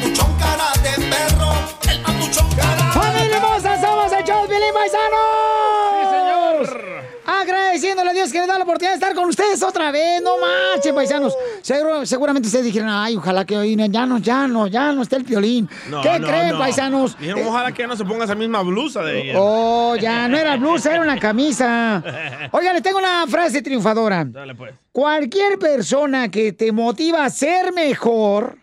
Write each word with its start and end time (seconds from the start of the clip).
Papuchón 0.00 0.34
cara 0.38 0.72
de 0.82 1.04
perro, 1.10 1.52
el 1.90 2.00
papuchón 2.02 2.48
cara 2.56 2.92
¡Familia 2.92 3.36
hermosa! 3.36 3.80
¡Somos 3.80 4.12
el 4.12 4.24
señor! 6.10 6.86
Agradeciéndole 7.28 8.10
a 8.10 8.12
Dios 8.12 8.30
que 8.32 8.40
le 8.40 8.46
da 8.46 8.56
la 8.58 8.64
oportunidad 8.64 8.92
de 8.92 8.94
estar 8.98 9.14
con 9.14 9.28
ustedes 9.28 9.62
otra 9.62 9.90
vez. 9.90 10.22
¡No 10.22 10.36
manchen, 10.38 10.94
paisanos! 10.94 11.34
Seguro- 11.60 12.06
seguramente 12.06 12.46
ustedes 12.46 12.64
dijeron, 12.64 12.88
ay, 12.88 13.16
ojalá 13.16 13.44
que 13.44 13.56
hoy 13.56 13.74
no- 13.76 13.86
ya 13.86 14.06
no, 14.06 14.18
ya 14.18 14.46
no, 14.46 14.66
ya 14.68 14.92
no 14.92 15.02
esté 15.02 15.16
el 15.16 15.24
Piolín. 15.24 15.68
No, 15.88 16.00
¿Qué 16.02 16.18
no, 16.18 16.26
creen, 16.26 16.50
no. 16.52 16.58
paisanos? 16.58 17.18
Dijeron, 17.18 17.40
Eh, 17.40 17.46
ojalá 17.48 17.72
que 17.72 17.82
ya 17.82 17.88
no 17.88 17.96
se 17.96 18.04
ponga 18.04 18.24
esa 18.24 18.34
misma 18.34 18.62
blusa 18.62 19.02
de 19.02 19.22
ella. 19.22 19.34
Oh, 19.36 19.96
ya, 19.96 20.28
no 20.28 20.36
era 20.38 20.56
blusa, 20.56 20.92
era 20.92 21.02
una 21.02 21.18
camisa. 21.18 22.02
Oigan, 22.52 22.74
les 22.74 22.82
tengo 22.82 22.98
una 22.98 23.26
frase 23.26 23.60
triunfadora. 23.62 24.24
Dale, 24.24 24.54
pues. 24.54 24.72
Cualquier 24.92 25.58
persona 25.58 26.30
que 26.30 26.52
te 26.52 26.70
motiva 26.72 27.24
a 27.24 27.30
ser 27.30 27.72
mejor 27.72 28.58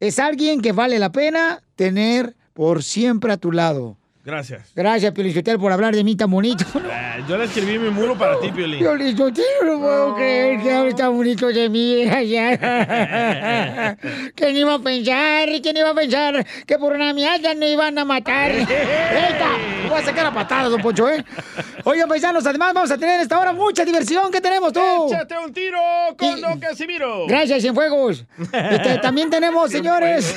es 0.00 0.18
alguien 0.18 0.60
que 0.60 0.72
vale 0.72 0.98
la 0.98 1.12
pena 1.12 1.62
tener 1.76 2.36
por 2.52 2.82
siempre 2.82 3.32
a 3.32 3.36
tu 3.36 3.52
lado. 3.52 3.96
Gracias. 4.28 4.72
Gracias, 4.76 5.10
Piolichotel, 5.14 5.58
por 5.58 5.72
hablar 5.72 5.96
de 5.96 6.04
mí 6.04 6.14
tan 6.14 6.30
bonito. 6.30 6.64
Eh, 6.98 7.22
yo 7.28 7.36
le 7.36 7.44
escribí 7.44 7.78
mi 7.78 7.90
muro 7.90 8.16
para 8.16 8.40
ti, 8.40 8.50
Piolín. 8.50 8.78
Piolichotel, 8.78 9.44
no 9.64 9.78
puedo 9.80 10.14
creer 10.14 10.62
que 10.62 10.72
hable 10.72 10.94
tan 10.94 11.14
bonito 11.14 11.48
de 11.48 11.68
mí. 11.68 12.04
¿Quién 14.34 14.56
iba 14.56 14.74
a 14.74 14.78
pensar? 14.78 15.48
¿Quién 15.62 15.76
iba 15.76 15.90
a 15.90 15.94
pensar 15.94 16.46
que 16.66 16.78
por 16.78 16.94
una 16.94 17.12
mialla 17.12 17.54
no 17.54 17.66
iban 17.66 17.98
a 17.98 18.04
matar? 18.04 18.52
¡Eita! 18.52 19.50
Voy 19.88 19.98
a 19.98 20.02
sacar 20.02 20.26
a 20.26 20.32
patadas, 20.32 20.70
don 20.70 20.80
Poncho, 20.80 21.08
¿eh? 21.08 21.24
Oigan, 21.84 22.08
paisanos, 22.08 22.46
además 22.46 22.74
vamos 22.74 22.90
a 22.90 22.98
tener 22.98 23.16
en 23.16 23.22
esta 23.22 23.38
hora 23.38 23.52
mucha 23.52 23.84
diversión. 23.84 24.30
¿Qué 24.30 24.40
tenemos 24.40 24.72
tú? 24.72 24.80
¡Échate 25.08 25.36
un 25.38 25.52
tiro 25.52 25.78
con 26.16 26.40
Don 26.40 26.60
Casimiro! 26.60 27.26
Gracias, 27.26 27.62
Cienfuegos. 27.62 28.24
Este, 28.52 28.98
también 28.98 29.30
tenemos, 29.30 29.70
señores, 29.70 30.34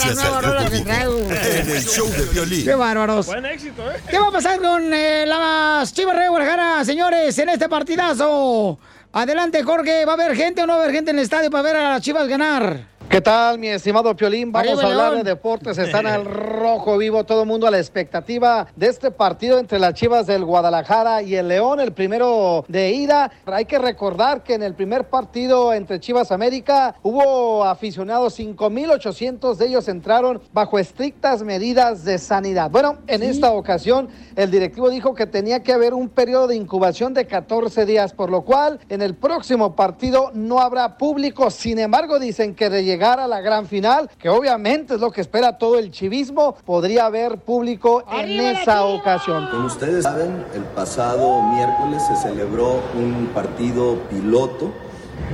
Que 0.03 0.79
traigo. 0.81 1.19
en 1.19 1.69
el 1.69 1.83
show 1.83 2.07
de 2.09 2.25
violín. 2.25 2.65
¡Qué 2.65 2.75
bárbaros! 2.75 3.27
Buen 3.27 3.45
éxito, 3.45 3.89
¿eh? 3.91 3.95
¿Qué 4.09 4.19
va 4.19 4.27
a 4.27 4.31
pasar 4.31 4.59
con 4.59 4.93
eh, 4.93 5.25
las 5.25 5.93
Chivas 5.93 6.17
de 6.17 6.27
Guadalajara, 6.27 6.83
señores, 6.85 7.37
en 7.39 7.49
este 7.49 7.69
partidazo? 7.69 8.77
Adelante, 9.13 9.63
Jorge. 9.63 10.05
¿Va 10.05 10.13
a 10.13 10.15
haber 10.15 10.35
gente 10.35 10.63
o 10.63 10.67
no 10.67 10.73
va 10.73 10.79
a 10.79 10.83
haber 10.83 10.95
gente 10.95 11.11
en 11.11 11.17
el 11.19 11.23
estadio 11.23 11.49
para 11.51 11.61
ver 11.63 11.75
a 11.77 11.89
las 11.91 12.01
Chivas 12.01 12.27
ganar? 12.27 12.87
¿Qué 13.09 13.21
tal, 13.21 13.59
mi 13.59 13.67
estimado 13.67 14.15
Piolín? 14.15 14.51
Vamos 14.51 14.69
Arriba, 14.69 14.83
a 14.83 14.91
hablar 14.91 15.11
León. 15.13 15.23
de 15.23 15.29
deportes. 15.31 15.77
Están 15.77 16.07
al 16.07 16.25
rojo 16.63 16.97
vivo, 16.97 17.25
todo 17.25 17.41
el 17.41 17.47
mundo 17.49 17.67
a 17.67 17.71
la 17.71 17.77
expectativa 17.77 18.67
de 18.77 18.87
este 18.87 19.11
partido 19.11 19.59
entre 19.59 19.79
las 19.79 19.95
Chivas 19.95 20.27
del 20.27 20.45
Guadalajara 20.45 21.21
y 21.21 21.35
el 21.35 21.49
León, 21.49 21.81
el 21.81 21.91
primero 21.91 22.63
de 22.69 22.91
ida. 22.91 23.29
Hay 23.47 23.65
que 23.65 23.77
recordar 23.79 24.43
que 24.43 24.53
en 24.53 24.63
el 24.63 24.73
primer 24.73 25.09
partido 25.09 25.73
entre 25.73 25.99
Chivas 25.99 26.31
América 26.31 26.95
hubo 27.03 27.65
aficionados, 27.65 28.39
5.800 28.39 29.55
de 29.55 29.65
ellos 29.65 29.89
entraron 29.89 30.41
bajo 30.53 30.79
estrictas 30.79 31.43
medidas 31.43 32.05
de 32.05 32.17
sanidad. 32.17 32.71
Bueno, 32.71 32.99
en 33.07 33.23
esta 33.23 33.51
ocasión 33.51 34.07
el 34.37 34.49
directivo 34.49 34.89
dijo 34.89 35.13
que 35.13 35.27
tenía 35.27 35.63
que 35.63 35.73
haber 35.73 35.93
un 35.93 36.07
periodo 36.07 36.47
de 36.47 36.55
incubación 36.55 37.13
de 37.13 37.27
14 37.27 37.85
días, 37.85 38.13
por 38.13 38.29
lo 38.29 38.43
cual 38.43 38.79
en 38.87 39.01
el 39.01 39.15
próximo 39.15 39.75
partido 39.75 40.31
no 40.33 40.61
habrá 40.61 40.97
público. 40.97 41.51
Sin 41.51 41.77
embargo, 41.77 42.19
dicen 42.19 42.55
que 42.55 42.69
de 42.69 42.85
llegar 42.85 43.19
a 43.19 43.27
la 43.27 43.41
gran 43.41 43.67
final, 43.67 44.09
que 44.17 44.29
obviamente 44.29 44.93
es 44.93 45.01
lo 45.01 45.11
que 45.11 45.19
espera 45.19 45.57
todo 45.57 45.77
el 45.77 45.91
chivismo, 45.91 46.52
podría 46.65 47.05
haber 47.05 47.37
público 47.39 48.03
en 48.11 48.39
esa 48.39 48.85
ocasión. 48.85 49.47
Como 49.51 49.67
ustedes 49.67 50.03
saben, 50.03 50.45
el 50.53 50.63
pasado 50.75 51.41
miércoles 51.41 52.01
se 52.07 52.15
celebró 52.15 52.81
un 52.95 53.29
partido 53.33 53.97
piloto 54.09 54.71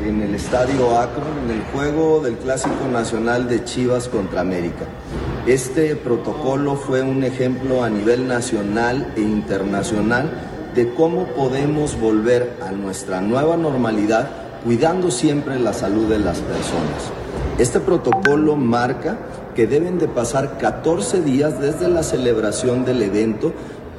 en 0.06 0.22
el 0.22 0.35
Estadio 0.35 0.97
Akron, 0.97 1.28
en 1.46 1.52
el 1.52 1.63
juego 1.74 2.19
del 2.22 2.38
Clásico 2.38 2.88
Nacional 2.91 3.47
de 3.47 3.63
Chivas 3.63 4.08
contra 4.08 4.41
América. 4.41 4.85
Este 5.46 5.96
protocolo 5.96 6.75
fue 6.75 7.02
un 7.02 7.24
ejemplo 7.24 7.84
a 7.84 7.90
nivel 7.90 8.28
nacional 8.28 9.13
e 9.16 9.22
internacional 9.22 10.29
de 10.75 10.94
cómo 10.94 11.25
podemos 11.28 12.00
volver 12.00 12.58
a 12.66 12.72
nuestra 12.72 13.22
nueva 13.22 13.58
normalidad 13.58 14.29
cuidando 14.63 15.09
siempre 15.09 15.59
la 15.59 15.74
salud 15.74 16.08
de 16.08 16.19
las 16.19 16.40
personas. 16.40 17.12
Este 17.58 17.79
protocolo 17.79 18.56
marca 18.56 19.18
que 19.59 19.68
deben 19.68 20.00
de 20.00 20.08
pasar 20.08 20.58
14 20.58 21.20
días 21.20 21.59
desde 21.59 21.90
la 21.90 22.02
celebración 22.02 22.86
del 22.86 23.02
evento 23.02 23.52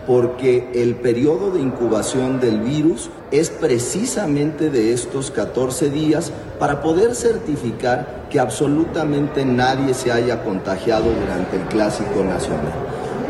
porque 0.07 0.71
el 0.75 0.95
periodo 0.95 1.51
de 1.51 1.61
incubación 1.61 2.41
del 2.41 2.61
virus 2.61 3.11
es 3.31 3.51
precisamente 3.51 4.71
de 4.71 4.95
estos 4.95 5.31
14 5.31 5.91
días 5.91 6.33
para 6.59 6.81
poder 6.81 7.15
certificar 7.15 8.27
que 8.31 8.41
absolutamente 8.41 9.45
nadie 9.45 9.93
se 9.93 10.11
haya 10.11 10.43
contagiado 10.43 11.13
durante 11.13 11.57
el 11.59 11.65
Clásico 11.65 12.25
Nacional. 12.25 12.73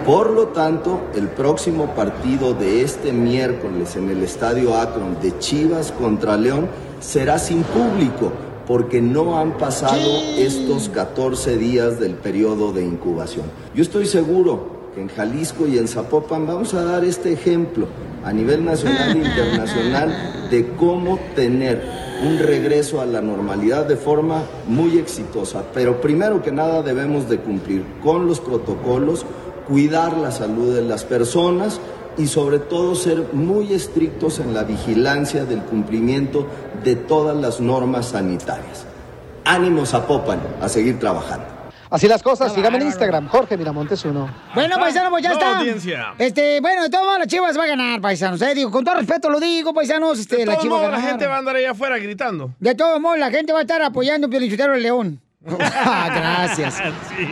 Por 0.06 0.30
lo 0.30 0.47
tanto, 0.50 1.00
el 1.16 1.26
próximo 1.30 1.97
partido 1.97 2.54
de 2.54 2.82
este 2.82 3.12
miércoles 3.12 3.97
en 3.97 4.08
el 4.08 4.22
Estadio 4.22 4.76
Akron 4.76 5.20
de 5.20 5.36
Chivas 5.41 5.91
contra 5.91 6.36
León 6.36 6.68
será 7.00 7.41
sin 7.41 7.64
público 7.64 8.30
porque 8.70 9.03
no 9.03 9.36
han 9.36 9.59
pasado 9.59 10.22
estos 10.39 10.91
14 10.91 11.56
días 11.56 11.98
del 11.98 12.15
periodo 12.15 12.72
de 12.72 12.84
incubación. 12.84 13.47
Yo 13.74 13.83
estoy 13.83 14.06
seguro 14.06 14.92
que 14.94 15.00
en 15.00 15.09
Jalisco 15.09 15.66
y 15.66 15.77
en 15.77 15.89
Zapopan 15.89 16.47
vamos 16.47 16.72
a 16.74 16.84
dar 16.84 17.04
este 17.04 17.33
ejemplo 17.33 17.89
a 18.22 18.33
nivel 18.33 18.65
nacional 18.65 19.16
e 19.16 19.18
internacional 19.27 20.48
de 20.53 20.68
cómo 20.78 21.18
tener 21.34 21.83
un 22.24 22.39
regreso 22.39 23.00
a 23.00 23.06
la 23.06 23.21
normalidad 23.21 23.86
de 23.86 23.97
forma 23.97 24.44
muy 24.68 24.98
exitosa. 24.98 25.65
Pero 25.74 26.00
primero 26.00 26.41
que 26.41 26.53
nada 26.53 26.80
debemos 26.80 27.28
de 27.28 27.39
cumplir 27.39 27.83
con 28.04 28.28
los 28.28 28.39
protocolos, 28.39 29.27
cuidar 29.66 30.16
la 30.16 30.30
salud 30.30 30.77
de 30.77 30.83
las 30.83 31.03
personas 31.03 31.80
y 32.20 32.26
sobre 32.26 32.58
todo 32.58 32.94
ser 32.94 33.32
muy 33.32 33.72
estrictos 33.72 34.40
en 34.40 34.52
la 34.52 34.62
vigilancia 34.64 35.46
del 35.46 35.62
cumplimiento 35.62 36.46
de 36.84 36.94
todas 36.94 37.34
las 37.34 37.60
normas 37.60 38.08
sanitarias. 38.10 38.84
Ánimo 39.46 39.86
Zapopan 39.86 40.38
a 40.60 40.68
seguir 40.68 40.98
trabajando. 40.98 41.46
Así 41.88 42.06
las 42.06 42.22
cosas, 42.22 42.52
sígame 42.52 42.76
en 42.76 42.86
Instagram, 42.86 43.26
Jorge 43.28 43.56
Miramontes 43.56 44.04
uno. 44.04 44.28
Bueno, 44.54 44.76
paisano, 44.78 45.10
pues 45.10 45.24
ya 45.24 45.32
está. 45.32 45.58
audiencia. 45.58 46.14
Este, 46.18 46.60
bueno, 46.60 46.82
de 46.82 46.90
todos 46.90 47.04
modos, 47.04 47.20
las 47.20 47.28
chivas 47.28 47.58
va 47.58 47.64
a 47.64 47.68
ganar, 47.68 48.00
paisanos. 48.02 48.40
Eh, 48.42 48.54
digo, 48.54 48.70
con 48.70 48.84
todo 48.84 48.96
respeto 48.96 49.30
lo 49.30 49.40
digo, 49.40 49.72
paisanos, 49.72 50.18
este, 50.18 50.36
De 50.36 50.46
la 50.46 50.58
chivas 50.58 50.82
va 50.82 50.86
a 50.86 50.88
modos, 50.90 51.02
la 51.02 51.08
gente 51.08 51.26
va 51.26 51.36
a 51.36 51.38
andar 51.38 51.56
allá 51.56 51.70
afuera 51.70 51.98
gritando. 51.98 52.50
De 52.60 52.74
todos 52.74 53.00
modos, 53.00 53.18
la 53.18 53.30
gente 53.30 53.52
va 53.52 53.60
a 53.60 53.62
estar 53.62 53.82
apoyando 53.82 54.26
a 54.26 54.30
Piolichotero 54.30 54.74
el 54.74 54.82
León. 54.82 55.20
Ah, 55.47 56.09
Gracias. 56.47 56.75
Sí. 57.10 57.27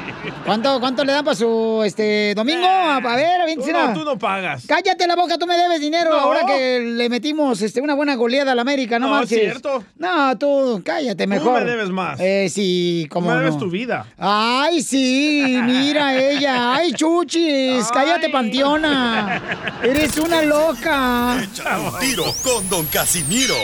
¿Cuánto, 0.45 0.81
¿Cuánto 0.81 1.05
le 1.05 1.13
dan 1.13 1.25
para 1.25 1.37
su 1.37 1.83
este 1.85 2.35
domingo? 2.35 2.67
A, 2.67 2.97
a 2.97 3.17
ver, 3.17 3.39
Tú 3.55 3.71
no, 3.71 3.93
tú 3.93 4.05
no 4.05 4.19
pagas. 4.19 4.65
Cállate 4.67 5.07
la 5.07 5.15
boca, 5.15 5.37
tú 5.39 5.47
me 5.47 5.57
debes 5.57 5.81
dinero 5.81 6.11
No. 6.11 6.17
ahora 6.19 6.41
que 6.47 6.81
le 6.81 7.09
metimos 7.09 7.61
este, 7.63 7.81
una 7.81 7.95
buena 7.95 8.15
goleada 8.17 8.53
a 8.53 8.55
la 8.55 8.63
América, 8.63 8.99
no, 8.99 9.09
No, 9.09 9.15
es 9.17 9.21
marches. 9.21 9.39
cierto. 9.41 9.85
No, 9.97 10.37
tú 10.39 10.83
cállate 10.85 11.27
mejor. 11.27 11.63
me 11.65 11.71
debes 11.71 11.91
más. 11.91 12.19
Eh, 12.21 12.49
sí, 12.51 13.07
como 13.11 13.31
me 13.31 13.37
debes 13.37 13.55
no. 13.55 13.61
tu 13.61 13.71
vida. 13.71 14.07
Ay, 14.19 14.83
sí, 14.83 15.59
mira 15.65 16.17
ella. 16.19 16.75
Ay, 16.75 16.93
chuchis, 16.93 17.87
cállate, 17.93 18.29
panteona. 18.31 19.41
Eres 19.83 20.17
una 20.19 20.43
loca. 20.43 21.37
Un 21.37 21.99
tiro 22.01 22.25
con 22.43 22.69
Don 22.69 22.87
Casimiro. 22.87 23.55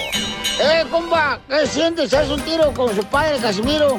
Eh, 0.61 0.85
compa, 0.91 1.41
¿qué 1.49 1.67
sientes? 1.67 2.13
¿Haz 2.15 2.29
un 2.31 2.41
tiro 2.43 2.73
con 2.73 2.95
su 2.95 3.03
padre, 3.05 3.39
Casimiro? 3.39 3.99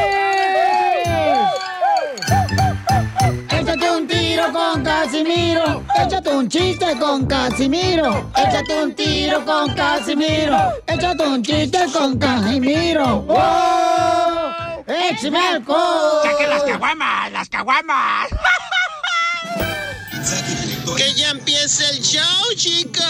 Con 4.51 4.83
Casimiro. 4.83 5.83
Échate 5.99 6.29
un 6.29 6.47
chiste 6.49 6.97
con 6.99 7.25
Casimiro. 7.25 8.29
Échate 8.35 8.83
un 8.83 8.93
tiro 8.93 9.43
con 9.45 9.73
Casimiro. 9.73 10.57
Échate 10.87 11.23
un 11.23 11.41
chiste 11.43 11.85
con 11.93 12.17
Casimiro. 12.17 13.21
¡Wow! 13.21 14.83
¡Échame 14.87 15.39
alcohol! 15.39 16.21
¡Saquen 16.23 16.49
las 16.49 16.63
caguamas! 16.63 17.31
¡Las 17.31 17.49
caguamas! 17.49 18.27
¡Que 20.97 21.13
ya 21.13 21.29
empiece 21.29 21.89
el 21.89 22.01
show, 22.01 22.53
chicos! 22.55 23.05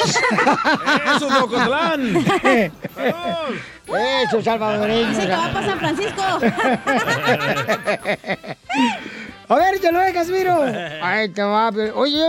Eso, 1.16 1.28
Locotlán. 1.28 2.24
Eso, 4.24 4.42
salvadoreño. 4.42 5.08
Dice 5.08 5.22
que 5.22 5.28
va 5.36 5.52
para 5.52 5.66
San 5.66 5.78
Francisco. 5.78 6.22
A 9.48 9.54
ver, 9.54 9.78
te 9.78 9.92
lo 9.92 9.98
ve, 10.00 10.12
Casimiro. 10.12 10.60
Ay, 11.02 11.28
te 11.28 11.42
va. 11.42 11.70
pero- 11.72 11.96
Oye, 11.98 12.20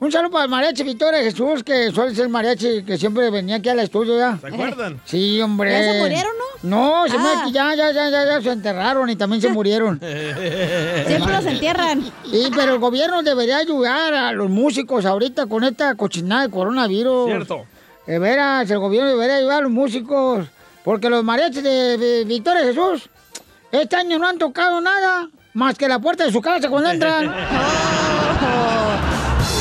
un 0.00 0.12
saludo 0.12 0.30
para 0.32 0.44
el 0.44 0.50
mariachi 0.50 0.82
Victoria 0.82 1.20
Jesús, 1.20 1.62
que 1.64 1.90
suele 1.90 2.14
ser 2.14 2.24
el 2.24 2.30
mariachi 2.30 2.82
que 2.84 2.98
siempre 2.98 3.30
venía 3.30 3.56
aquí 3.56 3.68
al 3.70 3.80
estudio, 3.80 4.18
¿ya? 4.18 4.36
¿Se 4.38 4.48
acuerdan? 4.48 5.00
Sí, 5.06 5.40
hombre. 5.40 5.70
¿Ya 5.72 5.92
se 5.92 5.98
murieron, 6.00 6.32
no? 6.62 7.02
No, 7.02 7.08
se 7.08 7.18
me 7.18 7.24
Ah. 7.28 7.40
aquí 7.42 7.52
ya, 7.52 7.74
ya, 7.74 7.90
ya, 7.92 8.10
ya, 8.10 8.24
ya 8.26 8.40
se 8.42 8.50
enterraron 8.50 9.08
y 9.08 9.16
también 9.16 9.40
se 9.40 9.48
murieron. 9.50 9.98
Siempre 10.00 11.32
los 11.32 11.46
entierran. 11.46 12.02
Sí, 12.30 12.50
pero 12.54 12.74
el 12.74 12.78
gobierno 12.78 13.22
debería 13.22 13.56
ayudar 13.58 14.12
a 14.14 14.32
los 14.32 14.50
músicos 14.50 15.04
ahorita 15.06 15.46
con 15.46 15.64
esta 15.64 15.94
cochinada 15.94 16.42
de 16.42 16.50
coronavirus. 16.50 17.26
Cierto. 17.26 17.64
De 18.06 18.18
veras, 18.18 18.70
el 18.70 18.78
gobierno 18.78 19.08
debería 19.10 19.36
ayudar 19.36 19.58
a 19.58 19.62
los 19.62 19.70
músicos. 19.70 20.46
Porque 20.84 21.08
los 21.08 21.22
mariachis 21.24 21.62
de, 21.62 21.96
de 21.96 22.24
Victoria 22.24 22.62
Jesús 22.64 23.08
este 23.70 23.96
año 23.96 24.18
no 24.18 24.26
han 24.26 24.36
tocado 24.36 24.80
nada 24.80 25.28
más 25.54 25.76
que 25.76 25.88
la 25.88 25.98
puerta 25.98 26.24
de 26.24 26.32
su 26.32 26.40
casa 26.40 26.68
cuando 26.68 26.90
entran. 26.90 27.34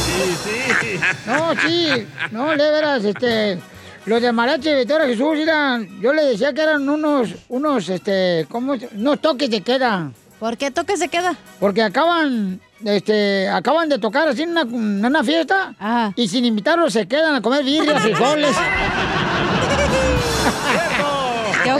Sí, 0.05 0.35
sí. 0.81 0.99
No, 1.25 1.53
sí, 1.61 2.07
no, 2.31 2.49
de 2.51 2.71
veras, 2.71 3.03
este, 3.03 3.59
los 4.05 4.21
de 4.21 4.31
mariachi 4.31 4.69
de 4.69 4.79
Victoria 4.79 5.07
Jesús 5.07 5.37
eran, 5.37 5.99
yo 6.01 6.13
le 6.13 6.23
decía 6.25 6.53
que 6.53 6.61
eran 6.61 6.87
unos, 6.87 7.29
unos, 7.49 7.89
este, 7.89 8.45
¿cómo? 8.49 8.75
Unos 8.95 9.19
toques 9.19 9.49
de 9.49 9.61
queda. 9.61 10.11
¿Por 10.39 10.57
qué 10.57 10.71
toque 10.71 10.97
se 10.97 11.07
queda? 11.07 11.35
Porque 11.59 11.83
acaban, 11.83 12.59
este, 12.83 13.47
acaban 13.47 13.89
de 13.89 13.99
tocar 13.99 14.27
así 14.27 14.41
en 14.41 14.51
una, 14.51 14.61
en 14.61 15.05
una 15.05 15.23
fiesta 15.23 15.75
Ajá. 15.77 16.13
y 16.15 16.27
sin 16.27 16.45
invitarlos 16.45 16.93
se 16.93 17.07
quedan 17.07 17.35
a 17.35 17.41
comer 17.41 17.63
birrias, 17.63 18.01
frijoles. 18.01 18.55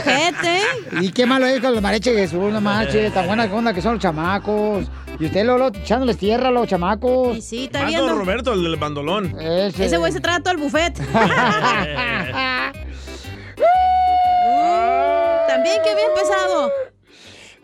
¡Qué 0.00 0.10
ojete! 0.10 0.60
y 1.00 1.10
qué 1.10 1.26
malo 1.26 1.46
es 1.46 1.60
con 1.60 1.72
los 1.72 1.82
mariachis 1.82 2.14
de 2.14 2.20
Jesús, 2.20 2.52
no 2.52 2.60
manches, 2.60 3.12
tan 3.12 3.26
buena 3.26 3.44
onda 3.44 3.72
que 3.72 3.82
son 3.82 3.94
los 3.94 4.02
chamacos. 4.02 4.86
Y 5.18 5.26
usted, 5.26 5.44
Lolo, 5.44 5.68
echándoles 5.68 6.16
tierra 6.16 6.48
a 6.48 6.50
los 6.50 6.66
chamacos. 6.66 7.36
Y 7.36 7.42
sí, 7.42 7.64
está 7.64 7.84
viendo. 7.84 8.16
Roberto, 8.16 8.54
el 8.54 8.62
del 8.62 8.76
bandolón. 8.76 9.38
Ese, 9.40 9.86
Ese 9.86 9.96
güey 9.98 10.12
se 10.12 10.20
traga 10.20 10.40
todo 10.40 10.54
el 10.54 10.60
buffet. 10.60 10.96
También 15.48 15.82
que 15.84 15.94
bien 15.94 16.08
pesado. 16.14 16.70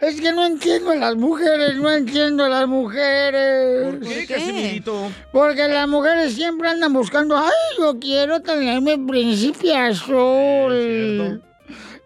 Es 0.00 0.20
que 0.20 0.30
no 0.32 0.46
entiendo 0.46 0.92
a 0.92 0.94
las 0.94 1.16
mujeres, 1.16 1.74
no 1.76 1.90
entiendo 1.90 2.44
a 2.44 2.48
las 2.48 2.68
mujeres. 2.68 3.84
¿Por 3.84 4.00
qué, 4.00 4.26
Casimirito? 4.26 5.10
Porque 5.32 5.66
las 5.66 5.88
mujeres 5.88 6.34
siempre 6.34 6.68
andan 6.68 6.92
buscando, 6.92 7.36
ay, 7.36 7.50
yo 7.78 7.98
quiero 7.98 8.40
tenerme 8.40 8.96
príncipe 8.98 9.74
azul. 9.74 11.42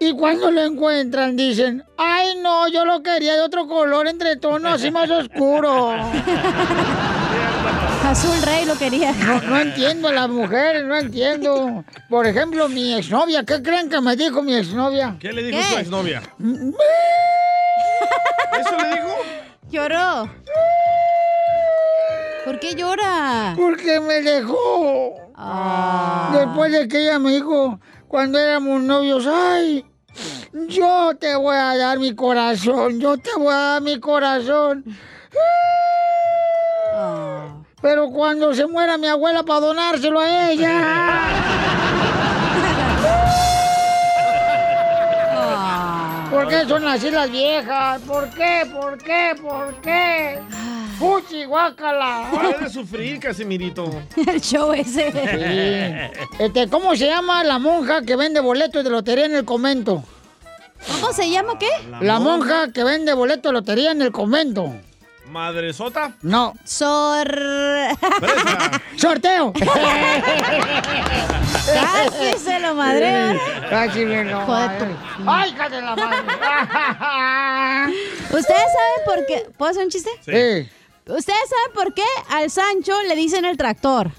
Y 0.03 0.13
cuando 0.17 0.51
lo 0.51 0.65
encuentran 0.65 1.37
dicen, 1.37 1.85
ay 1.97 2.35
no, 2.43 2.67
yo 2.67 2.85
lo 2.85 3.05
quería 3.05 3.35
de 3.35 3.43
otro 3.43 3.69
color 3.69 4.09
entre 4.09 4.35
tonos 4.35 4.75
así 4.75 4.91
más 4.91 5.09
oscuro. 5.09 5.93
Azul 8.05 8.43
Rey 8.45 8.65
lo 8.65 8.77
quería. 8.77 9.13
No, 9.13 9.41
no 9.43 9.61
entiendo 9.61 10.09
a 10.09 10.13
las 10.13 10.29
mujeres, 10.29 10.83
no 10.85 10.97
entiendo. 10.97 11.85
Por 12.11 12.27
ejemplo, 12.27 12.69
mi 12.69 12.95
exnovia, 12.95 13.45
¿qué 13.45 13.63
creen 13.63 13.89
que 13.89 14.01
me 14.01 14.17
dijo 14.17 14.43
mi 14.43 14.57
exnovia? 14.57 15.17
¿Qué 15.21 15.33
le 15.33 15.45
dijo 15.45 15.59
¿Qué? 15.59 15.65
su 15.73 15.79
exnovia? 15.79 16.21
¿Eso 18.61 18.77
le 18.79 18.91
dijo? 18.91 19.15
Lloró. 19.71 20.29
¿Por 22.45 22.59
qué 22.59 22.75
llora? 22.75 23.55
Porque 23.57 24.01
me 24.01 24.21
dejó. 24.21 25.15
Ah. 25.37 26.33
Después 26.35 26.73
de 26.73 26.89
que 26.89 27.03
ella 27.03 27.21
me 27.21 27.35
dijo, 27.35 27.79
cuando 28.09 28.39
éramos 28.39 28.83
novios, 28.83 29.27
ay, 29.27 29.87
yo 30.73 31.13
te 31.19 31.35
voy 31.37 31.57
a 31.57 31.77
dar 31.77 31.99
mi 31.99 32.15
corazón, 32.15 33.01
yo 33.01 33.19
te 33.19 33.31
voy 33.37 33.53
a 33.53 33.59
dar 33.59 33.83
mi 33.83 34.01
corazón. 34.01 34.85
Ah. 36.95 37.57
Pero 37.81 38.11
cuando 38.11 38.53
se 38.55 38.67
muera 38.67 38.99
mi 38.99 39.07
abuela 39.07 39.43
para 39.43 39.61
donárselo 39.61 40.21
a 40.21 40.51
ella. 40.51 40.71
Ah. 40.73 41.29
¿Por 46.33 46.49
qué 46.49 46.65
son 46.67 46.89
así 46.89 47.11
las 47.11 47.31
viejas? 47.31 48.01
¿Por 48.03 48.31
qué? 48.31 48.67
¿Por 48.73 48.99
qué? 48.99 49.33
¿Por 49.41 49.75
qué? 49.83 50.39
¡Fuchi, 50.99 51.45
guácala! 51.45 52.31
De 52.59 52.71
sufrir, 52.71 53.21
Casimirito. 53.21 53.91
El 54.27 54.41
show 54.41 54.73
ese. 54.73 55.13
Sí. 55.13 56.19
Este, 56.39 56.69
¿Cómo 56.69 56.97
se 56.97 57.07
llama 57.07 57.45
la 57.45 57.59
monja 57.59 58.03
que 58.03 58.17
vende 58.17 58.41
boletos 58.41 58.83
de 58.83 58.91
lotería 58.91 59.27
en 59.27 59.35
el 59.35 59.45
convento? 59.45 60.03
¿Cómo 60.87 61.13
se 61.13 61.31
llama 61.31 61.59
qué? 61.59 61.71
La 62.01 62.19
monja 62.19 62.73
que 62.73 62.85
vende 62.85 63.13
boletos 63.15 63.51
de 63.51 63.53
lotería 63.53 63.93
en 63.93 64.03
el 64.03 64.13
convento. 64.13 64.73
¿Madresota? 65.27 66.13
No. 66.23 66.55
Sor... 66.65 67.27
¡Sorteo! 68.97 69.53
Casi 71.65 72.39
se 72.39 72.59
lo 72.61 72.75
madre. 72.75 73.41
Casi 73.71 74.05
me 74.05 74.25
lo 74.25 74.47
madre. 74.47 74.95
¡Ay, 75.27 75.55
de 75.71 75.81
la 75.81 75.97
madre! 75.97 76.19
¿Ustedes 78.25 78.45
saben 78.45 79.05
por 79.07 79.27
qué? 79.27 79.47
¿Puedo 79.57 79.71
hacer 79.71 79.85
un 79.85 79.91
chiste? 79.91 80.11
Sí. 80.21 80.69
¿Ustedes 81.07 81.49
saben 81.49 81.73
por 81.75 81.95
qué 81.95 82.05
al 82.29 82.51
Sancho 82.51 82.93
le 83.09 83.17
dicen 83.17 83.45
el 83.45 83.57
tractor? 83.57 84.11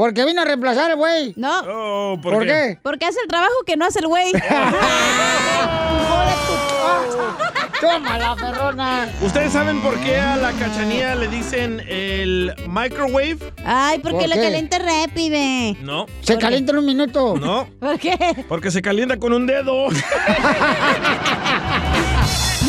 Porque 0.00 0.24
vino 0.24 0.40
a 0.40 0.46
reemplazar 0.46 0.92
el 0.92 0.96
güey. 0.96 1.34
No, 1.36 1.60
Oh, 1.68 2.18
¿por, 2.22 2.32
¿Por 2.32 2.46
qué? 2.46 2.78
porque 2.82 3.04
hace 3.04 3.20
el 3.20 3.28
trabajo 3.28 3.52
que 3.66 3.76
no 3.76 3.84
hace 3.84 3.98
el 3.98 4.06
güey. 4.06 4.32
¡Toma 7.82 8.16
la 8.18 8.34
perrona! 8.34 9.10
¿Ustedes 9.20 9.52
saben 9.52 9.82
por 9.82 9.94
qué 10.00 10.18
a 10.18 10.36
la 10.36 10.52
cachanía 10.52 11.14
le 11.16 11.28
dicen 11.28 11.82
el 11.86 12.54
microwave? 12.66 13.36
Ay, 13.62 13.98
porque 13.98 14.20
¿Por 14.26 14.28
lo 14.28 14.34
calienta 14.36 14.78
rápido. 14.78 15.36
No. 15.82 16.06
Se 16.22 16.38
calienta 16.38 16.72
en 16.72 16.78
un 16.78 16.86
minuto. 16.86 17.36
No. 17.36 17.68
¿Por 17.78 17.98
qué? 17.98 18.16
Porque 18.48 18.70
se 18.70 18.80
calienta 18.80 19.18
con 19.18 19.34
un 19.34 19.46
dedo. 19.46 19.88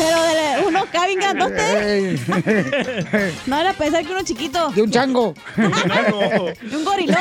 Pero 0.02 0.22
de 0.22 0.66
uno 0.66 0.78
acá 0.80 1.06
bien 1.06 1.18
grandote. 1.20 2.18
No 3.46 3.58
era 3.60 3.72
pensar 3.72 4.04
que 4.04 4.12
uno 4.12 4.22
chiquito. 4.22 4.70
De 4.70 4.82
un 4.82 4.90
chango. 4.90 5.34
De 5.56 6.76
un 6.76 6.84
gorilón. 6.84 7.16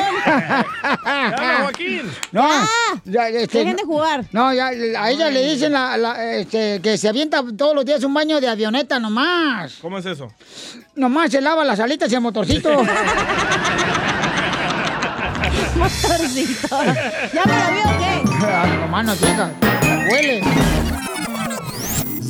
Joaquín. 1.62 2.02
No, 2.32 2.42
Ah, 2.44 2.66
ya, 3.06 3.28
este, 3.30 3.60
dejen 3.60 3.76
de 3.76 3.84
jugar. 3.84 4.26
No, 4.32 4.54
ya, 4.54 4.68
a 4.68 5.10
ella 5.12 5.30
le 5.30 5.46
dicen 5.54 5.74
la- 5.74 5.96
la, 5.98 6.34
este, 6.36 6.80
que 6.82 6.98
se 6.98 7.08
avienta 7.10 7.44
todos 7.58 7.76
los 7.76 7.86
días 7.86 8.04
un 8.04 8.14
baño 8.14 8.40
de 8.42 8.48
avioneta 8.48 9.00
nomás. 9.00 9.74
¿Cómo 9.82 9.98
es 10.00 10.06
eso? 10.06 10.32
Nomás 10.96 11.32
se 11.32 11.42
lava 11.42 11.64
las 11.64 11.80
alitas 11.80 12.12
y 12.12 12.16
el 12.16 12.22
motorcito. 12.22 12.70
Motorcito. 15.76 16.68
¿Ya 17.34 17.44
me 17.46 17.54
lo 17.54 17.72
vio 17.72 17.84
o 17.84 17.98
qué? 17.98 18.46
Ah, 18.46 18.66
nomás 18.82 19.06
no 19.06 19.16
llega. 19.16 19.52
Huele. 20.10 20.42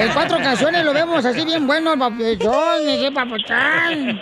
En 0.00 0.12
cuatro 0.14 0.38
ocasiones 0.38 0.84
lo 0.84 0.94
vemos 0.94 1.24
así 1.24 1.44
bien 1.44 1.66
bueno, 1.66 1.92
el 1.92 1.98
papuchón, 1.98 2.88
ese 2.88 3.12
papuchón. 3.12 4.20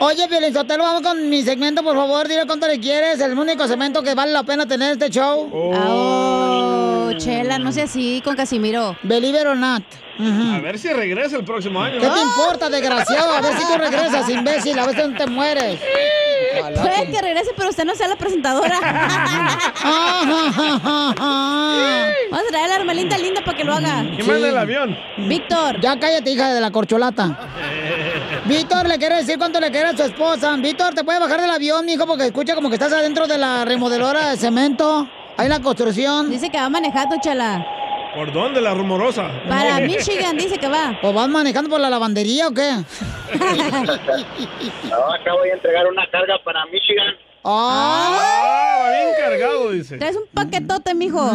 Oye, 0.00 0.28
Pielizotelo, 0.28 0.84
vamos 0.84 1.02
con 1.02 1.28
mi 1.28 1.42
segmento, 1.42 1.82
por 1.82 1.96
favor, 1.96 2.28
dile 2.28 2.46
cuánto 2.46 2.68
le 2.68 2.78
quieres, 2.78 3.20
el 3.20 3.36
único 3.36 3.66
segmento 3.66 4.00
que 4.02 4.14
vale 4.14 4.32
la 4.32 4.44
pena 4.44 4.64
tener 4.64 4.92
este 4.92 5.10
show. 5.10 5.50
Oh, 5.52 7.10
Chela, 7.16 7.58
no 7.58 7.72
sea 7.72 7.84
así 7.84 8.22
con 8.24 8.36
Casimiro. 8.36 8.96
Believe 9.02 9.40
it 9.40 9.46
or 9.46 9.56
not. 9.56 9.82
A 10.20 10.60
ver 10.60 10.78
si 10.78 10.88
regresa 10.92 11.36
el 11.36 11.44
próximo 11.44 11.80
año. 11.80 12.00
¿Qué 12.00 12.08
te 12.08 12.20
importa, 12.20 12.70
desgraciado? 12.70 13.32
A 13.34 13.40
ver 13.40 13.56
si 13.56 13.66
tú 13.66 13.76
regresas, 13.76 14.28
imbécil, 14.28 14.78
a 14.78 14.86
ver 14.86 14.94
si 14.94 15.08
no 15.08 15.16
te 15.16 15.26
mueres. 15.26 15.80
Puede 16.74 17.10
que 17.10 17.20
regrese, 17.20 17.50
pero 17.56 17.70
usted 17.70 17.84
no 17.84 17.94
sea 17.94 18.08
la 18.08 18.16
presentadora. 18.16 18.78
Vamos 22.30 22.46
a 22.46 22.50
traer 22.50 22.64
a 22.64 22.68
la 22.68 22.76
hermelinda 22.76 23.18
linda 23.18 23.42
para 23.44 23.56
que 23.56 23.64
lo 23.64 23.74
haga. 23.74 24.04
¿Quién 24.14 24.26
manda 24.26 24.48
el 24.48 24.58
avión? 24.58 24.96
Víctor. 25.28 25.80
Ya 25.80 25.98
cállate, 25.98 26.30
hija 26.30 26.52
de 26.52 26.60
la 26.60 26.70
corcholata. 26.70 27.38
Víctor, 28.48 28.88
le 28.88 28.96
quiere 28.96 29.16
decir 29.16 29.36
cuánto 29.36 29.60
le 29.60 29.70
quiere 29.70 29.88
a 29.88 29.96
su 29.96 30.02
esposa. 30.04 30.56
Víctor, 30.56 30.94
¿te 30.94 31.04
puede 31.04 31.18
bajar 31.18 31.38
del 31.40 31.50
avión, 31.50 31.84
mijo? 31.84 32.06
Porque 32.06 32.24
escucha 32.24 32.54
como 32.54 32.70
que 32.70 32.76
estás 32.76 32.92
adentro 32.94 33.26
de 33.26 33.36
la 33.36 33.66
remodelora 33.66 34.30
de 34.30 34.36
cemento. 34.38 35.06
Ahí 35.36 35.46
en 35.46 35.50
la 35.50 35.60
construcción. 35.60 36.30
Dice 36.30 36.48
que 36.48 36.56
va 36.56 36.70
manejando, 36.70 37.16
Chela. 37.20 37.66
¿Por 38.14 38.32
dónde 38.32 38.62
la 38.62 38.72
rumorosa? 38.72 39.30
Para 39.46 39.80
Michigan 39.80 40.36
dice 40.36 40.56
que 40.58 40.66
va. 40.66 40.98
¿O 41.02 41.12
vas 41.12 41.28
manejando 41.28 41.68
por 41.68 41.78
la 41.78 41.90
lavandería 41.90 42.48
o 42.48 42.54
qué? 42.54 42.70
No, 44.88 45.12
acabo 45.12 45.42
de 45.42 45.50
entregar 45.50 45.86
una 45.86 46.06
carga 46.10 46.38
para 46.42 46.64
Michigan. 46.66 47.14
Ah, 47.44 48.80
va 48.82 48.90
bien 48.90 49.08
cargado, 49.18 49.70
dice. 49.70 49.96
Traes 49.98 50.16
un 50.16 50.26
paquetote, 50.34 50.94
mijo. 50.94 51.30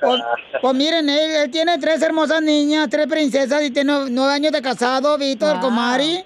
Pues, 0.00 0.20
pues 0.60 0.74
miren, 0.74 1.08
él, 1.08 1.30
él 1.44 1.50
tiene 1.50 1.78
tres 1.78 2.02
hermosas 2.02 2.42
niñas, 2.42 2.88
tres 2.90 3.06
princesas 3.06 3.62
y 3.62 3.70
tiene 3.70 3.92
nueve- 3.92 4.08
nueve 4.10 4.32
años 4.34 4.52
de 4.52 4.62
casado, 4.62 5.16
Víctor, 5.18 5.60
con 5.60 5.74
Mari. 5.74 6.22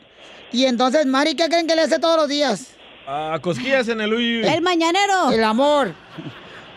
Y 0.53 0.65
entonces, 0.65 1.07
Mari, 1.07 1.35
¿qué 1.35 1.49
creen 1.49 1.67
que 1.67 1.77
le 1.77 1.83
hace 1.83 1.99
todos 1.99 2.17
los 2.17 2.29
días? 2.29 2.69
Ah, 3.07 3.39
cosquillas 3.41 3.89
en 3.89 4.01
el 4.01 4.13
uy. 4.13 4.43
El 4.47 4.61
mañanero. 4.63 5.31
El 5.33 5.43
amor. 5.45 5.95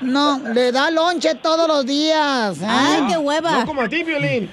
No, 0.04 0.40
le 0.54 0.72
da 0.72 0.92
lonche 0.92 1.36
todos 1.36 1.68
los 1.68 1.86
días. 1.86 2.62
¿eh? 2.62 2.66
Ay, 2.68 3.04
qué 3.10 3.18
hueva. 3.18 3.60
No 3.60 3.66
como 3.66 3.82
a 3.82 3.90
ti, 3.90 4.04
Violín. 4.04 4.52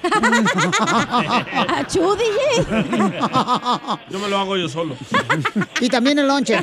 Achú, 1.67 2.15
DJ. 2.19 2.65
Yo 4.09 4.19
me 4.19 4.27
lo 4.29 4.37
hago 4.37 4.57
yo 4.57 4.67
solo. 4.69 4.95
Y 5.79 5.89
también 5.89 6.19
el 6.19 6.27
lonche. 6.27 6.57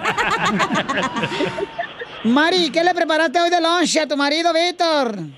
Mari, 2.25 2.71
¿qué 2.71 2.83
le 2.83 2.95
preparaste 2.95 3.41
hoy 3.41 3.51
de 3.51 3.61
lonche 3.61 4.01
a 4.01 4.09
tu 4.09 4.17
marido, 4.17 4.53
Víctor? 4.53 5.17
No 5.19 5.31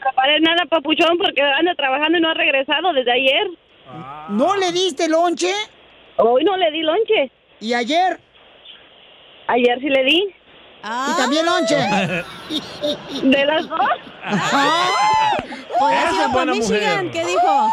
preparé 0.00 0.40
nada, 0.40 0.64
papuchón, 0.70 1.18
porque 1.18 1.42
anda 1.42 1.74
trabajando 1.74 2.18
y 2.18 2.20
no 2.20 2.30
ha 2.30 2.34
regresado 2.34 2.92
desde 2.92 3.12
ayer. 3.12 3.46
¿No 4.30 4.56
le 4.56 4.72
diste 4.72 5.08
lonche? 5.08 5.52
Hoy 6.16 6.44
no 6.44 6.56
le 6.56 6.70
di 6.70 6.82
lonche. 6.82 7.30
¿Y 7.60 7.74
ayer? 7.74 8.18
Ayer 9.48 9.78
sí 9.80 9.88
le 9.88 10.04
di. 10.04 10.34
¿Y 10.84 11.16
también 11.16 11.46
lonche? 11.46 11.76
¿De 13.22 13.46
las 13.46 13.68
dos? 13.68 13.80
Pues 15.78 15.92
ya 15.94 16.02
Esa 16.02 16.10
se 16.10 16.14
iba 16.14 16.22
es 16.24 16.26
por 16.26 16.32
buena 16.32 16.52
Michigan. 16.52 17.06
mujer. 17.06 17.10
¿Qué 17.12 17.24
dijo? 17.26 17.68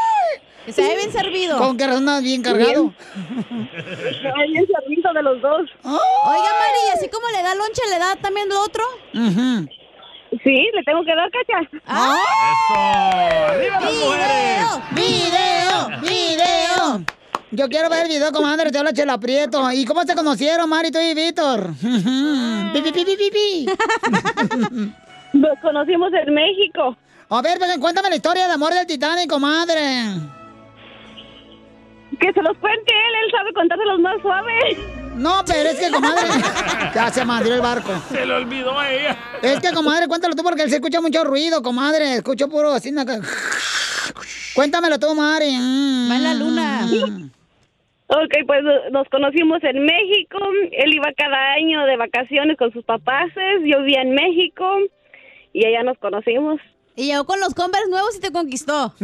Que 0.66 0.74
se 0.74 0.82
ve 0.84 0.96
bien 0.96 1.12
servido. 1.12 1.58
¿Con 1.58 1.78
qué 1.78 1.88
razón 1.88 2.08
andas 2.08 2.22
bien 2.24 2.42
cargado? 2.44 2.94
Ay, 3.16 4.52
bien 4.52 4.68
servido 4.68 5.14
de 5.14 5.24
los 5.24 5.42
dos. 5.42 5.62
Oiga, 5.84 6.00
Mari, 6.60 6.80
¿y 6.88 6.98
así 6.98 7.10
como 7.10 7.28
le 7.30 7.42
da 7.42 7.56
lonche, 7.56 7.82
le 7.90 7.98
da 8.00 8.16
también 8.18 8.48
lo 8.50 8.62
otro? 8.62 8.84
Sí, 9.14 10.70
le 10.74 10.84
tengo 10.86 11.04
que 11.04 11.16
dar 11.16 11.30
cacha. 11.32 11.62
¡Eso! 11.88 12.76
¡Arriba 13.48 13.80
las 13.80 13.94
mujeres! 13.94 14.80
¡Video! 14.92 16.00
¡Video! 16.02 17.06
Yo 17.52 17.68
quiero 17.68 17.90
ver 17.90 18.04
el 18.04 18.10
video, 18.10 18.32
comadre, 18.32 18.72
te 18.72 18.78
habla 18.78 18.94
Chela 18.94 19.20
Prieto. 19.20 19.72
¿Y 19.72 19.84
cómo 19.86 20.04
se 20.04 20.14
conocieron, 20.14 20.70
Mari, 20.70 20.92
tú 20.92 21.00
y 21.00 21.16
Víctor? 21.16 21.74
pi, 21.82 22.82
pi, 22.82 22.92
pi, 22.92 23.06
pi, 23.06 23.16
pi, 23.16 23.32
pi. 23.32 23.66
Nos 25.34 25.60
conocimos 25.60 26.12
en 26.14 26.34
México. 26.34 26.96
A 27.30 27.42
ver, 27.42 27.60
venga, 27.60 27.80
cuéntame 27.80 28.10
la 28.10 28.16
historia 28.16 28.48
de 28.48 28.54
amor 28.54 28.74
del 28.74 28.86
Titanic, 28.86 29.30
comadre. 29.30 30.06
Que 32.20 32.34
se 32.34 32.42
los 32.42 32.58
cuente 32.58 32.92
él, 32.92 33.16
él 33.24 33.32
sabe 33.32 33.54
contárselos 33.54 34.00
más 34.00 34.22
suave. 34.22 34.54
No, 35.16 35.44
pero 35.46 35.70
es 35.70 35.80
que, 35.80 35.92
comadre, 35.92 36.28
ya 36.96 37.12
se 37.12 37.26
madrió 37.26 37.56
el 37.56 37.62
barco. 37.62 37.92
Se 38.12 38.26
le 38.26 38.34
olvidó 38.34 38.78
a 38.78 38.92
ella. 38.92 39.18
Es 39.42 39.60
que, 39.60 39.72
comadre, 39.72 40.08
cuéntalo 40.08 40.36
tú 40.36 40.44
porque 40.44 40.64
él 40.64 40.70
se 40.70 40.76
escucha 40.76 41.02
mucho 41.02 41.24
ruido, 41.24 41.64
comadre. 41.64 42.16
Escucho 42.16 42.48
puro 42.48 42.74
así. 42.74 42.94
Cuéntamelo 44.54 45.00
tú, 45.00 45.14
Mari. 45.16 45.52
Mm. 45.52 46.12
Va 46.12 46.16
en 46.16 46.24
la 46.24 46.34
luna. 46.34 46.88
Ok, 48.12 48.34
pues 48.48 48.62
nos 48.92 49.08
conocimos 49.10 49.64
en 49.64 49.86
México. 49.86 50.40
Él 50.72 50.96
iba 50.96 51.14
cada 51.16 51.54
año 51.54 51.86
de 51.86 51.96
vacaciones 51.96 52.58
con 52.58 52.74
sus 52.74 52.84
papás. 52.84 53.28
Yo 53.64 53.84
vivía 53.84 54.02
en 54.02 54.16
México 54.16 54.66
y 55.54 55.64
allá 55.66 55.84
nos 55.84 56.00
conocimos. 56.00 56.60
Y 56.96 57.06
llegó 57.06 57.26
con 57.26 57.40
los 57.40 57.54
Converse 57.54 57.88
nuevos 57.88 58.18
y 58.18 58.20
te 58.20 58.32
conquistó. 58.32 58.96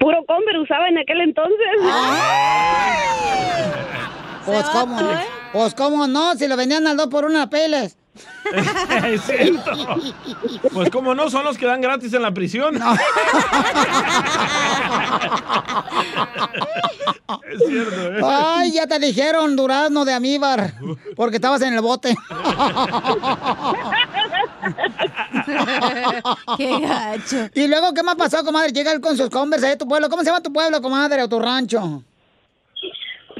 Puro 0.00 0.24
Converse 0.26 0.58
usaba 0.58 0.88
en 0.88 0.98
aquel 0.98 1.20
entonces. 1.20 1.68
Pues 4.44 4.64
cómo, 4.70 5.00
no? 5.00 5.10
pues 5.52 5.74
cómo 5.74 6.08
no, 6.08 6.34
si 6.34 6.48
lo 6.48 6.56
vendían 6.56 6.88
al 6.88 6.96
2 6.96 7.06
por 7.06 7.24
una 7.26 7.48
peles. 7.48 7.96
es 9.06 9.22
cierto. 9.22 9.72
Pues 10.72 10.90
como 10.90 11.14
no, 11.14 11.30
son 11.30 11.44
los 11.44 11.56
que 11.58 11.66
dan 11.66 11.80
gratis 11.80 12.12
en 12.14 12.22
la 12.22 12.32
prisión. 12.32 12.76
es 17.50 17.62
cierto, 17.66 18.14
¿eh? 18.14 18.20
Ay, 18.24 18.72
ya 18.72 18.86
te 18.86 18.98
dijeron 18.98 19.54
durazno 19.56 20.04
de 20.04 20.12
amíbar, 20.12 20.74
porque 21.16 21.36
estabas 21.36 21.62
en 21.62 21.74
el 21.74 21.80
bote. 21.80 22.16
Qué 26.56 26.80
gacho. 26.80 27.50
Y 27.54 27.68
luego, 27.68 27.94
¿qué 27.94 28.02
más 28.02 28.16
pasó, 28.16 28.44
comadre? 28.44 28.72
Llega 28.72 28.92
él 28.92 29.00
con 29.00 29.16
sus 29.16 29.30
converse 29.30 29.66
de 29.68 29.76
tu 29.76 29.86
pueblo. 29.86 30.08
¿Cómo 30.08 30.22
se 30.22 30.26
llama 30.26 30.42
tu 30.42 30.52
pueblo, 30.52 30.80
comadre, 30.82 31.22
o 31.22 31.28
tu 31.28 31.38
rancho? 31.38 32.02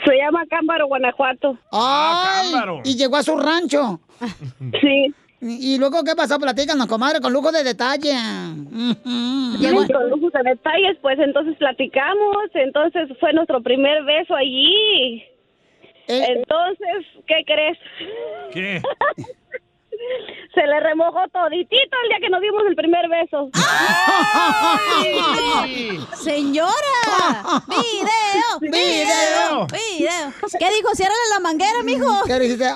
Se 0.08 0.16
llama 0.16 0.46
Cámbaro, 0.48 0.86
Guanajuato. 0.86 1.58
Ay, 1.70 2.52
y 2.84 2.96
llegó 2.96 3.16
a 3.16 3.22
su 3.22 3.36
rancho. 3.36 4.00
Sí. 4.80 5.14
¿Y 5.40 5.74
y 5.74 5.78
luego 5.78 6.02
qué 6.02 6.16
pasó? 6.16 6.38
Platícanos, 6.38 6.86
comadre, 6.86 7.20
con 7.20 7.32
lujo 7.32 7.52
de 7.52 7.62
detalle. 7.62 8.12
Llegó 9.60 9.86
con 9.86 10.10
lujos 10.10 10.32
de 10.32 10.42
detalles, 10.42 10.98
pues 11.00 11.18
entonces 11.20 11.56
platicamos, 11.58 12.48
entonces 12.54 13.08
fue 13.20 13.32
nuestro 13.34 13.62
primer 13.62 14.02
beso 14.02 14.34
allí. 14.34 15.22
Entonces, 16.08 17.06
¿qué 17.26 17.44
crees? 17.46 17.78
¿Qué? 18.52 18.82
Se 20.54 20.66
le 20.66 20.80
remojó 20.80 21.20
toditito 21.32 21.96
el 22.02 22.08
día 22.08 22.18
que 22.20 22.30
nos 22.30 22.40
dimos 22.40 22.62
el 22.68 22.74
primer 22.74 23.08
beso. 23.08 23.50
¡Señora! 26.16 26.72
¡Video! 27.68 28.58
¡Video! 28.60 28.72
video. 28.72 29.66
Video. 29.66 30.32
¿Qué 30.58 30.70
dijo? 30.70 30.94
Ciérrale 30.94 31.20
la 31.34 31.40
manguera, 31.40 31.82
mijo. 31.84 32.06
¿Qué 32.26 32.34
le 32.34 32.40
dijiste? 32.40 32.74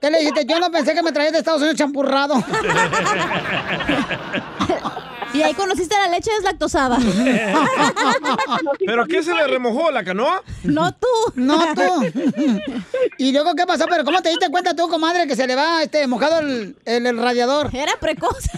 ¿Qué 0.00 0.10
le 0.10 0.18
dijiste? 0.18 0.44
Yo 0.46 0.60
no 0.60 0.70
pensé 0.70 0.94
que 0.94 1.02
me 1.02 1.12
traías 1.12 1.32
de 1.32 1.38
Estados 1.38 1.60
Unidos 1.60 1.78
champurrado. 1.78 2.34
Y 5.36 5.42
ahí 5.42 5.54
conociste 5.54 5.94
la 5.94 6.08
leche 6.08 6.30
deslactosada. 6.32 6.98
¿Pero 8.86 9.06
qué 9.06 9.22
se 9.22 9.34
le 9.34 9.46
remojó? 9.46 9.90
¿La 9.90 10.02
canoa? 10.04 10.42
No 10.64 10.92
tú. 10.94 11.06
No 11.34 11.74
tú. 11.74 12.22
¿Y 13.18 13.32
luego 13.32 13.54
qué 13.54 13.66
pasó? 13.66 13.86
¿Pero 13.88 14.04
cómo 14.04 14.22
te 14.22 14.30
diste 14.30 14.50
cuenta 14.50 14.74
tú, 14.74 14.88
comadre, 14.88 15.26
que 15.26 15.36
se 15.36 15.46
le 15.46 15.54
va 15.54 15.82
este 15.82 16.06
mojado 16.06 16.40
el, 16.40 16.76
el- 16.84 17.06
el 17.06 17.18
radiador? 17.18 17.70
Era 17.74 17.92
precoz. 18.00 18.44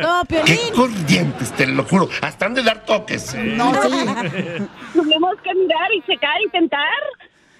No, 0.00 0.24
Piolín. 0.26 0.44
Qué 0.46 0.72
corrientes, 0.76 1.50
te 1.56 1.66
lo 1.66 1.82
juro. 1.84 2.08
Hasta 2.20 2.46
han 2.46 2.54
de 2.54 2.62
dar 2.62 2.84
toques. 2.84 3.34
No, 3.34 3.72
sí. 3.82 3.88
Tuvimos 4.94 5.34
que 5.42 5.54
mirar 5.56 5.88
y 5.92 6.02
checar, 6.02 6.40
intentar. 6.44 6.88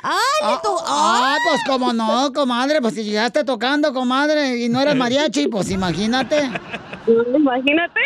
¡Ay, 0.03 0.13
Ah, 0.43 0.61
ah, 0.87 1.37
pues 1.49 1.61
cómo 1.67 1.93
no, 1.93 2.33
comadre, 2.33 2.81
pues 2.81 2.95
si 2.95 3.05
llegaste 3.05 3.45
tocando, 3.45 3.93
comadre, 3.93 4.59
y 4.59 4.69
no 4.69 4.81
eras 4.81 4.97
mariachi, 4.97 5.47
pues 5.49 5.71
imagínate. 5.71 6.51
Imagínate. 7.35 8.01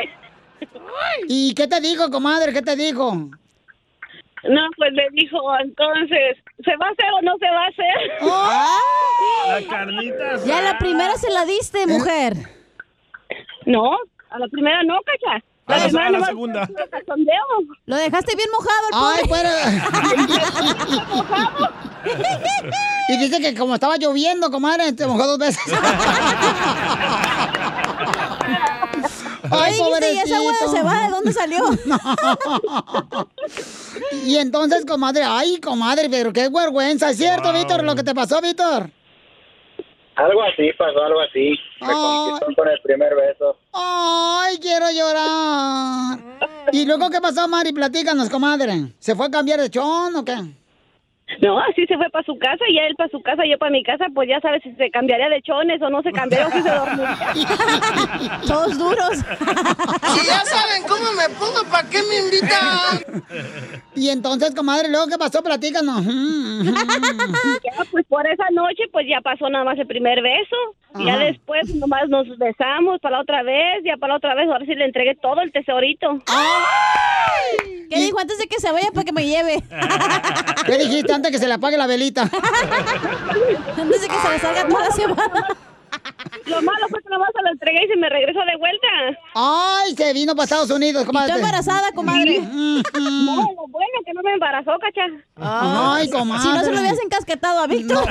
¿Y 1.28 1.54
qué 1.54 1.66
te 1.66 1.80
dijo, 1.80 2.10
comadre? 2.10 2.52
¿Qué 2.52 2.62
te 2.62 2.76
dijo? 2.76 3.14
No, 3.14 4.60
pues 4.76 4.92
le 4.92 5.08
dijo, 5.12 5.38
entonces, 5.60 6.36
¿se 6.64 6.76
va 6.76 6.86
a 6.86 6.90
hacer 6.90 7.06
o 7.18 7.22
no 7.22 7.36
se 7.38 7.46
va 7.50 7.64
a 7.64 7.68
hacer? 7.68 9.62
La 9.62 9.68
carnita. 9.68 10.36
Ya 10.46 10.62
la 10.62 10.78
primera 10.78 11.14
se 11.16 11.30
la 11.30 11.44
diste, 11.44 11.86
mujer. 11.86 12.34
No, 13.64 13.96
a 14.30 14.38
la 14.38 14.46
primera 14.48 14.82
no, 14.84 14.98
cacha. 15.04 15.44
A 15.66 15.78
la- 15.88 16.06
a 16.06 16.10
la 16.10 16.26
segunda. 16.26 16.68
Lo 17.86 17.96
dejaste 17.96 18.36
bien 18.36 18.48
mojado 18.52 18.88
el 18.88 18.94
Ay, 18.94 19.24
pobre. 19.28 19.50
Y 23.08 23.16
dice 23.18 23.40
que 23.40 23.54
como 23.54 23.74
estaba 23.74 23.96
lloviendo, 23.96 24.50
comadre, 24.50 24.92
te 24.92 25.06
mojó 25.06 25.26
dos 25.26 25.38
veces. 25.38 25.62
Ay, 29.50 29.74
dijiste, 29.74 30.12
¿y 30.12 30.18
esa 30.18 30.38
de 30.38 30.44
pobrecito. 30.44 30.72
cebada 30.72 31.04
de 31.04 31.10
dónde 31.10 31.32
salió? 31.32 31.64
Y 34.24 34.36
entonces, 34.36 34.84
comadre, 34.84 35.22
ay, 35.24 35.58
comadre, 35.60 36.08
pero 36.10 36.32
qué 36.32 36.48
vergüenza. 36.48 37.10
¿Es 37.10 37.16
cierto, 37.16 37.52
Víctor, 37.52 37.82
lo 37.84 37.94
que 37.94 38.02
te 38.02 38.14
pasó, 38.14 38.40
Víctor? 38.40 38.90
Algo 40.16 40.42
así 40.42 40.72
pasó, 40.78 41.02
algo 41.02 41.20
así. 41.20 41.54
Me 41.80 41.92
conquistó 41.92 42.46
con 42.56 42.68
el 42.68 42.80
primer 42.82 43.14
beso. 43.14 43.58
Ay, 43.72 44.58
quiero 44.58 44.86
llorar. 44.90 46.18
¿Y 46.72 46.86
luego 46.86 47.10
qué 47.10 47.20
pasó, 47.20 47.46
Mari? 47.46 47.72
Platícanos, 47.72 48.30
comadre. 48.30 48.92
¿Se 48.98 49.14
fue 49.14 49.26
a 49.26 49.30
cambiar 49.30 49.60
de 49.60 49.68
chón 49.70 50.16
o 50.16 50.24
qué? 50.24 50.36
No, 51.42 51.58
así 51.58 51.84
se 51.86 51.96
fue 51.96 52.08
para 52.10 52.24
su 52.24 52.38
casa 52.38 52.64
y 52.68 52.78
él 52.78 52.94
para 52.96 53.10
su 53.10 53.20
casa, 53.20 53.42
yo 53.50 53.58
para 53.58 53.72
mi 53.72 53.82
casa, 53.82 54.06
pues 54.14 54.28
ya 54.28 54.40
sabes 54.40 54.62
si 54.62 54.72
se 54.74 54.90
cambiaría 54.90 55.28
de 55.28 55.42
chones 55.42 55.82
o 55.82 55.90
no 55.90 56.00
se 56.02 56.12
cambiaría 56.12 56.46
o 56.46 56.50
si 56.52 56.62
se 56.62 56.70
dormiría. 56.70 58.40
Todos 58.46 58.78
duros. 58.78 59.16
Si 59.16 60.26
ya 60.26 60.44
saben 60.44 60.84
cómo 60.88 61.12
me 61.12 61.28
pongo, 61.34 61.68
¿para 61.70 61.88
qué 61.90 61.98
me 62.04 62.18
invitan? 62.20 63.24
Y 63.96 64.08
entonces, 64.10 64.54
comadre, 64.54 64.88
¿luego 64.88 65.08
qué 65.08 65.18
pasó? 65.18 65.42
Platícanos. 65.42 66.04
Ya, 66.04 67.84
pues 67.90 68.06
por 68.06 68.26
esa 68.26 68.44
noche, 68.52 68.84
pues 68.92 69.06
ya 69.08 69.20
pasó 69.20 69.50
nada 69.50 69.64
más 69.64 69.78
el 69.78 69.86
primer 69.86 70.22
beso. 70.22 70.56
Y 70.98 71.06
Ya 71.06 71.18
después 71.18 71.74
nomás 71.74 72.08
nos 72.08 72.26
besamos 72.38 73.00
para 73.00 73.16
la 73.16 73.22
otra 73.22 73.42
vez, 73.42 73.82
ya 73.84 73.96
para 73.96 74.14
la 74.14 74.16
otra 74.18 74.34
vez, 74.34 74.46
ahora 74.48 74.64
sí 74.64 74.74
le 74.74 74.84
entregué 74.86 75.14
todo 75.16 75.42
el 75.42 75.52
tesorito. 75.52 76.18
¿Qué 77.90 77.98
dijo 78.00 78.18
antes 78.18 78.38
de 78.38 78.46
que 78.46 78.58
se 78.58 78.72
vaya 78.72 78.88
para 78.92 79.04
que 79.04 79.12
me 79.12 79.26
lleve? 79.26 79.62
¿Qué 80.64 80.78
dijiste 80.78 81.12
antes 81.16 81.32
que 81.32 81.38
se 81.38 81.48
le 81.48 81.54
apague 81.54 81.76
la 81.76 81.86
velita? 81.86 82.22
Antes 83.76 84.00
de 84.00 84.08
que 84.08 84.18
se 84.18 84.28
le 84.30 84.38
salga 84.38 84.68
toda 84.68 84.84
la 84.88 84.90
cebada. 84.92 85.46
Lo 86.46 86.62
malo 86.62 86.86
fue 86.88 87.02
que 87.02 87.08
nomás 87.08 87.30
se 87.34 87.42
lo 87.42 87.50
entregué 87.50 87.84
y 87.84 87.88
se 87.88 87.96
me 87.96 88.08
regresó 88.08 88.38
de 88.40 88.56
vuelta. 88.56 89.20
Ay, 89.34 89.94
se 89.96 90.12
vino 90.12 90.34
para 90.34 90.44
Estados 90.44 90.70
Unidos, 90.70 91.04
comadre. 91.04 91.30
¿Y 91.30 91.32
tú 91.32 91.38
embarazada, 91.38 91.92
comadre? 91.92 92.40
No, 92.46 93.42
lo 93.52 93.66
bueno 93.68 93.98
que 94.04 94.12
no 94.12 94.22
me 94.22 94.32
embarazó, 94.32 94.72
cacha. 94.80 95.06
Ay, 95.36 96.08
comadre. 96.10 96.42
Si 96.42 96.48
no 96.48 96.60
se 96.64 96.72
lo 96.72 96.78
hubieras 96.80 97.00
encasquetado 97.02 97.60
a 97.60 97.66
Víctor. 97.66 98.04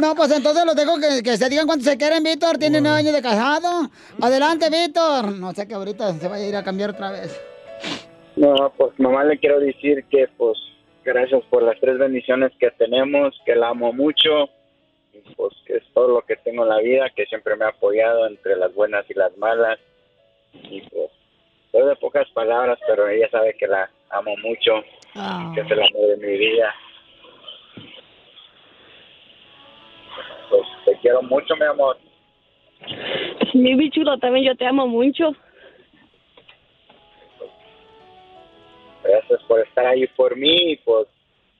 No, 0.00 0.14
pues 0.14 0.30
entonces 0.30 0.64
los 0.64 0.74
dejo 0.76 0.98
que, 0.98 1.22
que 1.22 1.36
se 1.36 1.48
digan 1.48 1.66
cuánto 1.66 1.84
se 1.84 1.96
quieren, 1.96 2.22
Víctor. 2.22 2.58
Tiene 2.58 2.80
nueve 2.80 2.98
años 2.98 3.12
de 3.12 3.22
casado. 3.22 3.90
Adelante, 4.20 4.70
Víctor. 4.70 5.32
No 5.32 5.52
sé 5.52 5.66
que 5.68 5.74
ahorita 5.74 6.18
se 6.18 6.28
vaya 6.28 6.44
a 6.44 6.48
ir 6.48 6.56
a 6.56 6.64
cambiar 6.64 6.90
otra 6.90 7.10
vez. 7.10 7.38
No, 8.36 8.72
pues 8.76 8.98
nomás 8.98 9.26
le 9.26 9.38
quiero 9.38 9.58
decir 9.60 10.04
que, 10.10 10.28
pues, 10.36 10.58
gracias 11.04 11.42
por 11.46 11.62
las 11.62 11.80
tres 11.80 11.98
bendiciones 11.98 12.52
que 12.58 12.70
tenemos, 12.72 13.34
que 13.46 13.56
la 13.56 13.68
amo 13.68 13.92
mucho, 13.92 14.50
y 15.14 15.34
pues 15.34 15.54
que 15.66 15.76
es 15.76 15.84
todo 15.94 16.08
lo 16.08 16.20
que 16.20 16.36
tengo 16.36 16.64
en 16.64 16.68
la 16.68 16.78
vida, 16.78 17.10
que 17.16 17.24
siempre 17.26 17.56
me 17.56 17.64
ha 17.64 17.68
apoyado 17.68 18.26
entre 18.26 18.56
las 18.56 18.74
buenas 18.74 19.08
y 19.08 19.14
las 19.14 19.36
malas, 19.38 19.78
y 20.52 20.82
pues, 20.82 21.10
soy 21.72 21.86
de 21.86 21.96
pocas 21.96 22.28
palabras, 22.30 22.78
pero 22.86 23.08
ella 23.08 23.28
sabe 23.30 23.54
que 23.54 23.66
la 23.66 23.90
amo 24.10 24.36
mucho, 24.42 24.82
que 25.54 25.60
es 25.62 25.70
el 25.70 25.82
amor 25.82 26.06
de 26.08 26.16
mi 26.18 26.36
vida. 26.36 26.74
Pues 30.50 30.62
te 30.84 30.96
quiero 31.00 31.22
mucho, 31.22 31.56
mi 31.56 31.64
amor. 31.64 31.96
Mi 33.54 33.74
bichulo, 33.74 34.18
también 34.18 34.46
yo 34.46 34.54
te 34.56 34.66
amo 34.66 34.86
mucho. 34.86 35.34
Gracias 39.08 39.40
por 39.46 39.60
estar 39.60 39.86
ahí 39.86 40.06
por 40.16 40.36
mí 40.36 40.72
y 40.72 40.76
pues 40.78 41.06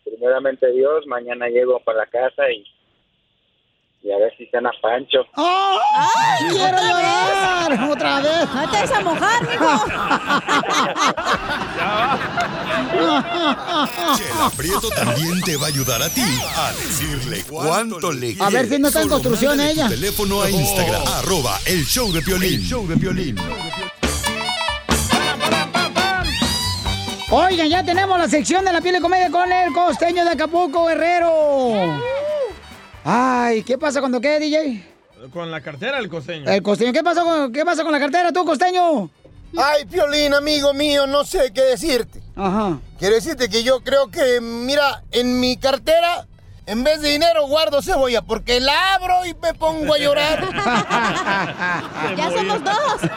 primeramente 0.04 0.70
Dios, 0.72 1.06
mañana 1.06 1.48
llego 1.48 1.80
para 1.80 1.98
la 1.98 2.06
casa 2.06 2.50
y, 2.50 2.64
y 4.06 4.12
a 4.12 4.18
ver 4.18 4.32
si 4.36 4.46
cena 4.46 4.70
Pancho. 4.80 5.24
¡Ay, 5.34 6.46
quiero 6.50 6.78
llorar! 6.78 7.90
¡Otra 7.90 8.20
vez! 8.20 8.54
¡No 8.54 8.70
te 8.70 8.76
vas 8.76 8.92
a 8.92 9.00
mojar, 9.00 9.46
Chela 14.16 14.50
Prieto 14.56 14.88
también 14.90 15.40
te 15.42 15.56
va 15.56 15.64
a 15.66 15.68
ayudar 15.68 16.02
a 16.02 16.08
ti 16.08 16.22
a 16.22 16.72
decirle 16.72 17.42
cuánto 17.48 18.12
le 18.12 18.34
quieres. 18.34 18.40
A 18.42 18.50
ver 18.50 18.68
si 18.68 18.78
no 18.78 18.88
está 18.88 19.02
en 19.02 19.08
construcción 19.08 19.60
ella. 19.60 19.88
Teléfono 19.88 20.42
a 20.42 20.50
Instagram, 20.50 21.02
arroba 21.18 21.58
el 21.66 21.84
show 21.84 22.12
de 22.12 22.22
Piolín. 22.22 22.54
El 22.54 22.62
show 22.62 22.86
de 22.86 22.96
Piolín. 22.96 23.36
Oigan, 27.30 27.68
ya 27.68 27.82
tenemos 27.82 28.16
la 28.18 28.28
sección 28.28 28.64
de 28.64 28.72
la 28.72 28.80
piel 28.80 28.94
de 28.94 29.00
comedia 29.00 29.30
con 29.30 29.50
el 29.50 29.72
costeño 29.72 30.24
de 30.24 30.30
Acapulco, 30.30 30.86
Guerrero. 30.86 32.00
Ay, 33.04 33.64
¿qué 33.64 33.76
pasa 33.76 33.98
cuando 33.98 34.20
qué, 34.20 34.38
DJ? 34.38 34.84
Con 35.32 35.50
la 35.50 35.60
cartera 35.60 35.98
el 35.98 36.08
costeño. 36.08 36.48
El 36.48 36.62
costeño, 36.62 36.92
¿qué 36.92 37.02
pasó 37.02 37.24
con, 37.24 37.52
qué 37.52 37.64
pasa 37.64 37.82
con 37.82 37.90
la 37.90 37.98
cartera 37.98 38.30
tú, 38.30 38.44
costeño? 38.44 39.10
Ay, 39.56 39.86
Piolín, 39.86 40.34
amigo 40.34 40.72
mío, 40.72 41.08
no 41.08 41.24
sé 41.24 41.52
qué 41.52 41.62
decirte. 41.62 42.22
Ajá. 42.36 42.78
Quiero 42.98 43.16
decirte 43.16 43.48
que 43.48 43.64
yo 43.64 43.82
creo 43.82 44.08
que, 44.08 44.40
mira, 44.40 45.02
en 45.10 45.40
mi 45.40 45.56
cartera, 45.56 46.28
en 46.66 46.84
vez 46.84 47.00
de 47.00 47.10
dinero, 47.10 47.48
guardo 47.48 47.82
cebolla, 47.82 48.22
porque 48.22 48.60
la 48.60 48.94
abro 48.94 49.26
y 49.26 49.34
me 49.34 49.52
pongo 49.54 49.94
a 49.94 49.98
llorar. 49.98 50.46
Ya 52.16 52.30
somos 52.30 52.62
dos. 52.62 53.10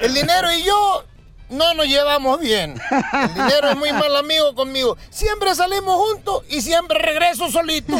El 0.00 0.12
dinero 0.12 0.52
y 0.52 0.64
yo 0.64 1.04
no 1.50 1.74
nos 1.74 1.86
llevamos 1.86 2.40
bien. 2.40 2.74
El 3.12 3.34
dinero 3.34 3.70
es 3.70 3.76
muy 3.76 3.92
mal 3.92 4.14
amigo 4.16 4.54
conmigo. 4.54 4.96
Siempre 5.10 5.54
salimos 5.54 5.96
juntos 5.96 6.42
y 6.48 6.60
siempre 6.60 6.98
regreso 6.98 7.50
solito. 7.50 7.96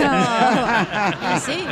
sí. 1.44 1.64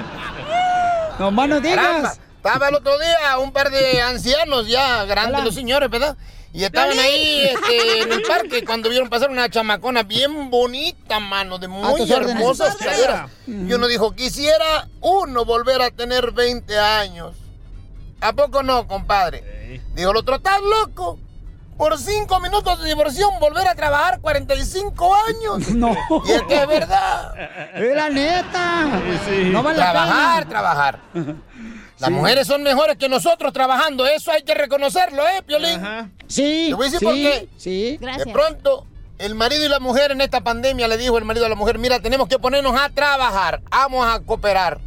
No 1.19 1.31
más 1.31 1.49
no 1.49 1.63
Caramba, 1.63 1.99
digas. 1.99 2.21
Estaba 2.37 2.69
el 2.69 2.75
otro 2.75 2.99
día 2.99 3.39
un 3.39 3.53
par 3.53 3.71
de 3.71 4.03
ancianos 4.03 4.67
ya, 4.67 5.05
grandes 5.05 5.37
Hola. 5.37 5.45
los 5.45 5.55
señores, 5.55 5.89
¿verdad? 5.91 6.17
Y 6.55 6.65
estaban 6.65 6.99
ahí 6.99 7.45
este, 7.47 8.03
en 8.03 8.13
el 8.13 8.23
parque 8.23 8.63
cuando 8.65 8.91
vieron 8.91 9.09
pasar 9.09 9.31
una 9.31 9.49
chamacona 9.49 10.03
bien 10.03 10.51
bonita, 10.51 11.19
mano, 11.19 11.59
de 11.59 11.67
muy 11.69 12.11
hermosas 12.13 12.77
caderas. 12.77 13.31
Y 13.47 13.73
uno 13.73 13.87
dijo, 13.87 14.13
quisiera 14.15 14.89
uno 15.01 15.47
volver 15.47 15.81
a 15.81 15.91
tener 15.91 16.33
20 16.33 16.79
años. 16.79 17.35
¿A 18.21 18.35
poco 18.35 18.63
no, 18.63 18.87
compadre? 18.87 19.81
Dijo 19.95 20.11
el 20.11 20.17
otro, 20.17 20.37
¿estás 20.37 20.61
loco? 20.61 21.19
Por 21.77 21.99
cinco 21.99 22.39
minutos 22.41 22.81
de 22.83 22.89
diversión, 22.89 23.31
volver 23.41 23.67
a 23.67 23.75
trabajar 23.75 24.21
45 24.21 25.15
años. 25.15 25.69
No. 25.75 25.97
Y 26.27 26.31
es 26.33 26.43
que 26.43 26.63
es 26.63 26.67
verdad. 26.69 27.35
Es 27.75 27.97
la 27.97 28.09
neta. 28.11 28.85
No 29.51 29.63
vale 29.63 29.79
la 29.79 29.91
trabajar, 29.93 30.49
trabajar. 30.49 30.99
Las 31.15 32.09
Sí. 32.09 32.15
mujeres 32.15 32.47
son 32.47 32.63
mejores 32.63 32.97
que 32.97 33.09
nosotros 33.09 33.53
trabajando, 33.53 34.07
eso 34.07 34.33
hay 34.33 34.43
que 34.43 34.55
reconocerlo, 34.55 35.23
¿eh, 35.29 35.43
Piolín? 35.47 35.81
Sí. 36.27 36.67
Te 36.69 36.75
voy 36.75 36.87
a 36.89 36.91
decir 36.91 36.99
sí, 36.99 37.05
por 37.05 37.15
qué. 37.15 37.49
Sí. 37.57 37.99
De 37.99 38.33
pronto, 38.33 38.87
el 39.19 39.35
marido 39.37 39.65
y 39.65 39.69
la 39.69 39.79
mujer 39.79 40.11
en 40.11 40.21
esta 40.21 40.41
pandemia 40.41 40.89
le 40.89 40.97
dijo 40.99 41.17
el 41.17 41.25
marido 41.25 41.47
a 41.47 41.49
la 41.49 41.55
mujer, 41.55 41.79
mira, 41.79 42.01
tenemos 42.01 42.29
que 42.29 42.39
ponernos 42.41 42.79
a 42.79 42.89
trabajar, 42.91 43.63
vamos 43.71 44.05
a 44.07 44.19
cooperar, 44.21 44.81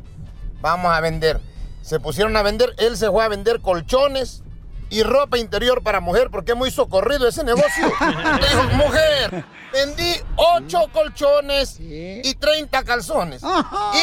vamos 0.62 0.94
a 0.94 1.00
vender. 1.00 1.40
Se 1.82 2.00
pusieron 2.02 2.36
a 2.36 2.42
vender, 2.42 2.74
él 2.80 2.98
se 2.98 3.10
fue 3.10 3.24
a 3.24 3.28
vender 3.30 3.62
colchones, 3.62 4.44
y 4.90 5.04
ropa 5.04 5.38
interior 5.38 5.82
para 5.84 6.00
mujer 6.00 6.30
porque 6.32 6.52
es 6.54 6.58
muy 6.58 6.72
socorrido 6.72 7.28
ese 7.28 7.44
negocio. 7.44 7.92
Le 8.00 8.48
dijo, 8.48 8.64
mujer, 8.76 9.46
vendí 9.74 10.16
8 10.36 10.90
colchones 10.94 11.78
y 11.80 12.34
30 12.36 12.84
calzones. 12.84 13.42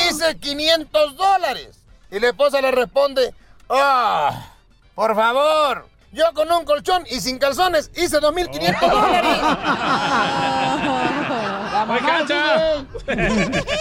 Hice 0.09 0.37
500 0.39 1.17
dólares. 1.17 1.79
Y 2.11 2.21
la 2.21 2.29
esposa 2.29 2.61
le 2.61 2.71
responde, 2.71 3.35
ah, 3.71 4.51
por 4.95 5.15
favor, 5.15 5.89
yo 6.13 6.25
con 6.35 6.51
un 6.53 6.65
colchón 6.65 7.05
y 7.09 7.21
sin 7.21 7.39
calzones 7.39 7.91
hice 7.97 8.19
2.500 8.21 8.91
dólares. 8.91 9.39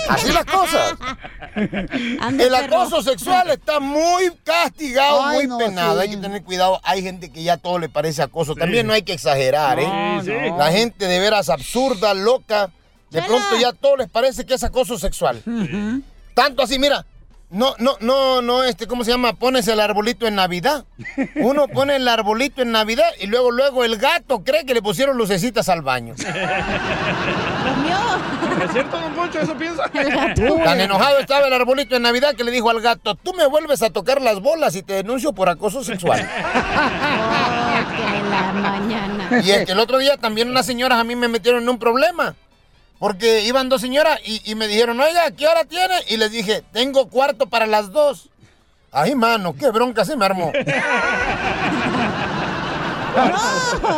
Así 0.10 0.32
las 0.32 0.46
cosas. 0.46 0.94
Ande, 2.20 2.44
El 2.46 2.50
perro. 2.52 2.82
acoso 2.82 3.02
sexual 3.04 3.50
está 3.52 3.80
muy 3.80 4.32
castigado, 4.44 5.24
Ay, 5.24 5.38
muy 5.38 5.48
no, 5.48 5.58
penado. 5.58 5.96
sí. 5.96 6.02
Hay 6.02 6.10
que 6.16 6.18
tener 6.22 6.44
cuidado. 6.44 6.80
Hay 6.84 7.02
gente 7.02 7.32
que 7.32 7.44
ya 7.44 7.58
todo 7.58 7.80
le 7.80 7.90
parece 7.90 8.22
acoso. 8.22 8.56
También 8.56 8.88
no 8.88 8.94
hay 8.94 9.02
que 9.04 9.14
exagerar, 9.14 9.80
¿eh? 9.80 9.88
No, 9.88 10.22
no. 10.24 10.58
La 10.58 10.72
gente 10.72 11.08
de 11.08 11.20
veras 11.20 11.50
absurda, 11.50 12.14
loca. 12.14 12.72
De 13.10 13.22
pronto 13.22 13.58
ya 13.60 13.74
todo 13.74 13.98
les 13.98 14.10
parece 14.10 14.46
que 14.46 14.54
es 14.54 14.64
acoso 14.64 14.98
sexual. 14.98 15.42
Tanto 16.34 16.64
así, 16.64 16.80
mira. 16.80 17.06
No, 17.52 17.76
no, 17.80 17.98
no, 18.00 18.42
no, 18.42 18.64
este, 18.64 18.88
¿cómo 18.88 19.04
se 19.04 19.12
llama? 19.12 19.34
Pones 19.34 19.68
el 19.68 19.82
arbolito 19.82 20.26
en 20.26 20.36
Navidad. 20.36 20.86
Uno 21.36 21.68
pone 21.74 21.98
el 21.98 22.08
arbolito 22.08 22.62
en 22.62 22.72
Navidad 22.72 23.10
y 23.20 23.28
luego, 23.28 23.52
luego 23.52 23.84
el 23.84 23.98
gato 23.98 24.42
cree 24.42 24.66
que 24.66 24.74
le 24.74 24.82
pusieron 24.82 25.18
lucecitas 25.18 25.68
al 25.68 25.82
baño. 25.82 26.16
¿Es 28.64 28.72
cierto, 28.72 28.98
don 28.98 29.14
Poncho? 29.14 29.40
¿Eso 29.40 29.54
piensa? 29.58 29.84
Tan 29.90 30.80
enojado 30.80 31.20
estaba 31.20 31.48
el 31.48 31.54
arbolito 31.54 31.98
en 31.98 32.04
Navidad 32.04 32.36
que 32.36 32.46
le 32.46 32.52
dijo 32.52 32.70
al 32.70 32.80
gato, 32.80 33.16
tú 33.16 33.34
me 33.34 33.46
vuelves 33.48 33.82
a 33.82 33.90
tocar 33.90 34.22
las 34.22 34.40
bolas 34.40 34.74
y 34.78 34.84
te 34.84 34.94
denuncio 34.94 35.34
por 35.34 35.50
acoso 35.50 35.84
sexual. 35.84 36.20
la 38.30 38.54
mañana. 38.54 39.42
Y 39.44 39.52
es 39.52 39.66
que 39.66 39.74
el 39.74 39.80
otro 39.80 39.98
día 39.98 40.16
también 40.16 40.50
unas 40.50 40.66
señoras 40.66 41.00
a 41.00 41.04
mí 41.04 41.18
me 41.18 41.28
metieron 41.28 41.64
en 41.64 41.70
un 41.70 41.80
problema. 41.80 42.34
Porque 43.02 43.44
iban 43.46 43.68
dos 43.68 43.82
señoras 43.82 44.20
y, 44.24 44.54
me 44.54 44.68
dijeron, 44.68 45.00
oiga, 45.00 45.32
¿qué 45.32 45.48
hora 45.48 45.66
tiene? 45.66 45.96
Y 46.10 46.18
les 46.18 46.32
dije, 46.32 46.64
tengo 46.72 47.10
cuarto 47.10 47.48
para 47.48 47.66
las 47.66 47.92
dos. 47.92 48.30
Ay, 48.92 49.16
mano, 49.16 49.56
qué 49.56 49.72
bronca 49.72 50.06
se 50.06 50.16
me 50.16 50.24
armó. 50.24 50.52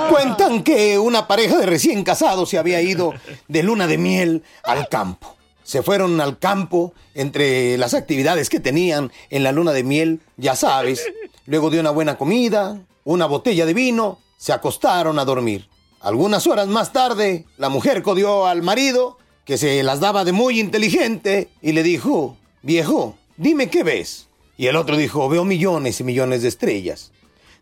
Cuentan 0.10 0.64
que 0.64 0.98
una 0.98 1.28
pareja 1.28 1.58
de 1.58 1.66
recién 1.66 2.06
casados 2.06 2.50
se 2.50 2.58
había 2.58 2.80
ido 2.80 3.14
de 3.50 3.62
luna 3.62 3.88
de 3.88 3.98
miel 3.98 4.42
al 4.64 4.88
campo. 4.88 5.36
Se 5.64 5.84
fueron 5.84 6.22
al 6.22 6.40
campo 6.40 6.94
entre 7.14 7.78
las 7.78 7.94
actividades 7.94 8.50
que 8.50 8.62
tenían 8.62 9.12
en 9.30 9.44
la 9.44 9.52
luna 9.52 9.74
de 9.74 9.84
miel, 9.84 10.22
ya 10.38 10.56
sabes. 10.56 11.06
Luego 11.46 11.70
de 11.70 11.82
una 11.82 11.90
buena 11.90 12.18
comida, 12.18 12.80
una 13.04 13.26
botella 13.26 13.66
de 13.66 13.74
vino, 13.74 14.20
se 14.38 14.54
acostaron 14.54 15.20
a 15.20 15.26
dormir. 15.26 15.68
Algunas 16.04 16.48
horas 16.48 16.68
más 16.68 16.92
tarde, 16.92 17.46
la 17.58 17.70
mujer 17.70 18.04
codió 18.04 18.46
al 18.46 18.62
marido, 18.62 19.18
que 19.46 19.58
se 19.58 19.82
las 19.84 20.02
daba 20.02 20.26
de 20.26 20.34
muy 20.34 20.60
inteligente, 20.60 21.48
y 21.62 21.72
le 21.72 21.82
dijo, 21.82 22.36
viejo, 22.62 23.16
dime 23.38 23.70
qué 23.70 23.84
ves. 23.84 24.28
Y 24.58 24.68
el 24.68 24.76
otro 24.76 24.98
dijo, 24.98 25.30
veo 25.30 25.46
millones 25.46 26.02
y 26.02 26.04
millones 26.04 26.42
de 26.42 26.50
estrellas. 26.50 27.14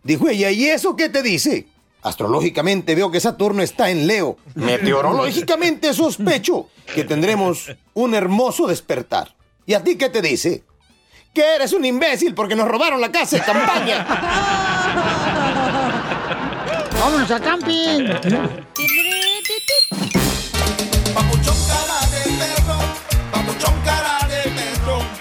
Dijo 0.01 0.27
ella, 0.27 0.49
¿y 0.49 0.65
eso 0.65 0.95
qué 0.95 1.07
te 1.07 1.21
dice? 1.21 1.67
Astrológicamente 2.01 2.95
veo 2.95 3.11
que 3.11 3.19
Saturno 3.19 3.61
está 3.61 3.91
en 3.91 4.07
Leo. 4.07 4.37
Meteorológicamente 4.55 5.93
sospecho 5.93 6.67
que 6.95 7.03
tendremos 7.03 7.71
un 7.93 8.15
hermoso 8.15 8.65
despertar. 8.65 9.35
¿Y 9.67 9.75
a 9.75 9.83
ti 9.83 9.97
qué 9.97 10.09
te 10.09 10.23
dice? 10.23 10.63
Que 11.31 11.55
eres 11.57 11.73
un 11.73 11.85
imbécil 11.85 12.33
porque 12.33 12.55
nos 12.55 12.67
robaron 12.67 12.99
la 12.99 13.11
casa 13.11 13.37
de 13.37 13.43
campaña. 13.43 15.27
¡Vámonos 17.01 17.31
a 17.31 17.39
camping! 17.39 18.05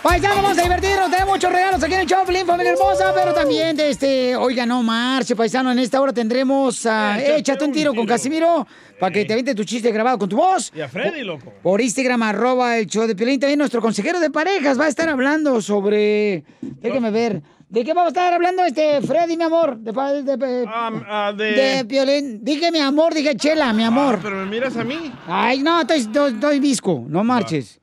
Paisano, 0.02 0.34
vamos 0.42 0.58
a 0.58 0.62
divertirnos, 0.62 1.10
tenemos 1.10 1.34
muchos 1.34 1.50
regalos 1.50 1.82
aquí 1.82 1.94
en 1.94 2.00
el 2.00 2.06
Choplin, 2.06 2.44
familia 2.44 2.72
hermosa, 2.72 3.14
pero 3.14 3.32
también, 3.32 3.74
de 3.74 3.88
este, 3.88 4.36
oiga, 4.36 4.66
no 4.66 4.82
marche, 4.82 5.34
paisano, 5.34 5.72
en 5.72 5.78
esta 5.78 6.02
hora 6.02 6.12
tendremos 6.12 6.84
a 6.84 7.18
Échate 7.18 7.64
un 7.64 7.72
tiro 7.72 7.94
con 7.94 8.04
Casimiro, 8.04 8.66
para 8.98 9.14
que 9.14 9.24
te 9.24 9.32
aviente 9.32 9.54
tu 9.54 9.64
chiste 9.64 9.90
grabado 9.90 10.18
con 10.18 10.28
tu 10.28 10.36
voz. 10.36 10.70
Y 10.76 10.82
a 10.82 10.88
Freddy, 10.88 11.22
loco. 11.22 11.50
Por 11.62 11.80
Instagram, 11.80 12.22
arroba 12.24 12.76
el 12.76 12.88
show 12.88 13.06
de 13.06 13.16
Piolín. 13.16 13.40
También 13.40 13.58
nuestro 13.58 13.80
consejero 13.80 14.20
de 14.20 14.28
parejas 14.28 14.78
va 14.78 14.84
a 14.84 14.88
estar 14.88 15.08
hablando 15.08 15.62
sobre... 15.62 16.44
Déjame 16.60 17.10
ver. 17.10 17.40
¿De 17.70 17.84
qué 17.84 17.94
vamos 17.94 18.06
a 18.06 18.08
estar 18.08 18.34
hablando, 18.34 18.64
este, 18.64 19.00
Freddy, 19.00 19.36
mi 19.36 19.44
amor? 19.44 19.78
De, 19.78 19.92
de, 19.92 20.36
de, 20.36 20.64
ah, 20.68 21.32
de- 21.36 21.52
de 21.52 21.84
Piolín. 21.84 22.40
Dije 22.44 22.72
mi 22.72 22.80
amor, 22.80 23.14
dije 23.14 23.36
chela, 23.36 23.72
mi 23.72 23.84
amor. 23.84 24.16
Ah, 24.16 24.20
pero 24.20 24.36
me 24.38 24.46
miras 24.46 24.76
a 24.76 24.82
mí. 24.82 25.12
Ay, 25.28 25.60
no, 25.60 25.80
estoy, 25.80 26.00
estoy, 26.00 26.32
estoy 26.32 26.58
visco, 26.58 27.04
no 27.06 27.22
marches. 27.22 27.80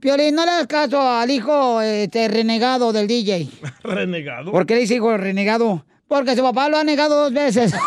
Piolín, 0.00 0.34
no 0.34 0.44
le 0.46 0.52
hagas 0.52 0.66
caso 0.66 1.00
al 1.06 1.30
hijo 1.30 1.82
este, 1.82 2.28
renegado 2.28 2.94
del 2.94 3.06
DJ. 3.06 3.50
Renegado. 3.84 4.50
¿Por 4.52 4.64
qué 4.64 4.74
le 4.74 4.80
dice 4.80 4.94
hijo 4.94 5.14
renegado? 5.18 5.84
Porque 6.08 6.34
su 6.34 6.42
papá 6.42 6.70
lo 6.70 6.78
ha 6.78 6.84
negado 6.84 7.16
dos 7.24 7.32
veces. 7.34 7.74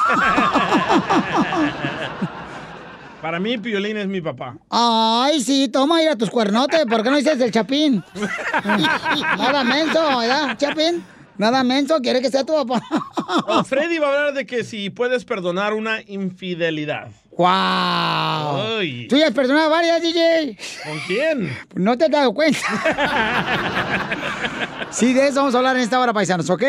Para 3.24 3.40
mí, 3.40 3.58
Piolín 3.58 3.98
es 3.98 4.08
mi 4.08 4.22
papá. 4.22 4.56
Ay, 4.70 5.42
sí, 5.42 5.68
toma, 5.68 6.02
ir 6.04 6.10
a 6.10 6.16
tus 6.16 6.30
cuernotes. 6.30 6.86
¿Por 6.86 7.02
qué 7.04 7.10
no 7.10 7.18
dices 7.18 7.40
el 7.42 7.52
chapín? 7.52 8.04
Nada 9.38 9.64
menso, 9.64 10.00
¿verdad, 10.20 10.56
chapín? 10.58 11.04
Nada 11.40 11.64
menso, 11.64 12.00
quiere 12.02 12.22
que 12.22 12.30
sea 12.30 12.44
tu 12.46 12.54
papá. 12.54 12.82
Oh, 13.48 13.64
Freddy 13.64 14.00
va 14.00 14.08
a 14.08 14.10
hablar 14.10 14.34
de 14.34 14.46
que 14.46 14.64
si 14.64 14.90
puedes 14.90 15.24
perdonar 15.24 15.74
una 15.74 16.02
infidelidad. 16.08 17.10
¡Wow! 17.38 17.48
Ay. 18.80 19.08
¿Tú 19.08 19.16
ya 19.18 19.28
has 19.28 19.34
perdonado 19.34 19.70
varias, 19.70 20.02
DJ? 20.02 20.58
¿Con 20.84 21.00
quién? 21.08 21.58
No 21.76 21.96
te 21.98 22.06
has 22.06 22.12
dado 22.12 22.34
cuenta. 22.34 22.60
Sí, 24.92 25.14
de 25.14 25.28
eso 25.28 25.36
vamos 25.36 25.54
a 25.54 25.60
hablar 25.60 25.76
en 25.76 25.84
esta 25.84 26.00
hora, 26.00 26.12
paisanos, 26.14 26.50
¿ok? 26.50 26.64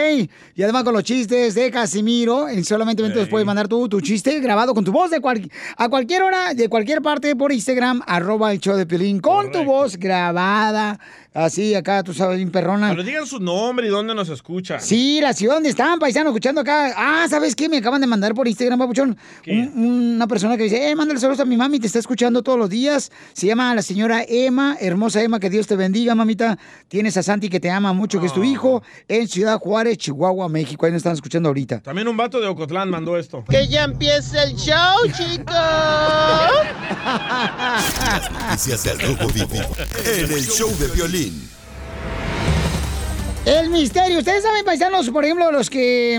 Y 0.54 0.62
además 0.62 0.84
con 0.84 0.92
los 0.92 1.02
chistes 1.04 1.54
de 1.54 1.70
Casimiro, 1.70 2.50
en 2.50 2.62
solamente 2.66 3.02
minutos 3.02 3.28
puedes 3.28 3.46
mandar 3.46 3.66
tú 3.66 3.88
tu 3.88 4.02
chiste 4.02 4.38
grabado 4.40 4.74
con 4.74 4.84
tu 4.84 4.92
voz 4.92 5.10
de 5.10 5.20
cual- 5.22 5.50
a 5.78 5.88
cualquier 5.88 6.22
hora, 6.24 6.52
de 6.52 6.68
cualquier 6.68 7.00
parte 7.00 7.34
por 7.34 7.50
Instagram, 7.50 8.02
arroba 8.06 8.52
el 8.52 8.60
show 8.60 8.76
de 8.76 8.84
Piolín, 8.84 9.20
con 9.20 9.50
tu 9.50 9.64
voz 9.64 9.96
grabada, 9.96 11.00
así 11.34 11.74
acá, 11.74 12.02
tú 12.02 12.12
sabes, 12.14 12.36
bien 12.36 12.50
perrona. 12.50 12.90
Pero 12.90 13.02
digan 13.02 13.26
su 13.26 13.40
nombre 13.40 13.86
y 13.86 13.90
dónde 13.90 14.14
nos 14.14 14.28
escuchan. 14.28 14.80
Sí, 14.80 15.20
la 15.20 15.32
ciudad 15.32 15.54
donde 15.54 15.70
están, 15.70 15.98
paisanos, 15.98 16.30
escuchando 16.32 16.60
acá. 16.60 16.92
Ah, 16.96 17.26
¿sabes 17.28 17.54
qué? 17.54 17.68
Me 17.68 17.78
acaban 17.78 18.00
de 18.00 18.06
mandar 18.06 18.34
por 18.34 18.46
Instagram, 18.48 18.78
papuchón. 18.78 19.16
Un- 19.46 20.12
una 20.16 20.26
persona 20.26 20.56
que 20.56 20.64
dice, 20.64 20.90
eh, 20.90 20.96
mándale 20.96 21.20
saludos 21.20 21.40
a 21.40 21.44
mi 21.44 21.56
mami, 21.56 21.80
te 21.80 21.86
está 21.86 21.98
escuchando 21.98 22.42
todos 22.42 22.58
los 22.58 22.70
días. 22.70 23.10
Se 23.32 23.46
llama 23.46 23.74
la 23.74 23.82
señora 23.82 24.24
Emma, 24.28 24.76
hermosa 24.80 25.22
Emma, 25.22 25.40
que 25.40 25.50
Dios 25.50 25.66
te 25.66 25.76
bendiga, 25.76 26.14
mamita. 26.14 26.58
Tienes 26.88 27.16
a 27.16 27.22
Santi 27.22 27.48
que 27.48 27.60
te 27.60 27.70
ama 27.70 27.92
mucho, 27.92 28.20
que 28.20 28.26
es 28.26 28.32
tu 28.34 28.44
hijo, 28.44 28.82
en 29.08 29.28
Ciudad 29.28 29.58
Juárez, 29.58 29.98
Chihuahua, 29.98 30.48
México. 30.48 30.86
Ahí 30.86 30.92
nos 30.92 30.98
están 30.98 31.14
escuchando 31.14 31.48
ahorita. 31.48 31.80
También 31.80 32.08
un 32.08 32.16
vato 32.16 32.40
de 32.40 32.46
Ocotlán 32.48 32.90
mandó 32.90 33.16
esto. 33.16 33.44
Que 33.48 33.66
ya 33.68 33.84
empiece 33.84 34.42
el 34.42 34.54
show, 34.56 34.96
chicos. 35.16 35.54
Noticias 38.50 38.82
del 38.84 39.00
Rojo 39.00 39.28
Vivo 39.32 39.76
en 40.04 40.32
el 40.32 40.46
show 40.46 40.70
de 40.78 40.88
violín. 40.88 41.19
El 43.46 43.70
misterio. 43.70 44.18
Ustedes 44.18 44.42
saben, 44.42 44.64
paisanos, 44.64 45.10
por 45.10 45.24
ejemplo, 45.24 45.50
los 45.50 45.68
que 45.70 46.18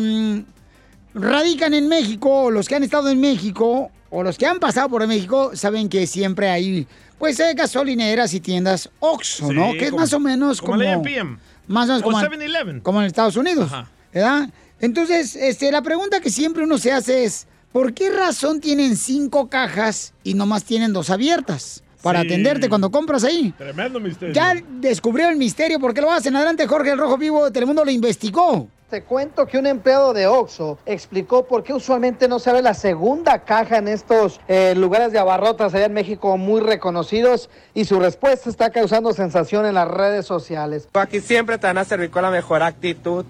mm, 1.13 1.19
radican 1.19 1.73
en 1.73 1.87
México, 1.87 2.43
o 2.43 2.51
los 2.51 2.67
que 2.67 2.75
han 2.75 2.83
estado 2.83 3.09
en 3.09 3.19
México, 3.19 3.91
o 4.09 4.23
los 4.23 4.37
que 4.37 4.45
han 4.45 4.59
pasado 4.59 4.89
por 4.89 5.05
México, 5.07 5.51
saben 5.55 5.87
que 5.87 6.07
siempre 6.07 6.49
hay, 6.49 6.87
pues, 7.17 7.39
eh, 7.39 7.53
gasolineras 7.55 8.33
y 8.33 8.39
tiendas 8.39 8.89
Oxxo, 8.99 9.47
Sí, 9.47 9.53
¿no? 9.53 9.71
Que 9.73 9.85
es 9.85 9.93
más 9.93 10.13
o 10.13 10.19
menos 10.19 10.59
como 10.59 10.73
como... 10.73 10.83
el 10.83 10.89
AMPM. 10.89 11.39
Más 11.67 11.85
o 11.85 11.93
menos 11.93 12.01
O 12.01 12.05
como... 12.05 12.19
7-Eleven. 12.19 12.81
Como 12.81 12.99
en 13.01 13.07
Estados 13.07 13.37
Unidos, 13.37 13.71
Ajá. 13.71 13.89
¿verdad? 14.13 14.49
Entonces, 14.79 15.35
este, 15.35 15.71
la 15.71 15.81
pregunta 15.81 16.19
que 16.19 16.29
siempre 16.29 16.63
uno 16.63 16.77
se 16.79 16.91
hace 16.91 17.23
es, 17.23 17.47
¿por 17.71 17.93
qué 17.93 18.09
razón 18.09 18.59
tienen 18.59 18.97
cinco 18.97 19.47
cajas 19.47 20.13
y 20.23 20.33
nomás 20.33 20.63
tienen 20.63 20.91
dos 20.91 21.09
abiertas? 21.09 21.83
Para 22.01 22.21
Sí. 22.21 22.27
atenderte 22.27 22.67
cuando 22.69 22.89
compras 22.89 23.23
ahí. 23.23 23.53
Tremendo 23.57 23.99
misterio. 23.99 24.33
Ya 24.33 24.55
descubrió 24.79 25.29
el 25.29 25.37
misterio, 25.37 25.79
¿por 25.79 25.93
qué 25.93 26.01
lo 26.01 26.11
hacen? 26.11 26.35
Adelante, 26.35 26.67
Jorge, 26.67 26.91
el 26.91 26.97
Rojo 26.97 27.17
Vivo 27.17 27.45
de 27.45 27.51
Telemundo 27.51 27.85
lo 27.85 27.91
investigó. 27.91 28.67
Te 28.89 29.03
cuento 29.03 29.45
que 29.47 29.57
un 29.57 29.67
empleado 29.67 30.11
de 30.13 30.27
Oxxo 30.27 30.77
explicó 30.85 31.45
por 31.47 31.63
qué 31.63 31.73
usualmente 31.73 32.27
no 32.27 32.39
se 32.39 32.49
abre 32.49 32.61
la 32.61 32.73
segunda 32.73 33.39
caja 33.45 33.77
en 33.77 33.87
estos 33.87 34.41
eh, 34.49 34.73
lugares 34.75 35.13
de 35.13 35.19
abarrotas 35.19 35.73
allá 35.73 35.85
en 35.85 35.93
México 35.93 36.35
muy 36.35 36.59
reconocidos 36.59 37.49
y 37.73 37.85
su 37.85 38.01
respuesta 38.01 38.49
está 38.49 38.69
causando 38.69 39.13
sensación 39.13 39.65
en 39.65 39.75
las 39.75 39.87
redes 39.87 40.25
sociales. 40.25 40.89
Aquí 40.93 41.21
siempre 41.21 41.57
te 41.57 41.67
van 41.67 41.77
a 41.77 41.85
servir 41.85 42.09
con 42.09 42.21
la 42.23 42.31
mejor 42.31 42.63
actitud. 42.63 43.23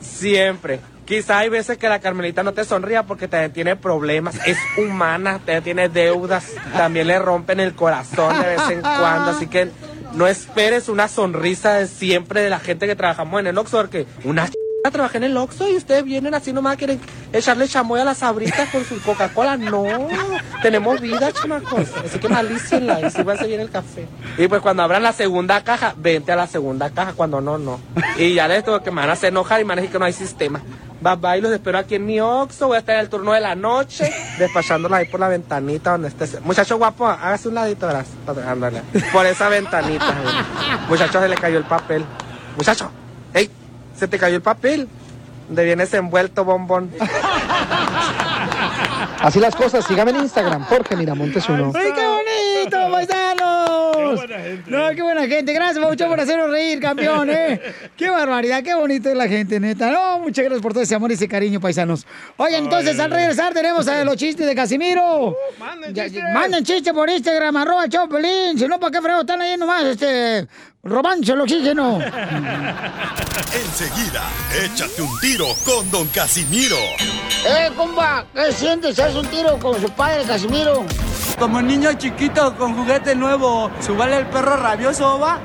Siempre. 0.00 0.80
Quizá 1.06 1.38
hay 1.38 1.48
veces 1.48 1.78
que 1.78 1.88
la 1.88 2.00
Carmelita 2.00 2.42
no 2.42 2.52
te 2.52 2.64
sonría 2.64 3.04
porque 3.04 3.28
también 3.28 3.52
tiene 3.52 3.76
problemas. 3.76 4.38
Es 4.44 4.58
humana, 4.76 5.38
también 5.38 5.62
tiene 5.62 5.88
deudas. 5.88 6.52
También 6.76 7.06
le 7.06 7.18
rompen 7.20 7.60
el 7.60 7.74
corazón 7.74 8.42
de 8.42 8.48
vez 8.48 8.70
en 8.70 8.80
cuando. 8.80 9.30
Así 9.30 9.46
que 9.46 9.70
no 10.14 10.26
esperes 10.26 10.88
una 10.88 11.06
sonrisa 11.06 11.74
de 11.74 11.86
siempre 11.86 12.40
de 12.40 12.50
la 12.50 12.58
gente 12.58 12.86
que 12.86 12.96
trabajamos 12.96 13.38
en 13.40 13.46
el 13.46 13.58
Oxxo 13.58 13.76
porque 13.78 14.06
una 14.24 14.48
ch... 14.48 14.65
a 14.86 14.90
trabajar 14.90 15.16
en 15.16 15.24
el 15.24 15.36
Oxxo 15.36 15.68
y 15.68 15.76
ustedes 15.76 16.04
vienen 16.04 16.34
así 16.34 16.52
nomás 16.52 16.76
quieren 16.76 17.00
echarle 17.32 17.68
chamoy 17.68 18.00
a 18.00 18.04
las 18.04 18.18
sabritas 18.18 18.68
con 18.70 18.84
su 18.84 19.00
Coca-Cola. 19.02 19.56
No, 19.56 19.84
tenemos 20.62 21.00
vida, 21.00 21.32
chamacos. 21.32 21.88
Así 22.04 22.18
que 22.18 22.28
malícenla 22.28 23.00
y 23.06 23.10
sírvanse 23.10 23.46
bien 23.46 23.60
el 23.60 23.70
café. 23.70 24.06
Y 24.38 24.48
pues 24.48 24.60
cuando 24.62 24.82
abran 24.82 25.02
la 25.02 25.12
segunda 25.12 25.62
caja, 25.64 25.94
vente 25.96 26.32
a 26.32 26.36
la 26.36 26.46
segunda 26.46 26.90
caja. 26.90 27.12
Cuando 27.14 27.40
no, 27.40 27.58
no. 27.58 27.80
Y 28.16 28.34
ya 28.34 28.48
de 28.48 28.58
esto 28.58 28.82
que 28.82 28.90
me 28.90 29.00
van 29.00 29.10
a 29.10 29.14
hacer 29.14 29.28
enojar 29.30 29.60
y 29.60 29.64
me 29.64 29.68
van 29.70 29.78
a 29.78 29.80
decir 29.82 29.92
que 29.92 29.98
no 29.98 30.04
hay 30.04 30.12
sistema. 30.12 30.60
Bye 31.00 31.16
bye, 31.16 31.40
los 31.42 31.52
espero 31.52 31.78
aquí 31.78 31.96
en 31.96 32.06
mi 32.06 32.20
Oxxo. 32.20 32.68
Voy 32.68 32.76
a 32.76 32.80
estar 32.80 32.94
en 32.94 33.02
el 33.02 33.08
turno 33.08 33.32
de 33.32 33.40
la 33.40 33.54
noche, 33.54 34.10
despachándola 34.38 34.96
ahí 34.98 35.06
por 35.06 35.20
la 35.20 35.28
ventanita 35.28 35.92
donde 35.92 36.08
esté. 36.08 36.40
Muchacho 36.40 36.78
guapo, 36.78 37.06
hágase 37.06 37.48
un 37.48 37.54
ladito. 37.54 37.88
Ándale. 38.48 38.82
Por 39.12 39.26
esa 39.26 39.48
ventanita. 39.48 40.14
güey. 40.22 40.34
Muchacho, 40.88 41.20
se 41.20 41.28
le 41.28 41.36
cayó 41.36 41.58
el 41.58 41.64
papel. 41.64 42.04
Muchacho. 42.56 42.90
Se 43.98 44.08
te 44.08 44.18
cayó 44.18 44.36
el 44.36 44.42
papel. 44.42 44.88
Donde 45.48 45.64
vienes 45.64 45.94
envuelto, 45.94 46.44
bombón. 46.44 46.90
Así 49.20 49.40
las 49.40 49.54
cosas, 49.54 49.84
sígame 49.86 50.10
en 50.10 50.18
Instagram, 50.18 50.64
Jorge 50.64 50.96
Miramontes 50.96 51.48
uno. 51.48 51.72
¡Ay, 51.74 51.90
qué 51.94 52.06
bonito, 52.06 52.92
paisanos! 52.92 54.20
Gente. 55.28 55.52
Gracias, 55.52 55.84
mucho 55.84 56.06
por 56.08 56.20
hacernos 56.20 56.50
reír, 56.50 56.80
campeón, 56.80 57.30
¿eh? 57.30 57.60
Qué 57.96 58.08
barbaridad, 58.10 58.62
qué 58.62 58.74
bonito 58.74 59.08
es 59.08 59.16
la 59.16 59.28
gente, 59.28 59.58
neta. 59.60 59.90
No, 59.90 60.18
muchas 60.20 60.44
gracias 60.44 60.62
por 60.62 60.72
todo 60.72 60.82
ese 60.82 60.94
amor 60.94 61.10
y 61.10 61.14
ese 61.14 61.28
cariño, 61.28 61.60
paisanos. 61.60 62.06
Oigan, 62.36 62.64
entonces, 62.64 62.98
al 62.98 63.10
regresar 63.10 63.52
tenemos 63.54 63.88
a 63.88 64.04
los 64.04 64.16
chistes 64.16 64.46
de 64.46 64.54
Casimiro. 64.54 65.36
manden 65.58 65.94
chistes. 65.94 66.22
Manden 66.32 66.64
chistes 66.64 66.92
por 66.92 67.08
Instagram, 67.08 67.56
arroba 67.56 67.88
Chopelín. 67.88 68.58
Si 68.58 68.66
no, 68.68 68.78
¿para 68.78 68.92
qué 68.92 69.02
frego 69.02 69.20
están 69.20 69.40
ahí 69.40 69.56
nomás, 69.56 69.84
este, 69.84 70.46
robándose 70.82 71.32
el 71.32 71.40
oxígeno? 71.40 71.98
Enseguida, 73.54 74.22
échate 74.64 75.02
un 75.02 75.18
tiro 75.20 75.46
con 75.64 75.90
Don 75.90 76.06
Casimiro. 76.08 76.76
¡Eh, 77.46 77.70
compa! 77.76 78.26
¿Qué 78.34 78.52
sientes? 78.52 78.98
¿Haz 78.98 79.14
un 79.14 79.26
tiro 79.28 79.58
con 79.58 79.80
su 79.80 79.88
padre, 79.90 80.24
Casimiro? 80.24 80.84
Como 81.38 81.60
niño 81.60 81.92
chiquito 81.94 82.56
con 82.56 82.74
juguete 82.74 83.14
nuevo, 83.14 83.70
¿subale 83.80 84.18
el 84.18 84.26
perro 84.26 84.56
rabioso, 84.56 85.18
va? 85.18 85.40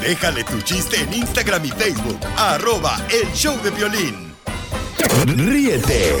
Déjale 0.00 0.44
tu 0.44 0.60
chiste 0.60 1.00
en 1.00 1.12
Instagram 1.14 1.64
y 1.64 1.70
Facebook, 1.70 2.18
arroba 2.36 2.98
el 3.10 3.32
show 3.32 3.56
de 3.62 3.70
violín. 3.70 4.34
Ríete 5.26 6.16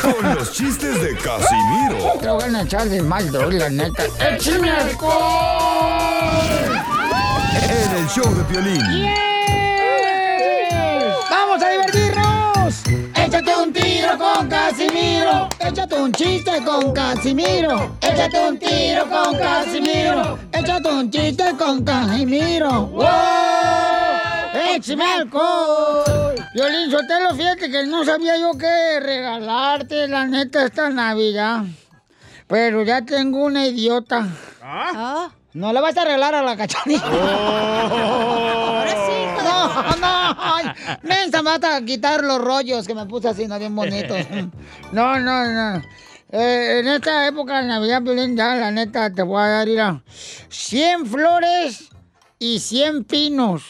con 0.00 0.34
los 0.34 0.52
chistes 0.52 1.00
de 1.00 1.16
Casimiro 1.16 2.18
Te 2.20 2.28
voy 2.28 2.54
a 2.54 2.62
echar 2.62 2.88
de 2.88 3.02
mal, 3.02 3.30
doy, 3.30 3.58
la 3.58 3.68
neta. 3.68 4.04
¡Échame 4.20 4.70
alcohol! 4.70 6.16
en 7.68 7.96
el 7.96 8.06
show 8.08 8.34
de 8.34 8.42
violín. 8.44 8.82
¡Vamos 11.30 11.62
a 11.62 11.70
divertirnos! 11.70 12.05
Échate 13.46 13.62
un 13.62 13.72
tiro 13.72 14.18
con 14.18 14.48
Casimiro. 14.48 15.48
Échate 15.60 15.94
un 15.94 16.12
chiste 16.12 16.64
con 16.64 16.92
Casimiro. 16.92 17.96
Échate 18.00 18.40
un 18.40 18.58
tiro 18.58 19.08
con 19.08 19.38
Casimiro. 19.38 20.38
Échate 20.52 20.88
un 20.88 21.08
chiste 21.08 21.56
con 21.56 21.84
Casimiro. 21.84 22.86
¡Wow! 22.86 23.06
¡Échame 24.74 25.04
alcohol! 25.04 26.34
Violín 26.54 26.90
Sotelo, 26.90 27.36
fíjate 27.36 27.70
que 27.70 27.86
no 27.86 28.04
sabía 28.04 28.36
yo 28.36 28.50
qué 28.58 28.98
regalarte, 28.98 30.08
la 30.08 30.26
neta, 30.26 30.64
esta 30.64 30.90
Navidad. 30.90 31.62
Pero 32.48 32.82
ya 32.82 33.02
tengo 33.02 33.44
una 33.44 33.64
idiota. 33.64 34.26
¿Ah? 34.60 35.30
No 35.52 35.72
le 35.72 35.80
vas 35.80 35.96
a 35.96 36.02
arreglar 36.02 36.34
a 36.34 36.42
la 36.42 36.56
cachanilla. 36.56 37.00
Ahora 37.06 38.90
sí, 38.90 39.35
No, 39.82 39.96
no. 39.96 40.36
ay, 40.38 40.66
Mensa, 41.02 41.42
me 41.42 41.58
vas 41.58 41.64
a 41.64 41.84
quitar 41.84 42.22
los 42.24 42.40
rollos 42.40 42.86
que 42.86 42.94
me 42.94 43.06
puse 43.06 43.28
así, 43.28 43.46
no 43.46 43.58
bien 43.58 43.74
bonitos. 43.74 44.18
No, 44.92 45.18
no, 45.18 45.44
no. 45.52 45.82
Eh, 46.32 46.80
en 46.80 46.88
esta 46.88 47.26
época 47.28 47.60
de 47.60 47.68
Navidad, 47.68 48.02
Piolín, 48.02 48.36
ya 48.36 48.54
la 48.56 48.70
neta 48.70 49.10
te 49.12 49.22
voy 49.22 49.42
a 49.42 49.46
dar, 49.46 49.66
mira, 49.66 50.02
100 50.48 51.06
flores 51.06 51.88
y 52.38 52.58
100 52.58 53.04
pinos. 53.04 53.62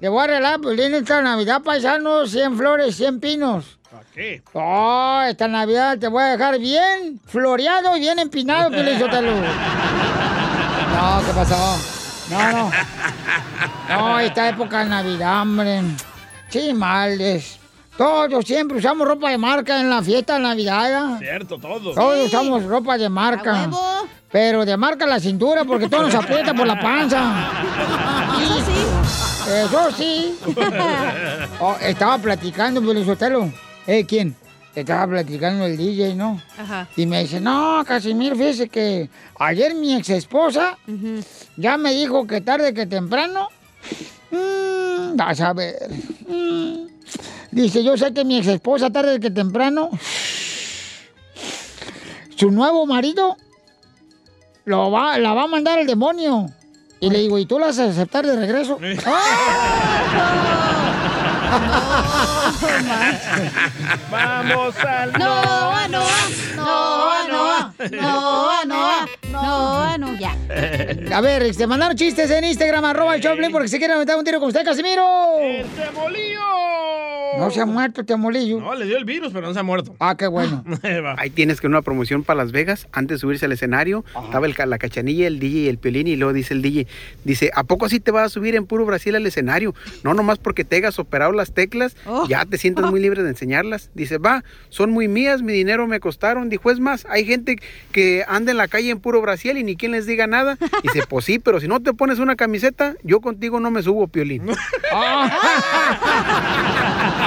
Le 0.00 0.08
voy 0.08 0.20
a 0.20 0.24
arreglar, 0.24 0.60
Piolín, 0.60 0.94
esta 0.94 1.20
Navidad, 1.22 1.62
paisanos, 1.62 2.30
100 2.30 2.56
flores, 2.56 2.96
100 2.96 3.20
pinos. 3.20 3.78
¿Para 3.90 4.04
qué? 4.12 4.42
Oh, 4.52 5.22
esta 5.26 5.48
Navidad 5.48 5.98
te 5.98 6.08
voy 6.08 6.22
a 6.22 6.26
dejar 6.26 6.58
bien 6.58 7.20
floreado 7.26 7.96
y 7.96 8.00
bien 8.00 8.18
empinado, 8.18 8.70
Piolín 8.70 8.98
Sotelo. 9.00 9.32
No, 9.32 11.22
¿qué 11.26 11.32
pasó? 11.34 11.93
No, 12.30 12.52
no. 12.52 12.70
No, 13.88 14.18
esta 14.18 14.48
época 14.48 14.80
de 14.80 14.90
Navidad, 14.90 15.42
hombre. 15.42 15.82
Chimales. 16.50 17.58
Todos 17.96 18.44
siempre 18.44 18.78
usamos 18.78 19.06
ropa 19.06 19.30
de 19.30 19.38
marca 19.38 19.80
en 19.80 19.88
la 19.88 20.02
fiesta 20.02 20.34
de 20.34 20.40
Navidad. 20.40 20.90
¿ya? 20.90 21.18
Cierto, 21.18 21.58
todo. 21.58 21.92
Todos 21.94 22.26
usamos 22.26 22.64
ropa 22.64 22.98
de 22.98 23.08
marca. 23.08 23.70
Pero 24.32 24.64
de 24.64 24.76
marca 24.76 25.06
la 25.06 25.20
cintura 25.20 25.64
porque 25.64 25.88
todo 25.88 26.02
nos 26.02 26.14
aprieta 26.14 26.52
por 26.54 26.66
la 26.66 26.80
panza. 26.80 27.50
Eso 28.42 28.58
sí. 28.64 29.50
Eso 29.50 29.90
sí. 29.92 30.38
Oh, 31.60 31.76
estaba 31.80 32.18
platicando, 32.18 32.82
Pelizotelo. 32.82 33.50
¿Eh, 33.86 34.04
quién? 34.04 34.34
Estaba 34.74 35.06
platicando 35.06 35.66
el 35.66 35.76
DJ, 35.76 36.16
¿no? 36.16 36.40
Ajá. 36.58 36.88
Y 36.96 37.06
me 37.06 37.22
dice, 37.22 37.40
no, 37.40 37.84
Casimiro, 37.86 38.34
fíjese 38.34 38.68
que 38.68 39.08
ayer 39.38 39.74
mi 39.74 39.94
ex 39.94 40.10
esposa 40.10 40.76
ya 41.56 41.76
me 41.76 41.94
dijo 41.94 42.26
que 42.26 42.40
tarde 42.40 42.74
que 42.74 42.86
temprano. 42.86 43.48
mm, 44.32 45.16
vas 45.16 45.40
a 45.40 45.52
ver. 45.52 45.76
mm, 46.26 46.86
dice, 47.52 47.84
yo 47.84 47.96
sé 47.96 48.12
que 48.12 48.24
mi 48.24 48.38
ex 48.38 48.48
esposa 48.48 48.90
tarde 48.90 49.20
que 49.20 49.30
temprano. 49.30 49.90
Su 52.36 52.50
nuevo 52.50 52.84
marido 52.84 53.36
lo 54.64 54.90
va, 54.90 55.18
la 55.18 55.34
va 55.34 55.44
a 55.44 55.46
mandar 55.46 55.78
al 55.78 55.86
demonio. 55.86 56.46
Y 56.98 57.10
le 57.10 57.20
digo, 57.20 57.38
¿y 57.38 57.46
tú 57.46 57.60
la 57.60 57.66
vas 57.66 57.78
a 57.78 57.84
aceptar 57.84 58.26
de 58.26 58.34
regreso? 58.34 58.80
Vamos 64.10 64.76
al 64.78 65.12
No, 65.12 65.88
no, 65.88 66.04
no, 66.56 67.72
no, 67.90 68.64
no, 68.64 68.64
no, 68.64 69.06
no, 69.30 69.98
no, 69.98 70.18
ya. 70.18 70.36
A 71.14 71.20
ver, 71.20 71.54
se 71.54 71.66
mandaron 71.66 71.96
chistes 71.96 72.30
en 72.30 72.44
Instagram, 72.44 72.84
arroba 72.84 73.16
el 73.16 73.22
Choplin, 73.22 73.50
porque 73.52 73.68
se 73.68 73.78
quieren 73.78 73.98
meter 73.98 74.16
un 74.16 74.24
tiro 74.24 74.38
con 74.40 74.48
usted, 74.48 74.64
Casimiro. 74.64 75.38
¡El 75.40 75.66
temolillo! 75.68 76.93
No 77.38 77.50
se 77.50 77.60
ha 77.60 77.66
muerto 77.66 78.00
el 78.00 78.06
temolillo. 78.06 78.60
No, 78.60 78.74
le 78.74 78.86
dio 78.86 78.96
el 78.96 79.04
virus, 79.04 79.32
pero 79.32 79.46
no 79.46 79.54
se 79.54 79.60
ha 79.60 79.62
muerto. 79.62 79.94
Ah, 79.98 80.16
qué 80.16 80.26
bueno. 80.26 80.64
Ahí 81.16 81.30
tienes 81.30 81.60
que 81.60 81.66
una 81.66 81.82
promoción 81.82 82.24
para 82.24 82.42
Las 82.42 82.52
Vegas, 82.52 82.88
antes 82.92 83.16
de 83.16 83.20
subirse 83.20 83.46
al 83.46 83.52
escenario, 83.52 84.04
estaba 84.24 84.46
el, 84.46 84.54
la 84.66 84.78
cachanilla, 84.78 85.26
el 85.26 85.38
DJ 85.38 85.58
y 85.60 85.68
el 85.68 85.78
piolín, 85.78 86.06
y 86.06 86.16
luego 86.16 86.32
dice 86.32 86.54
el 86.54 86.62
DJ, 86.62 86.86
dice, 87.24 87.50
¿a 87.54 87.64
poco 87.64 87.86
así 87.86 88.00
te 88.00 88.10
vas 88.10 88.26
a 88.26 88.28
subir 88.28 88.54
en 88.54 88.66
puro 88.66 88.84
Brasil 88.84 89.14
al 89.14 89.26
escenario? 89.26 89.74
No, 90.02 90.14
nomás 90.14 90.38
porque 90.38 90.64
te 90.64 90.76
hayas 90.76 90.98
operado 90.98 91.32
las 91.32 91.52
teclas, 91.52 91.96
ya 92.28 92.44
te 92.44 92.58
sientes 92.58 92.84
muy 92.86 93.00
libre 93.00 93.22
de 93.22 93.30
enseñarlas. 93.30 93.90
Dice, 93.94 94.18
va, 94.18 94.44
son 94.68 94.90
muy 94.90 95.08
mías, 95.08 95.42
mi 95.42 95.52
dinero 95.52 95.86
me 95.86 96.00
costaron. 96.00 96.48
Dijo, 96.48 96.70
es 96.70 96.80
más, 96.80 97.06
hay 97.08 97.24
gente 97.24 97.58
que 97.92 98.24
anda 98.28 98.52
en 98.52 98.58
la 98.58 98.68
calle 98.68 98.90
en 98.90 99.00
puro 99.00 99.20
Brasil 99.20 99.56
y 99.56 99.64
ni 99.64 99.76
quien 99.76 99.92
les 99.92 100.06
diga 100.06 100.26
nada. 100.26 100.58
Dice, 100.82 101.02
pues 101.08 101.24
sí, 101.24 101.38
pero 101.38 101.60
si 101.60 101.68
no 101.68 101.80
te 101.80 101.92
pones 101.92 102.18
una 102.18 102.36
camiseta, 102.36 102.94
yo 103.02 103.20
contigo 103.20 103.60
no 103.60 103.70
me 103.70 103.82
subo, 103.82 104.08
piolín. 104.08 104.46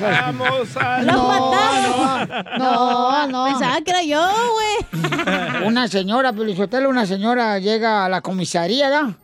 Vamos 0.00 0.76
al 0.76 1.06
¡Lo 1.06 1.22
mataron! 1.28 2.28
No, 2.58 3.26
no. 3.28 3.44
Pensaba 3.46 3.80
que 3.80 3.90
era 3.90 4.02
yo, 4.02 4.22
güey. 4.52 5.64
Una 5.66 5.88
señora, 5.88 6.32
Pelizotelo, 6.32 6.88
una 6.88 7.06
señora 7.06 7.58
llega 7.58 8.04
a 8.04 8.08
la 8.08 8.20
comisaría. 8.20 9.16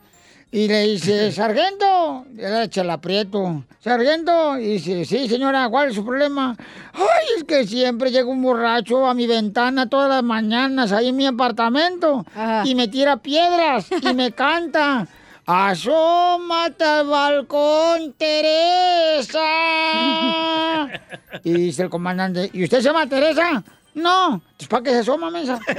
Y 0.51 0.67
le 0.67 0.83
dice, 0.83 1.31
sargento, 1.31 2.25
le 2.35 2.65
echa 2.65 2.81
el 2.81 2.89
aprieto. 2.91 3.63
Sargento, 3.79 4.59
y 4.59 4.73
dice, 4.73 5.03
sí, 5.03 5.27
señora, 5.27 5.67
¿cuál 5.67 5.89
es 5.89 5.95
su 5.95 6.05
problema? 6.05 6.55
Ay, 6.93 7.25
es 7.37 7.43
que 7.43 7.65
siempre 7.65 8.11
llega 8.11 8.29
un 8.29 8.43
borracho 8.43 9.07
a 9.07 9.15
mi 9.15 9.25
ventana 9.25 9.89
todas 9.89 10.09
las 10.09 10.21
mañanas 10.21 10.91
ahí 10.91 11.07
en 11.07 11.15
mi 11.15 11.25
apartamento 11.25 12.23
y 12.65 12.75
me 12.75 12.87
tira 12.87 13.17
piedras 13.17 13.87
y 13.99 14.13
me 14.13 14.31
canta. 14.31 15.07
Asómate 15.45 16.83
al 16.85 17.07
balcón, 17.07 18.13
Teresa. 18.17 19.39
Y 21.45 21.51
dice 21.53 21.83
el 21.83 21.89
comandante, 21.89 22.49
¿y 22.53 22.63
usted 22.63 22.77
se 22.77 22.83
llama 22.83 23.05
Teresa? 23.07 23.61
No, 23.95 24.41
pues 24.55 24.69
para 24.69 24.83
que 24.83 24.91
se 24.91 24.99
asoma, 24.99 25.29
mensa. 25.29 25.59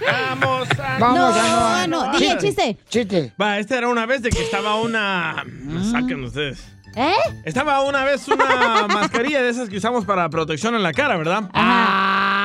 Vamos 0.00 0.68
a 0.78 0.98
Vamos 0.98 1.36
a 1.36 1.86
no, 1.86 2.06
no. 2.06 2.12
DJ, 2.12 2.38
chiste. 2.38 2.78
Chiste. 2.88 3.32
Va, 3.40 3.58
esta 3.58 3.78
era 3.78 3.88
una 3.88 4.06
vez 4.06 4.22
de 4.22 4.30
que 4.30 4.42
estaba 4.42 4.76
una. 4.76 5.44
Me 5.46 5.84
saquen 5.84 6.24
ustedes. 6.24 6.64
¿Eh? 6.94 7.14
Estaba 7.44 7.82
una 7.82 8.04
vez 8.04 8.26
una 8.28 8.86
mascarilla 8.86 9.40
de 9.42 9.48
esas 9.48 9.68
que 9.68 9.78
usamos 9.78 10.04
para 10.04 10.28
protección 10.28 10.74
en 10.74 10.82
la 10.82 10.92
cara, 10.92 11.16
¿verdad? 11.16 11.44
Ah, 11.54 12.41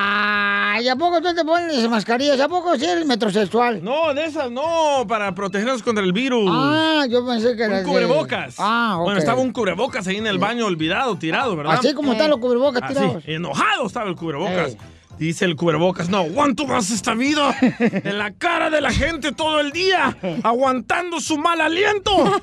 ¿y 0.81 0.87
a 0.87 0.95
poco 0.95 1.21
tú 1.21 1.33
te 1.33 1.43
pones 1.43 1.87
mascarillas? 1.89 2.39
¿A 2.39 2.47
poco 2.47 2.77
sí 2.77 2.85
eres 2.85 3.05
metrosexual? 3.05 3.83
No, 3.83 4.13
de 4.13 4.25
esas 4.25 4.51
no, 4.51 5.05
para 5.07 5.33
protegernos 5.33 5.81
contra 5.83 6.03
el 6.03 6.13
virus. 6.13 6.49
Ah, 6.51 7.05
yo 7.09 7.25
pensé 7.25 7.55
que 7.55 7.63
era 7.63 7.79
Un 7.79 7.83
cubrebocas. 7.83 8.55
Ah, 8.57 8.95
ok. 8.97 9.03
Bueno, 9.05 9.19
estaba 9.19 9.41
un 9.41 9.51
cubrebocas 9.51 10.07
ahí 10.07 10.17
en 10.17 10.27
el 10.27 10.37
baño 10.37 10.65
olvidado, 10.65 11.17
tirado, 11.17 11.55
¿verdad? 11.55 11.75
Así 11.79 11.93
como 11.93 12.13
están 12.13 12.29
los 12.29 12.39
cubrebocas 12.39 12.83
Así, 12.83 12.93
tirados. 12.93 13.23
enojado 13.25 13.87
estaba 13.87 14.09
el 14.09 14.15
cubrebocas. 14.15 14.77
Dice 15.17 15.45
el 15.45 15.55
cubrebocas, 15.55 16.09
no 16.09 16.19
aguanto 16.19 16.67
más 16.67 16.91
esta 16.91 17.15
vida 17.15 17.55
en 17.79 18.19
la 18.19 18.33
cara 18.33 18.69
de 18.69 18.81
la 18.81 18.91
gente 18.91 19.31
todo 19.31 19.59
el 19.59 19.71
día, 19.71 20.15
aguantando 20.43 21.19
su 21.19 21.37
mal 21.37 21.61
aliento. 21.61 22.11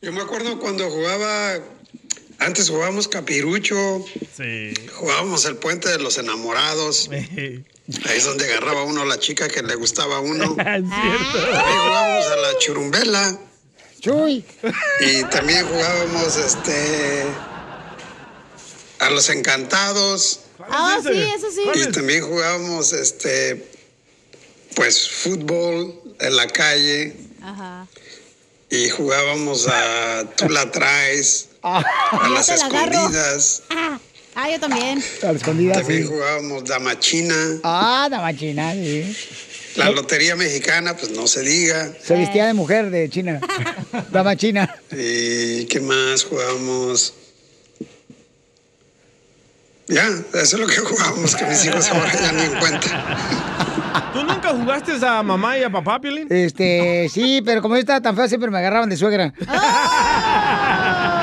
Yo 0.00 0.12
me 0.12 0.20
acuerdo 0.20 0.58
cuando 0.58 0.88
jugaba, 0.90 1.54
antes 2.40 2.68
jugábamos 2.70 3.06
capirucho, 3.08 4.04
Sí. 4.36 4.72
jugábamos 4.94 5.44
el 5.44 5.56
puente 5.56 5.88
de 5.88 5.98
los 5.98 6.18
enamorados. 6.18 7.08
Ahí 7.12 7.64
es 8.16 8.24
donde 8.24 8.44
agarraba 8.50 8.84
uno 8.84 9.02
a 9.02 9.04
la 9.04 9.18
chica 9.18 9.48
que 9.48 9.62
le 9.62 9.74
gustaba 9.74 10.16
a 10.16 10.20
uno. 10.20 10.44
Es 10.58 10.64
También 10.64 10.90
jugábamos 10.90 12.26
a 12.26 12.36
la 12.36 12.58
churumbela. 12.58 13.38
Chuy. 14.02 14.44
Y 15.00 15.22
también 15.30 15.64
jugábamos 15.64 16.36
este 16.36 17.24
a 18.98 19.10
los 19.10 19.28
encantados. 19.30 20.40
Ah, 20.58 20.98
sí, 21.00 21.22
eso 21.36 21.46
sí. 21.52 21.62
Y 21.72 21.92
también 21.92 22.24
jugábamos 22.24 22.92
este 22.92 23.70
pues 24.74 25.08
fútbol 25.08 26.16
en 26.18 26.36
la 26.36 26.48
calle. 26.48 27.16
Ajá. 27.42 27.86
Y 28.70 28.88
jugábamos 28.88 29.68
a 29.68 30.24
tú 30.36 30.48
la 30.48 30.68
traes, 30.72 31.50
a 31.62 31.84
Yo 32.24 32.28
las 32.34 32.48
la 32.48 32.54
escondidas. 32.56 33.62
Ah, 33.70 34.00
ah, 34.34 34.50
yo 34.50 34.58
también. 34.58 35.04
A 35.22 35.26
la 35.26 35.32
escondida, 35.32 35.74
También 35.74 36.02
sí. 36.02 36.08
jugábamos 36.08 36.64
damachina. 36.64 37.60
Ah, 37.62 38.08
la 38.10 38.20
machina, 38.20 38.72
sí. 38.72 39.16
La 39.76 39.90
lotería 39.90 40.36
mexicana, 40.36 40.94
pues 40.96 41.10
no 41.12 41.26
se 41.26 41.40
diga. 41.40 41.92
Se 42.02 42.14
vestía 42.14 42.46
de 42.46 42.54
mujer 42.54 42.90
de 42.90 43.08
China. 43.08 43.40
La 44.12 44.22
machina. 44.22 44.74
¿Y 44.90 45.64
qué 45.66 45.80
más 45.80 46.24
jugábamos? 46.24 47.14
Ya, 49.88 50.06
eso 50.06 50.56
es 50.56 50.58
lo 50.58 50.66
que 50.66 50.76
jugábamos, 50.76 51.34
que 51.34 51.44
mis 51.44 51.64
hijos 51.64 51.88
ahora 51.88 52.12
ya 52.12 52.32
ni 52.32 52.42
en 52.42 52.54
cuenta. 52.58 54.10
¿Tú 54.12 54.22
nunca 54.24 54.50
jugaste 54.50 54.92
a 55.04 55.22
mamá 55.22 55.58
y 55.58 55.64
a 55.64 55.70
papá, 55.70 56.00
Piolín? 56.00 56.28
Este, 56.30 57.08
sí, 57.12 57.42
pero 57.44 57.60
como 57.62 57.74
yo 57.74 57.80
estaba 57.80 58.00
tan 58.00 58.14
feo, 58.14 58.28
siempre 58.28 58.50
me 58.50 58.58
agarraban 58.58 58.88
de 58.88 58.96
suegra. 58.96 59.32
Oh, 59.40 59.44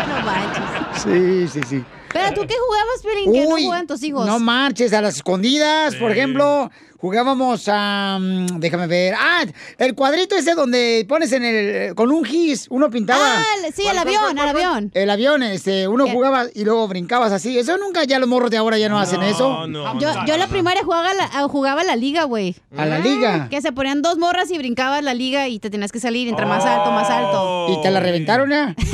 no 0.07 0.21
manches. 0.25 1.03
Sí, 1.03 1.47
sí, 1.47 1.61
sí. 1.67 1.83
Pero 2.11 2.33
tú 2.33 2.47
qué 2.47 2.55
jugabas, 2.57 3.01
Piolín, 3.01 3.33
que 3.33 3.43
no 3.45 3.67
juegan 3.67 3.87
tus 3.87 4.03
hijos. 4.03 4.25
No 4.25 4.39
marches, 4.39 4.93
a 4.93 5.01
las 5.01 5.15
escondidas, 5.17 5.95
por 5.95 6.11
ejemplo, 6.11 6.69
jugábamos 6.97 7.65
a. 7.67 8.17
mm, 8.19 8.59
déjame 8.59 8.87
ver. 8.87 9.15
Ah, 9.17 9.43
el 9.77 9.95
cuadrito 9.95 10.35
ese 10.35 10.53
donde 10.53 11.05
pones 11.07 11.31
en 11.31 11.43
el. 11.45 11.95
con 11.95 12.11
un 12.11 12.25
gis, 12.25 12.67
uno 12.69 12.89
pintaba. 12.89 13.37
Ah, 13.37 13.43
el- 13.65 13.73
sí, 13.73 13.83
el 13.87 13.97
avión, 13.97 14.37
el 14.37 14.49
avión. 14.49 14.91
El 14.93 15.09
avión, 15.09 15.43
este, 15.43 15.87
uno 15.87 16.07
jugaba 16.07 16.45
y 16.53 16.63
luego 16.65 16.87
brincabas 16.87 17.31
así. 17.31 17.57
Eso 17.57 17.77
nunca, 17.77 18.03
ya 18.03 18.19
los 18.19 18.27
morros 18.27 18.51
de 18.51 18.57
ahora 18.57 18.77
ya 18.77 18.89
no, 18.89 18.99
hacen 18.99 19.21
eso. 19.23 19.65
Yo, 19.99 20.09
yo 20.25 20.33
en 20.33 20.39
la 20.39 20.47
primaria 20.47 20.83
jugaba 20.83 21.13
la, 21.13 21.29
ah, 21.33 21.47
jugaba 21.47 21.83
la 21.83 21.95
liga, 21.95 22.23
güey. 22.23 22.55
¿A 22.75 22.85
la 22.85 22.99
liga? 22.99 23.47
Que 23.49 23.61
se 23.61 23.71
ponían 23.71 24.01
dos 24.01 24.17
morras 24.17 24.51
y 24.51 24.57
brincabas 24.57 25.03
la 25.03 25.13
liga 25.13 25.47
y 25.47 25.59
te 25.59 25.69
tenías 25.69 25.91
que 25.91 25.99
salir 25.99 26.27
entre 26.27 26.45
más 26.45 26.65
alto, 26.65 26.91
más 26.91 27.09
alto. 27.09 27.67
¿Y 27.69 27.81
te 27.81 27.91
la 27.91 27.99
reventaron 27.99 28.49
ya? 28.49 28.75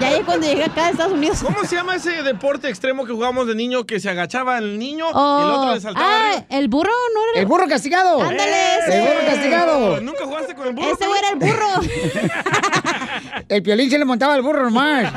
Ya 0.00 0.08
ahí 0.08 0.20
cuando 0.24 0.46
llegué 0.46 0.64
acá 0.64 0.86
a 0.86 0.90
Estados 0.90 1.12
Unidos. 1.12 1.38
¿Cómo 1.42 1.64
se 1.64 1.76
llama 1.76 1.96
ese 1.96 2.05
deporte 2.10 2.68
extremo 2.68 3.04
que 3.04 3.12
jugábamos 3.12 3.46
de 3.46 3.54
niño 3.54 3.86
que 3.86 4.00
se 4.00 4.10
agachaba 4.10 4.58
el 4.58 4.78
niño 4.78 5.06
y 5.06 5.10
el 5.10 5.14
Oh, 5.14 5.54
otro 5.60 5.74
le 5.74 5.80
saltaba 5.80 6.06
ah, 6.06 6.26
arriba? 6.28 6.46
el 6.50 6.68
burro, 6.68 6.90
¿no 7.14 7.20
era? 7.32 7.40
El 7.40 7.46
burro 7.46 7.66
castigado. 7.68 8.22
Ándale, 8.22 8.78
ese. 8.78 8.98
El 8.98 9.08
burro 9.08 9.26
castigado. 9.26 10.00
¿Nunca 10.00 10.24
jugaste 10.24 10.54
con 10.54 10.68
el 10.68 10.74
burro? 10.74 10.92
Ese 10.92 11.06
güey 11.06 11.18
era 11.18 11.30
el 11.30 11.36
burro. 11.36 11.80
El 13.48 13.62
piolín 13.62 13.88
se 13.90 13.98
le 13.98 14.04
montaba 14.04 14.34
al 14.34 14.42
burro 14.42 14.64
nomás. 14.64 15.04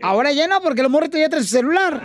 Ahora 0.00 0.32
ya 0.32 0.48
no, 0.48 0.62
porque 0.62 0.80
los 0.80 0.90
morritos 0.90 1.20
ya 1.20 1.28
traen 1.28 1.44
su 1.44 1.50
celular. 1.50 2.00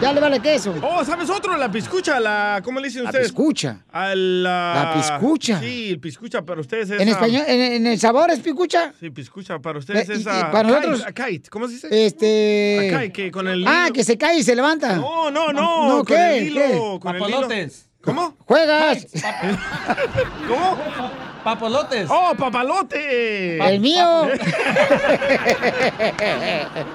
Ya 0.00 0.12
le 0.12 0.20
vale 0.20 0.38
queso. 0.38 0.72
Oh, 0.80 1.04
¿sabes 1.04 1.28
otro? 1.30 1.56
La 1.56 1.68
piscucha, 1.68 2.20
la... 2.20 2.60
¿Cómo 2.62 2.78
le 2.78 2.86
dicen 2.86 3.02
La 3.02 3.10
ustedes? 3.10 3.26
piscucha. 3.32 3.84
A 3.90 4.14
la... 4.14 4.94
La 4.94 4.94
piscucha. 5.18 5.58
Sí, 5.58 5.88
el 5.90 5.98
piscucha 5.98 6.42
para 6.42 6.60
ustedes 6.60 6.88
es... 6.88 7.00
En 7.00 7.08
ah, 7.08 7.10
español, 7.10 7.42
en, 7.48 7.60
en 7.60 7.86
el 7.88 7.98
sabor 7.98 8.30
es 8.30 8.38
picucha. 8.38 8.92
Sí, 9.00 9.10
piscucha 9.10 9.58
para 9.58 9.80
ustedes 9.80 10.08
Eh, 10.08 10.12
es... 10.14 10.20
y 10.20 10.28
ah, 10.28 10.48
para 10.52 10.68
nosotros- 10.68 11.04
a 11.04 11.10
kite. 11.12 11.50
¿Cómo 11.50 11.66
se 11.66 11.74
dice? 11.74 12.06
Este. 12.06 12.94
A 12.94 13.00
kite, 13.00 13.12
que 13.12 13.30
con 13.32 13.48
el 13.48 13.66
Ah, 13.66 13.88
que 13.92 14.04
se 14.04 14.16
cae 14.16 14.38
y 14.38 14.44
se 14.44 14.54
levanta. 14.54 14.94
No, 14.94 15.28
no, 15.32 15.52
no. 15.52 15.88
No, 15.88 15.96
con 15.96 16.06
¿qué? 16.06 16.38
el 16.38 16.46
hilo, 16.46 16.60
¿Qué? 16.60 16.98
con 17.00 17.16
el 17.16 17.22
hilo. 17.28 17.48
¿Cómo? 18.02 18.34
Juegas. 18.46 19.06
¿Cómo? 20.48 20.76
Papalotes. 21.44 22.08
¡Oh, 22.08 22.34
papalote! 22.36 23.58
El 23.58 23.80
mío. 23.80 24.28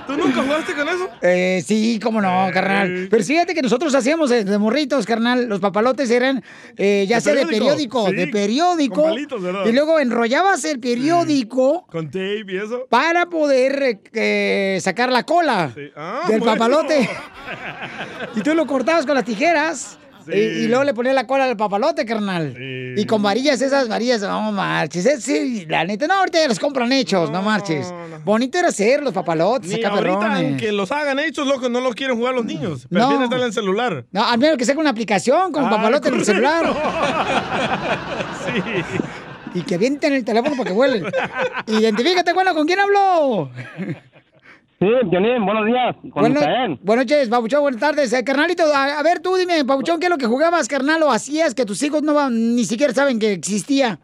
¿Tú 0.08 0.16
nunca 0.18 0.42
jugaste 0.42 0.74
con 0.74 0.88
eso? 0.88 1.10
Eh, 1.22 1.62
sí, 1.66 2.00
cómo 2.02 2.22
no, 2.22 2.50
carnal. 2.54 3.08
Pero 3.10 3.24
fíjate 3.24 3.54
que 3.54 3.62
nosotros 3.62 3.94
hacíamos 3.94 4.32
eh, 4.32 4.44
de 4.46 4.58
morritos, 4.58 5.06
carnal. 5.06 5.48
Los 5.48 5.60
papalotes 5.60 6.10
eran 6.12 6.44
eh, 6.78 7.06
ya 7.08 7.18
De 7.18 7.22
sea 7.22 7.34
de 7.36 7.46
periódico, 7.46 8.08
sí, 8.08 8.16
de 8.16 8.28
periódico. 8.28 8.96
con 9.02 9.12
palitos, 9.12 9.42
¿verdad? 9.42 9.66
y 9.66 9.72
luego 9.74 10.00
enrollabas 10.00 10.64
el 10.66 10.80
periódico 10.80 11.86
Con 11.92 12.08
tape 12.08 12.46
y 12.48 12.58
eso. 12.58 12.86
para 12.90 13.26
poder 13.28 13.84
eh, 13.84 14.00
eh, 14.14 14.80
sacar 14.82 15.12
la 15.12 15.24
cola 15.24 15.74
Ah, 15.96 16.22
del 16.28 16.40
bueno. 16.40 16.54
papalote. 16.54 17.10
y 18.36 18.42
tú 18.42 18.54
lo 18.54 18.66
cortabas 18.66 19.06
con 19.06 19.16
las 19.16 19.26
tijeras. 19.26 19.98
Sí. 20.30 20.38
Y, 20.38 20.44
y 20.64 20.68
luego 20.68 20.84
le 20.84 20.94
ponías 20.94 21.16
la 21.16 21.26
cola 21.26 21.46
al 21.46 21.56
papalote, 21.58 22.06
carnal. 22.06 22.56
Y 22.60 23.06
con 23.06 23.22
varillas, 23.24 23.62
esas 23.62 23.88
varillas, 23.88 24.22
no 24.22 24.52
marches. 24.52 25.06
Es, 25.06 25.24
sí, 25.24 25.66
la 25.68 25.84
neta, 25.86 26.06
no, 26.08 26.16
ahorita 26.16 26.40
ya 26.40 26.48
los 26.48 26.60
compran 26.60 26.92
hechos, 26.92 27.32
no, 27.32 27.42
marches. 27.42 27.94
Bonito 28.26 28.58
era 28.58 28.68
hacer 28.70 29.02
los 29.04 29.14
papalotes, 29.14 29.70
Ni 29.72 29.84
ahorita, 29.84 30.36
aunque 30.36 30.72
los 30.72 30.92
hagan 30.92 31.20
hechos, 31.20 31.48
loco, 31.48 31.70
no 31.70 31.80
los 31.80 31.96
quieren 31.96 32.18
jugar 32.18 32.34
los 32.36 32.46
niños. 32.46 32.88
No. 32.90 33.00
Prefieren 33.00 33.24
estar 33.24 33.40
en 33.40 33.46
el 33.46 33.54
celular. 33.54 34.06
No, 34.12 34.26
al 34.26 34.38
menos 34.38 34.58
que 34.58 34.66
saque 34.66 34.80
una 34.80 34.90
aplicación 34.90 35.52
con 35.52 35.66
Ah, 35.66 35.70
papalote 35.70 36.10
en 36.10 36.16
el 36.16 36.26
celular. 36.26 36.66
sí. 38.46 38.62
Y 39.54 39.62
que 39.62 39.76
avienten 39.76 40.14
el 40.14 40.26
teléfono 40.26 40.56
para 40.56 40.70
que 40.70 40.74
vuelen. 40.76 41.06
Identifícate, 41.68 42.34
bueno, 42.34 42.54
¿con 42.54 42.68
quién 42.68 42.80
hablo? 42.80 43.50
Sí, 44.80 44.86
Piolín, 45.10 45.44
buenos 45.44 45.66
días. 45.66 45.96
Bueno, 46.04 46.40
buenas 46.84 47.06
noches, 47.08 47.30
Pabuchón, 47.30 47.62
buenas 47.62 47.80
tardes. 47.82 48.14
Eh, 48.14 48.24
carnalito, 48.24 48.64
a, 48.72 49.00
a 49.00 49.04
ver 49.04 49.20
tú 49.22 49.36
dime, 49.36 49.66
Pabuchón, 49.66 50.00
¿qué 50.00 50.06
es 50.06 50.10
lo 50.12 50.20
que 50.20 50.28
jugabas, 50.28 50.68
carnal, 50.68 51.02
o 51.02 51.12
hacías 51.12 51.56
que 51.56 51.66
tus 51.66 51.82
hijos 51.82 52.04
no 52.04 52.14
van- 52.14 52.56
ni 52.56 52.64
siquiera 52.64 52.94
saben 52.94 53.18
que 53.18 53.32
existía? 53.34 54.00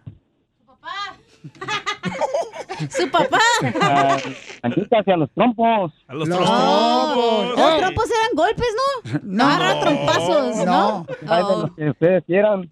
Su 2.89 3.09
papá. 3.09 3.38
Ah, 3.82 4.17
aquí 4.63 4.82
hacia 4.91 5.15
los 5.17 5.30
trompos. 5.34 5.91
A 6.07 6.13
los 6.15 6.28
Los 6.28 6.38
trompos. 6.39 7.57
Los 7.57 7.78
trompos 7.78 8.05
eran 8.09 8.30
golpes, 8.36 8.67
¿no? 8.80 9.19
No. 9.24 9.45
Agarra 9.45 9.80
trompazos, 9.82 10.65
¿no? 10.65 11.05
Ay, 11.28 11.43
de 11.43 11.57
los 11.61 11.76
que 11.76 11.89
ustedes 11.89 12.24
quieran. 12.26 12.69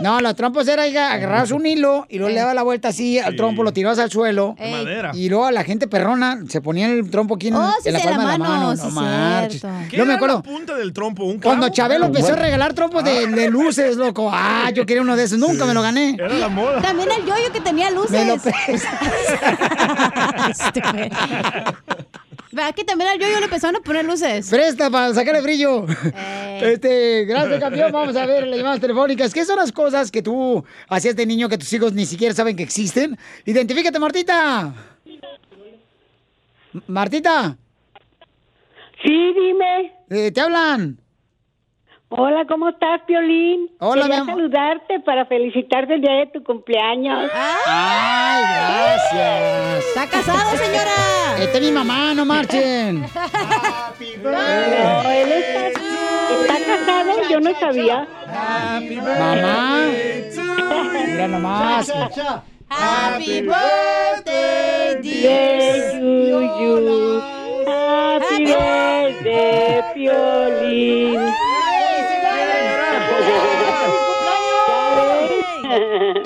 No, 0.00 0.20
los 0.20 0.34
trompos 0.34 0.66
era 0.68 0.84
agarrabas 0.84 1.50
un 1.50 1.66
hilo 1.66 2.06
y 2.08 2.18
luego 2.18 2.32
le 2.32 2.40
dabas 2.40 2.54
la 2.54 2.62
vuelta 2.62 2.88
así 2.88 3.18
al 3.18 3.36
trompo, 3.36 3.62
lo 3.62 3.72
tirabas 3.72 3.98
al 3.98 4.10
suelo. 4.10 4.54
De 4.58 4.70
madera. 4.70 5.10
Y 5.14 5.28
luego 5.28 5.46
a 5.46 5.52
la 5.52 5.64
gente 5.64 5.86
perrona 5.86 6.40
se 6.48 6.60
ponía 6.60 6.86
el 6.88 7.10
trompo 7.10 7.36
aquí 7.36 7.48
en, 7.48 7.54
Oh, 7.54 7.70
sí, 7.82 7.88
en 7.88 7.94
la 7.94 8.00
palma 8.00 8.24
la 8.24 8.32
de 8.32 8.38
la 8.38 8.48
mano, 8.48 8.74
no 8.74 8.90
marches. 8.90 9.62
¿Qué 9.90 9.96
Yo 9.96 10.06
me 10.06 10.14
acuerdo. 10.14 10.36
la 10.36 10.42
punta 10.42 10.74
del 10.74 10.92
trompo? 10.92 11.24
¿Un 11.24 11.38
Cuando? 11.38 11.68
Chabelo 11.68 12.06
empezó 12.06 12.32
a 12.32 12.36
regalar 12.36 12.74
trompos 12.74 13.04
de, 13.04 13.26
de 13.28 13.50
luces, 13.50 13.96
loco. 13.96 14.30
Ah, 14.32 14.70
yo 14.74 14.84
quería 14.86 15.02
uno 15.02 15.16
de 15.16 15.24
esos. 15.24 15.38
Nunca 15.38 15.64
me 15.64 15.74
lo 15.74 15.82
gané. 15.82 16.16
Era 16.18 16.28
la 16.34 16.48
moda. 16.48 16.80
También 16.80 17.08
el 17.10 17.24
yoyo 17.24 17.52
que 17.52 17.60
tenía 17.60 17.90
luces. 17.90 18.10
Me 18.12 18.26
lo 18.26 18.34
Este, 20.50 20.82
¿Verdad 22.54 22.74
que 22.74 22.84
también 22.84 23.10
al 23.10 23.18
yoyo 23.18 23.38
le 23.38 23.44
empezaron 23.46 23.76
a 23.76 23.80
poner 23.80 24.04
luces? 24.04 24.48
Presta 24.48 24.88
para 24.88 25.12
sacarle 25.12 25.40
brillo. 25.40 25.86
Este, 26.62 27.24
gracias, 27.24 27.58
campeón. 27.58 27.90
Vamos 27.90 28.14
a 28.14 28.26
ver 28.26 28.46
las 28.46 28.56
llamadas 28.56 28.80
telefónicas. 28.80 29.34
¿Qué 29.34 29.44
son 29.44 29.56
las 29.56 29.72
cosas 29.72 30.10
que 30.10 30.22
tú 30.22 30.64
hacías 30.88 31.16
de 31.16 31.26
niño 31.26 31.48
que 31.48 31.58
tus 31.58 31.72
hijos 31.72 31.92
ni 31.92 32.06
siquiera 32.06 32.32
saben 32.32 32.56
que 32.56 32.62
existen? 32.62 33.18
Identifícate, 33.44 33.98
Martita. 33.98 34.72
Martita. 36.86 37.56
Sí, 39.02 39.32
dime. 39.34 39.92
Eh, 40.10 40.30
¿Te 40.30 40.40
hablan? 40.40 40.98
Hola, 42.16 42.44
¿cómo 42.48 42.68
estás, 42.68 43.00
Piolín? 43.08 43.68
Hola, 43.80 44.02
Quería 44.02 44.22
mi 44.24 44.30
am- 44.30 44.36
saludarte 44.36 45.00
para 45.00 45.26
felicitarte 45.26 45.94
el 45.94 46.00
día 46.00 46.12
de 46.12 46.26
tu 46.28 46.44
cumpleaños. 46.44 47.28
Ay, 47.66 48.42
gracias. 48.54 49.84
¿Está 49.88 50.06
casado, 50.08 50.56
señora? 50.56 51.38
Esta 51.40 51.58
es 51.58 51.64
mi 51.64 51.72
mamá, 51.72 52.14
no 52.14 52.24
marchen. 52.24 53.00
No, 53.00 53.10
él 55.10 55.32
está, 55.32 55.66
está 55.66 56.56
casado, 56.66 57.28
yo 57.28 57.40
no 57.40 57.52
sabía. 57.58 58.06
Mamá. 59.18 59.88
Mira 61.06 61.26
nomás. 61.28 61.92
Happy 62.68 63.40
birthday, 63.42 65.02
De 65.02 65.98
Yuyu. 66.00 67.22
Happy 67.66 68.44
birthday, 68.44 69.82
Piolín. 69.94 71.20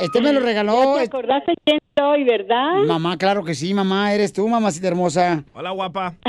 Este 0.00 0.20
me 0.20 0.32
lo 0.32 0.40
regaló. 0.40 0.94
¿Te 0.96 1.02
acordaste 1.04 1.54
quién 1.64 1.78
soy, 1.96 2.24
verdad? 2.24 2.82
Mamá, 2.86 3.16
claro 3.18 3.44
que 3.44 3.54
sí, 3.54 3.74
mamá. 3.74 4.14
Eres 4.14 4.32
tú, 4.32 4.46
mamacita 4.48 4.88
hermosa. 4.88 5.44
Hola, 5.54 5.70
guapa. 5.70 6.14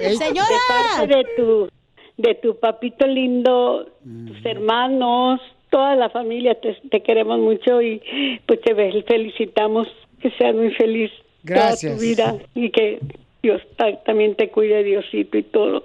Ey, 0.00 0.16
De 0.18 0.24
parte 0.68 1.06
de 1.16 1.24
tu, 1.36 1.68
de 2.16 2.34
tu 2.36 2.58
papito 2.58 3.06
lindo, 3.06 3.86
tus 4.26 4.44
hermanos, 4.44 5.40
toda 5.70 5.96
la 5.96 6.10
familia, 6.10 6.54
te, 6.60 6.74
te 6.90 7.02
queremos 7.02 7.38
mucho 7.38 7.80
y 7.82 8.00
pues 8.46 8.60
te 8.60 8.74
felicitamos 8.74 9.88
que 10.20 10.30
seas 10.32 10.54
muy 10.54 10.70
feliz 10.74 11.10
toda 11.44 11.60
Gracias. 11.68 11.96
tu 11.96 12.02
vida 12.02 12.36
y 12.54 12.70
que 12.70 13.00
Dios 13.42 13.62
ta- 13.76 13.96
también 14.04 14.34
te 14.34 14.50
cuide, 14.50 14.82
Diosito 14.82 15.38
y 15.38 15.42
todo. 15.44 15.84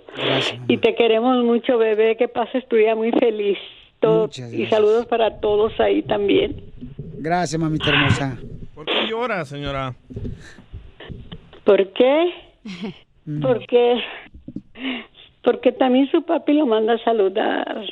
Y 0.67 0.77
te 0.77 0.95
queremos 0.95 1.43
mucho, 1.43 1.77
bebé, 1.77 2.17
que 2.17 2.27
pases 2.27 2.67
tu 2.67 2.75
día 2.75 2.95
muy 2.95 3.11
feliz. 3.11 3.57
Todo, 3.99 4.29
y 4.36 4.41
gracias. 4.41 4.69
saludos 4.71 5.05
para 5.05 5.39
todos 5.41 5.79
ahí 5.79 6.01
también. 6.01 6.55
Gracias, 7.18 7.59
mamita 7.59 7.89
hermosa. 7.89 8.38
¿Por 8.74 8.86
qué 8.86 9.07
llora, 9.07 9.45
señora? 9.45 9.93
¿Por 11.64 11.88
qué? 11.93 12.34
Porque 13.41 14.01
porque 15.43 15.72
también 15.72 16.09
su 16.12 16.24
papi 16.24 16.53
lo 16.53 16.66
manda 16.66 16.93
a 16.93 17.03
saludar 17.03 17.86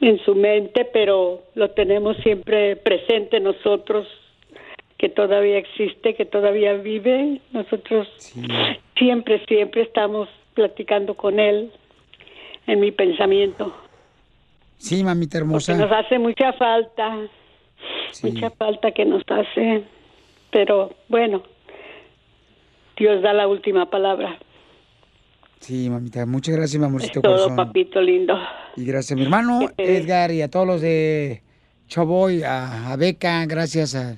en 0.00 0.18
su 0.20 0.34
mente, 0.34 0.84
pero 0.92 1.42
lo 1.54 1.70
tenemos 1.70 2.16
siempre 2.18 2.76
presente 2.76 3.40
nosotros, 3.40 4.06
que 4.96 5.08
todavía 5.08 5.58
existe, 5.58 6.14
que 6.14 6.24
todavía 6.24 6.74
vive. 6.74 7.40
Nosotros 7.52 8.08
siempre, 8.96 9.44
siempre 9.46 9.82
estamos 9.82 10.28
platicando 10.54 11.14
con 11.14 11.38
él 11.38 11.70
en 12.66 12.80
mi 12.80 12.90
pensamiento. 12.90 13.74
Sí, 14.78 15.04
mamita 15.04 15.38
Que 15.38 15.44
nos 15.44 15.68
hermosa. 15.68 15.98
hace 15.98 16.18
mucha 16.18 16.52
falta, 16.54 17.16
mucha 18.22 18.50
falta 18.50 18.90
que 18.92 19.04
nos 19.04 19.22
hace, 19.28 19.84
pero 20.52 20.94
bueno, 21.08 21.42
Dios 22.96 23.22
da 23.22 23.32
la 23.32 23.46
última 23.46 23.90
palabra. 23.90 24.38
Sí, 25.60 25.90
mamita. 25.90 26.24
Muchas 26.26 26.56
gracias, 26.56 26.78
mi 26.80 26.86
amorcito 26.86 27.20
Todo, 27.20 27.32
corazón. 27.32 27.56
papito 27.56 28.00
lindo. 28.00 28.38
Y 28.76 28.84
gracias 28.84 29.12
a 29.12 29.14
mi 29.16 29.24
hermano 29.24 29.60
Edgar 29.76 30.30
y 30.30 30.40
a 30.42 30.48
todos 30.48 30.66
los 30.66 30.80
de 30.80 31.42
Choboy, 31.88 32.42
a, 32.44 32.92
a 32.92 32.96
Beca, 32.96 33.44
gracias 33.46 33.94
a, 33.96 34.16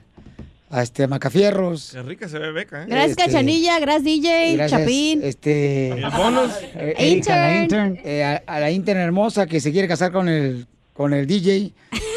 a 0.71 0.83
este 0.83 1.07
Macafierros. 1.09 1.91
Qué 1.93 2.03
rica 2.03 2.29
se 2.29 2.39
ve 2.39 2.53
Beca, 2.53 2.83
¿eh? 2.83 2.87
Gracias, 2.89 3.11
Este, 3.11 3.25
Cachanilla. 3.25 3.79
Gracias, 3.81 4.05
DJ. 4.05 4.57
Gracias, 4.57 4.81
Chapín. 4.81 5.21
Este, 5.23 5.89
El 5.91 6.11
bonus. 6.11 6.51
eh, 6.75 6.95
Erika, 6.97 7.37
la 7.37 7.63
Intern. 7.63 7.87
intern, 7.97 8.09
eh, 8.09 8.25
a, 8.25 8.43
a 8.47 8.61
la 8.61 8.71
intern 8.71 9.01
hermosa 9.01 9.47
que 9.47 9.61
se 9.61 9.73
quiere 9.73 9.89
casar 9.89 10.13
con 10.13 10.29
el 10.29 10.67
con 11.01 11.15
el 11.15 11.27
DJ. 11.27 11.73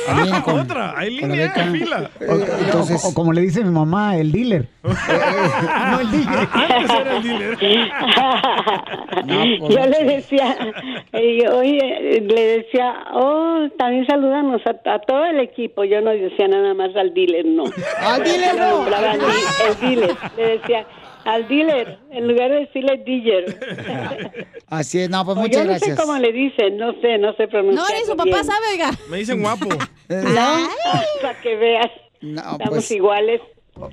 También 0.06 0.42
con- 0.42 0.60
Ah, 0.60 0.62
Otra, 0.64 0.94
hay 0.98 1.10
línea 1.12 1.50
fila. 1.52 2.10
Eh, 2.20 2.28
entonces, 2.66 3.02
O, 3.06 3.08
o 3.08 3.14
como 3.14 3.32
le 3.32 3.40
dice 3.40 3.64
mi 3.64 3.70
mamá, 3.72 4.18
el 4.18 4.30
dealer. 4.34 4.68
no, 4.84 6.00
el 6.02 6.12
DJ. 6.12 6.28
Antes 6.52 6.92
era 6.92 7.16
el 7.16 7.24
dealer. 7.24 7.58
pues, 9.60 9.74
Yo 9.74 9.86
le 9.86 10.04
decía, 10.04 10.58
oye, 11.54 12.22
le 12.28 12.42
decía, 12.58 12.94
oh, 13.14 13.70
también 13.78 14.06
salúdanos 14.06 14.62
a, 14.68 14.72
a 14.96 15.00
todo 15.00 15.24
el 15.28 15.40
equipo. 15.40 15.86
Yo 15.86 16.02
no 16.02 16.10
decía 16.12 16.50
nada 16.50 16.74
más 16.74 16.94
al 16.98 17.14
dealer, 17.14 17.46
no. 17.46 17.64
¡Al 18.02 18.22
dealer 18.22 18.56
no! 18.58 18.86
el 18.86 19.80
dealer. 19.80 20.16
Le 20.36 20.58
decía, 20.58 20.86
al 21.26 21.48
dealer, 21.48 22.00
en 22.12 22.28
lugar 22.28 22.50
de 22.52 22.60
decirle 22.62 22.98
dealer. 23.06 24.48
así 24.70 25.00
es, 25.00 25.10
no, 25.10 25.24
pues 25.26 25.38
O 25.38 25.42
muchas 25.42 25.56
yo 25.58 25.64
no 25.64 25.70
gracias. 25.72 25.98
sé 25.98 26.02
cómo 26.06 26.18
le 26.20 26.32
dicen, 26.32 26.78
no 26.78 26.94
sé, 27.02 27.18
no 27.18 27.34
sé 27.36 27.48
pronunciar. 27.48 27.86
No, 27.90 27.98
ni 28.00 28.06
su 28.06 28.16
papá 28.16 28.44
sabe, 28.44 28.66
oiga. 28.72 28.92
Me 29.10 29.18
dicen 29.18 29.42
guapo. 29.42 29.68
No, 30.10 30.70
para 31.22 31.42
que 31.42 31.56
veas. 31.56 31.88
Estamos 32.22 32.70
pues- 32.70 32.92
iguales. 32.92 33.42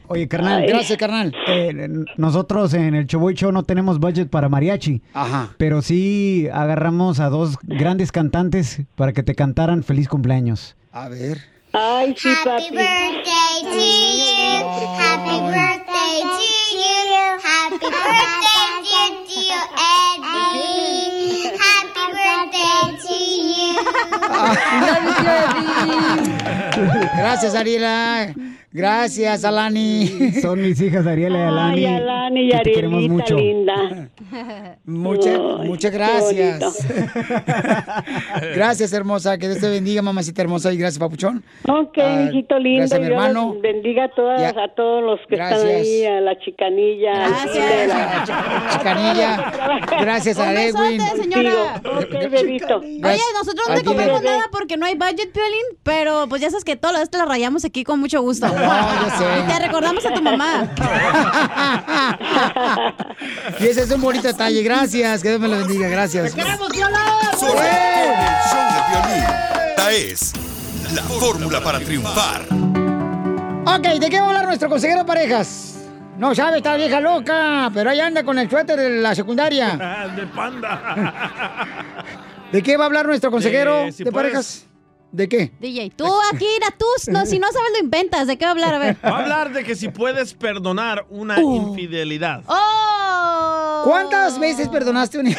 Oye, 0.09 0.28
carnal. 0.28 0.61
Ay. 0.61 0.68
Gracias, 0.68 0.99
carnal. 0.99 1.35
Eh, 1.49 1.89
nosotros 2.18 2.74
en 2.74 2.95
el 2.95 3.07
Choboy 3.07 3.33
Show 3.33 3.51
no 3.51 3.62
tenemos 3.62 3.99
budget 3.99 4.28
para 4.28 4.51
mariachi. 4.51 5.01
Ajá. 5.14 5.55
Pero 5.57 5.81
sí 5.81 6.47
agarramos 6.53 7.18
a 7.18 7.31
dos 7.31 7.57
grandes 7.62 8.12
cantantes 8.12 8.83
para 8.95 9.14
que 9.14 9.22
te 9.22 9.35
cantaran 9.35 9.83
feliz 9.83 10.07
cumpleaños. 10.07 10.76
A 10.93 11.09
ver. 11.09 11.39
Ay, 11.72 12.14
sí, 12.18 12.28
papi. 12.45 12.64
birthday 12.70 13.62
to 13.62 13.70
you. 13.74 14.66
Happy 14.99 15.41
birthday 15.47 16.22
to 16.22 16.28
you. 16.28 16.59
Happy 16.72 17.78
birthday, 17.80 18.70
dear 18.84 19.12
tío 19.26 19.58
Eddie. 20.14 21.50
Happy 21.58 22.04
birthday 22.14 22.86
to 23.02 23.14
you. 23.50 23.74
Gracias, 27.16 27.52
Ariela. 27.56 27.98
Gracias, 28.72 29.44
Alani. 29.44 30.06
Son 30.40 30.60
mis 30.60 30.80
hijas, 30.80 31.04
Ariela 31.06 31.38
y 31.38 31.42
Alani. 31.42 31.84
Ay, 31.86 31.94
Alani 31.96 32.48
y 32.48 32.50
te 32.62 32.72
queremos 32.72 32.98
Arielita 32.98 33.14
mucho. 33.14 33.36
linda. 33.36 34.08
Muchas, 34.84 35.40
Ay, 35.60 35.68
muchas 35.68 35.92
gracias. 35.92 36.86
Gracias, 38.54 38.92
hermosa. 38.92 39.38
Que 39.38 39.48
Dios 39.48 39.60
te 39.60 39.68
bendiga, 39.68 40.02
mamacita 40.02 40.42
hermosa. 40.42 40.72
Y 40.72 40.76
gracias, 40.78 40.98
papuchón. 40.98 41.42
Ok, 41.68 41.98
Ah, 41.98 42.28
hijito 42.30 42.58
lindo. 42.58 42.80
Gracias, 42.80 43.00
mi 43.00 43.06
hermano. 43.06 43.56
bendiga 43.60 44.04
a, 44.04 44.08
todas, 44.14 44.40
a 44.56 44.68
todos 44.76 45.02
los 45.02 45.20
que 45.28 45.34
están 45.34 45.66
ahí, 45.66 46.04
a 46.06 46.20
la 46.20 46.38
chicanilla. 46.38 47.12
Gracias. 47.12 47.52
Chile, 47.52 47.82
a 47.82 47.86
la- 47.86 48.70
Chicanilla. 48.72 49.52
Gracias 50.00 50.38
a 50.38 50.62
Edwin. 50.62 51.00
señora. 51.20 51.80
Ok, 51.84 52.30
bebito. 52.30 52.78
Oye, 52.78 53.20
nosotros 53.34 53.68
no 53.68 53.74
te 53.74 53.84
compramos 53.84 54.22
nada 54.22 54.44
porque 54.52 54.76
no 54.76 54.86
hay 54.86 54.94
budget, 54.94 55.32
Piolín, 55.32 55.64
pero 55.82 56.26
pues 56.28 56.40
ya 56.40 56.50
sabes 56.50 56.64
que 56.64 56.76
todo 56.76 56.92
lo 56.92 57.04
te 57.06 57.18
la 57.18 57.24
rayamos 57.24 57.64
aquí 57.64 57.82
con 57.84 57.98
mucho 58.00 58.20
gusto. 58.22 58.46
Yo 58.62 59.11
sé. 59.18 59.24
Y 59.40 59.42
te 59.52 59.58
recordamos 59.66 60.06
a 60.06 60.14
tu 60.14 60.22
mamá. 60.22 60.68
Y 63.61 63.66
ese 63.66 63.82
es 63.82 63.90
un 63.90 64.00
bonito 64.00 64.26
detalle. 64.28 64.62
Gracias. 64.62 65.22
Que 65.22 65.28
Dios 65.30 65.40
me 65.40 65.48
lo 65.48 65.58
bendiga. 65.58 65.88
Gracias. 65.88 66.30
Solo 66.32 66.44
con 66.46 66.52
el 66.76 66.80
show 66.80 66.88
de 68.70 68.80
violín. 68.90 69.24
Esta 69.70 69.90
es 69.92 70.32
la 70.94 71.02
fórmula 71.02 71.61
para 71.61 71.80
triunfar. 71.80 72.42
Ok, 73.66 73.86
¿de 74.00 74.08
qué 74.11 74.18
va 74.20 74.26
a 74.26 74.28
hablar 74.28 74.44
nuestro 74.46 74.68
consejero 74.68 75.00
de 75.00 75.06
parejas? 75.06 75.66
No 76.16 76.34
sabe, 76.34 76.58
está 76.58 76.76
vieja 76.76 77.00
loca, 77.00 77.70
pero 77.72 77.90
ahí 77.90 78.00
anda 78.00 78.22
con 78.24 78.38
el 78.38 78.48
suéter 78.50 78.78
de 78.78 78.90
la 79.00 79.14
secundaria. 79.14 80.11
de 80.16 80.26
panda. 80.26 81.64
¿De 82.52 82.62
qué 82.62 82.76
va 82.76 82.84
a 82.84 82.86
hablar 82.86 83.06
nuestro 83.06 83.30
consejero 83.30 83.86
Eh, 83.86 83.92
si 83.92 84.04
de 84.04 84.12
puedes. 84.12 84.30
parejas? 84.32 84.66
¿De 85.12 85.28
qué? 85.28 85.50
DJ, 85.58 85.90
tú 85.96 86.06
aquí, 86.32 86.46
tú, 86.78 86.86
no, 87.11 87.26
si 87.26 87.38
no 87.40 87.50
sabes 87.50 87.72
lo 87.72 87.84
inventas. 87.84 88.28
¿De 88.28 88.38
qué 88.38 88.44
va 88.44 88.50
a 88.50 88.52
hablar? 88.52 88.74
A 88.74 88.78
ver. 88.78 88.96
Va 89.04 89.08
a 89.11 89.22
hablar 89.22 89.52
de 89.52 89.64
que 89.64 89.74
si 89.74 89.88
puedes 89.88 90.34
perdonar 90.34 91.04
una 91.11 91.38
Uh. 91.40 91.68
infidelidad. 91.70 92.42
¡Oh! 92.46 93.82
¿Cuántas 93.84 94.38
veces 94.38 94.68
perdonaste 94.68 95.18
una 95.18 95.30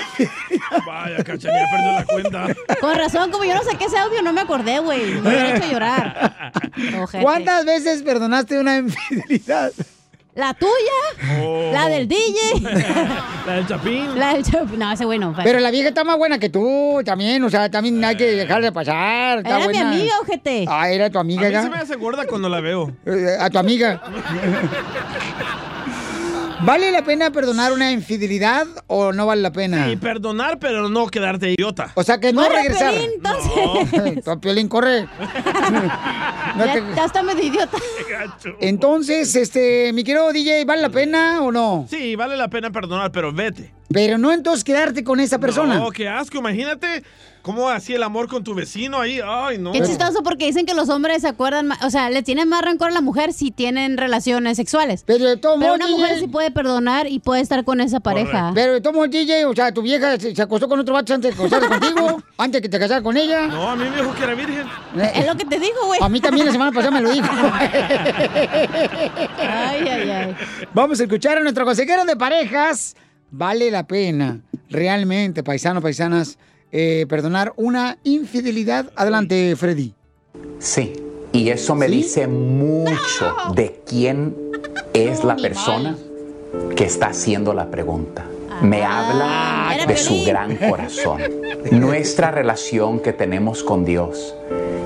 Vaya, 0.86 1.24
cachanilla, 1.24 1.66
perdió 1.72 1.92
la 1.94 2.06
cuenta. 2.06 2.48
Con 2.82 2.96
razón, 2.98 3.32
como 3.32 3.44
yo 3.46 3.54
no 3.56 3.64
saqué 3.64 3.86
ese 3.86 3.98
audio, 3.98 4.22
no 4.22 4.34
me 4.34 4.42
acordé, 4.42 4.80
güey. 4.80 5.06
Me 5.16 5.30
hubiera 5.30 5.56
hecho 5.58 5.72
llorar. 5.72 6.62
Ojete. 7.02 7.24
¿Cuántas 7.24 7.66
veces 7.66 8.02
perdonaste 8.04 8.60
una 8.60 8.78
infidelidad? 8.78 9.72
¿La 10.34 10.54
tuya? 10.54 11.42
Oh. 11.44 11.72
¿La 11.74 11.90
del 11.90 12.08
DJ? 12.08 12.62
La 13.46 13.54
del 13.56 13.68
chapín. 13.68 14.18
La 14.18 14.34
del 14.34 14.44
Chapín. 14.44 14.80
No, 14.80 14.90
ese 14.92 15.04
güey 15.04 15.20
no. 15.20 15.36
Pero 15.44 15.60
la 15.60 15.72
vieja 15.72 15.90
está 15.90 16.04
más 16.06 16.18
buena 16.18 16.40
que 16.40 16.48
tú 16.50 17.02
también, 17.04 17.44
o 17.44 17.50
sea, 17.50 17.70
también 17.70 18.02
hay 18.06 18.16
que 18.16 18.28
dejarla 18.32 18.68
de 18.68 18.72
pasar. 18.72 19.40
Está 19.40 19.58
Era 19.58 19.68
mi 19.68 19.78
amiga, 19.78 20.14
ojete. 20.22 20.66
Ah, 20.70 20.90
era 20.90 21.10
tu 21.10 21.18
A 21.18 21.22
amiga 21.22 21.48
mí 21.48 21.52
ya. 21.52 21.64
se 21.64 21.70
me 21.70 21.78
hace 21.78 21.96
gorda 21.98 22.26
cuando 22.28 22.48
la 22.48 22.62
veo. 22.62 22.94
Eh, 23.06 23.36
A 23.40 23.50
tu 23.50 23.58
amiga. 23.60 24.02
¿Vale 26.64 26.92
la 26.92 27.04
pena 27.04 27.32
perdonar 27.32 27.74
una 27.74 27.92
infidelidad 27.92 28.68
o 28.86 29.12
no 29.12 29.26
vale 29.26 29.42
la 29.42 29.52
pena? 29.52 29.90
Y 29.90 29.96
perdonar, 29.96 30.60
pero 30.60 30.90
no 30.90 31.08
quedarte 31.08 31.50
idiota. 31.50 31.92
O 31.96 32.04
sea, 32.04 32.20
que 32.20 32.32
no 32.32 32.44
Corre, 32.44 32.56
regresar. 32.62 32.92
Piolín, 32.94 33.10
entonces. 33.16 34.26
No. 34.28 34.40
Piolín, 34.42 34.68
corre. 34.70 35.08
No 36.54 36.66
ya, 36.66 36.74
te- 36.74 36.84
ya 36.98 37.06
está 37.06 37.24
medio 37.24 37.44
idiota. 37.46 37.78
Entonces, 38.60 39.36
este, 39.36 39.92
mi 39.94 40.04
querido 40.04 40.32
DJ, 40.32 40.66
¿vale 40.66 40.82
la 40.82 40.90
pena 40.90 41.42
o 41.42 41.52
no? 41.52 41.86
Sí, 41.90 42.16
vale 42.16 42.38
la 42.38 42.48
pena 42.50 42.72
perdonar, 42.72 43.12
pero 43.12 43.32
vete. 43.34 43.74
Pero 43.94 44.18
no 44.18 44.32
entonces 44.32 44.64
quedarte 44.64 45.04
con 45.04 45.20
esa 45.20 45.38
persona. 45.40 45.76
No, 45.76 45.92
qué 45.92 46.08
asco. 46.08 46.38
Imagínate 46.38 47.04
cómo 47.42 47.68
hacía 47.70 47.98
el 47.98 48.04
amor 48.04 48.30
con 48.30 48.42
tu 48.42 48.54
vecino 48.54 49.02
ahí. 49.02 49.20
Ay, 49.22 49.58
no. 49.58 49.74
Qué 49.74 49.82
chistoso 49.82 50.24
porque 50.24 50.46
dicen 50.46 50.66
que 50.66 50.74
los 50.74 50.88
hombres 50.88 51.24
se 51.24 51.28
acuerdan, 51.28 51.68
ma- 51.68 51.78
o 51.84 51.90
sea, 51.90 52.10
le 52.10 52.24
tienen 52.24 52.48
más 52.48 52.62
rencor 52.62 52.88
a 52.88 52.92
la 52.94 53.02
mujer 53.02 53.34
si 53.34 53.52
tienen 53.52 53.98
relaciones 53.98 54.56
sexuales. 54.56 55.04
Pero 55.06 55.26
de 55.26 55.36
todo 55.36 55.56
Pero 55.60 55.74
modo, 55.74 55.76
una 55.76 55.88
DJ, 55.88 55.98
mujer 55.98 56.20
sí 56.20 56.28
puede 56.30 56.52
perdonar 56.52 57.08
y 57.08 57.20
puede 57.20 57.42
estar 57.42 57.66
con 57.66 57.82
esa 57.82 58.00
pareja. 58.00 58.52
Pero 58.56 58.74
de 58.76 58.80
todo 58.80 58.94
modo, 58.94 59.08
DJ, 59.08 59.46
o 59.46 59.54
sea, 59.54 59.74
tu 59.74 59.82
vieja 59.82 60.18
se, 60.18 60.34
se 60.34 60.42
acostó 60.42 60.70
con 60.70 60.80
otro 60.80 60.94
vato 60.94 61.14
antes 61.14 61.36
de 61.38 61.44
casarse 61.44 61.68
contigo, 61.68 62.24
antes 62.38 62.62
que 62.62 62.70
te 62.70 62.80
casaras 62.80 63.04
con 63.04 63.18
ella. 63.18 63.48
No, 63.48 63.72
a 63.72 63.76
mí 63.76 63.84
me 63.90 63.98
dijo 63.98 64.16
que 64.16 64.24
era 64.24 64.36
virgen. 64.36 64.66
Es 65.16 65.26
lo 65.28 65.36
que 65.36 65.44
te 65.44 65.60
digo, 65.60 65.86
güey. 65.88 66.00
A 66.02 66.08
mí 66.08 66.22
también 66.22 66.46
la 66.46 66.54
semana 66.54 66.72
pasada 66.72 66.92
me 66.92 67.02
lo 67.02 67.10
dijo. 67.12 67.28
Ay, 69.40 69.88
ay, 69.88 70.10
ay. 70.10 70.36
Vamos 70.74 71.00
a 71.00 71.04
escuchar 71.04 71.38
a 71.38 71.42
nuestro 71.42 71.66
consejero 71.66 72.06
de 72.06 72.16
parejas. 72.16 72.96
Vale 73.32 73.72
la 73.72 73.88
pena, 73.88 74.42
realmente, 74.70 75.44
paisanos, 75.44 75.82
paisanas, 75.82 76.38
eh, 76.72 77.06
perdonar 77.08 77.54
una 77.56 77.98
infidelidad. 78.04 78.92
Adelante, 78.96 79.56
Freddy. 79.56 79.94
Sí, 80.60 80.94
y 81.32 81.50
eso 81.50 81.76
me 81.76 81.88
dice 81.88 82.28
mucho 82.28 83.36
de 83.56 83.82
quién 83.86 84.36
es 84.94 85.24
la 85.24 85.36
persona 85.36 85.98
que 86.76 86.84
está 86.84 87.08
haciendo 87.08 87.54
la 87.54 87.70
pregunta. 87.72 88.26
Me 88.62 88.84
habla 88.84 89.86
de 89.88 89.98
su 89.98 90.24
gran 90.26 90.56
corazón. 90.58 91.22
Nuestra 91.72 92.32
relación 92.32 93.00
que 93.00 93.14
tenemos 93.14 93.64
con 93.64 93.86
Dios 93.86 94.36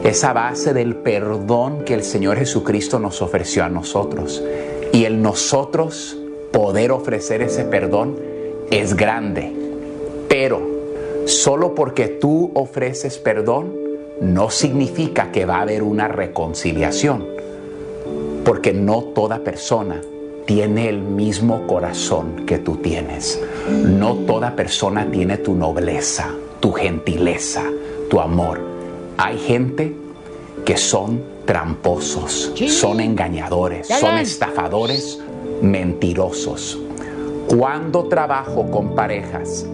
es 0.06 0.24
a 0.24 0.34
base 0.34 0.72
del 0.76 0.98
perdón 0.98 1.84
que 1.84 1.96
el 1.96 2.04
Señor 2.04 2.38
Jesucristo 2.38 3.00
nos 3.00 3.24
ofreció 3.24 3.64
a 3.64 3.70
nosotros. 3.70 4.44
Y 4.94 5.06
el 5.06 5.20
nosotros 5.20 6.16
poder 6.52 6.92
ofrecer 6.92 7.42
ese 7.42 7.64
perdón 7.66 8.16
es 8.70 8.96
grande. 8.96 9.52
Pero 10.30 10.62
solo 11.26 11.74
porque 11.74 12.08
tú 12.08 12.52
ofreces 12.54 13.18
perdón 13.18 13.74
no 14.22 14.52
significa 14.52 15.32
que 15.32 15.46
va 15.46 15.58
a 15.58 15.62
haber 15.64 15.82
una 15.82 16.08
reconciliación. 16.08 17.26
Porque 18.46 18.74
no 18.74 19.06
toda 19.06 19.40
persona 19.40 20.02
tiene 20.46 20.88
el 20.88 21.02
mismo 21.02 21.66
corazón 21.66 22.46
que 22.46 22.60
tú 22.60 22.76
tienes. 22.76 23.42
No 23.68 24.18
toda 24.18 24.56
persona 24.56 25.10
tiene 25.10 25.40
tu 25.40 25.56
nobleza, 25.56 26.30
tu 26.60 26.74
gentileza, 26.74 27.64
tu 28.08 28.20
amor. 28.20 28.75
Hay 29.18 29.38
gente 29.38 29.96
que 30.66 30.78
son 30.78 31.24
tramposos, 31.46 32.54
son 32.68 33.00
engañadores, 33.00 33.88
son 33.88 34.18
estafadores, 34.18 35.20
mentirosos. 35.62 36.78
Cuando 37.48 38.06
trabajo 38.06 38.70
con 38.72 38.96
parejas, 38.96 39.66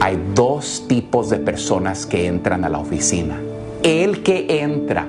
hay 0.00 0.18
dos 0.34 0.84
tipos 0.88 1.28
de 1.28 1.38
personas 1.38 2.06
que 2.06 2.26
entran 2.26 2.64
a 2.64 2.68
la 2.68 2.78
oficina. 2.78 3.40
El 3.82 4.22
que 4.22 4.62
entra 4.62 5.06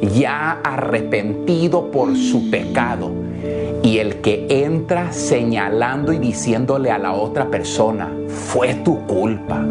ya 0.00 0.60
arrepentido 0.64 1.90
por 1.90 2.16
su 2.16 2.50
pecado 2.50 3.12
y 3.82 3.98
el 3.98 4.16
que 4.16 4.46
entra 4.48 5.12
señalando 5.12 6.12
y 6.12 6.18
diciéndole 6.18 6.90
a 6.90 6.98
la 6.98 7.12
otra 7.12 7.50
persona, 7.50 8.10
fue 8.28 8.74
tu 8.74 9.06
culpa, 9.06 9.64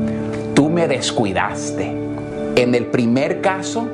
tú 0.54 0.70
me 0.70 0.88
descuidaste. 0.88 2.01
En 2.56 2.76
el 2.76 2.88
primer 2.88 3.42
caso, 3.42 3.88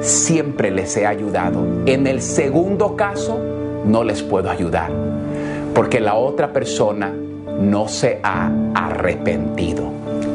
siempre 0.00 0.70
les 0.70 0.96
he 0.96 1.06
ayudado. 1.06 1.64
En 1.86 2.06
el 2.06 2.22
segundo 2.22 2.96
caso, 2.96 3.38
no 3.84 4.04
les 4.04 4.22
puedo 4.22 4.50
ayudar 4.50 4.90
porque 5.74 6.00
la 6.00 6.14
otra 6.14 6.52
persona 6.52 7.14
no 7.60 7.88
se 7.88 8.20
ha 8.22 8.50
arrepentido. 8.74 9.84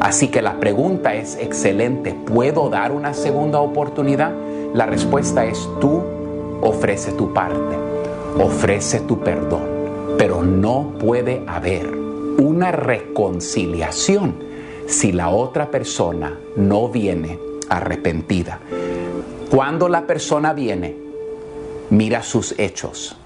Así 0.00 0.28
que 0.28 0.42
la 0.42 0.58
pregunta 0.60 1.14
es 1.14 1.36
excelente, 1.36 2.14
¿puedo 2.26 2.68
dar 2.68 2.92
una 2.92 3.14
segunda 3.14 3.60
oportunidad? 3.60 4.32
La 4.74 4.86
respuesta 4.86 5.44
es 5.44 5.68
tú 5.80 6.02
ofrece 6.60 7.12
tu 7.12 7.32
parte, 7.32 7.76
ofrece 8.38 9.00
tu 9.00 9.20
perdón, 9.20 9.62
pero 10.16 10.42
no 10.42 10.94
puede 10.98 11.42
haber 11.46 11.88
una 12.38 12.70
reconciliación 12.72 14.34
si 14.86 15.12
la 15.12 15.28
otra 15.28 15.70
persona 15.70 16.38
no 16.56 16.88
viene 16.88 17.38
arrepentida. 17.68 18.60
Cuando 19.50 19.88
la 19.88 20.06
persona 20.06 20.52
viene, 20.52 20.94
mira 21.90 22.22
sus 22.22 22.54
hechos, 22.58 23.16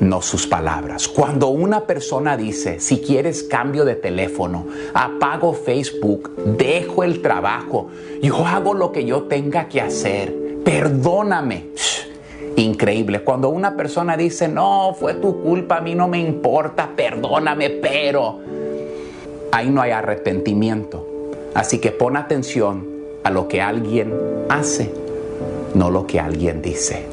no 0.00 0.20
sus 0.20 0.46
palabras. 0.46 1.08
Cuando 1.08 1.48
una 1.48 1.86
persona 1.86 2.36
dice, 2.36 2.80
si 2.80 3.00
quieres 3.00 3.42
cambio 3.44 3.84
de 3.84 3.94
teléfono, 3.94 4.66
apago 4.92 5.54
Facebook, 5.54 6.34
dejo 6.44 7.02
el 7.04 7.22
trabajo, 7.22 7.88
yo 8.22 8.46
hago 8.46 8.74
lo 8.74 8.92
que 8.92 9.04
yo 9.04 9.24
tenga 9.24 9.68
que 9.68 9.80
hacer, 9.80 10.34
perdóname. 10.64 11.68
Increíble. 12.56 13.24
Cuando 13.24 13.48
una 13.48 13.76
persona 13.76 14.16
dice, 14.16 14.46
no, 14.48 14.94
fue 14.98 15.14
tu 15.14 15.42
culpa, 15.42 15.78
a 15.78 15.80
mí 15.80 15.94
no 15.94 16.08
me 16.08 16.20
importa, 16.20 16.90
perdóname, 16.94 17.70
pero 17.70 18.38
ahí 19.50 19.70
no 19.70 19.80
hay 19.80 19.90
arrepentimiento. 19.90 21.06
Así 21.54 21.78
que 21.78 21.90
pon 21.90 22.16
atención 22.16 22.93
a 23.24 23.30
lo 23.30 23.48
que 23.48 23.60
alguien 23.60 24.12
hace, 24.48 24.92
no 25.74 25.90
lo 25.90 26.06
que 26.06 26.20
alguien 26.20 26.62
dice. 26.62 27.06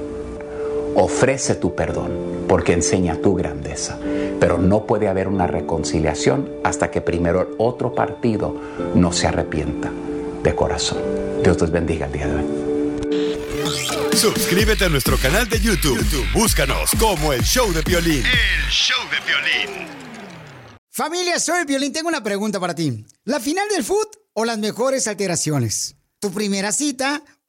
Ofrece 0.95 1.55
tu 1.55 1.74
perdón 1.74 2.45
porque 2.47 2.74
enseña 2.74 3.16
tu 3.16 3.34
grandeza. 3.34 3.97
Pero 4.39 4.57
no 4.57 4.86
puede 4.86 5.07
haber 5.07 5.28
una 5.28 5.47
reconciliación 5.47 6.49
hasta 6.64 6.91
que 6.91 6.99
primero 7.01 7.41
el 7.41 7.47
otro 7.57 7.95
partido 7.95 8.55
no 8.93 9.14
se 9.14 9.28
arrepienta 9.28 9.89
de 10.43 10.55
corazón. 10.55 10.97
Dios 11.43 11.62
les 11.62 11.72
bendiga 11.72 12.07
el 12.07 12.12
día 12.12 12.28
de 12.28 12.36
hoy. 12.36 12.45
Suscríbete 14.14 14.86
a 14.86 14.89
nuestro 14.89 15.18
canal 15.18 15.47
de 15.47 15.59
YouTube. 15.59 15.97
YouTube, 15.97 16.26
Búscanos 16.34 16.91
como 16.99 17.32
el 17.32 17.41
show 17.41 17.72
de 17.72 17.82
violín. 17.82 18.24
El 18.26 18.70
show 18.70 18.99
de 19.09 19.18
violín. 19.26 19.88
Familia, 20.89 21.39
soy 21.39 21.64
Violín. 21.64 21.93
Tengo 21.93 22.09
una 22.09 22.22
pregunta 22.22 22.59
para 22.59 22.76
ti. 22.76 23.05
¿La 23.24 23.39
final 23.39 23.66
del 23.70 23.86
foot 23.86 24.09
o 24.34 24.43
las 24.43 24.57
mejores 24.57 25.07
alteraciones? 25.07 25.95
¿Tu 26.22 26.32
primera 26.32 26.72
cita 26.72 27.24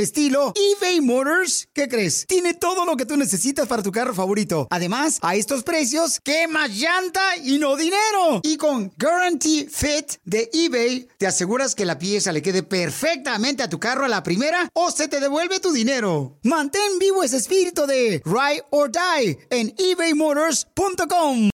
estilo, 0.00 0.52
eBay 0.54 1.00
Motors, 1.00 1.68
¿qué 1.72 1.88
crees? 1.88 2.26
Tiene 2.26 2.54
todo 2.54 2.84
lo 2.84 2.96
que 2.96 3.06
tú 3.06 3.16
necesitas 3.16 3.66
para 3.66 3.82
tu 3.82 3.92
carro 3.92 4.14
favorito. 4.14 4.66
Además, 4.70 5.18
a 5.22 5.34
estos 5.34 5.62
precios, 5.62 6.20
¿qué 6.22 6.48
más 6.48 6.70
llanta 6.70 7.36
y 7.36 7.58
no 7.58 7.76
dinero? 7.76 8.40
Y 8.42 8.56
con 8.56 8.92
Guarantee 8.98 9.68
Fit 9.70 10.14
de 10.24 10.48
eBay, 10.52 11.08
te 11.18 11.26
aseguras 11.26 11.74
que 11.74 11.84
la 11.84 11.98
pieza 11.98 12.32
le 12.32 12.42
quede 12.42 12.62
perfectamente 12.62 13.62
a 13.62 13.68
tu 13.68 13.78
carro 13.78 14.04
a 14.04 14.08
la 14.08 14.22
primera 14.22 14.68
o 14.74 14.90
se 14.90 15.08
te 15.08 15.20
devuelve 15.20 15.60
tu 15.60 15.72
dinero. 15.72 16.38
Mantén 16.42 16.98
vivo 16.98 17.22
ese 17.22 17.36
espíritu 17.36 17.86
de 17.86 18.22
Ride 18.24 18.64
or 18.70 18.90
Die 18.90 19.38
en 19.50 19.74
ebaymotors.com. 19.76 21.50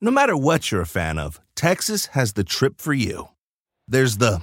No 0.00 0.10
matter 0.10 0.36
what 0.36 0.70
you're 0.70 0.82
a 0.82 0.86
fan 0.86 1.18
of, 1.18 1.40
Texas 1.56 2.10
has 2.12 2.34
the 2.34 2.44
trip 2.44 2.80
for 2.80 2.92
you. 2.92 3.28
There's 3.88 4.18
the 4.18 4.42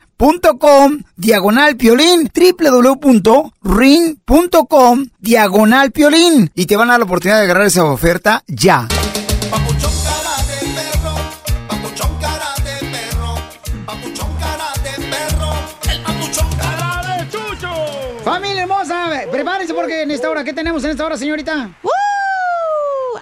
.com 0.21 1.01
diagonal 1.15 1.77
piolín 1.77 2.29
www.ring.com 2.31 3.55
diagonal 5.17 5.91
piolín 5.91 6.51
y 6.53 6.67
te 6.67 6.77
van 6.77 6.89
a 6.89 6.91
dar 6.93 6.99
la 6.99 7.05
oportunidad 7.05 7.39
de 7.39 7.45
agarrar 7.45 7.65
esa 7.65 7.85
oferta 7.85 8.43
ya. 8.45 8.87
Familia 18.23 18.61
hermosa, 18.61 19.23
prepárense 19.31 19.73
porque 19.73 20.03
en 20.03 20.11
esta 20.11 20.29
hora, 20.29 20.43
¿qué 20.43 20.53
tenemos 20.53 20.83
en 20.83 20.91
esta 20.91 21.03
hora, 21.03 21.17
señorita? 21.17 21.71
¡Uh! 21.81 21.89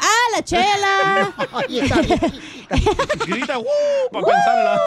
¡Ah, 0.02 0.36
la 0.36 0.44
chela! 0.44 1.34
Ahí 1.54 1.80
está 1.80 2.02
bien. 2.02 2.20
Grita, 3.26 3.58
¡uh! 3.58 3.66
Para 4.12 4.26
pensarla. 4.28 4.82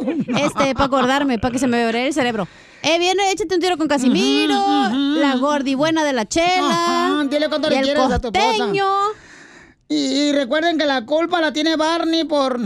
Este, 0.38 0.74
para 0.74 0.84
acordarme, 0.84 1.38
para 1.38 1.52
que 1.52 1.58
se 1.58 1.66
me 1.66 1.82
abre 1.82 2.06
el 2.06 2.14
cerebro. 2.14 2.46
Eh, 2.82 2.98
viene, 2.98 3.30
échate 3.32 3.54
un 3.54 3.60
tiro 3.60 3.76
con 3.76 3.88
Casimiro, 3.88 4.54
la 4.90 5.36
gordi 5.36 5.74
buena 5.74 6.04
de 6.04 6.12
la 6.12 6.26
chela. 6.26 6.68
Ajá, 6.70 7.24
dile 7.28 7.48
cuánto 7.48 7.68
y 7.68 7.74
le 7.74 7.82
quieres 7.82 8.02
a 8.04 8.18
tu 8.20 8.28
esposa. 8.28 8.72
Y, 9.88 9.94
y 9.96 10.32
recuerden 10.32 10.78
que 10.78 10.86
la 10.86 11.04
culpa 11.04 11.40
la 11.40 11.52
tiene 11.52 11.76
Barney 11.76 12.24
por, 12.24 12.60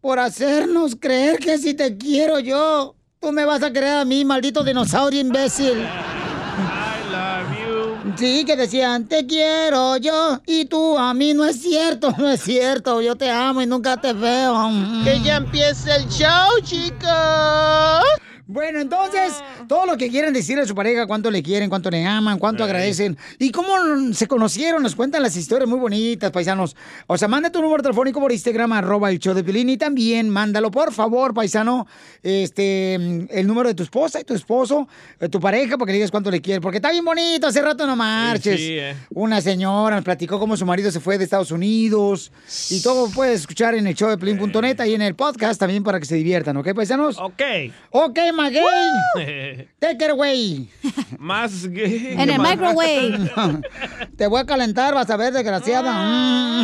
por 0.00 0.18
hacernos 0.18 0.96
creer 0.98 1.38
que 1.38 1.58
si 1.58 1.74
te 1.74 1.98
quiero 1.98 2.38
yo, 2.38 2.94
tú 3.20 3.32
me 3.32 3.44
vas 3.44 3.62
a 3.62 3.72
querer 3.72 3.94
a 3.98 4.04
mí, 4.04 4.24
maldito 4.24 4.62
dinosaurio 4.62 5.20
imbécil. 5.20 5.86
Sí, 8.18 8.44
que 8.44 8.56
decían, 8.56 9.06
te 9.06 9.26
quiero 9.26 9.96
yo 9.96 10.40
y 10.44 10.64
tú 10.64 10.98
a 10.98 11.14
mí. 11.14 11.34
No 11.34 11.44
es 11.44 11.62
cierto, 11.62 12.12
no 12.18 12.28
es 12.28 12.40
cierto. 12.42 13.00
Yo 13.00 13.14
te 13.14 13.30
amo 13.30 13.62
y 13.62 13.66
nunca 13.66 13.96
te 14.00 14.12
veo. 14.12 14.70
Que 15.04 15.20
ya 15.20 15.36
empiece 15.36 15.94
el 15.94 16.08
show, 16.08 16.60
chicos. 16.64 18.27
Bueno, 18.50 18.80
entonces, 18.80 19.34
todo 19.68 19.84
lo 19.84 19.98
que 19.98 20.08
quieren 20.08 20.32
decirle 20.32 20.62
a 20.62 20.66
su 20.66 20.74
pareja, 20.74 21.06
cuánto 21.06 21.30
le 21.30 21.42
quieren, 21.42 21.68
cuánto 21.68 21.90
le 21.90 22.06
aman, 22.06 22.38
cuánto 22.38 22.64
agradecen 22.64 23.18
y 23.38 23.50
cómo 23.50 23.68
se 24.14 24.26
conocieron, 24.26 24.82
nos 24.82 24.94
cuentan 24.94 25.22
las 25.22 25.36
historias 25.36 25.68
muy 25.68 25.78
bonitas, 25.78 26.30
paisanos. 26.30 26.74
O 27.06 27.18
sea, 27.18 27.28
manda 27.28 27.52
tu 27.52 27.60
número 27.60 27.82
telefónico 27.82 28.20
por 28.20 28.32
Instagram, 28.32 28.72
arroba 28.72 29.10
el 29.10 29.18
show 29.18 29.34
de 29.34 29.44
Pilín, 29.44 29.68
y 29.68 29.76
también 29.76 30.30
mándalo, 30.30 30.70
por 30.70 30.94
favor, 30.94 31.34
paisano, 31.34 31.86
este, 32.22 32.94
el 32.94 33.46
número 33.46 33.68
de 33.68 33.74
tu 33.74 33.82
esposa 33.82 34.18
y 34.18 34.24
tu 34.24 34.32
esposo, 34.32 34.88
de 35.20 35.28
tu 35.28 35.40
pareja, 35.40 35.76
para 35.76 35.84
que 35.84 35.92
le 35.92 35.98
digas 35.98 36.10
cuánto 36.10 36.30
le 36.30 36.40
quieres, 36.40 36.62
porque 36.62 36.78
está 36.78 36.90
bien 36.90 37.04
bonito, 37.04 37.48
hace 37.48 37.60
rato 37.60 37.86
no 37.86 37.96
marches. 37.96 38.58
sí, 38.58 38.78
eh. 38.78 38.96
Una 39.10 39.42
señora 39.42 39.96
nos 39.96 40.04
platicó 40.06 40.38
cómo 40.38 40.56
su 40.56 40.64
marido 40.64 40.90
se 40.90 41.00
fue 41.00 41.18
de 41.18 41.24
Estados 41.24 41.50
Unidos 41.50 42.32
y 42.70 42.80
todo 42.80 43.10
puedes 43.10 43.40
escuchar 43.42 43.74
en 43.74 43.86
el 43.86 43.94
show 43.94 44.08
de 44.08 44.16
Pilín.net 44.16 44.82
y 44.86 44.94
en 44.94 45.02
el 45.02 45.14
podcast 45.14 45.60
también 45.60 45.84
para 45.84 46.00
que 46.00 46.06
se 46.06 46.14
diviertan, 46.14 46.56
¿ok, 46.56 46.72
paisanos? 46.72 47.18
Ok. 47.18 47.42
Ok, 47.90 48.18
Maguey. 48.38 49.68
Take 49.80 50.04
it 50.04 50.10
away. 50.10 50.70
Más 51.18 51.66
gay. 51.66 52.14
En 52.16 52.30
el 52.30 52.38
microwave. 52.38 53.30
Te 54.16 54.26
voy 54.28 54.40
a 54.40 54.44
calentar, 54.44 54.94
vas 54.94 55.10
a 55.10 55.16
ver, 55.16 55.32
desgraciada. 55.32 55.92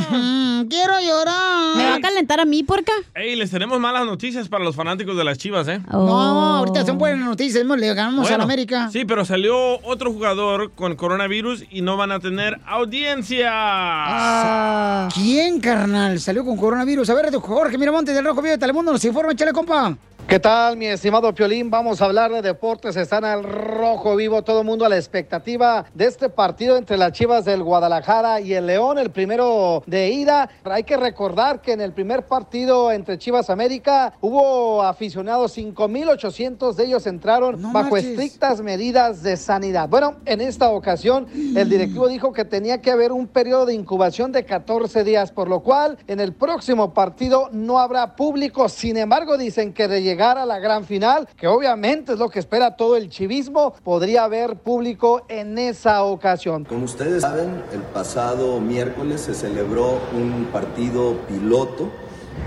Mm, 0.08 0.68
quiero 0.68 0.94
llorar. 1.00 1.76
¿Me 1.76 1.84
va 1.84 1.94
a 1.96 2.00
calentar 2.00 2.40
a 2.40 2.44
mí, 2.44 2.62
porca? 2.62 2.92
Ey, 3.14 3.34
les 3.36 3.50
tenemos 3.50 3.78
malas 3.80 4.06
noticias 4.06 4.48
para 4.48 4.64
los 4.64 4.76
fanáticos 4.76 5.16
de 5.16 5.24
las 5.24 5.36
chivas, 5.38 5.66
¿eh? 5.68 5.80
No, 5.90 6.56
ahorita 6.56 6.86
son 6.86 6.98
buenas 6.98 7.26
noticias. 7.26 7.64
Le 7.64 7.94
ganamos 7.94 8.20
a 8.20 8.22
Bueno, 8.22 8.38
la 8.38 8.44
América. 8.44 8.88
Sí, 8.92 9.04
pero 9.04 9.24
salió 9.24 9.80
otro 9.84 10.12
jugador 10.12 10.72
con 10.72 10.94
coronavirus 10.96 11.64
y 11.70 11.82
no 11.82 11.96
van 11.96 12.12
a 12.12 12.20
tener 12.20 12.60
audiencia. 12.66 13.50
Ah, 13.52 15.08
¿Quién, 15.12 15.60
carnal? 15.60 16.20
Salió 16.20 16.44
con 16.44 16.56
coronavirus. 16.56 17.10
A 17.10 17.14
ver, 17.14 17.32
Jorge 17.34 17.78
Miramontes 17.78 18.14
del 18.14 18.24
Rojo 18.24 18.42
Vivo 18.42 18.52
de 18.52 18.58
Telemundo 18.58 18.92
nos 18.92 19.04
informa, 19.04 19.32
échale, 19.32 19.52
compa. 19.52 19.96
¿Qué 20.26 20.40
tal, 20.40 20.78
mi 20.78 20.86
estimado 20.86 21.34
Piolín? 21.34 21.70
Vamos 21.70 22.00
a 22.00 22.06
hablar 22.06 22.32
de 22.32 22.40
deportes. 22.40 22.96
Están 22.96 23.26
al 23.26 23.44
rojo 23.44 24.16
vivo, 24.16 24.42
todo 24.42 24.60
el 24.60 24.66
mundo 24.66 24.86
a 24.86 24.88
la 24.88 24.96
expectativa 24.96 25.84
de 25.92 26.06
este 26.06 26.30
partido 26.30 26.78
entre 26.78 26.96
las 26.96 27.12
Chivas 27.12 27.44
del 27.44 27.62
Guadalajara 27.62 28.40
y 28.40 28.54
el 28.54 28.66
León, 28.66 28.98
el 28.98 29.10
primero 29.10 29.82
de 29.86 30.08
ida. 30.08 30.48
Hay 30.64 30.84
que 30.84 30.96
recordar 30.96 31.60
que 31.60 31.72
en 31.72 31.82
el 31.82 31.92
primer 31.92 32.24
partido 32.26 32.90
entre 32.90 33.18
Chivas 33.18 33.50
América 33.50 34.14
hubo 34.22 34.82
aficionados, 34.82 35.58
5.800 35.58 36.74
de 36.74 36.84
ellos 36.84 37.06
entraron 37.06 37.60
bajo 37.72 37.98
estrictas 37.98 38.62
medidas 38.62 39.22
de 39.22 39.36
sanidad. 39.36 39.90
Bueno, 39.90 40.16
en 40.24 40.40
esta 40.40 40.70
ocasión 40.70 41.26
el 41.54 41.68
directivo 41.68 42.08
dijo 42.08 42.32
que 42.32 42.46
tenía 42.46 42.80
que 42.80 42.90
haber 42.90 43.12
un 43.12 43.26
periodo 43.26 43.66
de 43.66 43.74
incubación 43.74 44.32
de 44.32 44.46
14 44.46 45.04
días, 45.04 45.30
por 45.30 45.48
lo 45.48 45.60
cual 45.60 45.98
en 46.06 46.18
el 46.18 46.32
próximo 46.32 46.94
partido 46.94 47.50
no 47.52 47.78
habrá 47.78 48.16
público. 48.16 48.70
Sin 48.70 48.96
embargo, 48.96 49.36
dicen 49.36 49.74
que 49.74 49.86
de 49.86 50.13
llegar 50.14 50.38
a 50.38 50.46
la 50.46 50.60
gran 50.60 50.84
final, 50.84 51.28
que 51.36 51.48
obviamente 51.48 52.12
es 52.12 52.20
lo 52.20 52.30
que 52.30 52.38
espera 52.38 52.76
todo 52.76 52.96
el 52.96 53.08
chivismo, 53.08 53.74
podría 53.82 54.22
haber 54.22 54.54
público 54.54 55.24
en 55.28 55.58
esa 55.58 56.04
ocasión. 56.04 56.64
Como 56.66 56.84
ustedes 56.84 57.22
saben, 57.22 57.64
el 57.72 57.80
pasado 57.80 58.60
miércoles 58.60 59.22
se 59.22 59.34
celebró 59.34 59.98
un 60.12 60.50
partido 60.52 61.16
piloto 61.26 61.90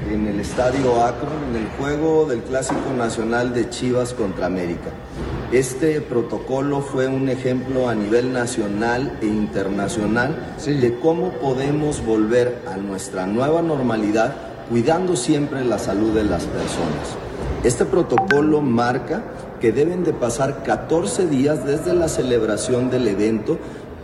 en 0.10 0.28
el 0.28 0.40
Estadio 0.40 1.04
Akron, 1.04 1.44
en 1.50 1.58
el 1.58 1.68
juego 1.72 2.26
del 2.26 2.42
Clásico 2.44 2.94
Nacional 2.98 3.54
de 3.54 3.70
Chivas 3.70 4.14
contra 4.14 4.46
América. 4.46 4.92
Este 5.52 6.00
protocolo 6.00 6.80
fue 6.80 7.08
un 7.08 7.28
ejemplo 7.28 7.90
a 7.90 7.96
nivel 7.96 8.32
nacional 8.32 9.18
e 9.22 9.26
internacional 9.26 10.56
de 10.66 11.00
cómo 11.02 11.32
podemos 11.32 12.06
volver 12.06 12.62
a 12.66 12.78
nuestra 12.78 13.26
nueva 13.28 13.62
normalidad 13.62 14.34
cuidando 14.70 15.18
siempre 15.18 15.66
la 15.66 15.80
salud 15.80 16.14
de 16.14 16.24
las 16.24 16.46
personas. 16.46 17.27
Este 17.64 17.86
protocolo 17.86 18.62
marca 18.62 19.24
que 19.60 19.72
deben 19.72 20.04
de 20.04 20.14
pasar 20.14 20.64
14 20.64 21.26
días 21.26 21.66
desde 21.66 21.94
la 21.94 22.08
celebración 22.08 22.92
del 22.92 23.08
evento 23.08 23.58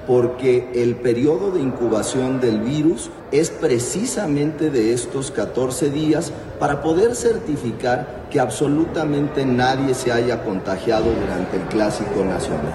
porque 0.08 0.70
el 0.74 0.96
periodo 0.96 1.52
de 1.52 1.62
incubación 1.62 2.42
del 2.42 2.60
virus 2.60 3.10
es 3.32 3.52
precisamente 3.52 4.70
de 4.70 4.92
estos 4.92 5.32
14 5.32 5.92
días 5.92 6.34
para 6.60 6.82
poder 6.82 7.16
certificar 7.16 8.26
que 8.30 8.40
absolutamente 8.40 9.46
nadie 9.46 9.94
se 9.94 10.12
haya 10.12 10.44
contagiado 10.44 11.06
durante 11.06 11.58
el 11.58 11.64
Clásico 11.64 12.26
Nacional. 12.26 12.74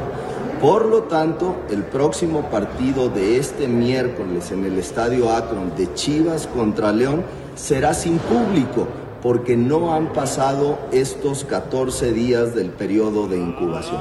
Por 0.61 0.87
lo 0.87 1.03
tanto, 1.03 1.57
el 1.70 1.83
próximo 1.83 2.43
partido 2.51 3.09
de 3.09 3.39
este 3.39 3.68
miércoles 3.68 4.51
en 4.53 4.64
el 4.64 4.79
Estadio 4.79 5.31
Akron 5.31 5.76
de 5.76 5.93
Chivas 5.95 6.47
contra 6.47 6.93
León 6.93 7.22
será 7.57 7.93
sin 7.95 8.18
público 8.18 8.87
porque 9.23 9.57
no 9.57 9.95
han 9.95 10.12
pasado 10.12 10.79
estos 10.93 11.45
14 11.45 12.12
días 12.12 12.55
del 12.55 12.71
periodo 12.71 13.27
de 13.29 13.39
incubación. 13.39 14.01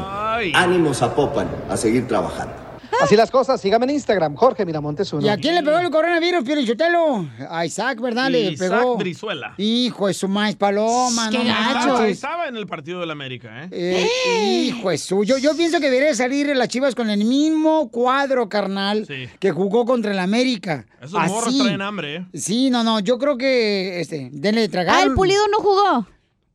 Ánimos 0.53 1.01
a 1.01 1.15
Popan 1.15 1.47
a 1.69 1.77
seguir 1.77 2.07
trabajando. 2.07 2.66
Así 3.01 3.15
las 3.15 3.29
cosas, 3.31 3.61
sígame 3.61 3.85
en 3.85 3.91
Instagram, 3.91 4.35
Jorge 4.35 4.65
Miramontes 4.65 5.11
uno. 5.13 5.25
¿Y 5.25 5.29
a 5.29 5.37
quién 5.37 5.55
le 5.55 5.63
pegó 5.63 5.77
el 5.79 5.89
coronavirus, 5.89 6.43
Piolichotelo? 6.43 7.27
A 7.49 7.65
Isaac, 7.65 7.99
¿verdad? 8.01 8.29
Le 8.29 8.51
Isaac 8.51 8.69
pegó. 8.79 8.97
Brizuela. 8.97 9.53
Hijo 9.57 10.07
de 10.07 10.13
su 10.13 10.27
maíz 10.27 10.55
paloma, 10.55 11.29
no 11.29 12.05
Estaba, 12.05 12.47
en 12.47 12.55
el 12.57 12.65
partido 12.67 12.99
del 12.99 13.11
América, 13.11 13.63
¿eh? 13.63 13.69
Eh, 13.71 14.63
Hijo 14.67 14.89
de 14.89 14.97
su. 14.97 15.23
Yo, 15.23 15.37
yo 15.37 15.55
pienso 15.55 15.79
que 15.79 15.89
debería 15.89 16.15
salir 16.15 16.55
las 16.55 16.67
chivas 16.69 16.95
con 16.95 17.09
el 17.09 17.23
mismo 17.25 17.89
cuadro, 17.89 18.49
carnal, 18.49 19.05
Sí. 19.05 19.27
que 19.39 19.51
jugó 19.51 19.85
contra 19.85 20.11
el 20.11 20.19
América. 20.19 20.85
Esos 21.01 21.13
morros 21.27 21.47
Así. 21.47 21.61
traen 21.61 21.81
hambre, 21.81 22.15
¿eh? 22.17 22.25
Sí, 22.33 22.69
no, 22.69 22.83
no, 22.83 22.99
yo 22.99 23.17
creo 23.19 23.37
que, 23.37 23.99
este, 24.01 24.29
denle 24.31 24.61
de 24.61 24.69
tragar. 24.69 24.95
Ah, 24.99 25.03
el 25.03 25.13
Pulido 25.13 25.47
no 25.49 25.59
jugó. 25.59 26.07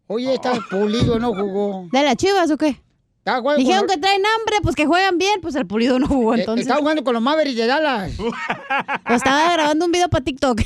Oye, 0.09 0.35
está 0.35 0.53
pulido, 0.69 1.19
no 1.19 1.33
jugó. 1.35 1.89
¿De 1.91 2.03
las 2.03 2.17
chivas 2.17 2.51
o 2.51 2.57
qué? 2.59 2.77
Jugando 3.25 3.55
Dijeron 3.59 3.87
con- 3.87 3.89
que 3.95 4.01
traen 4.01 4.23
hambre, 4.27 4.57
pues 4.63 4.75
que 4.75 4.87
juegan 4.87 5.17
bien, 5.19 5.41
pues 5.41 5.55
el 5.55 5.67
Pulido 5.67 5.99
no 5.99 6.07
jugó 6.09 6.35
Eh, 6.35 6.41
entonces. 6.41 6.67
Está 6.67 6.79
jugando 6.79 7.05
con 7.05 7.15
los 7.15 7.23
Mavericks 7.23 7.57
de 7.57 7.67
Dallas. 7.67 8.11
Pues 8.17 9.17
estaba 9.17 9.53
grabando 9.53 9.85
un 9.87 9.93
video 9.93 10.09
para 10.09 10.25
TikTok. 10.25 10.61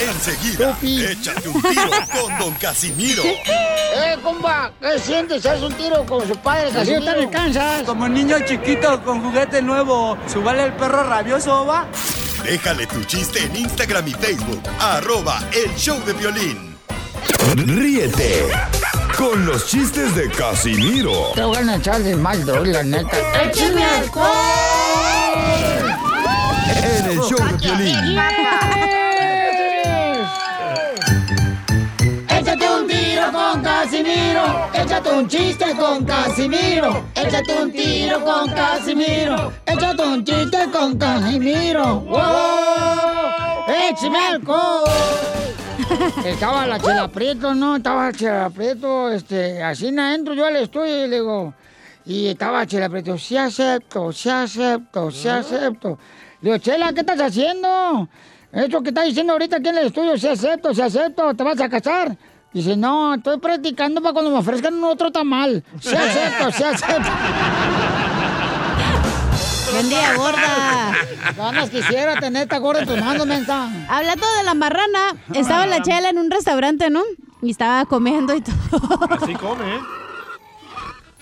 Enseguida, 0.00 0.76
échate 0.82 1.48
un 1.48 1.62
tiro 1.62 1.90
con 2.12 2.38
Don 2.38 2.54
Casimiro. 2.54 3.22
¡Eh, 3.24 4.16
compa! 4.22 4.72
¿Qué 4.80 4.98
sientes? 4.98 5.46
¿Haz 5.46 5.62
un 5.62 5.72
tiro 5.74 6.04
con 6.06 6.26
su 6.26 6.34
padre? 6.36 6.70
Casimiro 6.72 6.98
está 7.10 7.16
en 7.22 7.30
Kansas. 7.30 7.82
Como 7.84 8.08
niño 8.08 8.36
chiquito 8.44 9.02
con 9.04 9.22
juguete 9.22 9.62
nuevo, 9.62 10.18
¿subale 10.26 10.64
el 10.64 10.72
perro 10.72 11.04
rabioso, 11.04 11.64
va? 11.66 11.86
Déjale 12.44 12.86
tu 12.88 13.04
chiste 13.04 13.44
en 13.44 13.54
Instagram 13.54 14.08
y 14.08 14.12
Facebook. 14.12 14.60
Arroba 14.80 15.40
El 15.52 15.72
Show 15.76 15.98
de 16.04 16.12
Violín. 16.14 16.76
Ríete 17.56 18.46
con 19.16 19.46
los 19.46 19.66
chistes 19.66 20.14
de 20.14 20.28
Casimiro 20.30 21.32
Te 21.34 21.42
voy 21.42 21.56
a 21.56 21.76
echar 21.76 22.02
de 22.02 22.16
mal, 22.16 22.44
doy, 22.44 22.72
la 22.72 22.82
neta. 22.82 23.16
¡Échame 23.44 23.82
en 26.82 27.06
el 27.06 27.18
show 27.20 27.38
de 27.38 27.56
Violín. 27.56 28.18
Échate 32.28 32.70
un 32.70 32.86
tiro 32.86 33.32
con 33.32 33.62
Casimiro. 33.62 34.70
Échate 34.74 35.10
un 35.10 35.28
chiste 35.28 35.76
con 35.76 36.04
Casimiro. 36.04 37.04
Échate 37.14 37.62
un 37.62 37.72
tiro 37.72 38.24
con 38.24 38.50
Casimiro. 38.50 39.52
Échate 39.66 40.02
un 40.02 40.24
chiste 40.24 40.58
con 40.72 40.98
Casimiro. 40.98 42.00
¡Wow! 42.00 42.22
¡Échame 43.68 44.18
alcohol! 44.18 44.90
Estaba 46.24 46.66
la 46.66 46.78
chela 46.78 47.08
prieto, 47.08 47.54
¿no? 47.54 47.76
Estaba 47.76 48.06
la 48.06 48.12
chela 48.12 48.50
prieto, 48.50 49.10
este, 49.10 49.62
así 49.62 49.88
entro 49.88 50.34
yo 50.34 50.46
al 50.46 50.56
estudio 50.56 51.04
y 51.04 51.08
le 51.08 51.16
digo, 51.16 51.54
y 52.04 52.28
estaba 52.28 52.66
chela 52.66 52.88
prieto, 52.88 53.18
sí 53.18 53.36
acepto, 53.36 54.12
sí 54.12 54.28
acepto, 54.28 55.10
sí 55.10 55.28
acepto. 55.28 55.98
Le 56.40 56.50
digo, 56.50 56.58
chela, 56.58 56.92
¿qué 56.92 57.00
estás 57.00 57.20
haciendo? 57.20 58.08
Eso 58.52 58.82
que 58.82 58.90
estás 58.90 59.06
diciendo 59.06 59.32
ahorita 59.32 59.56
aquí 59.56 59.68
en 59.68 59.78
el 59.78 59.86
estudio, 59.86 60.18
sí 60.18 60.28
acepto, 60.28 60.74
sí 60.74 60.82
acepto, 60.82 61.34
¿te 61.34 61.42
vas 61.42 61.60
a 61.60 61.68
casar? 61.68 62.16
Dice, 62.52 62.76
no, 62.76 63.14
estoy 63.14 63.38
practicando 63.38 64.02
para 64.02 64.12
cuando 64.12 64.30
me 64.30 64.38
ofrezcan 64.38 64.82
otro 64.84 65.10
tamal. 65.10 65.64
Sí 65.80 65.96
acepto, 65.96 66.52
sí 66.52 66.62
acepto. 66.62 67.10
Bendiga 69.82 70.14
gorda. 70.16 70.92
Ganas 71.36 71.70
quisiera 71.70 72.18
tener 72.20 72.42
esta 72.44 72.58
gorda 72.58 72.82
en 72.82 72.88
tus 72.88 72.98
manos, 73.00 73.26
mensa. 73.26 73.68
Hablando 73.88 74.26
de 74.38 74.42
la 74.44 74.54
marrana, 74.54 75.16
estaba 75.34 75.66
la 75.66 75.82
chela 75.82 76.10
en 76.10 76.18
un 76.18 76.30
restaurante, 76.30 76.88
¿no? 76.88 77.02
Y 77.42 77.50
estaba 77.50 77.84
comiendo 77.86 78.32
y 78.34 78.40
todo. 78.42 78.54
Así 79.10 79.34
come, 79.34 79.76
¿eh? 79.76 79.80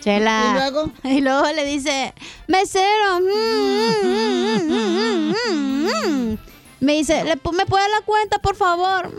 Chela. 0.01 0.43
¿Y 0.51 0.55
luego? 0.55 0.91
Y 1.05 1.21
luego 1.21 1.47
le 1.55 1.65
dice, 1.65 2.15
mesero. 2.49 3.21
mm, 3.21 4.07
mm, 4.07 4.73
mm, 4.73 5.35
mm, 5.51 5.87
mm". 6.33 6.39
Me 6.81 6.93
dice, 6.95 7.25
"¿Le 7.25 7.37
pu- 7.37 7.53
¿me 7.53 7.67
puede 7.67 7.85
dar 7.85 7.91
la 8.01 8.07
cuenta, 8.07 8.39
por 8.39 8.57
favor? 8.57 9.11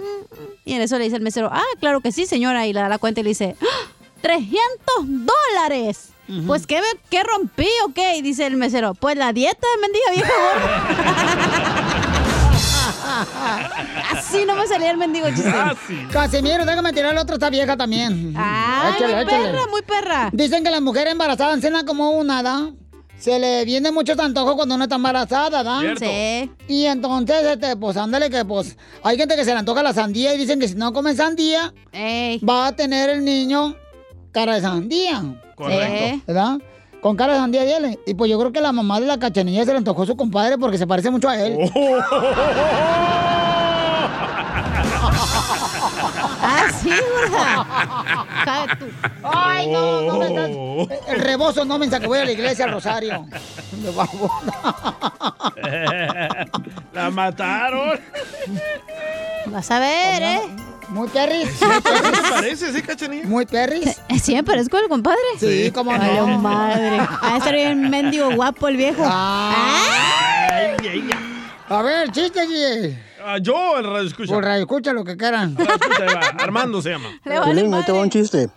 Y 0.66 0.74
en 0.74 0.82
eso 0.82 0.98
le 0.98 1.04
dice 1.06 1.16
el 1.18 1.22
mesero, 1.22 1.50
ah, 1.52 1.62
claro 1.80 2.02
que 2.02 2.12
sí, 2.12 2.26
señora. 2.26 2.66
Y 2.66 2.74
le 2.74 2.80
da 2.82 2.90
la 2.90 2.98
cuenta 2.98 3.20
y 3.22 3.24
le 3.24 3.30
dice, 3.30 3.56
"¡Ah! 3.62 3.66
¡300 4.22 5.06
dólares! 5.06 6.10
Pues, 6.48 6.66
¿qué, 6.66 6.80
¿qué 7.10 7.24
rompí 7.24 7.68
o 7.86 7.94
qué? 7.94 8.16
Y 8.16 8.22
dice 8.22 8.46
el 8.46 8.56
mesero, 8.56 8.94
pues 8.94 9.18
la 9.18 9.34
dieta, 9.34 9.68
mendiga 9.82 10.12
vieja 10.12 10.32
gorda. 10.54 11.92
Así 14.14 14.46
no 14.46 14.56
me 14.56 14.66
salía 14.68 14.92
el 14.92 14.98
mendigo 14.98 15.28
chiste. 15.28 15.52
Casimiro, 16.12 16.66
déjame 16.66 16.94
tirar 16.94 17.14
la 17.14 17.24
otra, 17.24 17.36
está 17.36 17.50
vieja 17.50 17.76
también. 17.76 18.34
Ay, 18.38 18.94
muy 19.02 19.26
perra, 19.26 19.68
muy 19.70 19.82
perra. 19.82 20.30
Dicen 20.32 20.64
que 20.64 20.70
las 20.70 20.82
mujeres 20.82 21.12
embarazadas 21.12 21.60
cenan 21.60 21.86
como 21.86 22.12
una, 22.12 22.42
¿da? 22.42 22.72
Se 23.20 23.38
le 23.38 23.66
viene 23.66 23.92
mucho 23.92 24.20
antojo 24.20 24.56
cuando 24.56 24.76
uno 24.76 24.86
está 24.86 24.96
embarazada, 24.96 25.64
¿da? 25.64 25.80
Cierto. 25.80 26.06
Sí. 26.06 26.52
Y 26.68 26.86
entonces, 26.86 27.44
este, 27.44 27.76
pues 27.76 27.96
ándale 27.98 28.30
que 28.30 28.44
pues 28.46 28.78
hay 29.04 29.18
gente 29.18 29.36
que 29.36 29.46
se 29.46 29.52
le 29.52 29.60
antoja 29.60 29.84
la 29.84 29.94
sandía 29.94 30.34
y 30.34 30.38
dicen 30.38 30.60
que 30.60 30.68
si 30.68 30.76
no 30.76 30.92
come 30.92 31.14
sandía, 31.14 31.74
va 32.48 32.68
a 32.68 32.72
tener 32.76 33.10
el 33.10 33.24
niño 33.24 33.76
cara 34.32 34.56
de 34.56 34.62
sandía. 34.62 35.24
Correcto. 35.56 36.24
¿Verdad? 36.28 36.58
Con 37.02 37.16
cara 37.16 37.34
de 37.34 37.40
sandía, 37.40 37.64
dile. 37.64 38.00
Y 38.06 38.14
pues 38.14 38.30
yo 38.30 38.38
creo 38.40 38.52
que 38.52 38.62
la 38.62 38.72
mamá 38.72 39.00
de 39.00 39.08
la 39.08 39.18
cachanilla 39.18 39.66
se 39.66 39.72
le 39.72 39.78
antojó 39.78 40.04
a 40.04 40.06
su 40.06 40.16
compadre 40.16 40.58
porque 40.58 40.78
se 40.78 40.88
parece 40.88 41.10
mucho 41.10 41.30
a 41.30 41.38
él. 41.40 41.58
Ah, 46.44 46.66
sí, 46.82 46.90
gorda. 46.90 47.68
Ay, 49.24 49.68
no, 49.68 50.02
no 50.02 50.18
me 50.18 50.26
estás- 50.28 50.50
El 51.10 51.20
rebozo 51.22 51.64
no 51.66 51.78
me 51.78 51.86
que 52.00 52.08
voy 52.08 52.18
a 52.20 52.26
la 52.26 52.32
iglesia 52.32 52.66
al 52.66 52.72
Rosario. 52.72 53.26
De. 53.72 53.92
La 56.94 57.10
mataron. 57.12 58.00
Vas 59.48 59.72
a 59.72 59.80
ver, 59.80 60.24
¿eh? 60.24 60.42
Muy 60.92 61.08
perris. 61.08 61.48
¿Qué 61.60 62.12
te 62.12 62.30
parece, 62.30 62.74
sí, 62.74 62.82
cachanilla? 62.82 63.26
Muy 63.26 63.46
perris. 63.46 64.02
Sí, 64.22 64.36
me 64.36 64.44
parezco 64.44 64.78
al 64.78 64.90
compadre. 64.90 65.20
Sí, 65.38 65.72
cómo 65.72 65.94
no. 65.94 65.98
Vale, 66.00 66.38
madre. 66.38 67.08
A 67.22 67.38
estar 67.38 67.54
bien 67.54 67.90
mendigo 67.90 68.32
guapo 68.36 68.68
el 68.68 68.76
viejo. 68.76 69.02
Ay, 69.06 70.76
ay, 70.80 70.88
ay. 70.92 71.10
A 71.70 71.82
ver, 71.82 72.12
chiste, 72.12 72.46
DJ. 72.46 73.00
Ah, 73.24 73.38
yo, 73.42 73.78
el 73.78 73.86
radio 73.86 74.08
escucha. 74.08 74.34
Por 74.34 74.44
radio, 74.44 74.62
escucha 74.62 74.92
lo 74.92 75.06
que 75.06 75.16
quieran. 75.16 75.56
Armando 76.40 76.82
se 76.82 76.90
llama. 76.90 77.08
Piolín, 77.24 77.74
ahí 77.74 77.84
te 77.86 77.92
va 77.94 78.02
un 78.02 78.10
chiste. 78.10 78.50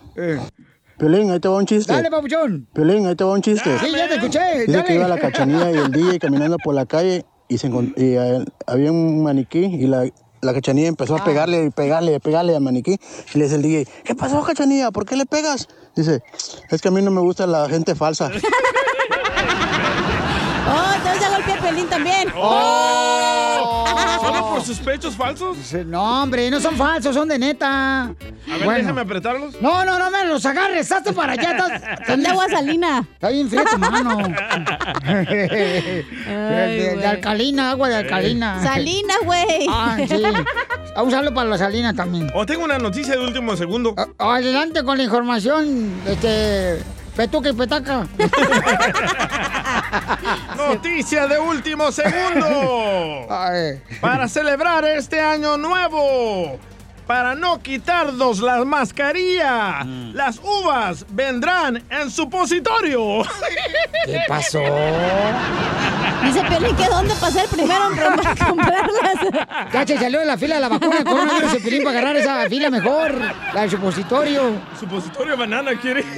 Piolín, 0.97 1.31
ahí 1.31 1.39
te 1.39 1.47
va 1.47 1.57
un 1.57 1.65
chiste. 1.65 1.93
Dale, 1.93 2.09
papuchón. 2.11 2.67
Piolín, 2.73 3.07
ahí 3.07 3.15
te 3.15 3.23
va 3.23 3.31
un 3.31 3.41
chiste. 3.41 3.79
Sí, 3.79 3.91
ya 3.95 4.09
te 4.09 4.15
escuché. 4.15 4.59
Dice 4.59 4.71
Dale. 4.73 4.83
que 4.83 4.95
iba 4.95 5.07
la 5.07 5.17
cachanilla 5.17 5.71
y 5.71 5.75
el 5.75 5.91
DJ 5.91 6.19
caminando 6.19 6.57
por 6.57 6.75
la 6.75 6.85
calle 6.85 7.25
y, 7.47 7.57
se 7.57 7.67
y, 7.67 7.93
eh, 7.97 8.43
había 8.67 8.91
un 8.91 9.23
maniquí 9.23 9.59
y 9.59 9.87
la, 9.87 10.05
la 10.45 10.53
cachanilla 10.53 10.87
empezó 10.87 11.15
a 11.15 11.23
pegarle 11.23 11.65
y 11.65 11.69
pegarle 11.69 12.15
y 12.15 12.19
pegarle 12.19 12.55
al 12.55 12.61
maniquí. 12.61 12.99
Y 13.33 13.37
le 13.37 13.45
dice 13.45 13.55
el 13.55 13.61
DJ, 13.61 13.87
¿qué 14.03 14.15
pasó, 14.15 14.41
cachanilla? 14.43 14.91
¿Por 14.91 15.05
qué 15.05 15.15
le 15.15 15.25
pegas? 15.25 15.67
Dice, 15.95 16.23
es 16.69 16.81
que 16.81 16.87
a 16.87 16.91
mí 16.91 17.01
no 17.01 17.11
me 17.11 17.21
gusta 17.21 17.47
la 17.47 17.67
gente 17.69 17.95
falsa. 17.95 18.31
Oh, 20.67 20.93
entonces 20.95 21.21
ya 21.21 21.29
golpeé 21.29 21.53
a 21.53 21.61
Pelín 21.61 21.87
también. 21.87 22.27
Oh. 22.35 23.14
¿Solo 24.65 24.75
por 24.75 24.75
sus 24.75 24.79
pechos 24.79 25.15
falsos? 25.15 25.57
No, 25.85 26.23
hombre, 26.23 26.49
no 26.49 26.59
son 26.59 26.75
falsos, 26.75 27.13
son 27.13 27.27
de 27.27 27.37
neta. 27.37 28.03
A 28.05 28.57
ver, 28.59 28.77
déjame 28.77 29.01
apretarlos. 29.01 29.61
No, 29.61 29.85
no, 29.85 29.99
no 29.99 30.09
me 30.09 30.25
los 30.25 30.45
agarres, 30.45 30.91
hazte 30.91 31.13
para 31.13 31.33
allá. 31.33 31.51
estás- 31.51 31.81
Son 32.07 32.21
de 32.23 32.27
agua 32.29 32.49
salina. 32.49 33.07
Está 33.13 33.29
bien 33.29 33.47
fría 33.49 33.63
tu 33.65 33.77
mano. 33.77 34.17
de, 35.05 36.05
de- 36.35 36.95
de 36.97 37.05
alcalina, 37.07 37.71
agua 37.71 37.89
de 37.89 37.95
alcalina. 37.97 38.61
Salina, 38.63 39.13
güey. 39.23 39.67
Ah, 39.69 39.97
sí. 40.07 40.23
A 40.95 41.03
usarlo 41.03 41.33
para 41.33 41.49
la 41.49 41.57
salina 41.57 41.93
también. 41.93 42.31
O 42.33 42.45
tengo 42.45 42.63
una 42.65 42.77
noticia 42.79 43.13
de 43.13 43.19
último 43.23 43.55
segundo. 43.55 43.93
Adelante 44.17 44.83
con 44.83 44.97
la 44.97 45.03
información, 45.03 45.93
este, 46.07 46.79
petuca 47.15 47.49
y 47.49 47.53
petaca. 47.53 48.07
Noticia 50.57 51.27
de 51.27 51.39
último 51.39 51.91
segundo. 51.91 53.27
Para 54.01 54.27
celebrar 54.27 54.85
este 54.85 55.19
año 55.19 55.57
nuevo. 55.57 56.59
Para 57.07 57.35
no 57.35 57.61
quitarnos 57.61 58.39
la 58.39 58.65
mascarilla, 58.65 59.83
Mm. 59.83 60.13
las 60.15 60.39
uvas 60.43 61.05
vendrán 61.09 61.83
en 61.89 62.09
supositorio. 62.09 63.21
¿Qué 64.05 64.19
pasó? 64.27 64.59
Dice 66.23 66.41
Pelín 66.49 66.75
que 66.75 66.85
dónde 66.87 67.13
pasé 67.21 67.41
el 67.43 67.47
primero 67.49 67.91
en 67.91 67.97
rom- 67.99 68.47
comprarlas. 68.47 69.87
Se 69.87 69.97
salió 69.99 70.19
de 70.21 70.25
la 70.25 70.37
fila 70.37 70.55
de 70.55 70.61
la 70.61 70.69
vacuna 70.69 70.95
del 70.95 71.03
coronavirus 71.05 71.53
el 71.53 71.61
Piolín, 71.61 71.83
para 71.83 71.99
agarrar 71.99 72.15
esa 72.17 72.49
fila 72.49 72.69
mejor, 72.71 73.13
la 73.53 73.61
del 73.61 73.69
supositorio. 73.69 74.41
Supositorio 74.79 75.37
banana 75.37 75.71
quiere. 75.79 76.03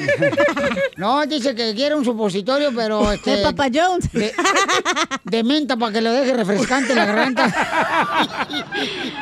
No, 0.97 1.23
dice 1.27 1.53
que 1.53 1.75
quiere 1.75 1.93
un 1.93 2.03
supositorio, 2.03 2.71
pero 2.75 3.11
este. 3.11 3.35
De 3.37 3.43
Papa 3.43 3.67
Jones. 3.71 4.11
De, 4.11 4.33
de 5.25 5.43
menta 5.43 5.77
para 5.77 5.91
que 5.93 6.01
lo 6.01 6.11
deje 6.11 6.33
refrescante 6.33 6.95
la 6.95 7.05
garganta. 7.05 7.45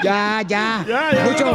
ya, 0.01 0.41
ya. 0.47 0.85
Ya, 0.87 1.11
ya, 1.13 1.23
mucho, 1.25 1.54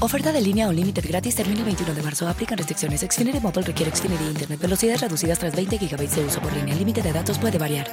Oferta 0.00 0.32
de 0.32 0.40
línea 0.40 0.68
Unlimited 0.68 1.04
gratis 1.08 1.36
termina 1.36 1.60
el 1.60 1.64
21 1.66 1.94
de 1.94 2.02
marzo. 2.02 2.28
Aplican 2.28 2.58
restricciones. 2.58 3.00
Xfinity 3.00 3.40
Mobile 3.40 3.62
requiere 3.62 3.90
Xfinity 3.94 4.24
Internet. 4.24 4.60
Velocidades 4.60 5.00
reducidas 5.00 5.38
tras 5.38 5.54
20 5.54 5.78
GB 5.78 6.08
de 6.08 6.24
uso 6.24 6.40
por 6.40 6.52
línea. 6.52 6.72
El 6.72 6.80
límite 6.80 7.02
de 7.02 7.12
datos 7.12 7.38
puede 7.38 7.58
variar. 7.58 7.86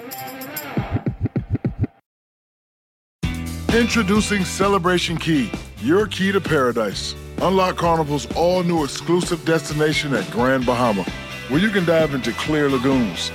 Introducing 3.74 4.43
Celebration 4.43 5.18
Key, 5.18 5.49
your 5.82 6.06
key 6.06 6.32
to 6.34 6.41
paradise. 6.41 7.16
Unlock 7.41 7.78
Carnival's 7.78 8.28
all 8.36 8.64
new 8.64 8.84
exclusive 8.84 9.43
destination 9.45 10.14
at 10.14 10.30
Grand 10.30 10.66
Bahama, 10.66 11.06
where 11.47 11.62
you 11.62 11.70
can 11.70 11.86
dive 11.86 12.14
into 12.14 12.34
clear 12.34 12.70
lagoons, 12.70 13.32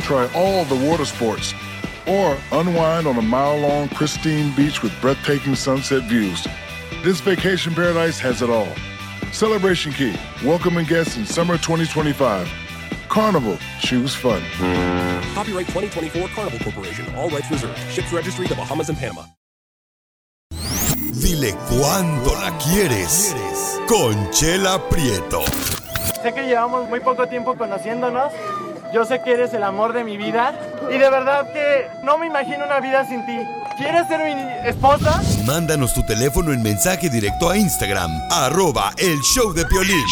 try 0.00 0.28
all 0.34 0.64
the 0.64 0.74
water 0.74 1.04
sports, 1.04 1.54
or 2.08 2.36
unwind 2.50 3.06
on 3.06 3.16
a 3.16 3.22
mile 3.22 3.56
long 3.58 3.88
pristine 3.90 4.52
beach 4.56 4.82
with 4.82 4.92
breathtaking 5.00 5.54
sunset 5.54 6.02
views. 6.08 6.46
This 7.02 7.20
vacation 7.20 7.74
paradise 7.74 8.18
has 8.18 8.42
it 8.42 8.50
all. 8.50 8.68
Celebration 9.30 9.92
Key, 9.92 10.14
welcoming 10.44 10.86
guests 10.86 11.16
in 11.16 11.24
summer 11.24 11.56
2025. 11.56 12.48
Carnival, 13.08 13.58
choose 13.80 14.14
fun. 14.14 14.42
Copyright 15.34 15.66
2024 15.68 16.28
Carnival 16.28 16.58
Corporation. 16.58 17.14
All 17.14 17.28
rights 17.30 17.50
reserved. 17.50 17.78
Ships 17.90 18.12
registry 18.12 18.46
the 18.48 18.54
Bahamas 18.56 18.88
and 18.88 18.98
Panama. 18.98 19.22
Dile 21.22 21.54
cuándo 21.68 22.34
la 22.40 22.56
quieres. 22.58 23.34
Conchela 23.86 24.80
Prieto. 24.88 25.42
Sé 26.22 26.32
que 26.34 26.46
llevamos 26.46 26.88
muy 26.88 27.00
poco 27.00 27.28
tiempo 27.28 27.56
conociéndonos. 27.56 28.32
Yo 28.92 29.04
sé 29.04 29.22
que 29.22 29.32
eres 29.32 29.54
el 29.54 29.62
amor 29.62 29.92
de 29.92 30.02
mi 30.02 30.16
vida. 30.16 30.58
Y 30.88 30.98
de 30.98 31.10
verdad 31.10 31.52
que 31.52 31.88
no 32.04 32.18
me 32.18 32.26
imagino 32.26 32.64
una 32.64 32.80
vida 32.80 33.04
sin 33.06 33.24
ti. 33.26 33.38
¿Quieres 33.76 34.06
ser 34.08 34.20
mi 34.24 34.68
esposa? 34.68 35.20
Mándanos 35.44 35.92
tu 35.92 36.04
teléfono 36.06 36.52
en 36.52 36.62
mensaje 36.62 37.10
directo 37.10 37.50
a 37.50 37.56
Instagram, 37.56 38.10
arroba 38.30 38.92
el 38.96 39.18
show 39.20 39.52
de 39.52 39.64
Piolín. 39.66 40.04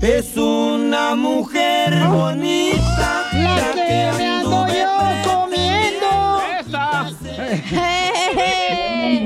Es 0.00 0.36
una 0.36 1.14
mujer 1.14 1.94
bonita. 2.08 3.28
La 3.32 3.72
que 3.72 4.10
me 4.16 4.26
ando 4.26 4.66
yo 4.68 5.30
comiendo. 5.30 6.42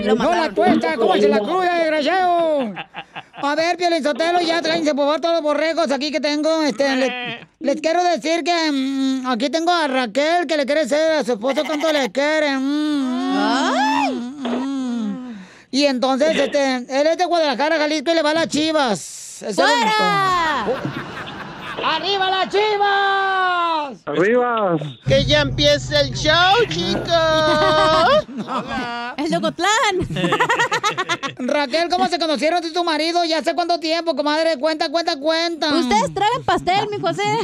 no 0.17 0.31
la 0.35 0.51
cuesta, 0.51 0.97
¿cómo 0.97 1.15
se 1.15 1.29
la 1.29 1.39
cruda, 1.39 1.79
desgraciado? 1.79 2.75
A 3.43 3.55
ver, 3.55 3.77
Piolín 3.77 4.03
Sotelo, 4.03 4.41
ya 4.41 4.63
tráense 4.63 4.95
por 4.95 5.05
favor 5.07 5.21
todos 5.21 5.35
los 5.35 5.43
borregos 5.43 5.91
aquí 5.91 6.11
que 6.11 6.21
tengo. 6.21 6.63
Este, 6.63 6.97
le- 6.97 7.47
les 7.61 7.81
quiero 7.81 8.03
decir 8.03 8.43
que 8.45 8.71
mm, 8.73 9.27
aquí 9.27 9.51
tengo 9.51 9.71
a 9.73 9.87
Raquel 9.89 10.47
que 10.47 10.57
le 10.57 10.65
quiere 10.67 10.83
decir 10.87 10.99
a 10.99 11.25
su 11.25 11.33
esposo 11.33 11.63
cuánto 11.67 11.93
le 11.93 12.11
quiere. 12.11 12.57
Mm, 12.57 13.73
mm, 14.11 14.49
mm. 14.49 15.37
Y 15.71 15.85
entonces, 15.85 16.37
este, 16.37 16.77
él 16.77 17.07
es 17.07 17.19
de 17.19 17.25
Guadalajara, 17.27 17.77
Jalisco 17.77 18.11
y 18.11 18.15
le 18.15 18.23
va 18.23 18.31
a 18.31 18.35
las 18.35 18.49
chivas. 18.49 19.45
¡Fuera! 19.55 20.67
¡Arriba 21.89 22.31
las 22.31 22.49
chivas! 22.49 24.03
Arriba. 24.07 24.77
Que 25.07 25.25
ya 25.25 25.43
empiece 25.43 25.95
el 26.01 26.13
show, 26.15 26.65
chicos. 26.69 27.07
¡El 29.17 29.31
Locotlán! 29.31 29.69
Raquel, 31.39 31.89
¿cómo 31.89 32.07
se 32.07 32.19
conocieron 32.19 32.61
tú 32.61 32.67
y 32.69 32.73
tu 32.73 32.83
marido? 32.83 33.25
Ya 33.25 33.39
hace 33.39 33.55
cuánto 33.55 33.79
tiempo, 33.79 34.17
comadre. 34.17 34.59
Cuenta, 34.59 34.91
cuenta, 34.91 35.19
cuenta. 35.21 35.69
Ustedes 35.75 36.13
traen 36.13 36.45
pastel, 36.45 36.89
mi 36.91 36.99
José. 37.01 37.23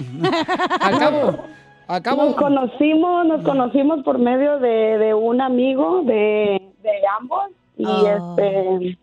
Al 0.80 0.99
cabo, 0.99 1.38
al 1.86 2.03
cabo. 2.03 2.24
Nos 2.24 2.34
conocimos, 2.36 3.26
nos 3.26 3.45
conocimos 3.45 4.03
por 4.05 4.18
medio 4.18 4.59
de, 4.59 4.99
de 4.99 5.14
un 5.14 5.40
amigo 5.40 6.03
de, 6.05 6.61
de 6.82 6.90
ambos 7.20 7.45
y 7.76 7.84
Oh. 7.86 8.07
este 8.07 8.99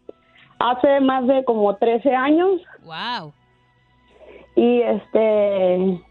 hace 0.59 0.99
más 1.01 1.25
de 1.27 1.43
como 1.45 1.75
13 1.75 2.13
años 2.15 2.61
Wow. 2.83 3.33
Y 4.55 4.81
este 4.81 6.01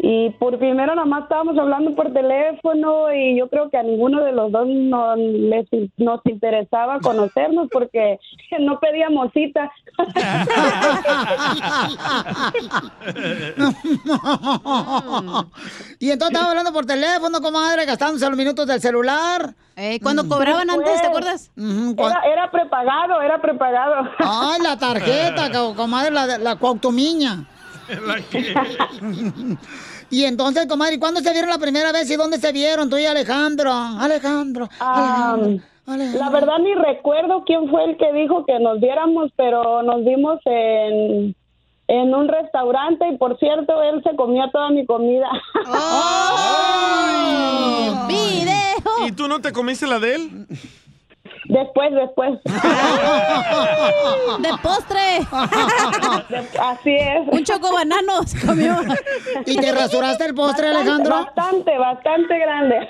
y 0.00 0.30
por 0.38 0.56
primero 0.58 0.94
nada 0.94 1.06
más 1.06 1.24
estábamos 1.24 1.58
hablando 1.58 1.94
por 1.96 2.12
teléfono 2.12 3.12
y 3.12 3.36
yo 3.38 3.48
creo 3.48 3.68
que 3.68 3.78
a 3.78 3.82
ninguno 3.82 4.22
de 4.22 4.30
los 4.32 4.52
dos 4.52 4.66
no, 4.68 5.16
les, 5.16 5.66
nos 5.96 6.20
interesaba 6.24 7.00
conocernos 7.00 7.66
porque 7.72 8.18
no 8.60 8.78
pedíamos 8.78 9.32
cita. 9.32 9.72
y 15.98 16.10
entonces 16.10 16.34
estaba 16.34 16.50
hablando 16.50 16.72
por 16.72 16.86
teléfono, 16.86 17.40
comadre, 17.40 17.84
gastándose 17.84 18.28
los 18.28 18.38
minutos 18.38 18.66
del 18.66 18.80
celular. 18.80 19.54
cuando 20.02 20.28
cobraban 20.28 20.70
antes, 20.70 21.00
¿te 21.00 21.06
acuerdas? 21.08 21.50
Era, 21.56 22.20
era 22.32 22.50
prepagado, 22.50 23.20
era 23.20 23.40
prepagado. 23.40 24.08
Ay, 24.18 24.60
la 24.62 24.76
tarjeta, 24.78 25.50
co- 25.52 25.74
comadre, 25.74 26.10
la, 26.10 26.38
la 26.38 26.56
cuautomiña. 26.56 27.44
Y 30.10 30.24
entonces, 30.24 30.66
comadre, 30.66 30.94
¿y 30.94 30.98
¿cuándo 30.98 31.20
se 31.20 31.32
vieron 31.32 31.50
la 31.50 31.58
primera 31.58 31.92
vez 31.92 32.10
y 32.10 32.16
dónde 32.16 32.38
se 32.38 32.52
vieron 32.52 32.88
tú 32.88 32.96
y 32.96 33.06
Alejandro? 33.06 33.72
Alejandro. 33.72 34.68
La 35.86 36.30
verdad 36.30 36.58
ni 36.60 36.74
recuerdo 36.74 37.44
quién 37.46 37.68
fue 37.70 37.84
el 37.84 37.96
que 37.96 38.12
dijo 38.12 38.44
que 38.44 38.58
nos 38.58 38.80
viéramos, 38.80 39.30
pero 39.36 39.82
nos 39.82 40.04
vimos 40.04 40.38
en, 40.44 41.34
en 41.88 42.14
un 42.14 42.28
restaurante 42.28 43.08
y 43.08 43.16
por 43.16 43.38
cierto, 43.38 43.82
él 43.82 44.02
se 44.02 44.14
comió 44.14 44.50
toda 44.50 44.70
mi 44.70 44.84
comida. 44.84 45.28
¡Video! 48.06 49.06
¿Y 49.06 49.12
tú 49.12 49.28
no 49.28 49.40
te 49.40 49.52
comiste 49.52 49.86
la 49.86 49.98
de 49.98 50.14
él? 50.14 50.46
Después, 51.48 51.90
después. 51.94 52.38
¡De 54.38 54.50
postre! 54.62 55.26
Así 56.60 56.94
es. 56.94 57.26
Un 57.32 57.42
choco 57.42 57.72
banano 57.72 58.22
se 58.26 58.46
comió. 58.46 58.76
¿Y 59.46 59.56
te 59.56 59.72
rasuraste 59.72 60.26
el 60.26 60.34
postre, 60.34 60.66
Bastante, 60.66 60.90
Alejandro? 60.90 61.14
Bastante, 61.24 61.78
bastante 61.78 62.38
grande. 62.38 62.88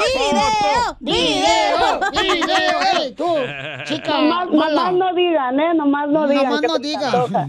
¡Video! 0.00 0.96
¡Video! 1.00 2.00
¡Video! 2.10 2.80
¡Ey, 3.02 3.12
tú! 3.14 3.36
Chica, 3.84 4.12
Nomás, 4.18 4.48
nomás 4.50 4.92
no 4.94 5.14
digan, 5.14 5.60
¿eh? 5.60 5.74
Nomás 5.74 6.08
no 6.08 6.26
digan. 6.26 6.44
Nomás 6.44 6.62
no 6.62 6.74
antoja. 6.74 7.48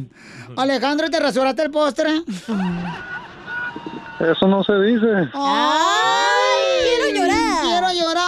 Alejandro, 0.58 1.10
¿te 1.10 1.20
rasuraste 1.20 1.64
el 1.64 1.72
postre? 1.72 2.24
Eso 4.20 4.48
no 4.48 4.64
se 4.64 4.74
dice. 4.82 5.30
¡Ay! 5.34 6.58
¡Quiero 6.84 7.08
llorar! 7.16 7.62
¡Quiero 7.62 7.88
llorar! 7.94 8.27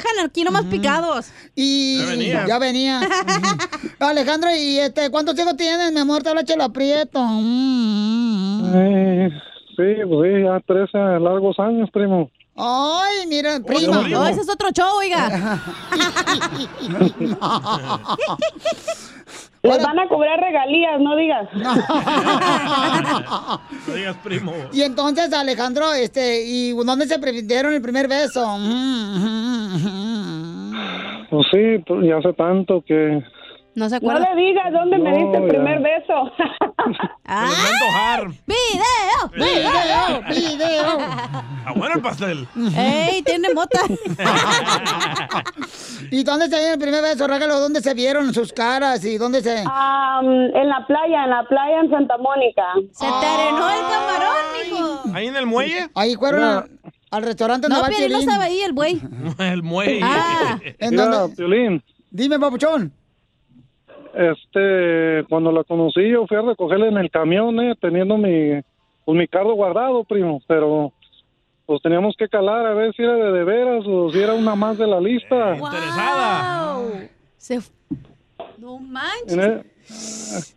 ¿Nos 0.00 0.04
dejan 0.04 0.26
aquí 0.26 0.44
nomás 0.44 0.64
picados. 0.64 1.30
Y 1.54 1.98
Ya 1.98 2.06
venía. 2.06 2.46
ya 2.46 2.58
venía. 2.58 3.00
Alejandro, 3.98 4.50
¿y 4.54 4.78
este 4.78 5.10
cuántos 5.10 5.38
hijos 5.38 5.56
tienes, 5.56 5.92
mi 5.92 6.00
amor? 6.00 6.22
Te 6.22 6.30
habla 6.30 6.44
Chela 6.44 6.68
Prieto. 6.70 7.22
Mm. 7.22 8.72
Eh, 8.74 9.28
sí, 9.76 9.84
pues 10.08 10.32
sí, 10.34 10.42
ya 10.44 10.60
13 10.66 10.98
largos 11.20 11.58
años, 11.58 11.90
primo. 11.92 12.30
Ay, 12.56 13.26
mira, 13.28 13.60
prima. 13.60 14.06
No, 14.08 14.26
ese 14.26 14.40
es 14.40 14.48
otro 14.48 14.70
show, 14.70 14.96
oiga. 14.98 15.28
Les 19.62 19.82
van 19.82 19.98
a 19.98 20.08
cobrar 20.08 20.40
regalías, 20.40 21.00
no 21.00 21.16
digas. 21.16 21.48
No 23.86 23.94
digas 23.94 24.16
primo. 24.22 24.52
Y 24.72 24.82
entonces, 24.82 25.32
Alejandro, 25.32 25.92
este, 25.92 26.44
¿y 26.44 26.72
dónde 26.72 27.06
se 27.06 27.18
dieron 27.42 27.74
el 27.74 27.82
primer 27.82 28.08
beso? 28.08 28.40
Pues 31.30 31.46
sí, 31.50 31.78
pues 31.86 32.06
ya 32.06 32.18
hace 32.18 32.32
tanto 32.32 32.82
que... 32.86 33.22
No 33.74 33.88
se 33.88 34.00
No 34.00 34.18
le 34.18 34.34
digas 34.36 34.72
dónde 34.72 34.98
me 34.98 35.10
No, 35.10 35.16
diste 35.16 35.38
el 35.38 35.48
primer 35.48 35.80
beso. 35.80 36.32
¡Video! 38.46 39.30
¡Video! 39.34 40.22
¡Video! 40.28 40.98
Ah, 41.62 41.74
bueno 41.76 41.96
el 41.96 42.00
pastel. 42.00 42.48
¡Ey, 42.74 43.22
tiene 43.22 43.52
mota! 43.52 43.80
¿Y 46.10 46.24
dónde 46.24 46.48
se 46.48 46.56
dieron 46.56 46.72
el 46.72 46.78
primer 46.78 47.02
beso, 47.02 47.26
Rágalo? 47.26 47.60
¿Dónde 47.60 47.82
se 47.82 47.92
vieron 47.92 48.32
sus 48.32 48.50
caras 48.54 49.04
y 49.04 49.18
dónde 49.18 49.42
se...? 49.42 49.62
Am, 49.70 50.24
en 50.26 50.68
la 50.68 50.86
playa, 50.86 51.24
en 51.24 51.30
la 51.30 51.44
playa 51.46 51.80
en 51.84 51.90
Santa 51.90 52.16
Mónica. 52.16 52.62
Se 52.92 53.04
te 53.04 53.26
arenó 53.26 53.70
el 53.70 53.80
camarón, 53.82 54.36
mijo. 54.64 55.02
¿Ahí 55.14 55.26
en 55.26 55.36
el 55.36 55.46
muelle? 55.46 55.90
Ahí 55.94 56.14
fueron 56.16 56.42
al, 56.42 56.70
al 57.10 57.22
restaurante 57.22 57.68
donde 57.68 57.82
No, 57.82 57.88
Piolín 57.88 58.12
no 58.12 58.18
estaba 58.18 58.44
ahí, 58.44 58.60
el 58.62 58.72
buey. 58.72 59.02
El 59.38 59.62
muelle. 59.62 60.00
Ah. 60.02 60.58
¿En 60.78 60.90
Mira, 60.90 61.06
dónde? 61.06 61.36
Piolín, 61.36 61.84
Dime, 62.10 62.40
papuchón. 62.40 62.90
Este, 64.14 65.24
cuando 65.28 65.52
la 65.52 65.64
conocí 65.64 66.08
yo 66.08 66.26
fui 66.26 66.36
a 66.36 66.42
recogerla 66.42 66.88
en 66.88 66.98
el 66.98 67.10
camión, 67.10 67.58
eh, 67.60 67.74
teniendo 67.80 68.16
mi, 68.16 68.60
pues, 69.04 69.18
mi 69.18 69.26
carro 69.28 69.54
guardado, 69.54 70.04
primo, 70.04 70.40
pero 70.46 70.92
pues 71.66 71.80
teníamos 71.82 72.14
que 72.18 72.28
calar 72.28 72.66
a 72.66 72.74
ver 72.74 72.92
si 72.96 73.02
era 73.02 73.14
de 73.14 73.30
de 73.32 73.44
veras 73.44 73.84
o 73.86 74.10
si 74.12 74.18
era 74.18 74.34
una 74.34 74.56
más 74.56 74.76
de 74.76 74.86
la 74.88 75.00
lista. 75.00 75.54
Interesada. 75.54 76.78
Se... 77.36 77.54
f- 77.56 77.70
No 78.58 78.78
manches. 78.80 79.32
En, 79.32 79.40
e- 79.40 79.62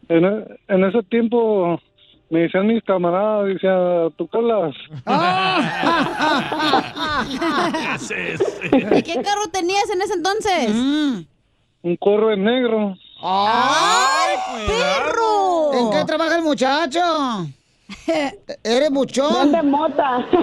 en 0.10 0.26
e- 0.26 0.46
en 0.68 0.84
ese 0.86 1.04
tiempo 1.04 1.80
me 2.32 2.40
decían 2.42 2.66
mis 2.66 2.84
camaradas, 2.84 3.46
decía, 3.46 4.08
tú 4.18 4.28
colas. 4.28 4.74
¿Y 8.98 9.04
qué 9.04 9.22
carro 9.22 9.46
tenías 9.52 9.88
en 9.94 10.02
ese 10.02 10.14
entonces? 10.16 10.70
Un 11.84 11.96
corro 12.00 12.32
en 12.34 12.44
negro. 12.44 12.96
¡Ay, 13.26 14.36
perro! 14.68 15.74
¿En 15.74 15.92
qué 15.92 16.06
trabaja 16.06 16.36
el 16.36 16.42
muchacho? 16.44 17.00
¿Eres 18.64 18.90
buchón? 18.90 19.32
¿Dónde 19.34 19.64
mota? 19.64 20.26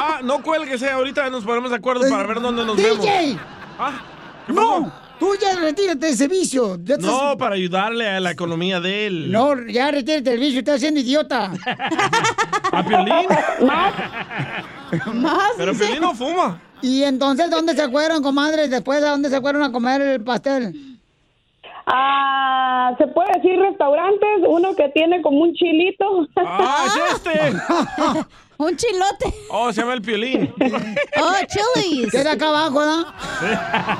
Ah, 0.00 0.20
no 0.22 0.42
cuelgues, 0.42 0.80
eh. 0.82 0.90
Ahorita 0.90 1.28
nos 1.28 1.44
ponemos 1.44 1.70
de 1.70 1.76
acuerdo 1.76 2.08
para 2.08 2.26
ver 2.26 2.40
dónde 2.40 2.64
nos 2.64 2.76
vemos. 2.76 3.00
DJ. 3.04 3.38
Ah, 3.78 4.00
No, 4.48 4.90
tú 5.20 5.34
ya 5.40 5.56
retírate 5.60 6.06
de 6.06 6.12
ese 6.12 6.26
vicio. 6.26 6.78
Ya 6.82 6.94
estás- 6.94 7.10
No, 7.10 7.36
para 7.36 7.54
ayudarle 7.56 8.08
a 8.08 8.18
la 8.20 8.30
economía 8.30 8.80
de 8.80 9.06
él. 9.06 9.30
No, 9.30 9.54
ya 9.66 9.90
retírate 9.90 10.30
del 10.30 10.40
vicio, 10.40 10.60
estás 10.60 10.76
haciendo 10.76 11.00
idiota. 11.00 11.52
¿A 12.72 12.82
Piolín? 12.82 13.26
Más. 13.66 13.92
Pero 15.58 15.72
dice. 15.72 15.84
Piolín 15.84 16.00
no 16.02 16.14
fuma. 16.14 16.60
Y 16.80 17.02
entonces, 17.02 17.50
¿dónde 17.50 17.74
se 17.76 17.88
fueron, 17.90 18.22
comadre? 18.22 18.68
Después, 18.68 19.02
¿a 19.02 19.10
dónde 19.10 19.28
se 19.28 19.40
fueron 19.40 19.62
a 19.62 19.70
comer 19.72 20.00
el 20.00 20.22
pastel? 20.24 20.97
Ah, 21.90 22.94
se 22.98 23.06
puede 23.06 23.32
decir 23.34 23.58
restaurantes, 23.58 24.40
uno 24.46 24.74
que 24.74 24.88
tiene 24.90 25.22
como 25.22 25.38
un 25.40 25.54
chilito. 25.54 26.26
¡Ah, 26.36 26.86
es 26.86 27.14
este! 27.14 27.56
Un 28.60 28.76
chilote. 28.76 29.32
Oh, 29.50 29.72
se 29.72 29.82
llama 29.82 29.94
el 29.94 30.02
Piolín. 30.02 30.52
Oh, 31.20 31.34
Chili's. 31.46 32.10
Queda 32.10 32.32
acá 32.32 32.48
abajo, 32.48 32.84
¿no? 32.84 33.04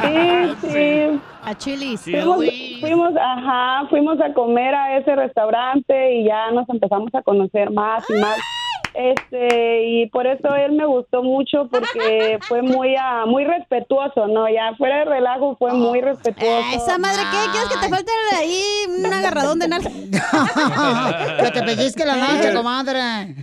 Sí, 0.02 0.68
sí. 0.68 1.20
A 1.44 1.54
Chili's. 1.56 2.02
Fuimos, 2.02 2.44
fuimos, 2.80 3.12
ajá, 3.16 3.86
fuimos 3.88 4.20
a 4.20 4.32
comer 4.34 4.74
a 4.74 4.98
ese 4.98 5.14
restaurante 5.14 6.14
y 6.16 6.24
ya 6.24 6.50
nos 6.50 6.68
empezamos 6.68 7.14
a 7.14 7.22
conocer 7.22 7.70
más 7.70 8.04
y 8.10 8.14
más. 8.14 8.36
Este, 8.98 9.86
y 9.86 10.06
por 10.08 10.26
eso 10.26 10.56
él 10.56 10.72
me 10.72 10.84
gustó 10.84 11.22
mucho 11.22 11.68
porque 11.70 12.36
fue 12.40 12.62
muy 12.62 12.96
ah, 12.96 13.26
muy 13.28 13.44
respetuoso, 13.44 14.26
¿no? 14.26 14.48
Ya 14.48 14.74
fuera 14.76 14.98
de 14.98 15.04
relajo 15.04 15.54
fue 15.56 15.72
muy 15.72 16.00
respetuoso. 16.00 16.66
Esa 16.74 16.98
madre, 16.98 17.22
¿qué? 17.30 17.50
¿Quieres 17.52 17.68
que 17.68 17.78
te 17.78 17.88
falte 17.88 18.10
ahí 18.36 18.60
un 18.98 19.06
agarradón 19.06 19.60
de 19.60 19.68
nalga? 19.68 19.88
que 21.44 21.50
te 21.52 21.62
pellizque 21.62 22.04
la 22.04 22.16
noche, 22.16 22.52
comadre. 22.52 23.36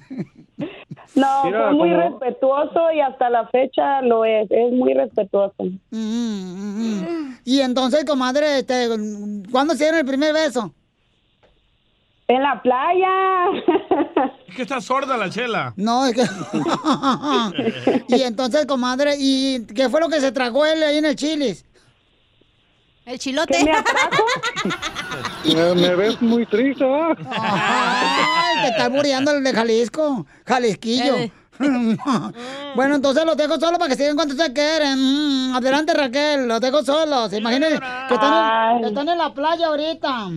No, 1.16 1.45
Mira, 1.45 1.68
fue 1.70 1.74
muy 1.74 1.89
como- 1.91 2.01
respetuoso 2.01 2.91
y 2.93 2.99
hasta 2.99 3.30
la 3.30 3.47
fecha 3.47 4.01
lo 4.01 4.26
es, 4.26 4.51
es 4.51 4.74
muy 4.74 4.93
respetuoso. 4.93 5.64
Y 7.45 7.62
entonces, 7.62 8.03
comadre, 8.03 8.60
este, 8.60 8.89
¿cuándo 9.49 9.74
se 9.76 9.86
dieron 9.86 10.01
el 10.01 10.06
primer 10.06 10.34
beso? 10.34 10.74
En 12.28 12.41
la 12.41 12.59
playa. 12.61 13.61
Es 14.47 14.55
que 14.55 14.61
está 14.63 14.82
sorda 14.82 15.15
la 15.15 15.30
chela. 15.30 15.73
No, 15.76 16.05
es 16.05 16.15
que... 16.15 16.23
y 18.15 18.21
entonces, 18.23 18.65
comadre, 18.65 19.15
¿y 19.19 19.65
qué 19.65 19.89
fue 19.89 19.99
lo 19.99 20.09
que 20.09 20.19
se 20.19 20.32
tragó 20.32 20.65
él 20.65 20.82
ahí 20.82 20.97
en 20.97 21.05
el 21.05 21.15
chilis? 21.15 21.65
El 23.05 23.19
chilote. 23.19 23.55
¿Qué 23.57 23.63
me 23.63 23.71
atrajo? 23.71 24.23
Me, 25.45 25.76
me 25.76 25.95
ves 25.95 26.19
muy 26.23 26.43
triste, 26.47 26.84
¿verdad? 26.84 27.15
Ay, 27.30 28.61
te 28.63 28.67
está 28.69 28.89
muriendo 28.89 29.30
el 29.30 29.43
de 29.43 29.53
Jalisco, 29.53 30.26
Jalisquillo. 30.43 31.17
Eh. 31.17 31.32
bueno, 32.76 32.95
entonces 32.95 33.26
los 33.26 33.38
dejo 33.38 33.60
solos 33.60 33.80
para 33.80 33.89
que 33.89 33.95
sigan 33.95 34.16
cuando 34.16 34.36
se 34.36 34.53
quieren. 34.53 34.97
Mm, 34.97 35.56
adelante, 35.56 35.93
Raquel, 35.93 36.47
los 36.47 36.60
dejo 36.60 36.84
solos. 36.84 37.32
Imagínense 37.34 37.80
que 38.08 38.14
están, 38.14 38.34
en, 38.34 38.43
Ay. 38.43 38.82
que 38.82 38.88
están 38.88 39.10
en 39.10 39.18
la 39.18 39.34
playa 39.34 39.68
ahorita. 39.68 40.28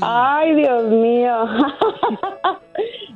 Ay, 0.00 0.54
Dios 0.54 0.84
mío. 0.84 1.32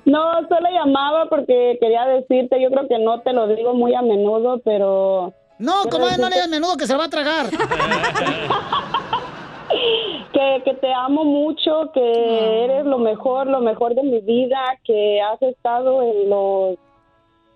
No, 0.04 0.20
solo 0.48 0.68
llamaba 0.68 1.26
porque 1.28 1.78
quería 1.80 2.04
decirte, 2.06 2.60
yo 2.60 2.70
creo 2.70 2.88
que 2.88 2.98
no 2.98 3.20
te 3.20 3.32
lo 3.32 3.46
digo 3.46 3.72
muy 3.72 3.94
a 3.94 4.02
menudo, 4.02 4.60
pero... 4.64 5.32
No, 5.58 5.84
comadre, 5.90 6.18
no 6.18 6.28
le 6.28 6.34
digas 6.34 6.48
menudo 6.48 6.76
que 6.76 6.88
se 6.88 6.96
va 6.96 7.04
a 7.04 7.08
tragar. 7.08 7.46
que, 10.32 10.62
que 10.64 10.74
te 10.74 10.92
amo 10.92 11.24
mucho, 11.24 11.92
que 11.94 12.64
eres 12.64 12.84
lo 12.84 12.98
mejor, 12.98 13.46
lo 13.46 13.60
mejor 13.60 13.94
de 13.94 14.02
mi 14.02 14.18
vida, 14.20 14.58
que 14.82 15.20
has 15.22 15.40
estado 15.40 16.02
en 16.02 16.28
los 16.28 16.78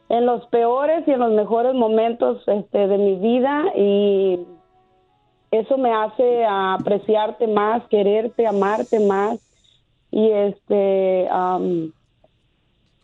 en 0.08 0.26
los 0.26 0.46
peores 0.46 1.06
y 1.06 1.10
en 1.10 1.20
los 1.20 1.32
mejores 1.32 1.74
momentos 1.74 2.42
este, 2.46 2.86
de 2.86 2.98
mi 2.98 3.16
vida 3.16 3.64
y 3.76 4.38
eso 5.50 5.76
me 5.78 5.92
hace 5.92 6.44
apreciarte 6.44 7.46
más, 7.46 7.82
quererte, 7.88 8.46
amarte 8.46 9.00
más 9.00 9.38
y 10.10 10.30
este 10.30 11.28
am, 11.30 11.92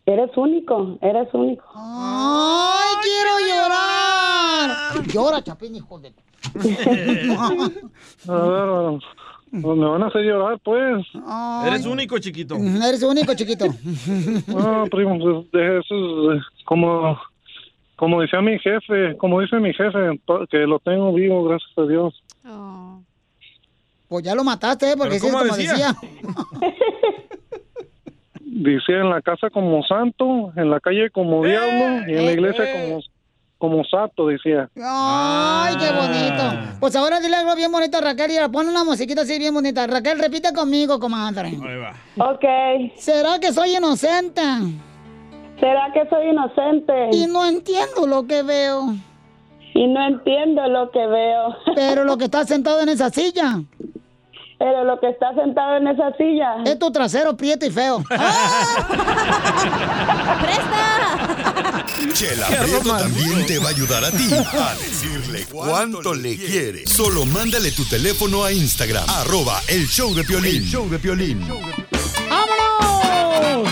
eres 0.05 0.37
único, 0.37 0.97
eres 1.01 1.33
único. 1.33 1.65
¡Ay, 1.75 2.95
quiero 3.01 3.39
llorar! 3.47 4.69
Llora, 5.07 5.41
Chapín, 5.41 5.75
hijo 5.75 5.97
de... 5.99 6.13
Pues 9.61 9.77
me 9.77 9.85
van 9.85 10.01
a 10.01 10.07
hacer 10.07 10.23
llorar, 10.23 10.57
pues. 10.63 11.05
Eres 11.67 11.85
único, 11.85 12.17
chiquito. 12.17 12.55
Eres 12.55 13.03
único, 13.03 13.35
chiquito. 13.35 13.65
No, 14.47 14.85
primo, 14.91 15.19
pues 15.19 15.51
de 15.51 15.77
eso 15.77 16.33
es, 16.33 16.39
eh, 16.39 16.43
como, 16.65 17.19
como 17.95 18.21
decía 18.21 18.41
mi 18.41 18.57
jefe, 18.57 19.15
como 19.17 19.41
dice 19.41 19.59
mi 19.59 19.71
jefe, 19.71 20.19
que 20.49 20.57
lo 20.57 20.79
tengo 20.79 21.13
vivo, 21.13 21.43
gracias 21.43 21.77
a 21.77 21.83
Dios. 21.83 22.23
Pues 24.07 24.23
ya 24.25 24.33
lo 24.33 24.43
mataste, 24.43 24.91
¿eh? 24.91 24.95
Porque 24.97 25.19
sí 25.19 25.27
¿Pero 25.27 25.37
es 25.37 25.43
cómo 25.43 25.45
como 25.45 25.55
decía? 25.55 25.73
decía. 25.73 26.73
Dice 28.41 28.93
en 28.93 29.09
la 29.11 29.21
casa 29.21 29.51
como 29.51 29.83
santo, 29.83 30.51
en 30.55 30.71
la 30.71 30.79
calle 30.79 31.11
como 31.11 31.43
diablo 31.45 32.07
y 32.07 32.15
en 32.15 32.25
la 32.25 32.31
iglesia 32.31 32.65
como, 32.71 33.01
como 33.63 33.81
sato, 33.85 34.27
decía. 34.27 34.69
Ay, 34.75 35.77
qué 35.77 35.89
bonito. 35.93 36.77
Pues 36.81 36.97
ahora 36.97 37.21
dile 37.21 37.37
algo 37.37 37.55
bien 37.55 37.71
bonito 37.71 37.97
a 37.97 38.01
Raquel 38.01 38.29
y 38.31 38.49
pon 38.51 38.67
una 38.67 38.83
musiquita 38.83 39.21
así 39.21 39.39
bien 39.39 39.53
bonita. 39.53 39.87
Raquel, 39.87 40.19
repite 40.19 40.51
conmigo, 40.51 40.99
comadre. 40.99 41.47
Ahí 41.47 41.77
va. 41.77 41.93
Ok. 42.31 42.43
¿Será 42.97 43.39
que 43.39 43.53
soy 43.53 43.77
inocente? 43.77 44.41
¿Será 45.61 45.93
que 45.93 46.05
soy 46.09 46.31
inocente? 46.31 47.11
Y 47.13 47.25
no 47.27 47.45
entiendo 47.45 48.05
lo 48.05 48.27
que 48.27 48.43
veo. 48.43 48.95
Y 49.73 49.87
no 49.87 50.07
entiendo 50.07 50.67
lo 50.67 50.91
que 50.91 51.07
veo. 51.07 51.55
Pero 51.73 52.03
lo 52.03 52.17
que 52.17 52.25
está 52.25 52.43
sentado 52.43 52.81
en 52.81 52.89
esa 52.89 53.11
silla. 53.11 53.61
Pero 54.63 54.85
lo 54.85 54.97
que 54.97 55.09
está 55.09 55.33
sentado 55.35 55.75
en 55.75 55.87
esa 55.89 56.15
silla. 56.15 56.55
Es 56.65 56.79
tu 56.79 56.89
trasero 56.89 57.35
prieto 57.35 57.65
y 57.65 57.69
feo. 57.69 58.01
Chela 62.13 62.47
Qué 62.47 62.55
Prieto 62.55 62.79
romántico. 62.83 62.97
también 62.97 63.45
te 63.45 63.59
va 63.59 63.65
a 63.65 63.69
ayudar 63.71 64.05
a 64.05 64.11
ti 64.11 64.29
a 64.33 64.75
decirle 64.75 65.45
cuánto 65.51 66.13
le 66.13 66.37
quiere. 66.37 66.87
Solo 66.87 67.25
mándale 67.25 67.71
tu 67.73 67.83
teléfono 67.83 68.45
a 68.45 68.53
Instagram, 68.53 69.03
arroba 69.09 69.59
el 69.67 69.85
show 69.87 70.13
de 70.15 70.23
Piolín. 70.23 70.63
El 70.63 70.69
show 70.69 70.87
de 70.89 70.97
Piolín. 70.97 71.45
¡Vámonos! 72.29 73.69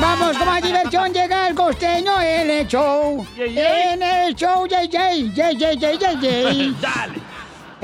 Vamos 0.00 0.36
con 0.36 0.46
más 0.48 0.62
diversión, 0.62 1.12
llega 1.12 1.46
el 1.46 1.54
costeño 1.54 2.20
en 2.20 2.50
el 2.50 2.66
show. 2.66 3.24
En 3.36 4.02
el 4.02 4.34
show, 4.34 4.66
yay, 4.66 4.88
yay, 4.88 5.32
yay, 5.32 5.56
yay, 5.56 5.78
yay, 5.78 5.98
yay. 6.20 6.76
Dale. 6.80 7.35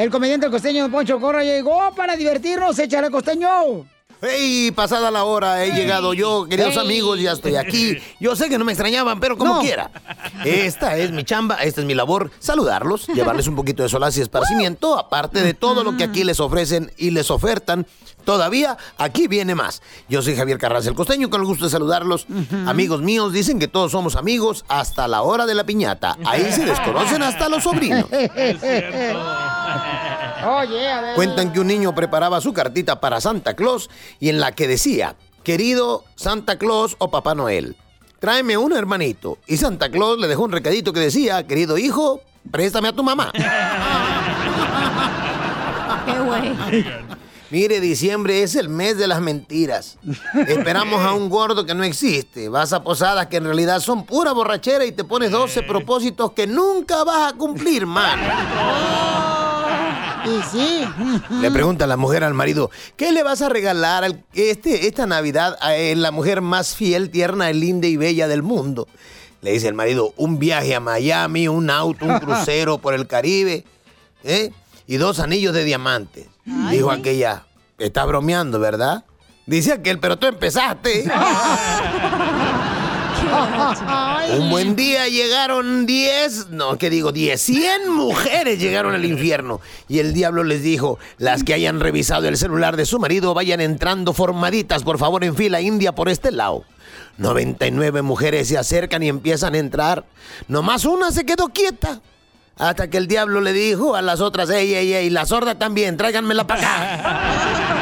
El 0.02 0.10
comediante 0.10 0.50
costeño 0.50 0.90
Poncho 0.90 1.20
Corra 1.20 1.44
llegó 1.44 1.78
para 1.94 2.16
divertirnos, 2.16 2.76
échale 2.76 3.08
costeño. 3.08 3.86
¡Hey! 4.20 4.72
Pasada 4.74 5.12
la 5.12 5.22
hora, 5.22 5.64
he 5.64 5.70
llegado 5.72 6.12
yo, 6.12 6.44
queridos 6.48 6.74
Ey. 6.74 6.80
amigos, 6.80 7.20
ya 7.20 7.30
estoy 7.30 7.54
aquí. 7.54 7.98
Yo 8.18 8.34
sé 8.34 8.48
que 8.48 8.58
no 8.58 8.64
me 8.64 8.72
extrañaban, 8.72 9.20
pero 9.20 9.38
como 9.38 9.54
No. 9.54 9.60
quiera. 9.60 9.92
Esta 10.44 10.96
es 10.96 11.12
mi 11.12 11.22
chamba, 11.22 11.54
esta 11.62 11.82
es 11.82 11.86
mi 11.86 11.94
labor, 11.94 12.32
saludarlos, 12.40 13.06
llevarles 13.08 13.46
un 13.46 13.54
poquito 13.54 13.84
de 13.84 13.88
solaz 13.88 14.16
y 14.16 14.22
esparcimiento, 14.22 14.98
aparte 14.98 15.40
de 15.40 15.54
todo 15.54 15.84
lo 15.84 15.96
que 15.96 16.02
aquí 16.02 16.24
les 16.24 16.40
ofrecen 16.40 16.90
y 16.96 17.10
les 17.12 17.30
ofertan. 17.30 17.86
Todavía 18.24 18.76
aquí 18.98 19.28
viene 19.28 19.54
más. 19.54 19.82
Yo 20.08 20.22
soy 20.22 20.36
Javier 20.36 20.58
Carranza 20.58 20.88
el 20.88 20.94
Costeño, 20.94 21.30
con 21.30 21.40
el 21.40 21.46
gusto 21.46 21.64
de 21.64 21.70
saludarlos. 21.70 22.26
Amigos 22.66 23.02
míos, 23.02 23.32
dicen 23.32 23.58
que 23.58 23.68
todos 23.68 23.92
somos 23.92 24.16
amigos 24.16 24.64
hasta 24.68 25.08
la 25.08 25.22
hora 25.22 25.46
de 25.46 25.54
la 25.54 25.64
piñata. 25.64 26.16
Ahí 26.24 26.50
se 26.52 26.64
desconocen 26.64 27.22
hasta 27.22 27.48
los 27.48 27.62
sobrinos. 27.64 28.06
Oye, 30.44 30.88
a 30.88 31.00
ver. 31.00 31.14
Cuentan 31.14 31.52
que 31.52 31.60
un 31.60 31.68
niño 31.68 31.94
preparaba 31.94 32.40
su 32.40 32.52
cartita 32.52 33.00
para 33.00 33.20
Santa 33.20 33.54
Claus 33.54 33.88
y 34.18 34.28
en 34.28 34.40
la 34.40 34.52
que 34.52 34.66
decía, 34.66 35.14
querido 35.44 36.04
Santa 36.16 36.58
Claus 36.58 36.96
o 36.98 37.10
Papá 37.10 37.34
Noel, 37.34 37.76
tráeme 38.18 38.56
un 38.56 38.72
hermanito. 38.72 39.38
Y 39.46 39.56
Santa 39.56 39.90
Claus 39.90 40.18
le 40.18 40.28
dejó 40.28 40.44
un 40.44 40.52
recadito 40.52 40.92
que 40.92 41.00
decía, 41.00 41.46
querido 41.46 41.78
hijo, 41.78 42.20
préstame 42.50 42.88
a 42.88 42.92
tu 42.92 43.02
mamá. 43.02 43.30
Qué 46.06 46.18
güey. 46.18 46.52
Mire, 47.52 47.80
diciembre 47.80 48.42
es 48.42 48.56
el 48.56 48.70
mes 48.70 48.96
de 48.96 49.06
las 49.06 49.20
mentiras. 49.20 49.98
Esperamos 50.48 51.02
a 51.02 51.12
un 51.12 51.28
gordo 51.28 51.66
que 51.66 51.74
no 51.74 51.84
existe. 51.84 52.48
Vas 52.48 52.72
a 52.72 52.82
posadas 52.82 53.26
que 53.26 53.36
en 53.36 53.44
realidad 53.44 53.80
son 53.80 54.06
pura 54.06 54.32
borrachera 54.32 54.86
y 54.86 54.92
te 54.92 55.04
pones 55.04 55.30
12 55.30 55.62
propósitos 55.64 56.32
que 56.32 56.46
nunca 56.46 57.04
vas 57.04 57.30
a 57.34 57.36
cumplir, 57.36 57.84
man. 57.84 58.18
Y 60.24 60.42
sí. 60.50 60.84
Le 61.42 61.50
pregunta 61.50 61.86
la 61.86 61.98
mujer 61.98 62.24
al 62.24 62.32
marido, 62.32 62.70
¿qué 62.96 63.12
le 63.12 63.22
vas 63.22 63.42
a 63.42 63.50
regalar 63.50 64.02
al- 64.04 64.24
este, 64.32 64.86
esta 64.86 65.06
Navidad 65.06 65.58
a 65.60 65.76
eh, 65.76 65.94
la 65.94 66.10
mujer 66.10 66.40
más 66.40 66.74
fiel, 66.74 67.10
tierna, 67.10 67.52
linda 67.52 67.86
y 67.86 67.98
bella 67.98 68.28
del 68.28 68.42
mundo? 68.42 68.88
Le 69.42 69.52
dice 69.52 69.68
el 69.68 69.74
marido, 69.74 70.14
un 70.16 70.38
viaje 70.38 70.74
a 70.74 70.80
Miami, 70.80 71.48
un 71.48 71.68
auto, 71.68 72.06
un 72.06 72.18
crucero 72.20 72.78
por 72.78 72.94
el 72.94 73.06
Caribe, 73.06 73.66
¿eh? 74.24 74.52
Y 74.86 74.96
dos 74.96 75.20
anillos 75.20 75.52
de 75.52 75.64
Dijo 76.44 76.90
aquella, 76.90 77.44
está 77.78 78.04
bromeando, 78.04 78.58
¿verdad? 78.58 79.04
Dice 79.46 79.72
aquel, 79.72 79.98
pero 79.98 80.18
tú 80.18 80.26
empezaste. 80.26 81.04
Un 84.38 84.50
buen 84.50 84.76
día 84.76 85.08
llegaron 85.08 85.86
10, 85.86 86.50
no, 86.50 86.76
¿qué 86.76 86.90
digo? 86.90 87.12
10, 87.12 87.40
100 87.40 87.90
mujeres 87.90 88.58
llegaron 88.58 88.94
al 88.94 89.04
infierno. 89.04 89.60
Y 89.88 90.00
el 90.00 90.12
diablo 90.12 90.44
les 90.44 90.62
dijo, 90.62 90.98
las 91.18 91.44
que 91.44 91.54
hayan 91.54 91.80
revisado 91.80 92.28
el 92.28 92.36
celular 92.36 92.76
de 92.76 92.86
su 92.86 92.98
marido 92.98 93.34
vayan 93.34 93.60
entrando 93.60 94.12
formaditas, 94.12 94.82
por 94.82 94.98
favor, 94.98 95.24
en 95.24 95.34
fila 95.34 95.60
india 95.60 95.92
por 95.92 96.08
este 96.08 96.30
lado. 96.30 96.64
99 97.18 98.02
mujeres 98.02 98.48
se 98.48 98.58
acercan 98.58 99.02
y 99.02 99.08
empiezan 99.08 99.54
a 99.54 99.58
entrar. 99.58 100.04
Nomás 100.48 100.84
una 100.84 101.10
se 101.10 101.24
quedó 101.24 101.48
quieta. 101.48 102.00
Hasta 102.58 102.90
que 102.90 102.98
el 102.98 103.06
diablo 103.06 103.40
le 103.40 103.52
dijo 103.52 103.94
a 103.94 104.02
las 104.02 104.20
otras, 104.20 104.50
ey, 104.50 104.74
ey, 104.74 104.92
ey, 104.92 105.10
la 105.10 105.26
sorda 105.26 105.58
también, 105.58 105.96
tráiganmela 105.96 106.46
para 106.46 106.60
acá. 106.60 107.78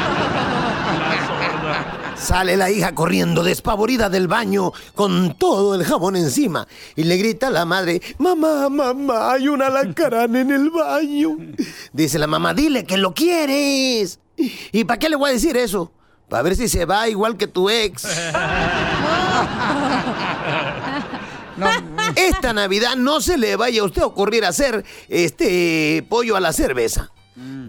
Sale 2.15 2.55
la 2.55 2.69
hija 2.69 2.93
corriendo 2.93 3.43
despavorida 3.43 4.07
del 4.09 4.27
baño 4.27 4.71
con 4.93 5.33
todo 5.35 5.73
el 5.73 5.83
jabón 5.83 6.15
encima 6.15 6.67
y 6.95 7.03
le 7.03 7.17
grita 7.17 7.47
a 7.47 7.49
la 7.49 7.65
madre, 7.65 7.99
mamá, 8.19 8.69
mamá, 8.69 9.31
hay 9.33 9.47
un 9.47 9.61
alacrán 9.61 10.35
en 10.35 10.51
el 10.51 10.69
baño. 10.69 11.37
Dice 11.91 12.19
la 12.19 12.27
mamá, 12.27 12.53
dile 12.53 12.85
que 12.85 12.97
lo 12.97 13.15
quieres. 13.15 14.19
¿Y 14.71 14.83
para 14.83 14.99
qué 14.99 15.09
le 15.09 15.15
voy 15.15 15.31
a 15.31 15.33
decir 15.33 15.57
eso? 15.57 15.91
Para 16.29 16.43
ver 16.43 16.55
si 16.55 16.69
se 16.69 16.85
va 16.85 17.09
igual 17.09 17.37
que 17.37 17.47
tu 17.47 17.69
ex. 17.69 18.03
Esta 22.15 22.53
Navidad 22.53 22.95
no 22.95 23.21
se 23.21 23.37
le 23.37 23.55
vaya 23.55 23.81
a 23.81 23.85
usted 23.85 24.01
a 24.01 24.05
ocurrir 24.05 24.45
hacer 24.45 24.83
este 25.09 26.05
pollo 26.09 26.35
a 26.35 26.39
la 26.39 26.53
cerveza. 26.53 27.11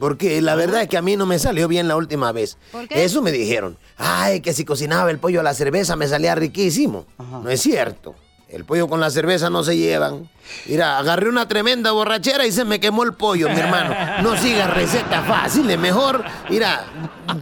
Porque 0.00 0.42
la 0.42 0.54
verdad 0.54 0.82
es 0.82 0.88
que 0.88 0.98
a 0.98 1.02
mí 1.02 1.16
no 1.16 1.24
me 1.24 1.38
salió 1.38 1.68
bien 1.68 1.88
la 1.88 1.96
última 1.96 2.32
vez. 2.32 2.58
¿Por 2.72 2.88
qué? 2.88 3.04
Eso 3.04 3.22
me 3.22 3.32
dijeron. 3.32 3.78
Ay, 3.96 4.40
que 4.40 4.52
si 4.52 4.64
cocinaba 4.64 5.10
el 5.10 5.18
pollo 5.18 5.40
a 5.40 5.42
la 5.42 5.54
cerveza 5.54 5.96
me 5.96 6.08
salía 6.08 6.34
riquísimo. 6.34 7.06
No 7.18 7.48
es 7.48 7.60
cierto. 7.62 8.14
El 8.52 8.66
pollo 8.66 8.86
con 8.86 9.00
la 9.00 9.08
cerveza 9.08 9.48
no 9.48 9.64
se 9.64 9.78
llevan. 9.78 10.28
Mira, 10.66 10.98
agarré 10.98 11.30
una 11.30 11.48
tremenda 11.48 11.92
borrachera 11.92 12.44
y 12.44 12.52
se 12.52 12.66
me 12.66 12.80
quemó 12.80 13.02
el 13.02 13.14
pollo, 13.14 13.48
mi 13.48 13.58
hermano. 13.58 13.94
No 14.22 14.36
sigas 14.36 14.68
recetas 14.74 15.26
fáciles, 15.26 15.78
mejor, 15.78 16.22
mira, 16.50 16.84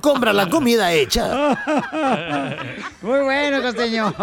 compra 0.01 0.33
la 0.33 0.49
comida 0.49 0.93
hecha. 0.93 1.27
Muy 3.03 3.21
bueno, 3.23 3.61
costeño. 3.61 4.15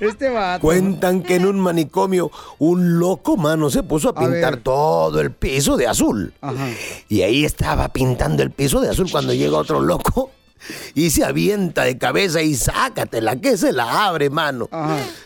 Este 0.00 0.30
vato. 0.30 0.60
Cuentan 0.60 1.22
que 1.22 1.36
en 1.36 1.46
un 1.46 1.60
manicomio 1.60 2.30
un 2.58 2.98
loco 2.98 3.36
mano 3.36 3.70
se 3.70 3.82
puso 3.82 4.10
a 4.10 4.14
pintar 4.14 4.58
todo 4.58 5.20
el 5.20 5.30
piso 5.30 5.76
de 5.76 5.86
azul. 5.86 6.32
Y 7.08 7.22
ahí 7.22 7.44
estaba 7.44 7.88
pintando 7.88 8.42
el 8.42 8.50
piso 8.50 8.80
de 8.80 8.90
azul 8.90 9.10
cuando 9.10 9.32
llega 9.32 9.56
otro 9.56 9.80
loco 9.80 10.30
y 10.94 11.10
se 11.10 11.24
avienta 11.24 11.84
de 11.84 11.98
cabeza 11.98 12.42
y 12.42 12.54
sácatela, 12.54 13.36
que 13.36 13.56
se 13.56 13.72
la 13.72 14.06
abre, 14.06 14.30
mano. 14.30 14.68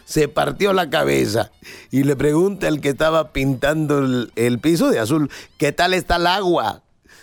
Se 0.05 0.29
partió 0.29 0.73
la 0.73 0.91
cabeza 0.91 1.51
y 1.91 2.05
le 2.05 2.17
pregunta 2.17 2.69
al 2.69 2.81
que 2.81 2.91
estaba 2.91 3.33
pintando 3.33 3.99
el, 3.99 4.33
el 4.37 4.59
piso 4.59 4.91
de 4.91 4.99
azul, 4.99 5.31
¿qué 5.57 5.73
tal 5.73 5.95
está 5.95 6.17
el 6.17 6.27
agua? 6.27 6.83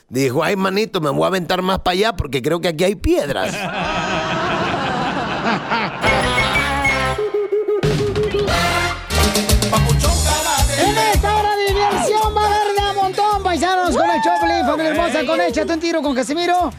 Dijo, 0.09 0.41
ay, 0.41 0.55
manito, 0.55 1.01
me 1.01 1.09
voy 1.09 1.23
a 1.23 1.27
aventar 1.27 1.61
más 1.61 1.79
para 1.79 1.93
allá 1.93 2.15
porque 2.15 2.41
creo 2.41 2.61
que 2.61 2.69
aquí 2.69 2.85
hay 2.85 2.95
piedras. 2.95 3.53
con 15.27 15.41
Échate 15.41 15.73
un 15.73 15.79
tiro 15.79 16.01
con 16.01 16.15
Casimiro. 16.15 16.71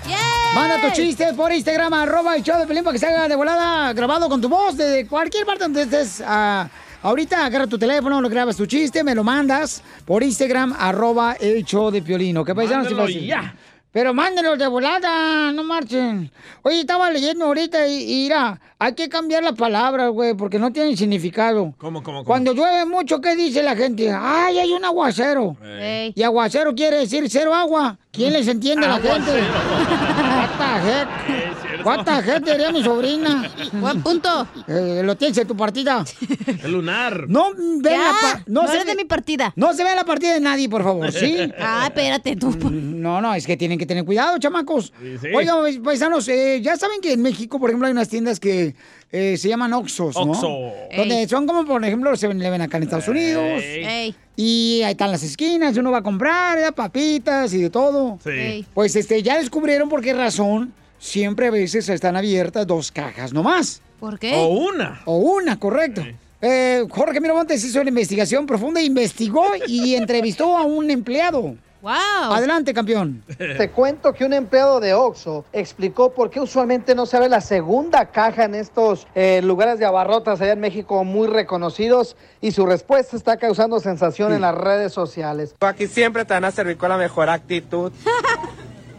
Manda 0.54 0.80
tu 0.80 0.90
chiste 0.94 1.34
por 1.34 1.52
Instagram, 1.52 1.92
arroba 1.92 2.34
el 2.34 2.42
show 2.42 2.58
de 2.58 2.66
Pelín, 2.66 2.82
para 2.82 2.94
que 2.94 2.98
se 2.98 3.06
haga 3.06 3.28
de 3.28 3.36
volada 3.36 3.92
grabado 3.92 4.28
con 4.28 4.40
tu 4.40 4.48
voz 4.48 4.76
de 4.76 5.06
cualquier 5.06 5.44
parte 5.44 5.64
donde 5.64 5.82
estés. 5.82 6.22
ah, 6.26 6.66
ahorita 7.02 7.44
agarra 7.44 7.66
tu 7.66 7.78
teléfono, 7.78 8.20
lo 8.20 8.28
grabas 8.30 8.56
tu 8.56 8.64
chiste, 8.66 9.04
me 9.04 9.14
lo 9.14 9.22
mandas 9.22 9.82
por 10.06 10.22
Instagram, 10.22 10.74
arroba 10.78 11.36
el 11.38 11.62
show 11.64 11.90
de 11.90 12.00
Piolín, 12.00 12.38
¿ok, 12.38 12.54
paisanos? 12.54 12.88
Ya. 13.26 13.54
Pero 13.98 14.14
mándenlos 14.14 14.56
de 14.56 14.68
volada, 14.68 15.50
no 15.50 15.64
marchen. 15.64 16.30
Oye, 16.62 16.82
estaba 16.82 17.10
leyendo 17.10 17.46
ahorita 17.46 17.88
y, 17.88 18.02
y 18.02 18.22
mira, 18.22 18.60
hay 18.78 18.92
que 18.92 19.08
cambiar 19.08 19.42
las 19.42 19.54
palabras, 19.54 20.08
güey, 20.10 20.34
porque 20.34 20.56
no 20.56 20.72
tienen 20.72 20.96
significado. 20.96 21.74
¿Cómo, 21.78 22.00
cómo, 22.00 22.18
cómo? 22.18 22.24
Cuando 22.24 22.52
llueve 22.52 22.84
mucho, 22.86 23.20
¿qué 23.20 23.34
dice 23.34 23.60
la 23.60 23.74
gente? 23.74 24.08
¡Ay, 24.12 24.60
hay 24.60 24.70
un 24.70 24.84
aguacero! 24.84 25.56
Ey. 25.64 26.12
Y 26.14 26.22
aguacero 26.22 26.76
quiere 26.76 26.98
decir 26.98 27.28
cero 27.28 27.52
agua. 27.52 27.98
¿Quién 28.12 28.34
les 28.34 28.46
entiende 28.46 28.86
a 28.86 28.90
la 28.90 29.00
gente? 29.00 29.32
What 30.56 30.56
the 30.58 30.88
heck? 30.88 31.84
What 31.84 32.04
the 32.04 32.22
heck, 32.22 32.44
diría 32.44 32.72
mi 32.72 32.82
sobrina. 32.82 33.48
Buen 33.72 34.02
punto. 34.02 34.46
Eh, 34.66 35.02
lo 35.04 35.16
tienes 35.16 35.36
en 35.38 35.46
tu 35.46 35.56
partida. 35.56 36.04
El 36.64 36.72
lunar. 36.72 37.26
No 37.28 37.52
ve 37.54 37.90
Ya, 37.90 37.98
la 37.98 38.10
pa- 38.20 38.42
no 38.46 38.66
se 38.66 38.78
ve- 38.78 38.84
de 38.84 38.94
mi 38.96 39.04
partida. 39.04 39.52
No 39.56 39.72
se 39.74 39.84
ve 39.84 39.94
la 39.94 40.04
partida 40.04 40.34
de 40.34 40.40
nadie, 40.40 40.68
por 40.68 40.82
favor, 40.82 41.12
¿sí? 41.12 41.36
Ah, 41.58 41.84
espérate 41.86 42.36
tú. 42.36 42.50
No, 42.70 43.20
no, 43.20 43.34
es 43.34 43.46
que 43.46 43.56
tienen 43.56 43.78
que 43.78 43.86
tener 43.86 44.04
cuidado, 44.04 44.38
chamacos. 44.38 44.92
Sí, 45.00 45.18
sí. 45.20 45.28
Oigan, 45.34 45.58
pais- 45.58 45.80
paisanos, 45.82 46.26
eh, 46.28 46.60
ya 46.62 46.76
saben 46.76 47.00
que 47.00 47.12
en 47.12 47.22
México, 47.22 47.58
por 47.60 47.70
ejemplo, 47.70 47.86
hay 47.86 47.92
unas 47.92 48.08
tiendas 48.08 48.40
que 48.40 48.74
eh, 49.10 49.36
se 49.36 49.48
llaman 49.48 49.72
Oxxos, 49.72 50.14
¿no? 50.16 50.32
Oxxo. 50.32 50.48
Donde 50.96 51.20
Ey. 51.20 51.28
son 51.28 51.46
como, 51.46 51.64
por 51.64 51.84
ejemplo, 51.84 52.10
los 52.10 52.22
7-Eleven 52.22 52.60
acá 52.60 52.76
en 52.76 52.82
Estados 52.82 53.08
Unidos. 53.08 53.62
Ey. 53.62 54.14
Y 54.36 54.82
ahí 54.84 54.92
están 54.92 55.10
las 55.10 55.22
esquinas, 55.22 55.76
uno 55.76 55.90
va 55.90 55.98
a 55.98 56.02
comprar 56.02 56.56
¿verdad? 56.56 56.74
papitas 56.74 57.52
y 57.54 57.62
de 57.62 57.70
todo. 57.70 58.18
Sí. 58.22 58.30
Ey. 58.30 58.66
Pues 58.74 58.94
este, 58.96 59.22
ya 59.22 59.38
descubrieron 59.38 59.88
por 59.88 60.02
qué 60.02 60.12
razón 60.12 60.72
siempre 60.98 61.46
a 61.46 61.50
veces 61.50 61.88
están 61.88 62.16
abiertas 62.16 62.66
dos 62.66 62.92
cajas 62.92 63.32
nomás. 63.32 63.80
¿Por 63.98 64.18
qué? 64.18 64.34
O 64.34 64.48
una. 64.48 65.00
O 65.06 65.16
una, 65.16 65.58
correcto. 65.58 66.04
Eh, 66.40 66.84
Jorge 66.88 67.20
Miramontes 67.20 67.64
hizo 67.64 67.80
una 67.80 67.88
investigación 67.88 68.46
profunda, 68.46 68.80
investigó 68.80 69.44
y 69.66 69.94
entrevistó 69.94 70.56
a 70.56 70.62
un 70.64 70.90
empleado. 70.90 71.56
Wow. 71.80 72.32
Adelante, 72.32 72.74
campeón. 72.74 73.22
Te 73.36 73.70
cuento 73.70 74.12
que 74.12 74.24
un 74.24 74.32
empleado 74.32 74.80
de 74.80 74.94
Oxxo 74.94 75.44
explicó 75.52 76.12
por 76.12 76.28
qué 76.28 76.40
usualmente 76.40 76.94
no 76.94 77.06
se 77.06 77.16
abre 77.16 77.28
la 77.28 77.40
segunda 77.40 78.06
caja 78.06 78.44
en 78.44 78.54
estos 78.56 79.06
eh, 79.14 79.40
lugares 79.44 79.78
de 79.78 79.84
abarrotas 79.84 80.40
allá 80.40 80.52
en 80.52 80.60
México 80.60 81.04
muy 81.04 81.28
reconocidos 81.28 82.16
y 82.40 82.50
su 82.50 82.66
respuesta 82.66 83.16
está 83.16 83.36
causando 83.36 83.78
sensación 83.78 84.32
en 84.32 84.40
las 84.40 84.54
redes 84.54 84.92
sociales. 84.92 85.54
Aquí 85.60 85.86
siempre 85.86 86.24
te 86.24 86.34
van 86.34 86.44
a 86.44 86.50
servir 86.50 86.76
con 86.76 86.88
la 86.88 86.96
mejor 86.96 87.28
actitud. 87.28 87.92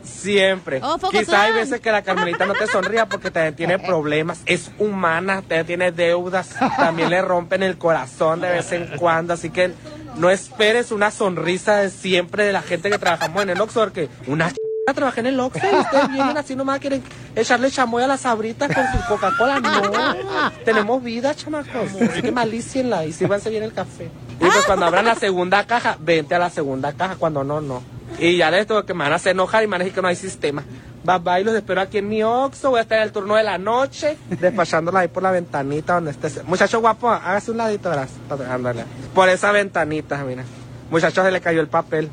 Siempre. 0.03 0.81
Oh. 0.83 0.97
Quizá 1.09 1.43
hay 1.43 1.53
veces 1.53 1.79
que 1.79 1.91
la 1.91 2.01
Carmelita 2.01 2.45
no 2.45 2.53
te 2.53 2.67
sonría 2.67 3.05
porque 3.05 3.31
también 3.31 3.55
tiene 3.55 3.79
problemas. 3.87 4.41
Es 4.45 4.71
humana, 4.77 5.41
también 5.41 5.65
tiene 5.65 5.91
deudas. 5.91 6.49
También 6.77 7.09
le 7.09 7.21
rompen 7.21 7.63
el 7.63 7.77
corazón 7.77 8.41
de 8.41 8.49
vez 8.49 8.71
en 8.71 8.97
cuando. 8.97 9.33
Así 9.33 9.49
que 9.49 9.71
no 10.15 10.29
esperes 10.29 10.91
una 10.91 11.11
sonrisa 11.11 11.77
de 11.77 11.89
siempre 11.89 12.43
de 12.43 12.53
la 12.53 12.61
gente 12.61 12.89
que 12.89 12.97
trabajamos 12.97 13.43
en 13.43 13.49
el 13.51 13.61
Oxxo. 13.61 13.79
Porque 13.81 14.09
una 14.27 14.51
ch... 14.51 14.55
trabaja 14.93 15.19
en 15.21 15.27
el 15.27 15.39
Oxxo 15.39 15.65
y 15.71 15.75
ustedes 15.75 16.09
vienen 16.11 16.37
así 16.37 16.55
nomás 16.55 16.79
quieren 16.79 17.03
echarle 17.35 17.69
chamoy 17.71 18.03
a 18.03 18.07
las 18.07 18.21
sabritas 18.21 18.73
con 18.73 18.83
su 18.91 19.07
Coca-Cola. 19.07 19.59
No. 19.59 20.51
Tenemos 20.65 21.03
vida, 21.03 21.33
chamacos. 21.35 21.89
Así 22.09 22.21
que 22.21 22.31
malícienla 22.31 23.05
y 23.05 23.13
sírvanse 23.13 23.49
bien 23.49 23.63
el 23.63 23.73
café. 23.73 24.09
Y 24.39 24.45
pues 24.45 24.65
cuando 24.65 24.85
abran 24.85 25.05
la 25.05 25.15
segunda 25.15 25.65
caja, 25.65 25.97
vente 25.99 26.35
a 26.35 26.39
la 26.39 26.49
segunda 26.49 26.93
caja. 26.93 27.15
Cuando 27.17 27.43
no, 27.43 27.61
no. 27.61 27.81
Y 28.17 28.37
ya 28.37 28.51
de 28.51 28.59
esto 28.59 28.85
que 28.85 28.93
me 28.93 29.03
van 29.03 29.13
a 29.13 29.15
hacer 29.17 29.33
enojar 29.33 29.63
y 29.63 29.67
me 29.67 29.71
van 29.71 29.81
a 29.81 29.83
decir 29.83 29.95
que 29.95 30.01
no 30.01 30.07
hay 30.07 30.15
sistema. 30.15 30.63
Bye 31.03 31.19
bye, 31.19 31.43
los 31.43 31.55
espero 31.55 31.81
aquí 31.81 31.99
en 31.99 32.09
mi 32.09 32.21
Oxxo. 32.23 32.71
Voy 32.71 32.79
a 32.79 32.81
estar 32.81 32.97
en 32.97 33.05
el 33.05 33.11
turno 33.11 33.35
de 33.35 33.43
la 33.43 33.57
noche, 33.57 34.17
despachándola 34.29 34.99
ahí 34.99 35.07
por 35.07 35.23
la 35.23 35.31
ventanita 35.31 35.93
donde 35.95 36.11
esté. 36.11 36.43
Muchacho 36.43 36.79
guapo, 36.81 37.09
hágase 37.09 37.51
un 37.51 37.57
ladito. 37.57 37.91
Ándale. 38.49 38.83
Por 39.13 39.29
esa 39.29 39.51
ventanita, 39.51 40.17
mira. 40.23 40.43
Muchacho, 40.91 41.23
se 41.23 41.31
le 41.31 41.39
cayó 41.41 41.61
el 41.61 41.67
papel. 41.67 42.09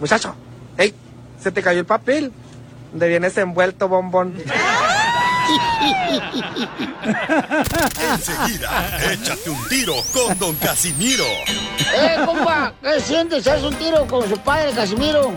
Muchacho, 0.00 0.34
¡ey! 0.78 0.94
Se 1.42 1.52
te 1.52 1.62
cayó 1.62 1.80
el 1.80 1.86
papel. 1.86 2.32
Donde 2.90 3.08
viene 3.08 3.26
ese 3.28 3.42
envuelto 3.42 3.88
bombón. 3.88 4.34
Enseguida, 8.12 8.98
échate 9.12 9.50
un 9.50 9.68
tiro 9.68 9.94
con 10.12 10.38
Don 10.38 10.54
Casimiro. 10.56 11.24
¡Eh, 11.94 12.16
compa! 12.24 12.72
¿Qué 12.82 13.00
sientes? 13.00 13.46
¿Haz 13.46 13.62
un 13.62 13.74
tiro 13.74 14.06
con 14.06 14.28
su 14.28 14.38
padre, 14.38 14.72
Casimiro? 14.72 15.32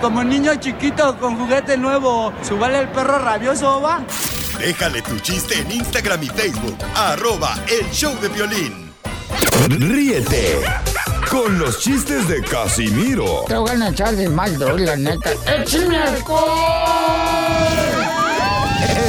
Como 0.00 0.22
niño 0.22 0.54
chiquito 0.56 1.18
con 1.18 1.36
juguete 1.38 1.76
nuevo, 1.76 2.32
¿subale 2.42 2.80
el 2.80 2.88
perro 2.88 3.18
rabioso, 3.18 3.80
va? 3.80 4.04
Déjale 4.58 5.02
tu 5.02 5.18
chiste 5.18 5.58
en 5.58 5.70
Instagram 5.72 6.22
y 6.22 6.28
Facebook. 6.28 6.78
Arroba 6.94 7.54
El 7.66 7.90
Show 7.90 8.14
de 8.20 8.28
Violín. 8.28 8.92
Ríete 9.68 10.60
con 11.30 11.58
los 11.58 11.80
chistes 11.80 12.28
de 12.28 12.42
Casimiro 12.42 13.44
Te 13.48 13.56
voy 13.56 13.70
a 13.70 13.88
echar 13.88 14.14
de 14.14 14.28
mal, 14.28 14.58
la 14.58 14.96
neta. 14.96 15.30
¡Échame 15.46 15.96
alcohol! 15.96 17.64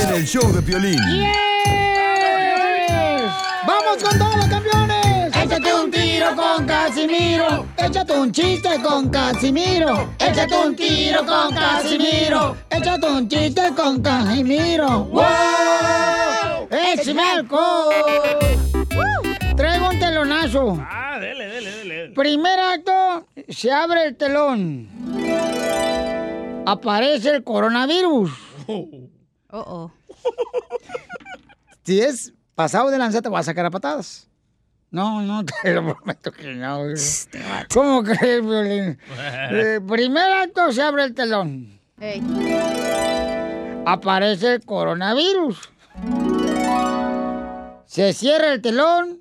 en 0.04 0.14
el 0.16 0.26
show 0.26 0.52
de 0.52 0.62
Piolín. 0.62 1.00
¡Vamos 3.68 4.04
con 4.04 4.18
todos 4.18 4.36
los 4.38 4.48
campeones! 4.48 4.66
Échate 4.66 4.78
un 4.78 4.85
tiro 6.26 6.36
con 6.36 6.66
Casimiro. 6.66 7.66
Échate 7.78 8.14
un 8.14 8.32
chiste 8.32 8.82
con 8.82 9.10
Casimiro. 9.10 10.10
Échate 10.20 10.56
un 10.56 10.76
tiro 10.76 11.26
con 11.26 11.54
Casimiro. 11.54 12.58
Échate 12.70 13.08
un 13.08 13.28
chiste 13.28 13.74
con 13.76 14.02
Casimiro. 14.02 15.06
¡Wow! 15.06 16.68
¡Échame 16.72 17.22
alcohol! 17.22 17.94
Traigo 19.56 19.90
un 19.90 20.00
telonazo. 20.00 20.78
Ah, 20.82 21.18
dele, 21.20 21.48
dele, 21.48 21.72
dele. 21.72 22.14
Primer 22.16 22.60
acto, 22.60 23.28
se 23.50 23.72
abre 23.72 24.06
el 24.06 24.16
telón. 24.16 24.90
Aparece 26.66 27.30
el 27.30 27.44
coronavirus. 27.44 28.32
Oh, 28.68 29.60
oh. 29.60 29.92
Si 31.84 32.02
es 32.02 32.34
pasado 32.56 32.90
de 32.90 32.98
lanza, 32.98 33.22
te 33.22 33.30
va 33.30 33.40
a 33.40 33.44
sacar 33.44 33.66
a 33.66 33.72
patadas. 33.72 34.28
No, 34.96 35.22
no, 35.22 35.44
te 35.62 35.74
lo 35.74 35.94
prometo 35.94 36.32
que 36.32 36.54
no. 36.54 36.84
güey. 36.84 36.96
¿Cómo 37.74 38.02
crees, 38.02 38.42
Violín? 38.42 38.98
Eh, 39.52 39.82
primer 39.86 40.32
acto, 40.32 40.72
se 40.72 40.82
abre 40.82 41.04
el 41.04 41.14
telón. 41.14 41.78
Aparece 43.86 44.54
el 44.54 44.64
coronavirus. 44.64 45.70
Se 47.86 48.14
cierra 48.14 48.54
el 48.54 48.62
telón. 48.62 49.20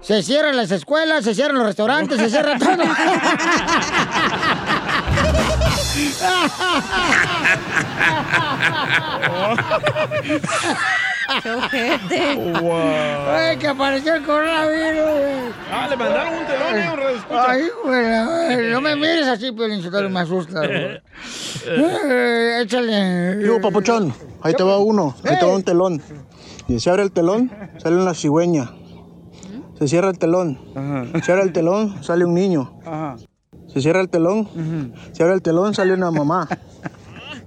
Se 0.00 0.22
cierran 0.22 0.56
las 0.56 0.70
escuelas, 0.70 1.24
se 1.24 1.34
cierran 1.34 1.58
los 1.58 1.66
restaurantes, 1.66 2.18
se 2.18 2.30
cierra 2.30 2.56
todo. 2.60 2.76
¡Qué 11.42 11.50
ojete! 11.50 12.20
¡Ay, 13.28 13.56
que 13.56 13.68
apareció 13.68 14.14
el 14.14 14.24
coronavirus! 14.24 15.02
güey. 15.02 15.52
Ah, 15.70 15.86
le 15.88 15.96
mandaron 15.96 16.34
un 16.34 16.46
telón, 16.46 16.78
¿eh? 16.78 16.90
Un. 17.30 17.36
Ay, 17.38 17.62
güey, 17.84 18.70
no 18.72 18.80
me 18.80 18.96
mires 18.96 19.26
así, 19.26 19.52
pero 19.52 19.80
Sotelo, 19.80 20.10
me 20.10 20.20
asusta. 20.20 20.66
güey. 20.66 21.00
Eh, 21.66 22.60
échale. 22.62 23.36
Digo, 23.38 23.60
papuchón, 23.60 24.12
ahí 24.42 24.54
te 24.54 24.62
va 24.62 24.78
uno, 24.78 25.14
ahí 25.24 25.38
te 25.38 25.44
va 25.46 25.54
un 25.54 25.62
telón. 25.62 26.02
Y 26.68 26.80
se 26.80 26.90
abre 26.90 27.02
el 27.02 27.12
telón, 27.12 27.50
sale 27.78 27.96
una 27.96 28.14
cigüeña. 28.14 28.72
Se 29.78 29.88
cierra 29.88 30.10
el 30.10 30.18
telón. 30.18 30.58
Se 31.24 31.32
abre 31.32 31.44
el 31.44 31.52
telón, 31.52 32.02
sale 32.02 32.24
un 32.24 32.34
niño. 32.34 32.78
Se 33.72 33.80
cierra 33.80 34.00
el 34.00 34.08
telón, 34.10 34.92
se 35.12 35.22
abre 35.22 35.34
el 35.34 35.42
telón, 35.42 35.74
sale 35.74 35.94
una 35.94 36.10
mamá. 36.10 36.48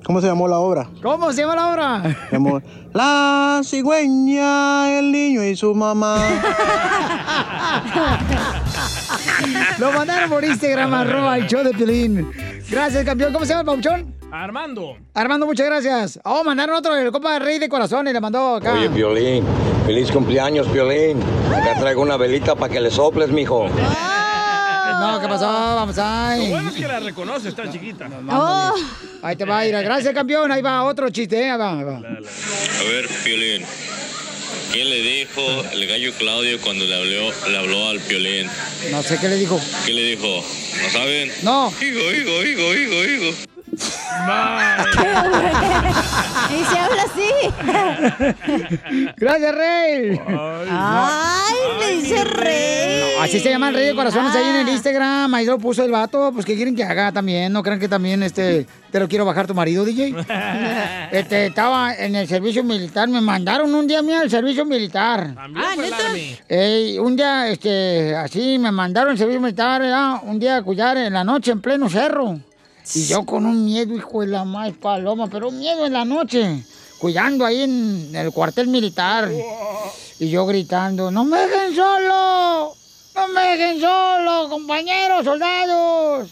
¿Cómo 0.05 0.21
se 0.21 0.27
llamó 0.27 0.47
la 0.47 0.59
obra? 0.59 0.87
¿Cómo 1.01 1.33
se 1.33 1.41
llama 1.41 1.55
la 1.55 1.71
obra? 1.71 2.03
Se 2.29 2.35
llamó 2.35 2.61
La 2.93 3.61
cigüeña, 3.63 4.99
el 4.99 5.11
niño 5.11 5.43
y 5.43 5.55
su 5.55 5.73
mamá. 5.73 6.19
Lo 9.79 9.91
mandaron 9.91 10.29
por 10.29 10.45
Instagram, 10.45 10.93
arroba 10.93 11.37
el 11.37 11.47
show 11.47 11.63
de 11.63 11.71
Pilín. 11.71 12.31
Gracias, 12.69 13.03
campeón. 13.03 13.33
¿Cómo 13.33 13.45
se 13.45 13.53
llama 13.53 13.61
el 13.61 13.65
pauchón? 13.65 14.13
Armando. 14.31 14.95
Armando, 15.15 15.47
muchas 15.47 15.65
gracias. 15.65 16.19
Oh, 16.23 16.43
mandaron 16.43 16.75
otro, 16.75 16.95
el 16.95 17.11
copa 17.11 17.33
de 17.33 17.39
Rey 17.39 17.57
de 17.57 17.67
Corazón 17.67 18.07
y 18.07 18.13
le 18.13 18.21
mandó 18.21 18.57
acá. 18.57 18.73
Oye, 18.73 18.91
Piolín, 18.91 19.43
feliz 19.87 20.11
cumpleaños, 20.11 20.67
Piolín. 20.67 21.17
Acá 21.51 21.79
traigo 21.79 22.03
una 22.03 22.15
velita 22.15 22.53
para 22.53 22.71
que 22.71 22.79
le 22.79 22.91
soples, 22.91 23.29
mijo. 23.29 23.65
No, 24.99 25.19
¿qué 25.21 25.27
pasó? 25.27 25.45
Vamos 25.45 25.95
Lo 25.97 26.03
ahí. 26.03 26.49
bueno 26.49 26.69
es 26.69 26.75
que 26.75 26.87
la 26.87 26.99
reconoce, 26.99 27.49
está 27.49 27.69
chiquita. 27.71 28.09
Oh. 28.29 28.73
Ahí 29.21 29.35
te 29.35 29.45
va 29.45 29.59
a 29.59 29.67
ir. 29.67 29.73
Gracias, 29.75 30.13
campeón. 30.13 30.51
Ahí 30.51 30.61
va 30.61 30.83
otro 30.83 31.09
chiste. 31.09 31.39
¿eh? 31.39 31.49
Ahí 31.51 31.57
va, 31.57 31.77
ahí 31.77 31.83
va. 31.83 31.97
A 31.97 32.83
ver, 32.83 33.09
Piolín. 33.23 33.63
¿Quién 34.71 34.89
le 34.89 35.01
dijo 35.01 35.41
el 35.71 35.87
gallo 35.87 36.11
Claudio 36.17 36.59
cuando 36.59 36.85
le 36.85 36.95
habló, 36.95 37.31
le 37.49 37.57
habló 37.57 37.89
al 37.89 37.99
Piolín? 38.01 38.47
No 38.91 39.01
sé 39.03 39.17
qué 39.19 39.29
le 39.29 39.37
dijo. 39.37 39.59
¿Qué 39.85 39.93
le 39.93 40.01
dijo? 40.03 40.43
¿No 40.83 40.89
saben? 40.89 41.31
No. 41.43 41.71
Higo, 41.81 42.11
higo, 42.11 42.43
higo, 42.43 42.73
higo, 42.73 43.03
higo. 43.05 43.35
Y 46.55 46.63
se 46.63 46.77
habla 46.77 47.03
así. 47.03 47.29
Gracias, 49.17 49.55
Rey. 49.55 50.19
Ay, 50.69 51.55
le 51.79 51.95
dice 51.95 52.23
rey. 52.23 53.15
No, 53.17 53.23
así 53.23 53.39
se 53.39 53.49
llama 53.49 53.69
el 53.69 53.75
Rey 53.75 53.87
de 53.87 53.95
Corazones 53.95 54.35
ahí 54.35 54.49
en 54.49 54.55
el 54.57 54.69
Instagram. 54.69 55.33
Ahí 55.33 55.45
lo 55.45 55.57
puso 55.57 55.83
el 55.83 55.91
vato. 55.91 56.31
Pues, 56.33 56.45
¿qué 56.45 56.55
quieren 56.55 56.75
que 56.75 56.83
haga 56.83 57.11
también? 57.11 57.51
¿No 57.51 57.63
crean 57.63 57.79
que 57.79 57.87
también 57.87 58.23
este 58.23 58.65
te 58.91 58.99
lo 58.99 59.07
quiero 59.07 59.25
bajar 59.25 59.47
tu 59.47 59.53
marido, 59.53 59.83
DJ? 59.83 60.15
Este, 61.11 61.47
estaba 61.47 61.95
en 61.95 62.15
el 62.15 62.27
servicio 62.27 62.63
militar. 62.63 63.07
Me 63.07 63.21
mandaron 63.21 63.73
un 63.73 63.87
día 63.87 63.99
a 63.99 64.01
mí 64.01 64.13
al 64.13 64.29
servicio 64.29 64.65
militar. 64.65 65.33
Ah, 65.37 65.75
¿neta? 65.77 65.97
Ey, 66.47 66.99
un 66.99 67.15
día, 67.15 67.47
este, 67.49 68.15
así 68.15 68.57
me 68.59 68.71
mandaron 68.71 69.11
al 69.11 69.17
servicio 69.17 69.39
militar, 69.39 69.81
¿verdad? 69.81 70.17
un 70.23 70.39
día 70.39 70.57
a 70.57 70.63
cuidar 70.63 70.97
en 70.97 71.13
la 71.13 71.23
noche 71.23 71.51
en 71.51 71.61
pleno 71.61 71.89
cerro. 71.89 72.39
Y 72.93 73.07
yo 73.07 73.25
con 73.25 73.45
un 73.45 73.65
miedo, 73.65 73.95
hijo 73.95 74.21
de 74.21 74.27
la 74.27 74.43
más 74.43 74.73
paloma, 74.73 75.27
pero 75.27 75.49
un 75.49 75.57
miedo 75.57 75.85
en 75.85 75.93
la 75.93 76.05
noche, 76.05 76.63
cuidando 76.99 77.45
ahí 77.45 77.61
en 77.61 78.15
el 78.15 78.31
cuartel 78.31 78.67
militar. 78.67 79.29
Y 80.19 80.29
yo 80.29 80.45
gritando, 80.45 81.09
no 81.11 81.23
me 81.23 81.39
dejen 81.39 81.75
solo, 81.75 82.73
no 83.15 83.27
me 83.29 83.57
dejen 83.57 83.81
solo, 83.81 84.49
compañeros, 84.49 85.25
soldados. 85.25 86.29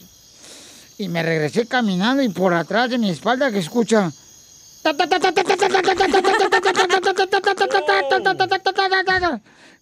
Y 0.97 1.07
me 1.07 1.23
regresé 1.23 1.65
caminando 1.65 2.21
y 2.21 2.29
por 2.29 2.53
atrás 2.53 2.89
de 2.89 2.97
mi 2.97 3.09
espalda 3.09 3.51
que 3.51 3.59
escucha... 3.59 4.11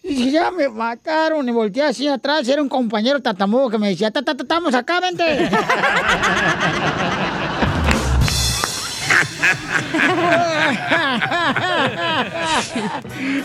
Y 0.03 0.31
ya 0.31 0.51
me 0.51 0.69
mataron. 0.69 1.47
Y 1.47 1.51
volteé 1.51 1.83
así 1.83 2.07
atrás. 2.07 2.47
Era 2.47 2.61
un 2.61 2.69
compañero 2.69 3.21
tatamudo 3.21 3.69
que 3.69 3.77
me 3.77 3.89
decía, 3.89 4.11
"Ta, 4.11 4.21
ta, 4.21 4.35
ta, 4.35 4.43
estamos 4.43 4.73
acá, 4.73 4.99
vente. 4.99 5.49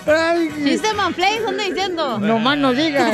Ay, 0.07 0.51
Chiste 0.65 0.93
manflay, 0.95 1.39
¿dónde 1.41 1.65
diciendo? 1.65 2.19
No 2.19 2.39
más 2.39 2.59
no 2.59 2.73
digas. 2.73 3.13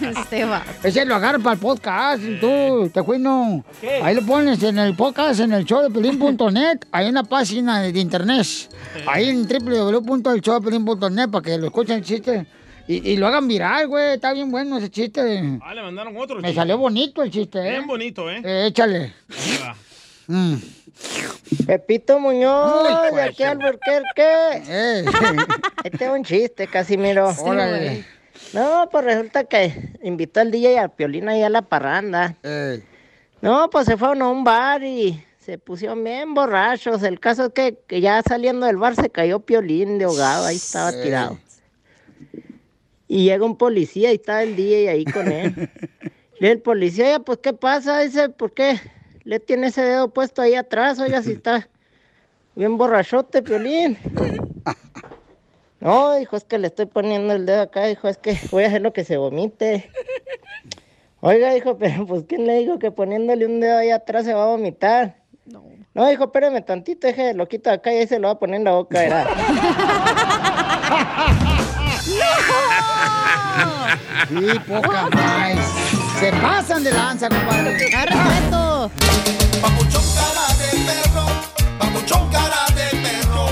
Este 0.00 0.44
va. 0.44 0.62
Ese 0.82 1.04
lo 1.04 1.14
agarra 1.14 1.38
para 1.38 1.54
el 1.54 1.60
podcast, 1.60 2.22
tú, 2.40 2.90
te 2.92 3.02
fui 3.02 3.18
no. 3.18 3.64
Ahí 4.02 4.14
lo 4.14 4.22
pones 4.22 4.62
en 4.62 4.78
el 4.78 4.96
podcast, 4.96 5.40
en 5.40 5.52
el 5.52 5.64
show 5.64 5.82
de 5.82 5.90
Pelín.net, 5.90 6.80
hay 6.90 7.08
una 7.08 7.22
página 7.24 7.80
de 7.82 8.00
internet, 8.00 8.46
ahí 9.06 9.28
en 9.28 9.46
www.elshowdepelín.net 9.46 11.28
para 11.30 11.42
que 11.42 11.58
lo 11.58 11.66
escuchen 11.66 11.98
el 11.98 12.04
chiste 12.04 12.46
y, 12.88 13.12
y 13.12 13.16
lo 13.16 13.26
hagan 13.28 13.46
viral, 13.46 13.86
güey, 13.86 14.14
está 14.14 14.32
bien 14.32 14.50
bueno 14.50 14.78
ese 14.78 14.90
chiste. 14.90 15.60
Ah, 15.62 15.74
le 15.74 15.82
mandaron 15.82 16.16
otro. 16.16 16.36
Me 16.36 16.42
chiste. 16.48 16.56
salió 16.56 16.78
bonito 16.78 17.22
el 17.22 17.30
chiste, 17.30 17.58
¿eh? 17.60 17.70
Bien 17.70 17.86
bonito, 17.86 18.28
¿eh? 18.28 18.40
Eh, 18.44 18.66
échale. 18.68 19.14
Ahí 19.30 19.58
va. 19.62 19.76
Mm. 20.26 20.56
Pepito 21.66 22.18
Muñoz, 22.18 22.86
Ay, 22.88 23.14
de 23.14 23.22
aquí 23.22 23.42
al 23.42 23.58
Burquerque. 23.58 24.62
Este 25.84 26.04
es 26.04 26.10
un 26.10 26.24
chiste, 26.24 26.66
Casimiro. 26.66 27.32
Sí, 27.32 27.40
Órale. 27.44 28.04
No, 28.52 28.88
pues 28.90 29.04
resulta 29.04 29.44
que 29.44 29.92
invitó 30.02 30.40
al 30.40 30.50
DJ 30.50 30.78
al 30.78 30.90
Piolín 30.92 31.28
ahí 31.28 31.42
a 31.42 31.48
la 31.48 31.62
parranda. 31.62 32.36
No, 33.40 33.70
pues 33.70 33.86
se 33.86 33.96
fueron 33.96 34.22
a 34.22 34.28
un 34.28 34.44
bar 34.44 34.82
y 34.82 35.24
se 35.38 35.58
pusieron 35.58 36.02
bien 36.04 36.34
borrachos. 36.34 37.02
El 37.02 37.18
caso 37.20 37.46
es 37.46 37.52
que, 37.52 37.78
que 37.86 38.00
ya 38.00 38.22
saliendo 38.22 38.66
del 38.66 38.76
bar 38.76 38.94
se 38.94 39.10
cayó 39.10 39.40
Piolín 39.40 39.98
de 39.98 40.04
ahogado, 40.04 40.46
ahí 40.46 40.56
estaba 40.56 40.92
tirado. 40.92 41.38
Y 43.08 43.24
llega 43.24 43.44
un 43.44 43.56
policía 43.56 44.10
y 44.12 44.16
está 44.16 44.42
el 44.42 44.56
DJ 44.56 44.88
ahí 44.90 45.04
con 45.04 45.30
él. 45.30 45.70
Y 46.40 46.46
el 46.46 46.60
policía, 46.60 47.04
"Oiga, 47.04 47.20
pues 47.20 47.38
¿qué 47.40 47.52
pasa? 47.52 48.00
Dice, 48.00 48.28
¿por 48.28 48.52
qué 48.52 48.80
le 49.24 49.40
tiene 49.40 49.68
ese 49.68 49.82
dedo 49.82 50.08
puesto 50.08 50.42
ahí 50.42 50.54
atrás? 50.54 50.98
Oiga, 50.98 51.22
si 51.22 51.32
está 51.34 51.68
bien 52.54 52.76
borrachote, 52.76 53.42
Piolín. 53.42 53.98
No, 55.80 56.14
dijo, 56.14 56.36
es 56.36 56.44
que 56.44 56.58
le 56.58 56.68
estoy 56.68 56.86
poniendo 56.86 57.34
el 57.34 57.44
dedo 57.44 57.62
acá, 57.62 57.86
dijo, 57.86 58.06
es 58.06 58.16
que 58.16 58.38
voy 58.52 58.62
a 58.62 58.68
hacer 58.68 58.82
lo 58.82 58.92
que 58.92 59.02
se 59.02 59.16
vomite. 59.16 59.90
Oiga, 61.18 61.52
dijo, 61.52 61.76
pero 61.80 62.06
pues 62.06 62.22
¿quién 62.28 62.46
le 62.46 62.58
dijo 62.58 62.78
que 62.78 62.92
poniéndole 62.92 63.46
un 63.46 63.58
dedo 63.58 63.78
ahí 63.78 63.90
atrás 63.90 64.24
se 64.24 64.32
va 64.32 64.44
a 64.44 64.46
vomitar? 64.46 65.16
No. 65.44 65.64
No, 65.94 66.08
dijo, 66.08 66.24
espérame 66.24 66.64
tantito, 66.64 67.08
deje 67.08 67.34
lo 67.34 67.48
quito 67.48 67.68
acá 67.68 67.92
y 67.92 67.98
ahí 67.98 68.06
se 68.06 68.20
lo 68.20 68.28
va 68.28 68.34
a 68.34 68.38
poner 68.38 68.58
en 68.58 68.64
la 68.64 68.72
boca, 68.72 69.00
¿verdad? 69.00 69.26
Sí, 74.28 74.58
poca 74.66 75.10
más. 75.10 76.01
Se 76.22 76.30
pasan 76.34 76.84
de 76.84 76.92
lanza, 76.92 77.28
compadre. 77.28 77.70
¡Hay 77.96 78.06
respeto! 78.06 78.92
Papuchón 79.60 80.04
cara 80.14 80.46
de 80.54 80.78
perro, 80.86 81.26
papuchón 81.80 82.30
cara 82.30 82.64
de 82.76 82.96
perro, 83.02 83.46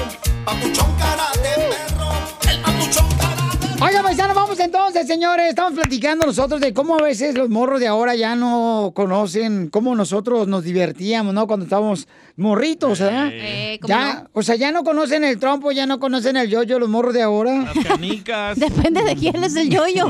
papuchón 0.44 0.94
cara 0.96 1.26
de 1.42 1.66
perro, 1.66 2.12
el 2.48 2.60
papuchón 2.60 3.08
cara 3.18 3.84
Oiga, 3.84 4.02
paisano, 4.04 4.34
vamos 4.34 4.60
entonces, 4.60 5.04
señores. 5.08 5.48
Estamos 5.48 5.72
platicando 5.72 6.26
nosotros 6.26 6.60
de 6.60 6.72
cómo 6.72 6.96
a 6.96 7.02
veces 7.02 7.34
los 7.34 7.48
morros 7.48 7.80
de 7.80 7.88
ahora 7.88 8.14
ya 8.14 8.36
no 8.36 8.92
conocen 8.94 9.68
cómo 9.68 9.96
nosotros 9.96 10.46
nos 10.46 10.62
divertíamos, 10.62 11.34
¿no? 11.34 11.48
Cuando 11.48 11.64
estábamos 11.64 12.06
morritos, 12.36 13.00
¿eh? 13.00 13.10
Eh, 13.32 13.78
¿cómo 13.82 13.92
ya, 13.92 14.28
o 14.32 14.44
sea, 14.44 14.54
ya 14.54 14.70
no 14.70 14.84
conocen 14.84 15.24
el 15.24 15.40
trompo, 15.40 15.72
ya 15.72 15.86
no 15.86 15.98
conocen 15.98 16.36
el 16.36 16.48
yoyo, 16.48 16.78
los 16.78 16.88
morros 16.88 17.14
de 17.14 17.22
ahora. 17.22 17.72
Las 17.74 17.84
canicas. 17.84 18.56
Depende 18.60 19.02
de 19.02 19.16
quién 19.16 19.42
es 19.42 19.56
el 19.56 19.70
yoyo. 19.70 20.06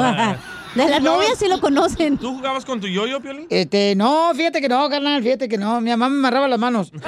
De 0.75 0.89
la 0.89 0.99
¿Tú 0.99 1.05
novia 1.05 1.19
jugabas- 1.31 1.39
sí 1.39 1.49
lo 1.49 1.61
conocen. 1.61 2.17
¿Tú 2.19 2.35
jugabas 2.37 2.65
con 2.65 2.81
tu 2.81 2.87
yoyo, 2.87 3.21
Piolín? 3.21 3.47
Este, 3.51 3.95
no, 3.97 4.33
fíjate 4.35 4.61
que 4.61 4.69
no, 4.69 4.89
carnal, 4.89 5.23
fíjate 5.23 5.49
que 5.49 5.59
no. 5.59 5.81
Mi 5.81 5.91
mamá 5.91 6.09
me 6.09 6.17
amarraba 6.19 6.47
las 6.49 6.59
manos. 6.59 6.93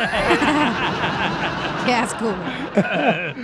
Qué 1.86 1.94
asco. 1.94 2.32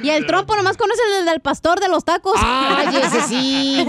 Y 0.02 0.10
el 0.10 0.26
trompo 0.26 0.54
nomás 0.56 0.76
conoce 0.76 1.00
el 1.20 1.26
del 1.26 1.40
pastor 1.40 1.80
de 1.80 1.88
los 1.88 2.04
tacos. 2.04 2.34
Ay, 2.42 2.96
ese 3.02 3.20
sí. 3.22 3.86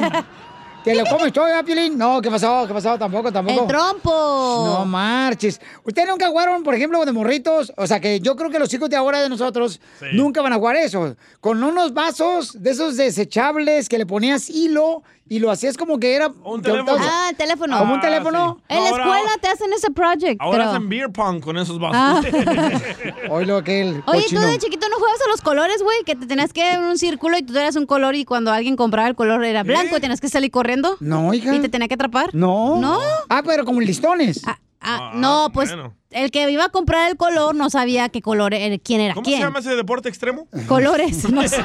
¿Te 0.84 0.96
lo 0.96 1.04
comes 1.06 1.34
todo, 1.34 1.46
eh, 1.48 1.64
Piolín? 1.64 1.98
No, 1.98 2.22
¿qué 2.22 2.32
pasó? 2.32 2.66
¿Qué 2.66 2.74
pasó? 2.74 2.98
Tampoco, 2.98 3.32
tampoco. 3.32 3.62
El 3.62 3.68
trompo. 3.68 4.64
No 4.80 4.86
marches. 4.86 5.60
¿Ustedes 5.84 6.08
nunca 6.08 6.28
jugaron, 6.30 6.64
por 6.64 6.74
ejemplo, 6.74 7.04
de 7.06 7.12
morritos? 7.12 7.72
O 7.76 7.86
sea, 7.86 8.00
que 8.00 8.20
yo 8.22 8.36
creo 8.36 8.50
que 8.50 8.60
los 8.60 8.74
hijos 8.74 8.90
de 8.90 8.96
ahora 8.96 9.22
de 9.22 9.30
nosotros 9.30 9.80
Sí. 10.00 10.06
nunca 10.14 10.42
van 10.42 10.54
a 10.54 10.56
jugar 10.56 10.78
eso. 10.78 11.16
Con 11.42 11.62
unos 11.64 11.94
vasos 11.94 12.64
de 12.64 12.72
esos 12.72 12.96
desechables 12.98 13.90
que 13.90 13.98
le 13.98 14.06
ponías 14.06 14.50
hilo 14.50 15.04
y 15.30 15.40
lo 15.40 15.52
hacías 15.52 15.78
como 15.78 16.00
que 16.00 16.16
era... 16.16 16.28
Un 16.44 16.62
te- 16.62 16.72
teléfono. 16.72 16.98
Ah, 17.00 17.28
el 17.30 17.36
teléfono. 17.38 17.78
¿Como 17.80 17.94
un 17.94 18.00
Ah, 18.00 18.02
teléfono? 18.02 18.58
sí. 18.60 18.64
En 18.70 18.78
No, 18.78 18.84
la 18.84 18.90
ahora- 18.90 19.04
escuela 19.04 19.32
te 19.42 19.48
hacen 19.48 19.74
ese 19.74 19.92
project. 19.92 20.42
Ahora 20.42 20.58
pero- 20.58 20.70
hacen 20.72 20.90
beer 20.90 21.10
pong 21.12 21.40
con 21.42 21.58
esos 21.58 21.78
Ah. 21.92 22.22
vasos. 22.24 22.82
Hoy 23.30 23.46
lo 23.46 23.64
que 23.64 23.82
el 23.82 24.04
Oye, 24.08 24.24
cochino. 24.24 24.42
tú 24.42 24.48
de 24.48 24.58
chiquito 24.58 24.88
no 24.90 24.96
jugabas 24.98 25.22
a 25.26 25.30
los 25.30 25.42
colores, 25.42 25.82
güey, 25.84 26.04
que 26.06 26.16
te 26.16 26.26
tenías 26.26 26.52
que 26.52 26.62
ir 26.62 26.74
en 26.80 26.84
un 26.84 26.98
círculo 26.98 27.38
y 27.38 27.44
tú 27.44 27.58
eras 27.58 27.76
un 27.76 27.86
color 27.86 28.16
y 28.16 28.26
cuando 28.26 28.52
alguien 28.52 28.76
compraba 28.76 29.08
el 29.08 29.16
color 29.16 29.44
era 29.46 29.64
blanco 29.64 29.98
y 29.98 30.00
tenías 30.00 30.20
que 30.22 30.30
salir 30.30 30.52
corriendo. 30.52 30.98
No, 31.00 31.34
hija. 31.34 31.54
¿Y 31.56 31.60
te 31.60 31.70
tenía 31.70 31.88
que 31.88 31.94
atrapar? 31.96 32.34
No. 32.34 32.78
¿No? 32.78 33.00
Ah, 33.30 33.42
pero 33.46 33.66
como 33.66 33.82
listones. 33.82 34.42
Ah, 34.46 34.58
ah, 34.82 35.12
no, 35.16 35.50
pues 35.54 35.70
bueno. 35.70 35.94
El 36.12 36.32
que 36.32 36.50
iba 36.50 36.66
a 36.66 36.70
comprar 36.70 37.10
el 37.10 37.18
color 37.18 37.54
no 37.56 37.70
sabía 37.70 38.10
qué 38.10 38.22
color 38.22 38.54
era, 38.54 38.78
quién 38.80 39.00
era 39.02 39.14
¿Cómo 39.14 39.26
quién. 39.26 39.38
se 39.40 39.44
llama 39.46 39.60
ese 39.60 39.76
deporte 39.76 40.10
extremo? 40.10 40.48
Colores, 40.68 41.30
no 41.32 41.48
sé. 41.48 41.62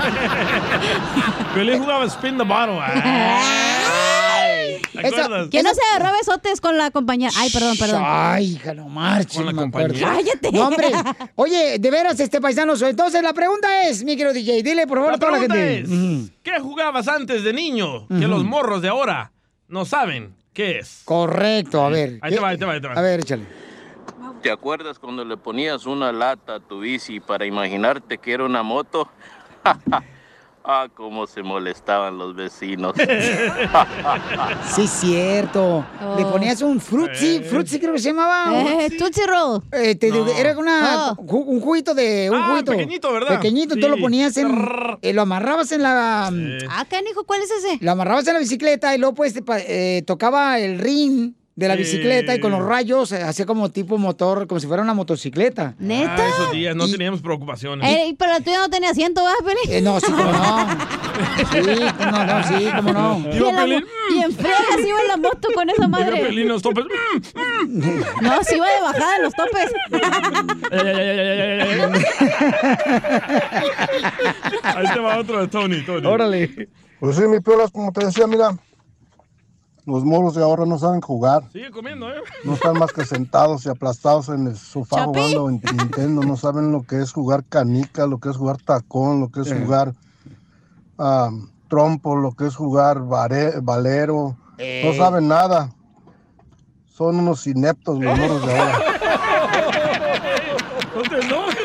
Piolín 1.55 1.81
jugaba 1.81 2.05
spin 2.07 2.37
the 2.37 2.45
bottle. 2.45 2.79
Ay. 2.85 4.81
¿Te 4.93 5.07
Eso- 5.09 5.17
acuerdas? 5.23 5.49
Que 5.51 5.63
no 5.63 5.75
se 5.75 5.81
agarraba 5.91 6.17
besotes 6.19 6.61
con 6.61 6.77
la 6.79 6.91
compañía. 6.91 7.31
Ay, 7.37 7.51
perdón, 7.51 7.77
perdón. 7.79 8.03
Ay, 8.05 8.53
hija, 8.55 8.75
no 8.75 8.89
marches. 8.89 9.37
Con 9.37 9.47
la 9.47 9.53
compañía. 9.53 10.07
Cállate. 10.15 10.53
No, 10.53 10.69
hombre. 10.69 10.89
Oye, 11.37 11.79
de 11.79 11.91
veras, 11.91 12.19
este 12.21 12.41
paisano. 12.41 12.75
Entonces, 12.81 13.23
la 13.23 13.33
pregunta 13.33 13.85
es, 13.89 14.05
mi 14.05 14.13
querido 14.17 14.33
DJ, 14.33 14.63
dile 14.63 14.87
por 14.87 14.99
favor 14.99 15.13
La 15.13 15.17
a 15.17 15.19
toda 15.19 15.33
la 15.33 15.39
gente. 15.41 15.79
es. 15.81 16.31
¿qué 16.43 16.61
jugabas 16.61 17.09
antes 17.09 17.43
de 17.45 17.53
niño 17.53 18.07
que 18.09 18.29
los 18.29 18.45
morros 18.45 18.83
de 18.83 18.89
ahora 18.89 19.33
no 19.69 19.85
saben 19.85 20.35
qué 20.53 20.79
es? 20.79 21.03
Correcto, 21.05 21.85
a 21.85 21.89
ver. 21.89 22.19
Ahí 22.23 22.31
¿qué- 22.31 22.37
te 22.37 22.43
va, 22.43 22.49
ahí 22.51 22.59
te 22.59 22.65
va, 22.67 22.73
ahí 22.75 22.81
te 22.81 22.89
va. 22.89 22.95
A 22.95 23.01
ver, 23.01 23.21
échale. 23.21 23.64
¿Te 24.45 24.51
acuerdas 24.53 24.99
cuando 24.99 25.25
le 25.25 25.39
ponías 25.39 25.87
una 25.87 26.13
lata 26.13 26.57
a 26.57 26.61
tu 26.61 26.81
bici 26.81 27.19
para 27.19 27.47
imaginarte 27.47 28.19
que 28.19 28.31
era 28.35 28.45
una 28.45 28.63
moto? 28.63 29.09
ah, 30.65 30.87
cómo 30.95 31.27
se 31.27 31.43
molestaban 31.43 32.19
los 32.19 32.35
vecinos. 32.37 32.93
Sí, 34.75 34.87
cierto. 34.87 35.83
Le 36.19 36.25
Oh. 36.25 36.33
ponías 36.33 36.61
un 36.61 36.79
frutzi, 36.79 37.41
frutzi 37.43 37.79
creo 37.81 37.95
que 37.95 38.01
se 38.01 38.11
llamaba. 38.11 38.53
Eh, 38.83 38.91
Tootsie 38.99 39.27
Roll. 39.27 39.63
Eh, 39.73 39.95
te- 39.95 40.11
No. 40.11 40.27
Era 40.29 40.59
una, 40.59 41.13
Oh. 41.13 41.17
ju- 41.17 41.45
un 41.47 41.61
juguito 41.63 41.95
de. 41.95 42.29
Un 42.31 42.37
Ah, 42.37 42.49
juguito. 42.51 42.73
pequeñito, 42.73 43.13
¿verdad? 43.15 43.37
Pequeñito, 43.41 43.77
tú 43.77 43.83
Sí. 43.83 43.89
lo 43.89 43.97
ponías 43.97 44.37
en. 44.37 44.99
eh, 45.01 45.15
lo 45.15 45.23
amarrabas 45.23 45.73
en 45.73 45.83
la. 45.83 46.27
Ah, 46.27 46.85
canijo, 46.91 47.25
¿cuál 47.25 47.41
es 47.41 47.51
ese? 47.51 47.79
Lo 47.81 47.93
amarrabas 47.93 48.27
en 48.27 48.35
la 48.35 48.41
bicicleta 48.41 48.95
y 48.95 48.99
luego 48.99 49.15
pues 49.15 49.35
eh, 49.67 50.03
tocaba 50.07 50.59
el 50.59 50.79
ring 50.79 51.33
de 51.57 51.69
la 51.69 51.75
Sí. 51.75 51.81
bicicleta 51.83 52.35
y 52.35 52.41
con 52.41 52.51
los 52.51 52.65
rayos 52.65 53.13
eh, 53.13 53.23
hacía 53.23 53.47
como 53.47 53.71
tipo 53.71 53.97
motor, 53.97 54.49
como 54.49 54.59
si 54.61 54.67
fuera 54.67 54.83
una 54.83 54.93
motocicleta. 54.95 55.75
¿Neta? 55.79 56.17
Ah, 56.19 56.29
esos 56.29 56.51
días 56.53 56.75
no 56.75 56.87
Y- 56.87 56.91
teníamos 56.93 57.21
preocupaciones. 57.23 57.89
Eh, 57.89 58.17
pero 58.19 58.33
la 58.33 58.41
tuya 58.41 58.59
no 58.59 58.69
tenía 58.71 58.91
asiento, 58.91 59.23
¿verdad, 59.23 59.37
Pelín? 59.45 59.73
Eh, 59.77 59.81
no, 59.81 60.01
sí, 60.01 60.07
como 60.11 60.33
no. 60.33 60.67
Sí, 61.53 61.61
no, 62.01 62.25
no, 62.27 62.43
sí, 62.49 62.69
como 62.77 62.93
no. 62.93 63.19
Y, 63.33 63.37
Iba 63.37 63.51
en 63.51 63.55
la 63.57 63.63
Pelín, 63.63 63.85
y 64.17 64.21
en 64.23 64.33
fregas 64.33 64.81
iba 64.85 65.01
en 65.01 65.07
la 65.09 65.17
moto 65.17 65.49
con 65.55 65.71
esa 65.71 65.87
madre. 65.87 66.21
Piolín, 66.23 66.49
los 66.49 66.61
topes. 66.61 66.87
Mm, 67.67 67.79
mm. 67.79 68.05
No, 68.21 68.43
sí 68.43 68.57
iba 68.57 68.67
de 68.69 68.81
bajada 68.81 69.17
en 69.17 69.23
los 69.23 69.33
topes. 69.35 69.71
Ahí 74.63 74.87
te 74.93 75.01
va 75.01 75.19
otro 75.19 75.41
de 75.41 75.49
Tony, 75.49 75.83
Tony. 75.85 76.07
Órale. 76.07 76.69
Pues 77.01 77.17
sí, 77.17 77.23
mi 77.29 77.41
piolas, 77.41 77.71
como 77.71 77.93
te 77.93 78.07
decía, 78.07 78.27
mira, 78.27 78.57
los 79.87 80.05
morros 80.05 80.35
de 80.35 80.43
ahora 80.43 80.65
no 80.67 80.79
saben 80.79 81.01
jugar, 81.01 81.43
Sigue 81.53 81.71
comiendo, 81.71 82.09
¿eh? 82.11 82.15
no 82.45 82.55
están 82.55 82.79
más 82.79 82.93
que 82.93 83.05
sentados 83.05 83.67
y 83.67 83.69
aplastados 83.69 84.29
en 84.31 84.47
el 84.47 84.57
sofá 84.57 84.97
Chapi. 85.05 85.07
jugando 85.21 85.49
en 85.51 85.61
Nintendo, 85.77 86.23
no 86.23 86.37
saben 86.37 86.73
lo 86.73 86.83
que 86.85 87.01
es 87.03 87.13
jugar 87.13 87.45
canica, 87.45 88.07
lo 88.07 88.19
que 88.19 88.31
es 88.31 88.37
jugar 88.37 88.57
tacón, 88.63 89.21
lo 89.21 89.29
que 89.31 89.41
es 89.43 89.49
Sí. 89.49 89.55
jugar 89.63 89.93
trompo, 91.69 92.17
lo 92.17 92.33
que 92.33 92.47
es 92.47 92.55
jugar 92.57 93.01
bare- 93.01 93.61
valero, 93.61 94.37
Eh. 94.59 94.83
no 94.85 94.95
saben 94.95 95.29
nada. 95.29 95.71
Son 96.87 97.19
unos 97.19 97.47
ineptos 97.49 97.99
los 97.99 98.17
morros 98.19 98.47
de 98.47 98.59
ahora. 98.59 98.79
No 100.95 101.03
te 101.03 101.19
enojes. 101.27 101.59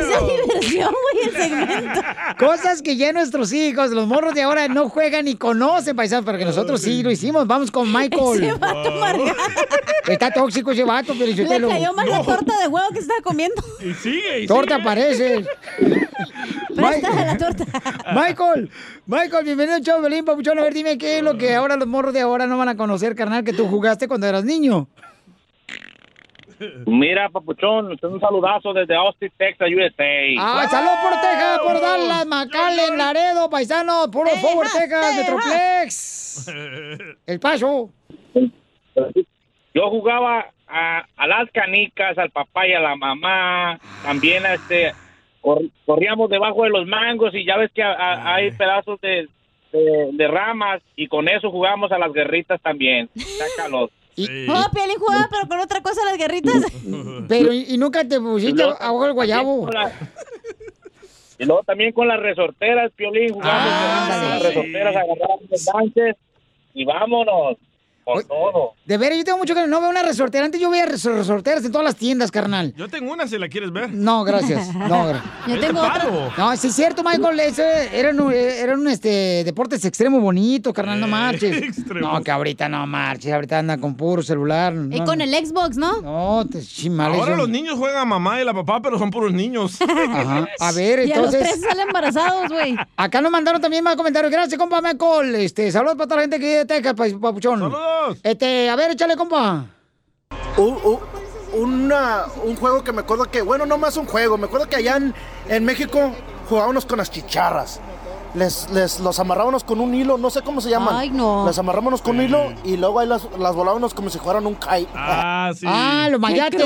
Esa 0.00 0.18
es 0.18 0.46
diversión, 0.46 0.92
güey, 0.92 1.26
el 1.26 1.32
segmento. 1.36 2.00
Cosas 2.38 2.82
que 2.82 2.96
ya 2.96 3.12
nuestros 3.12 3.52
hijos, 3.52 3.90
los 3.90 4.06
morros 4.06 4.34
de 4.34 4.42
ahora, 4.42 4.68
no 4.68 4.88
juegan 4.88 5.24
ni 5.26 5.36
conocen, 5.36 5.96
paisanos, 5.96 6.24
pero 6.24 6.38
que 6.38 6.44
nosotros 6.44 6.80
sí 6.80 7.02
lo 7.02 7.10
hicimos. 7.10 7.46
Vamos 7.46 7.70
con 7.70 7.92
Michael. 7.92 8.44
Ese 8.44 8.52
vato 8.54 8.88
amargado. 8.88 9.34
Está 10.06 10.30
tóxico 10.30 10.72
ese 10.72 10.84
vato, 10.84 11.14
pero 11.18 11.32
yo 11.32 11.44
Le 11.44 11.58
lo... 11.58 11.68
cayó 11.68 11.92
mal 11.94 12.08
la 12.08 12.22
torta 12.22 12.58
de 12.60 12.68
huevo 12.68 12.88
que 12.92 12.98
estaba 12.98 13.20
comiendo. 13.22 13.62
Y 13.80 13.94
sigue, 13.94 14.40
y 14.42 14.46
Torta 14.46 14.74
sigue. 14.74 14.84
parece. 14.84 15.44
Presta 16.74 17.24
la 17.24 17.38
torta. 17.38 17.64
Michael, 18.14 18.70
Michael, 19.06 19.44
bienvenido 19.44 19.76
al 19.76 19.82
show, 19.82 20.02
Belín, 20.02 20.24
papuchón. 20.24 20.58
A 20.58 20.62
ver, 20.62 20.74
dime 20.74 20.98
qué 20.98 21.18
es 21.18 21.22
lo 21.22 21.38
que 21.38 21.54
ahora 21.54 21.76
los 21.76 21.86
morros 21.86 22.12
de 22.12 22.20
ahora 22.20 22.46
no 22.46 22.58
van 22.58 22.68
a 22.68 22.76
conocer, 22.76 23.14
carnal, 23.14 23.44
que 23.44 23.52
tú 23.52 23.66
jugaste 23.66 24.08
cuando 24.08 24.26
eras 24.26 24.44
niño. 24.44 24.88
Mira, 26.86 27.28
papuchón, 27.28 27.96
un 28.02 28.20
saludazo 28.20 28.72
desde 28.72 28.94
Austin, 28.94 29.30
Texas, 29.36 29.68
USA. 29.68 30.04
Ah, 30.38 30.66
saludos 30.70 30.98
por 31.02 31.12
Texas, 31.20 31.58
por 31.64 31.80
Dallas, 31.80 32.26
McAllen, 32.26 32.98
Laredo, 32.98 33.50
paisano, 33.50 34.10
puro 34.10 34.30
Forward, 34.30 34.68
Texas, 34.72 35.16
Metroplex. 35.16 36.48
El 37.26 37.40
Paso. 37.40 37.90
Yo 39.74 39.90
jugaba 39.90 40.46
a, 40.68 41.04
a 41.16 41.26
las 41.26 41.50
canicas, 41.50 42.16
al 42.18 42.30
papá 42.30 42.66
y 42.68 42.72
a 42.74 42.80
la 42.80 42.94
mamá. 42.96 43.78
También 44.04 44.44
este 44.46 44.92
cor- 45.40 45.62
corríamos 45.84 46.30
debajo 46.30 46.62
de 46.64 46.70
los 46.70 46.86
mangos 46.86 47.34
y 47.34 47.44
ya 47.44 47.56
ves 47.56 47.70
que 47.72 47.82
a- 47.82 47.92
a- 47.92 48.34
hay 48.36 48.52
pedazos 48.52 49.00
de, 49.00 49.28
de, 49.72 50.08
de 50.12 50.28
ramas 50.28 50.80
y 50.94 51.08
con 51.08 51.28
eso 51.28 51.50
jugábamos 51.50 51.90
a 51.92 51.98
las 51.98 52.12
guerritas 52.12 52.60
también. 52.62 53.08
Sácalos. 53.16 53.90
Oh, 54.16 54.64
Piolín 54.72 54.98
jugaba, 54.98 55.28
pero 55.30 55.48
con 55.48 55.58
otra 55.60 55.80
cosa 55.82 56.04
las 56.04 56.16
guerritas. 56.16 56.62
Pero, 57.28 57.52
¿y, 57.52 57.74
y 57.74 57.78
nunca 57.78 58.06
te 58.06 58.20
pusiste 58.20 58.62
abajo 58.62 59.04
del 59.04 59.12
guayabo? 59.14 59.68
Y 61.38 61.44
luego 61.46 61.62
también 61.64 61.92
con 61.92 62.06
las 62.06 62.20
resorteras, 62.20 62.92
Piolín, 62.92 63.32
jugamos 63.32 63.72
con 63.72 64.30
las 64.30 64.42
resorteras, 64.42 64.94
agarrábamos 64.96 65.50
los 65.50 65.64
ganches 65.64 66.16
y 66.74 66.84
vámonos 66.84 67.56
con 68.04 68.22
todo. 68.24 68.74
De 68.84 68.98
veras, 68.98 69.18
yo 69.18 69.24
tengo 69.24 69.38
mucho 69.38 69.54
que 69.54 69.66
no 69.66 69.80
veo 69.80 69.90
una 69.90 70.02
resortera. 70.02 70.44
Antes 70.44 70.60
yo 70.60 70.70
veía 70.70 70.86
res- 70.86 71.04
resorteras 71.04 71.64
en 71.64 71.72
todas 71.72 71.84
las 71.86 71.96
tiendas, 71.96 72.30
carnal. 72.30 72.74
Yo 72.76 72.88
tengo 72.88 73.12
una 73.12 73.26
si 73.26 73.38
la 73.38 73.48
quieres 73.48 73.72
ver. 73.72 73.90
No, 73.92 74.24
gracias. 74.24 74.74
No, 74.74 75.10
gra- 75.10 75.22
Yo 75.46 75.58
tengo 75.60 75.80
otra. 75.80 76.06
No, 76.36 76.56
sí 76.56 76.68
es 76.68 76.74
cierto, 76.74 77.02
Michael. 77.02 77.40
Ese 77.40 77.98
eran, 77.98 78.20
un- 78.20 78.32
eran 78.32 78.80
un, 78.80 78.88
este, 78.88 79.42
deportes 79.44 79.84
extremo 79.84 80.20
bonito, 80.20 80.72
carnal, 80.72 81.00
no 81.00 81.08
marches. 81.08 81.56
extremos. 81.62 82.12
No, 82.12 82.22
que 82.22 82.30
ahorita 82.30 82.68
no 82.68 82.86
marches. 82.86 83.32
Ahorita 83.32 83.58
anda 83.58 83.78
con 83.78 83.94
puro 83.96 84.22
celular. 84.22 84.74
Y 84.90 84.98
con 85.04 85.18
no. 85.18 85.24
el 85.24 85.46
Xbox, 85.46 85.76
¿no? 85.76 86.02
No, 86.02 86.46
te 86.50 86.60
chimales. 86.62 87.18
Ahora 87.20 87.36
los 87.36 87.48
niños 87.48 87.76
juegan 87.78 88.02
a 88.02 88.04
mamá 88.04 88.40
y 88.40 88.44
la 88.44 88.52
papá, 88.52 88.82
pero 88.82 88.98
son 88.98 89.10
puros 89.10 89.32
niños. 89.32 89.78
Ajá. 89.80 90.46
A 90.60 90.72
ver, 90.72 91.06
Y 91.08 91.12
a 91.12 91.16
los 91.20 91.32
entonces. 91.34 91.40
tres 91.40 91.60
salen 91.62 91.86
embarazados, 91.86 92.48
güey. 92.50 92.76
Acá 92.96 93.20
nos 93.22 93.32
mandaron 93.32 93.60
también 93.62 93.82
más 93.82 93.96
comentarios. 93.96 94.30
Gracias, 94.30 94.58
compa 94.58 94.80
Michael. 94.82 95.34
Este, 95.36 95.70
saludos 95.72 95.96
para 95.96 96.06
toda 96.06 96.16
la 96.16 96.22
gente 96.22 96.38
que 96.38 96.44
vive 96.46 96.58
de 96.58 96.66
Texas, 96.66 96.94
pa- 96.94 97.18
papuchón. 97.20 97.60
Saludos. 97.60 97.80
Este, 98.22 98.68
a 98.70 98.76
ver, 98.76 98.92
échale, 98.92 99.16
compa. 99.16 99.66
Un, 100.56 100.78
un- 100.84 100.98
una- 101.54 102.24
un 102.44 102.56
juego 102.56 102.82
que 102.84 102.92
me 102.92 103.00
acuerdo 103.02 103.24
que, 103.30 103.42
bueno, 103.42 103.66
no 103.66 103.78
más 103.78 103.96
un 103.96 104.06
juego, 104.06 104.36
me 104.38 104.46
acuerdo 104.46 104.68
que 104.68 104.76
allá 104.76 104.96
en, 104.96 105.14
en 105.48 105.64
México 105.64 106.12
jugábamos 106.48 106.84
con 106.86 106.98
las 106.98 107.10
chicharras. 107.10 107.80
Les, 108.34 108.68
les 108.70 108.98
los 108.98 109.20
amarrábamos 109.20 109.62
con 109.62 109.80
un 109.80 109.94
hilo, 109.94 110.18
no 110.18 110.28
sé 110.28 110.42
cómo 110.42 110.60
se 110.60 110.68
llaman. 110.68 110.96
Ay, 110.96 111.10
no. 111.10 111.46
Las 111.46 111.56
amarrábamos 111.58 112.02
con 112.02 112.16
un 112.18 112.24
hilo 112.24 112.52
y 112.64 112.76
luego 112.76 112.98
ahí 112.98 113.06
las, 113.06 113.22
las 113.38 113.54
volábamos 113.54 113.94
como 113.94 114.10
si 114.10 114.18
fueran 114.18 114.44
un 114.44 114.56
kite. 114.56 114.88
Ah, 114.92 115.52
sí. 115.56 115.64
Ah, 115.68 116.08
los 116.10 116.18
mayates. 116.18 116.60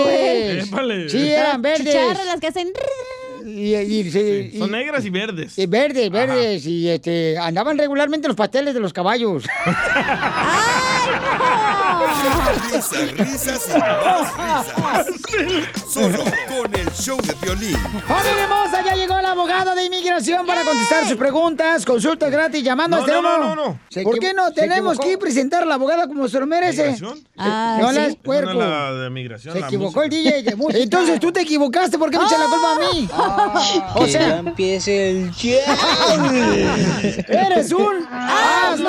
Sí, 1.10 1.30
eran 1.30 1.60
verdes. 1.60 1.84
Chicharras, 1.86 2.24
las 2.24 2.40
que 2.40 2.46
hacen... 2.46 2.72
Y, 3.46 3.74
y- 3.74 4.10
sí, 4.10 4.50
y- 4.54 4.58
Son 4.58 4.70
negras 4.70 5.04
y 5.04 5.10
verdes. 5.10 5.58
y 5.58 5.66
verdes, 5.66 6.10
verdes. 6.10 6.66
Y 6.66 6.88
este, 6.88 7.36
andaban 7.38 7.76
regularmente 7.78 8.26
en 8.26 8.30
los 8.30 8.36
pasteles 8.36 8.74
de 8.74 8.80
los 8.80 8.92
caballos. 8.92 9.44
Risas, 12.72 13.12
risas 13.16 13.68
y 13.68 13.78
más 13.78 15.06
risas. 15.06 15.06
Solo 15.92 16.18
con 16.48 16.74
el 16.74 16.77
show 17.00 17.18
de 17.22 17.34
violín. 17.42 17.76
¡Familia 18.06 18.44
hermosa! 18.44 18.82
Ya 18.84 18.94
llegó 18.94 19.20
la 19.20 19.32
abogada 19.32 19.74
de 19.74 19.84
inmigración 19.84 20.46
para 20.46 20.62
contestar 20.64 21.06
sus 21.06 21.16
preguntas. 21.16 21.84
Consulta 21.84 22.28
gratis 22.30 22.62
llamando 22.62 22.96
No, 22.96 23.02
a 23.02 23.06
este 23.06 23.20
no, 23.20 23.22
no, 23.22 23.38
número. 23.38 23.56
no, 23.56 23.64
no. 23.70 23.78
¿Por 24.04 24.18
qué 24.18 24.32
no 24.34 24.50
tenemos 24.52 24.94
equivocó. 24.96 25.08
que 25.10 25.18
presentar 25.18 25.62
a 25.62 25.66
la 25.66 25.74
abogada 25.74 26.06
como 26.08 26.26
se 26.28 26.40
lo 26.40 26.46
merece? 26.46 26.84
¿Migración? 26.92 27.18
Ah, 27.36 27.78
no, 27.80 27.92
la 27.92 28.06
Esa 28.06 28.16
puerco. 28.22 28.54
no 28.54 28.62
es 28.62 28.68
la 28.68 28.92
de 28.94 29.10
migración. 29.10 29.54
Se 29.54 29.60
la 29.60 29.66
equivocó 29.66 30.02
el 30.02 30.10
música. 30.10 30.30
DJ 30.36 30.42
de. 30.42 30.56
Entonces 30.82 31.20
tú 31.20 31.30
te 31.32 31.40
equivocaste, 31.42 31.98
¿por 31.98 32.10
qué 32.10 32.18
me 32.18 32.24
echas 32.24 32.38
la 32.38 32.46
culpa 32.46 32.72
a 32.72 32.78
mí? 32.92 33.08
o 33.94 34.00
que 34.04 34.10
sea, 34.12 34.28
ya 34.28 34.38
empiece 34.38 35.10
el 35.10 35.30
show. 35.32 35.58
¡Eres 37.28 37.72
un 37.72 38.06
asno! 38.12 38.88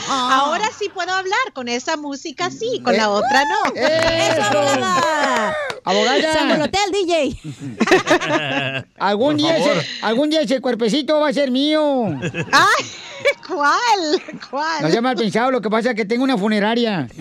Ahora 0.09 0.71
sí 0.77 0.89
puedo 0.93 1.13
hablar 1.13 1.53
con 1.53 1.69
esa 1.69 1.97
música, 1.97 2.51
sí, 2.51 2.81
con 2.83 2.97
la 2.97 3.11
otra 3.11 3.45
no. 3.45 3.75
¡Eso, 3.75 4.43
abogada! 4.43 5.55
Abogada. 5.85 6.33
Sangolotea 6.33 6.81
al 6.85 6.93
DJ. 6.93 7.41
Algún 8.99 9.37
día, 9.37 9.57
ese, 9.59 9.87
algún 10.03 10.31
día 10.31 10.41
ese 10.41 10.61
cuerpecito 10.61 11.21
va 11.21 11.29
a 11.29 11.33
ser 11.33 11.51
mío. 11.51 12.07
Ay, 12.53 12.85
¿cuál? 13.47 14.23
¿Cuál? 14.51 14.83
No 14.83 14.91
sea 14.91 15.03
mal 15.03 15.17
pensado, 15.17 15.51
lo 15.51 15.61
que 15.61 15.69
pasa 15.69 15.91
es 15.91 15.97
que 15.97 16.05
tengo 16.05 16.25
una 16.25 16.39
funeraria. 16.39 17.09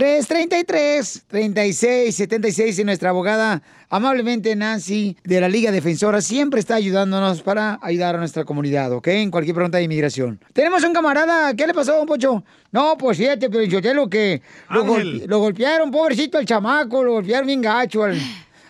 1-800-333-3676. 0.00 2.78
Y 2.80 2.84
nuestra 2.84 3.10
abogada, 3.10 3.62
amablemente 3.88 4.54
Nancy, 4.56 5.16
de 5.24 5.40
la 5.40 5.48
Liga 5.48 5.70
Defensora, 5.70 6.20
siempre 6.20 6.60
está 6.60 6.74
ayudándonos 6.76 7.42
para 7.42 7.78
ayudar 7.82 8.16
a 8.16 8.18
nuestra 8.18 8.44
comunidad, 8.44 8.92
¿ok? 8.92 9.08
En 9.08 9.30
cualquier 9.30 9.54
pregunta 9.54 9.78
de 9.78 9.84
inmigración. 9.84 10.40
Tenemos 10.52 10.82
un 10.84 10.92
camarada, 10.92 11.54
¿qué 11.54 11.66
le 11.66 11.74
pasó, 11.74 11.96
don 11.96 12.06
Pocho? 12.06 12.42
No, 12.72 12.96
pues 12.98 13.18
fíjate, 13.18 13.50
pero 13.50 13.64
yo 13.64 13.80
te 13.82 13.94
lo 13.94 14.08
que 14.08 14.42
lo, 14.70 15.38
golpearon, 15.38 15.90
pobrecito 15.90 16.38
el 16.38 16.46
chamaco, 16.46 17.02
lo 17.02 17.12
golpearon 17.12 17.46
bien 17.46 17.60
gacho. 17.60 18.04
al- 18.04 18.18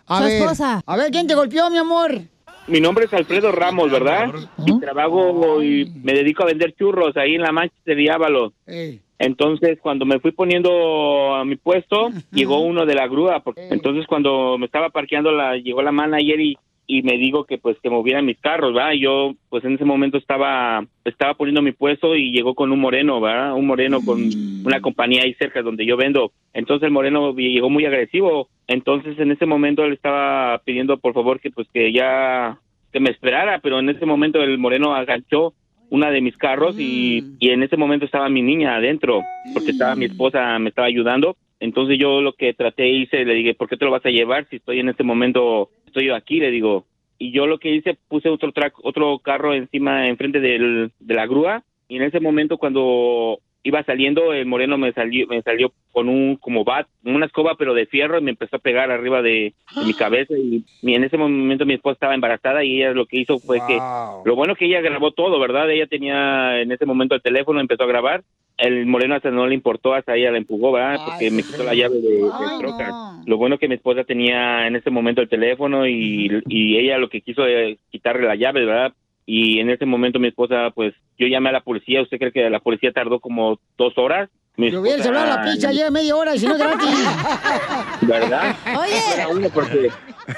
A 0.07 0.19
Su 0.19 0.25
ver, 0.25 0.43
esposa. 0.43 0.83
a 0.85 0.97
ver, 0.97 1.11
¿quién 1.11 1.27
te 1.27 1.35
golpeó, 1.35 1.71
mi 1.71 1.79
amor? 1.79 2.21
Mi 2.67 2.81
nombre 2.81 3.07
es 3.07 3.13
Alfredo 3.13 3.53
Ramos, 3.53 3.91
¿verdad? 3.91 4.27
Y 4.65 4.79
trabajo 4.81 5.63
y 5.63 5.91
me 6.03 6.13
dedico 6.13 6.43
a 6.43 6.47
vender 6.47 6.75
churros 6.77 7.17
ahí 7.17 7.35
en 7.37 7.43
la 7.43 7.53
Manchester 7.53 7.99
y 7.99 8.09
Ábalos. 8.09 8.53
Ey. 8.67 9.01
Entonces, 9.21 9.79
cuando 9.83 10.07
me 10.07 10.19
fui 10.19 10.33
poniendo 10.33 11.35
a 11.35 11.45
mi 11.45 11.57
puesto, 11.57 12.09
llegó 12.33 12.61
uno 12.61 12.87
de 12.87 12.95
la 12.95 13.07
grúa. 13.07 13.41
porque- 13.41 13.69
Entonces, 13.71 14.07
cuando 14.07 14.57
me 14.59 14.65
estaba 14.65 14.89
parqueando, 14.89 15.31
la, 15.31 15.57
llegó 15.59 15.83
la 15.83 15.93
manager 15.93 16.41
y, 16.41 16.57
y 16.87 17.03
me 17.03 17.19
dijo 17.19 17.45
que 17.45 17.59
pues 17.59 17.77
que 17.83 17.91
movieran 17.91 18.25
mis 18.25 18.41
carros, 18.41 18.73
¿verdad? 18.73 18.93
Y 18.95 19.01
yo, 19.01 19.35
pues 19.51 19.63
en 19.65 19.75
ese 19.75 19.85
momento 19.85 20.17
estaba 20.17 20.85
estaba 21.05 21.35
poniendo 21.35 21.61
mi 21.63 21.73
puesto 21.73 22.17
y 22.17 22.33
llegó 22.33 22.55
con 22.55 22.73
un 22.73 22.81
moreno, 22.81 23.21
¿verdad? 23.21 23.53
Un 23.55 23.67
moreno 23.67 23.99
con 24.05 24.19
una 24.65 24.81
compañía 24.81 25.23
ahí 25.23 25.35
cerca 25.35 25.61
donde 25.63 25.85
yo 25.87 25.97
vendo. 25.99 26.33
Entonces 26.55 26.87
el 26.87 26.91
moreno 26.93 27.33
llegó 27.37 27.69
muy 27.71 27.85
agresivo. 27.85 28.49
Entonces, 28.67 29.19
en 29.21 29.31
ese 29.33 29.45
momento 29.47 29.85
él 29.85 29.93
estaba 29.93 30.59
pidiendo 30.65 30.97
por 30.99 31.13
favor 31.13 31.39
que 31.41 31.51
pues 31.51 31.69
que 31.73 31.93
ya 31.93 32.59
que 32.93 32.99
me 33.01 33.11
esperara, 33.11 33.61
pero 33.61 33.79
en 33.79 33.89
ese 33.91 34.05
momento 34.07 34.43
el 34.43 34.59
moreno 34.59 34.95
aganchó 34.97 35.53
una 35.91 36.11
de 36.11 36.21
mis 36.21 36.37
carros 36.37 36.77
y, 36.79 37.25
y 37.39 37.51
en 37.51 37.63
ese 37.63 37.77
momento 37.77 38.07
estaba 38.07 38.29
mi 38.29 38.43
niña 38.43 38.77
adentro, 38.77 39.23
porque 39.53 39.73
estaba 39.73 39.97
mi 39.97 40.07
esposa, 40.07 40.59
me 40.59 40.71
estaba 40.71 40.87
ayudando. 40.87 41.37
Entonces 41.59 41.99
yo 41.99 42.23
lo 42.23 42.33
que 42.33 42.55
traté 42.55 42.89
hice, 42.89 43.25
le 43.25 43.35
dije, 43.35 43.55
¿por 43.55 43.69
qué 43.69 43.77
te 43.77 43.85
lo 43.85 43.91
vas 43.91 44.07
a 44.07 44.11
llevar 44.11 44.47
si 44.49 44.57
estoy 44.57 44.81
en 44.81 44.89
este 44.89 45.03
momento, 45.03 45.71
estoy 45.87 46.07
yo 46.07 46.15
aquí? 46.15 46.41
Le 46.41 46.51
digo. 46.51 46.87
Y 47.19 47.33
yo 47.33 47.47
lo 47.47 47.59
que 47.59 47.75
hice, 47.75 47.99
puse 48.09 48.31
otro 48.31 48.51
track, 48.53 48.75
otro 48.83 49.19
carro 49.19 49.53
encima, 49.53 50.09
enfrente 50.09 50.41
del, 50.41 50.91
de 50.99 51.15
la 51.15 51.27
grúa, 51.27 51.65
y 51.87 51.97
en 51.97 52.03
ese 52.05 52.19
momento 52.19 52.57
cuando 52.57 53.41
iba 53.63 53.83
saliendo, 53.85 54.33
el 54.33 54.47
moreno 54.47 54.79
me 54.79 54.93
salió, 54.93 55.27
me 55.27 55.43
salió 55.43 55.73
con 55.93 56.09
un 56.09 56.37
como 56.37 56.65
bat, 56.65 56.87
una 57.05 57.27
escoba 57.27 57.57
pero 57.59 57.75
de 57.75 57.87
fierro 57.87 58.19
y 58.19 58.23
me 58.23 58.31
empezó 58.31 58.57
a 58.57 58.61
pegar 58.61 58.91
arriba 58.91 59.23
de, 59.23 59.55
de 59.77 59.85
mi 59.85 59.95
cabeza 59.99 60.35
y, 60.37 60.65
y 60.83 60.95
en 60.95 61.05
ese 61.05 61.17
momento 61.19 61.67
mi 61.67 61.75
esposa 61.75 61.95
estaba 61.95 62.15
embarazada 62.15 62.65
y 62.65 62.77
ella 62.77 62.93
lo 62.93 63.07
que 63.07 63.19
hizo 63.19 63.39
fue 63.39 63.59
que 63.67 63.79
lo 64.25 64.35
bueno 64.37 64.55
que 64.57 64.67
ella 64.67 64.81
grabó 64.81 65.11
todo, 65.13 65.39
¿verdad? 65.39 65.71
Ella 65.71 65.87
tenía 65.87 66.61
en 66.61 66.73
ese 66.73 66.87
momento 66.87 67.15
el 67.15 67.23
teléfono, 67.23 67.61
empezó 67.61 67.85
a 67.85 67.89
grabar. 67.89 68.23
El 68.57 68.85
moreno 68.85 69.15
hasta 69.15 69.31
no 69.31 69.47
le 69.47 69.55
importó, 69.55 69.95
hasta 69.95 70.17
ella 70.17 70.31
la 70.33 70.37
empujó, 70.37 70.71
¿verdad? 70.71 71.01
Porque 71.07 71.31
me 71.31 71.43
quitó 71.43 71.65
la 71.65 71.73
llave 71.75 71.97
de, 71.97 72.11
de 72.11 72.59
troca. 72.59 72.93
Lo 73.25 73.39
bueno 73.39 73.57
que 73.57 73.69
mi 73.69 73.77
esposa 73.77 74.05
tenía 74.05 74.67
en 74.67 74.77
ese 74.77 74.91
momento 74.91 75.23
el 75.23 75.31
teléfono 75.31 75.87
y, 75.87 76.43
y 76.47 76.77
ella 76.77 76.99
lo 76.99 77.09
que 77.09 77.23
quiso 77.23 77.47
es 77.47 77.79
quitarle 77.91 78.27
la 78.27 78.37
llave, 78.37 78.67
¿verdad? 78.67 78.93
Y 79.33 79.61
en 79.61 79.71
ese 79.71 79.87
momento 79.87 80.19
mi 80.19 80.27
esposa, 80.27 80.73
pues 80.75 80.93
yo 81.17 81.29
llamé 81.29 81.51
a 81.51 81.53
la 81.53 81.61
policía. 81.61 82.03
¿Usted 82.03 82.19
cree 82.19 82.33
que 82.33 82.51
la 82.51 82.59
policía 82.59 82.91
tardó 82.91 83.21
como 83.21 83.61
dos 83.79 83.97
horas? 83.97 84.29
Mi 84.61 84.71
Yo 84.71 84.81
hubiera 84.81 84.99
esposa- 84.99 85.19
celular 85.21 85.45
la 85.47 85.53
pizza, 85.53 85.73
lleva 85.73 85.91
media 85.91 86.17
hora 86.17 86.35
y 86.35 86.39
si 86.39 86.47
no 86.47 86.53
es 86.53 86.59
gratis. 86.59 86.89
¿Verdad? 88.03 88.57
Oye. 88.79 89.49
Porque, 89.55 89.91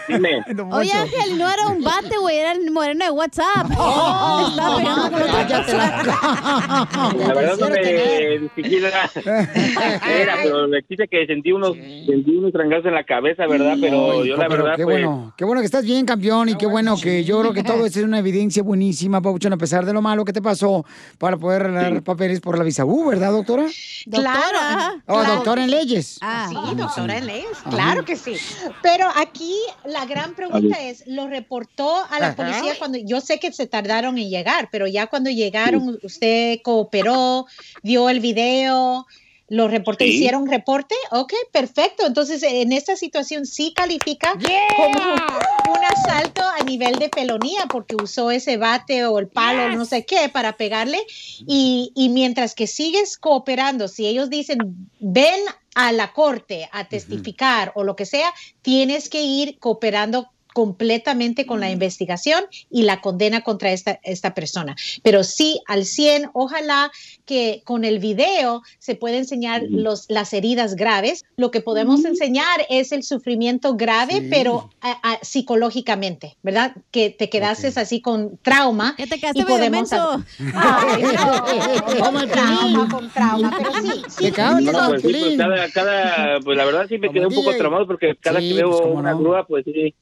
dime. 0.09 0.45
Oye, 0.71 0.93
Ángel, 0.93 1.39
no 1.39 1.51
era 1.51 1.67
un 1.67 1.83
bate, 1.83 2.17
güey, 2.21 2.39
era 2.39 2.53
el 2.53 2.71
moreno 2.71 3.05
de 3.05 3.11
WhatsApp. 3.11 3.67
Oh. 3.85 4.49
Estaba 4.51 4.77
pegando 4.77 5.11
con 5.11 5.23
otra 5.23 5.47
cosa. 5.47 7.13
La 7.19 7.35
verdad 7.35 7.57
no 7.59 7.69
me 7.69 8.39
ni 8.39 8.49
siquiera 8.63 9.11
era, 10.09 10.37
pero 10.43 10.67
le 10.67 10.83
quise 10.85 11.09
que 11.09 11.27
sentí 11.27 11.53
unos, 11.53 11.75
sentí 11.75 12.37
unos 12.37 12.53
trangazos 12.53 12.87
en 12.87 12.95
la 12.95 13.05
cabeza, 13.05 13.47
¿verdad? 13.47 13.77
Pero 13.81 14.13
Ay, 14.23 14.29
yo 14.29 14.37
la 14.37 14.49
pero 14.49 14.63
verdad 14.65 14.77
qué 14.77 14.85
bueno, 14.85 15.33
qué 15.37 15.45
bueno 15.45 15.61
que 15.61 15.67
estás 15.67 15.85
bien, 15.85 16.07
campeón, 16.07 16.49
y 16.51 16.55
qué 16.57 16.67
bueno 16.67 16.97
que 17.03 17.25
yo 17.25 17.41
creo 17.41 17.53
que 17.53 17.63
todo 17.63 17.85
esto 17.87 17.99
es 18.01 18.05
una 18.05 18.19
evidencia 18.19 18.63
buenísima, 18.63 19.21
Pabuchón, 19.21 19.53
a 19.53 19.57
pesar 19.57 19.85
de 19.85 19.93
lo 19.93 20.01
malo 20.03 20.25
que 20.25 20.33
te 20.33 20.43
pasó 20.43 20.85
para 21.19 21.37
poder 21.37 21.63
arreglar 21.63 22.03
papeles 22.03 22.41
por 22.41 22.57
la 22.59 22.65
visa 22.65 22.85
U, 22.85 23.09
¿verdad, 23.09 23.33
doctora? 23.33 23.67
Claro. 24.21 25.03
Oh, 25.07 25.15
claro. 25.15 25.35
doctora 25.35 25.65
en 25.65 25.71
leyes. 25.71 26.19
sí, 26.49 26.75
doctora 26.77 27.19
en 27.19 27.27
leyes, 27.27 27.59
claro 27.71 28.05
que 28.05 28.17
sí. 28.17 28.37
Pero 28.83 29.09
aquí 29.17 29.57
la 29.85 30.05
gran 30.07 30.35
pregunta 30.35 30.81
es, 30.81 31.05
¿lo 31.07 31.29
reportó 31.29 32.05
a 32.11 32.21
la 32.21 32.35
policía 32.35 32.75
cuando, 32.79 32.99
yo 32.99 33.21
sé 33.21 33.39
que 33.39 33.53
se 33.53 33.67
tardaron 33.67 34.19
en 34.19 34.29
llegar, 34.29 34.69
pero 34.71 34.87
ya 34.87 35.07
cuando 35.07 35.31
llegaron, 35.31 35.99
usted 36.03 36.61
cooperó, 36.63 37.47
vio 37.83 38.09
el 38.09 38.21
video, 38.21 39.07
lo 39.53 39.69
reportó, 39.69 40.03
Sí. 40.03 40.13
hicieron 40.13 40.47
reporte? 40.47 40.95
Ok, 41.11 41.35
perfecto. 41.53 42.07
Entonces, 42.07 42.43
en 42.43 42.73
esta 42.73 42.97
situación 42.97 43.45
sí 43.45 43.75
califica 43.77 44.33
como 44.77 45.75
un 45.75 45.85
asalto 45.85 46.41
a 46.43 46.65
nivel 46.65 46.95
de 46.99 47.11
felonía 47.15 47.67
porque 47.69 47.95
usó 47.95 48.31
ese 48.31 48.57
bate 48.57 49.05
o 49.05 49.19
el 49.19 49.29
palo, 49.29 49.69
no 49.77 49.85
sé 49.85 50.07
qué, 50.07 50.31
para 50.31 50.57
pegarle. 50.57 51.05
Y, 51.47 51.93
y 51.95 52.09
mientras 52.09 52.55
que 52.55 52.67
sigues 52.67 53.19
cooperando, 53.19 53.89
si 53.89 54.07
ellos 54.07 54.31
dicen, 54.31 54.89
ven 55.01 55.41
a 55.75 55.93
la 55.93 56.15
corte 56.15 56.71
a 56.73 56.89
testificar 56.89 57.73
o 57.75 57.85
lo 57.85 57.95
que 57.95 58.07
sea, 58.07 58.33
tienes 58.63 59.11
que 59.11 59.21
ir 59.21 59.59
cooperando 59.59 60.31
completamente 60.53 61.47
con 61.47 61.61
la 61.61 61.71
investigación 61.71 62.45
y 62.71 62.83
la 62.83 63.01
condena 63.01 63.43
contra 63.43 63.73
esta, 63.73 63.99
esta 64.03 64.35
persona. 64.35 64.77
Pero 65.03 65.25
sí, 65.25 65.61
al 65.67 65.85
100, 65.85 66.31
ojalá 66.35 66.91
que 67.25 67.63
con 67.65 67.85
el 67.85 67.99
video 67.99 68.63
se 68.79 68.95
pueda 68.95 69.17
enseñar 69.17 69.63
los, 69.69 70.07
las 70.09 70.33
heridas 70.33 70.75
graves. 70.77 71.25
Lo 71.37 71.51
que 71.51 71.61
podemos 71.61 72.05
enseñar 72.05 72.67
es 72.69 72.93
el 72.93 73.03
sufrimiento 73.03 73.77
grave, 73.77 74.27
pero 74.31 74.71
a- 74.81 75.13
a- 75.13 75.19
psicológicamente, 75.23 76.37
¿verdad? 76.43 76.75
Que 76.91 77.11
te 77.11 77.29
quedaste 77.31 77.69
así 77.77 78.01
con 78.01 78.39
trauma. 78.39 78.95
Que 78.97 79.07
te 79.07 79.19
quedaste 79.19 79.45
medio 79.45 79.71
menso. 79.71 80.23
Ay, 80.55 81.03
no, 81.03 82.03
con 82.13 82.29
trauma, 82.29 82.89
con 82.91 83.11
trauma, 83.11 83.55
pero 83.57 83.73
sí, 83.75 84.03
sí. 84.19 84.31
no, 84.73 84.89
pues, 84.89 85.03
sí, 85.03 85.13
pues, 85.19 85.37
cada, 85.37 85.71
cada, 85.71 86.41
pues 86.41 86.57
la 86.57 86.65
verdad 86.65 86.87
sí 86.89 86.99
me 86.99 87.11
quedé 87.11 87.27
un 87.27 87.35
poco 87.35 87.55
traumado 87.57 87.87
porque 87.87 88.17
cada 88.21 88.41
Sí, 88.41 88.49
que 88.51 88.55
veo 88.55 88.71
pues, 88.71 88.95
una 88.95 89.13
no. 89.13 89.19
grúa, 89.19 89.47
pues 89.47 89.65
sí. 89.65 89.95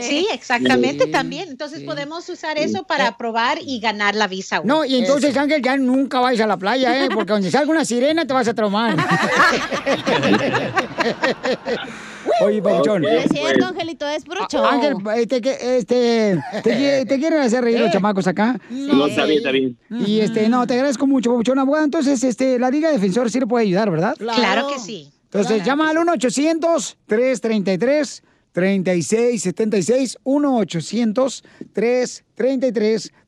Sí, 0.00 0.26
exactamente 0.32 1.04
Sí. 1.06 1.10
también. 1.10 1.48
Entonces 1.48 1.82
podemos 1.82 2.28
usar 2.28 2.58
eso 2.58 2.84
para 2.84 3.08
aprobar 3.08 3.58
y 3.60 3.80
ganar 3.80 4.14
la 4.14 4.28
visa. 4.28 4.60
No, 4.64 4.84
y 4.84 4.96
entonces, 4.96 5.36
Ángel, 5.36 5.62
ya 5.62 5.76
nunca 5.76 6.20
vayas 6.20 6.44
a 6.44 6.46
la 6.46 6.56
playa, 6.56 7.04
¿eh? 7.04 7.08
Porque 7.12 7.32
donde 7.32 7.50
salga 7.50 7.70
una 7.70 7.84
sirena 7.84 8.24
te 8.26 8.32
vas 8.32 8.48
a 8.48 8.54
traumar. 8.54 8.96
Oye, 12.42 12.62
Pabuchón. 12.62 13.02
No 13.02 13.08
es 13.08 13.26
cierto, 13.30 13.66
Angelito, 13.66 14.08
es 14.08 14.24
puro 14.24 14.46
show. 14.50 14.64
Ángel, 14.64 14.94
este, 15.16 15.40
que- 15.40 15.76
este, 15.78 16.38
te, 16.62 17.04
te 17.06 17.18
quieren 17.18 17.40
hacer 17.40 17.64
reír 17.64 17.80
los 17.80 17.90
chamacos 17.90 18.26
acá. 18.26 18.58
No, 18.70 19.06
está 19.06 19.24
bien, 19.24 19.38
está 19.38 19.50
bien. 19.50 19.76
Y 20.06 20.20
este, 20.20 20.48
no, 20.48 20.66
te 20.66 20.74
agradezco 20.74 21.06
mucho, 21.06 21.30
Pabuchón, 21.30 21.58
abogado. 21.58 21.84
Entonces, 21.84 22.22
este, 22.22 22.58
la 22.58 22.70
Liga 22.70 22.90
Defensor 22.90 23.30
sí 23.30 23.40
le 23.40 23.46
puede 23.46 23.64
ayudar, 23.66 23.90
¿verdad? 23.90 24.14
Claro 24.16 24.68
que 24.68 24.78
sí. 24.78 25.10
Entonces, 25.24 25.64
llama 25.64 25.90
al 25.90 25.96
1-800-333. 25.98 28.22
3676 28.52 30.18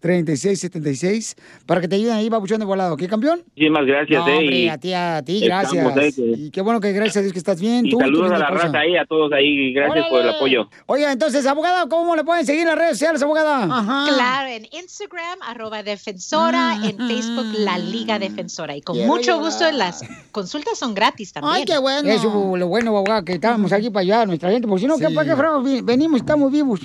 1-800-333-3676 0.03 1.37
para 1.67 1.81
que 1.81 1.89
te 1.89 1.97
ayuden 1.97 2.15
ahí, 2.15 2.29
babuchón 2.29 2.59
de 2.59 2.65
volado. 2.65 2.97
¿Qué, 2.97 3.07
campeón? 3.09 3.43
Muchísimas 3.55 3.87
gracias, 3.87 4.21
No, 4.25 4.29
eh. 4.29 4.39
hombre, 4.39 4.71
a 4.71 4.79
ti, 4.79 4.93
a 4.95 5.23
ti, 5.25 5.43
estamos, 5.45 5.73
gracias. 5.95 6.19
eh, 6.19 6.23
que- 6.35 6.41
Y 6.43 6.51
qué 6.51 6.61
bueno 6.61 6.81
que 6.81 6.93
gracias 6.93 7.17
a 7.19 7.21
Dios 7.21 7.33
que 7.33 7.39
estás 7.39 7.61
bien. 7.61 7.87
y 7.87 7.91
tú 7.91 7.99
saludos 7.99 8.33
a 8.33 8.39
la 8.39 8.45
esposa. 8.47 8.65
raza 8.67 8.79
ahí, 8.79 8.97
a 8.97 9.05
todos 9.05 9.33
ahí. 9.33 9.73
Gracias 9.73 10.07
por 10.09 10.23
el 10.23 10.29
apoyo. 10.31 10.69
Oye, 10.87 11.11
entonces, 11.11 11.47
abogada, 11.47 11.89
¿cómo 11.89 12.17
le 12.17 12.25
pueden 12.25 12.45
seguir 12.47 12.63
en 12.63 12.69
las 12.69 12.77
redes 12.79 12.93
sociales, 12.99 13.23
abogada? 13.23 13.67
Claro, 13.67 14.49
en 14.51 14.67
Instagram, 14.73 15.39
arroba 15.47 15.83
defensora, 15.83 16.77
en 16.83 16.97
Facebook, 16.97 17.47
la 17.59 17.79
Liga 17.79 18.19
Defensora. 18.19 18.77
Y 18.77 18.81
con 18.83 18.97
Quiero 18.97 19.09
mucho 19.13 19.39
gusto, 19.39 19.71
las 19.73 20.03
consultas 20.31 20.79
son 20.79 20.95
gratis 20.95 21.33
también. 21.33 21.55
Ay, 21.55 21.65
qué 21.65 21.79
bueno. 21.79 22.09
Eso, 22.11 22.57
lo 22.57 22.67
bueno, 22.69 22.91
abogada, 22.97 23.25
que 23.25 23.35
estábamos 23.35 23.73
aquí 23.73 23.91
para 23.91 24.01
ayudar 24.03 24.21
a 24.23 24.27
nuestra 24.27 24.51
gente, 24.51 24.67
porque 24.67 24.81
si 24.83 24.87
no, 24.87 24.97
¿qué, 24.99 25.09
¿para 25.15 25.35
qué 25.35 25.83
venimos? 25.83 26.21
Estamos 26.21 26.51
vivos. 26.51 26.81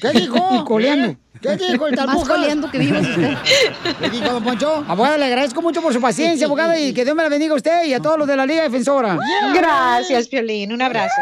¿Qué 0.00 0.10
dijo? 0.12 0.36
Y 0.60 0.64
coleando. 0.64 1.16
¿Qué 1.40 1.56
dijo 1.56 1.86
el 1.88 1.96
Más 2.06 2.28
coleando 2.28 2.70
que 2.70 2.78
vivos 2.78 3.00
usted. 3.00 3.34
¿Qué 4.00 4.10
dijo, 4.10 4.32
don 4.32 4.44
Poncho? 4.44 4.84
Abogada, 4.86 5.18
le 5.18 5.24
agradezco 5.26 5.60
mucho 5.60 5.82
por 5.82 5.92
su 5.92 6.00
paciencia, 6.00 6.46
abogada, 6.48 6.78
y 6.78 6.94
que 6.94 7.04
Dios 7.04 7.16
me 7.16 7.22
la 7.22 7.28
bendiga 7.28 7.52
a 7.52 7.56
usted 7.56 7.84
y 7.84 7.94
a 7.94 8.00
todos 8.00 8.18
los 8.18 8.28
de 8.28 8.36
la 8.36 8.46
Liga 8.46 8.62
Defensora. 8.62 9.18
Gracias, 9.52 10.28
Piolín. 10.28 10.72
Un 10.72 10.82
abrazo. 10.82 11.20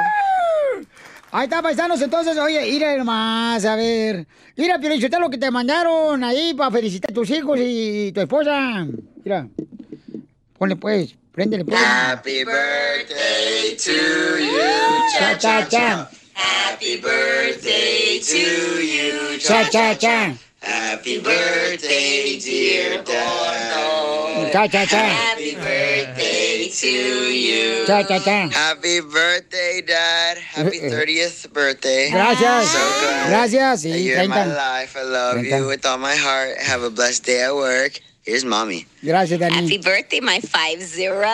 Ahí 1.32 1.44
está, 1.44 1.62
paisanos, 1.62 2.02
entonces, 2.02 2.36
oye, 2.38 2.60
mira 2.62 2.96
nomás, 2.96 3.64
a 3.64 3.76
ver. 3.76 4.26
Mira, 4.56 4.78
Piolín, 4.78 5.00
lo 5.20 5.30
que 5.30 5.38
te 5.38 5.50
mandaron 5.50 6.22
ahí 6.22 6.54
para 6.54 6.70
felicitar 6.70 7.12
a 7.12 7.14
tus 7.14 7.30
hijos 7.30 7.58
y 7.60 8.12
tu 8.12 8.20
esposa. 8.20 8.86
Mira. 9.24 9.48
Ponle 10.58 10.76
pues, 10.76 11.14
préndele 11.32 11.64
pues. 11.64 11.80
Happy 11.80 12.44
birthday 12.44 13.74
to 13.76 14.38
you. 14.38 14.50
Cha, 15.18 15.38
cha, 15.38 15.68
cha. 15.68 16.10
Happy 16.40 17.00
birthday 17.00 18.18
to 18.18 18.38
you. 18.38 19.38
Cha, 19.38 19.68
cha, 19.70 19.94
cha. 19.94 20.34
Happy 20.62 21.20
birthday, 21.20 22.38
dear 22.38 23.02
Dad. 23.02 24.52
Cha, 24.52 24.66
cha, 24.66 24.84
cha. 24.86 24.96
Happy 24.96 25.54
birthday 25.54 26.68
to 26.68 26.88
you. 26.88 27.86
Cha, 27.86 28.02
cha, 28.02 28.18
cha. 28.18 28.48
Happy 28.48 29.00
birthday, 29.00 29.82
Dad. 29.86 30.38
Happy 30.38 30.80
uh-uh. 30.80 30.90
30th 30.90 31.52
birthday. 31.52 32.10
Gracias. 32.10 32.70
So 32.70 32.78
glad 32.78 33.28
Gracias. 33.28 33.84
Sí, 33.84 34.04
you're 34.04 34.26
my 34.28 34.46
life. 34.46 34.96
I 34.96 35.02
love 35.02 35.36
30. 35.36 35.48
you 35.48 35.66
with 35.66 35.84
all 35.84 35.98
my 35.98 36.16
heart. 36.16 36.56
Have 36.58 36.82
a 36.82 36.90
blessed 36.90 37.24
day 37.24 37.42
at 37.44 37.54
work. 37.54 38.00
Here's 38.24 38.44
mommy. 38.44 38.86
Gracias, 39.02 39.40
Dani. 39.40 39.54
Happy 39.54 39.78
birthday, 39.78 40.20
my 40.20 40.40
five 40.40 40.80
zero. 40.82 41.26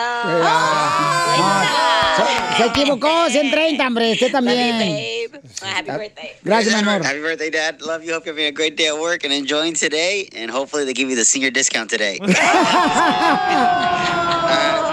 Se 2.57 2.65
equivocó, 2.65 3.29
130, 3.29 3.85
hombre, 3.85 4.13
usted 4.13 4.31
también. 4.31 5.29
Happy 5.61 5.91
birthday. 5.91 6.31
Gracias, 6.43 6.73
mi 6.73 6.79
amor. 6.81 7.03
Happy 7.03 7.19
birthday, 7.19 7.49
Dad. 7.51 7.81
Love 7.81 8.03
you. 8.03 8.13
Hope 8.13 8.25
you're 8.25 8.33
having 8.33 8.47
a 8.47 8.51
great 8.51 8.77
day 8.77 8.87
at 8.87 8.97
work 8.97 9.25
and 9.25 9.33
enjoying 9.33 9.73
today. 9.73 10.29
And 10.35 10.49
hopefully 10.49 10.85
they 10.85 10.93
give 10.93 11.09
you 11.09 11.15
the 11.17 11.25
senior 11.25 11.51
discount 11.51 11.89
today. 11.89 12.19
All 12.21 12.27
right, 12.27 12.43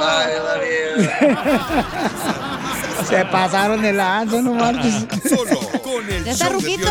bye. 0.00 0.38
Love 0.42 0.66
you. 0.66 1.04
Se 3.06 3.24
pasaron 3.26 3.80
de 3.82 3.92
lanza, 3.92 4.42
no 4.42 4.52
marches. 4.54 5.06
Solo 5.28 5.60
con 5.82 6.10
el 6.10 6.24
Ya 6.24 6.32
está 6.32 6.48
show 6.48 6.60
de 6.60 6.66
ruquito. 6.66 6.90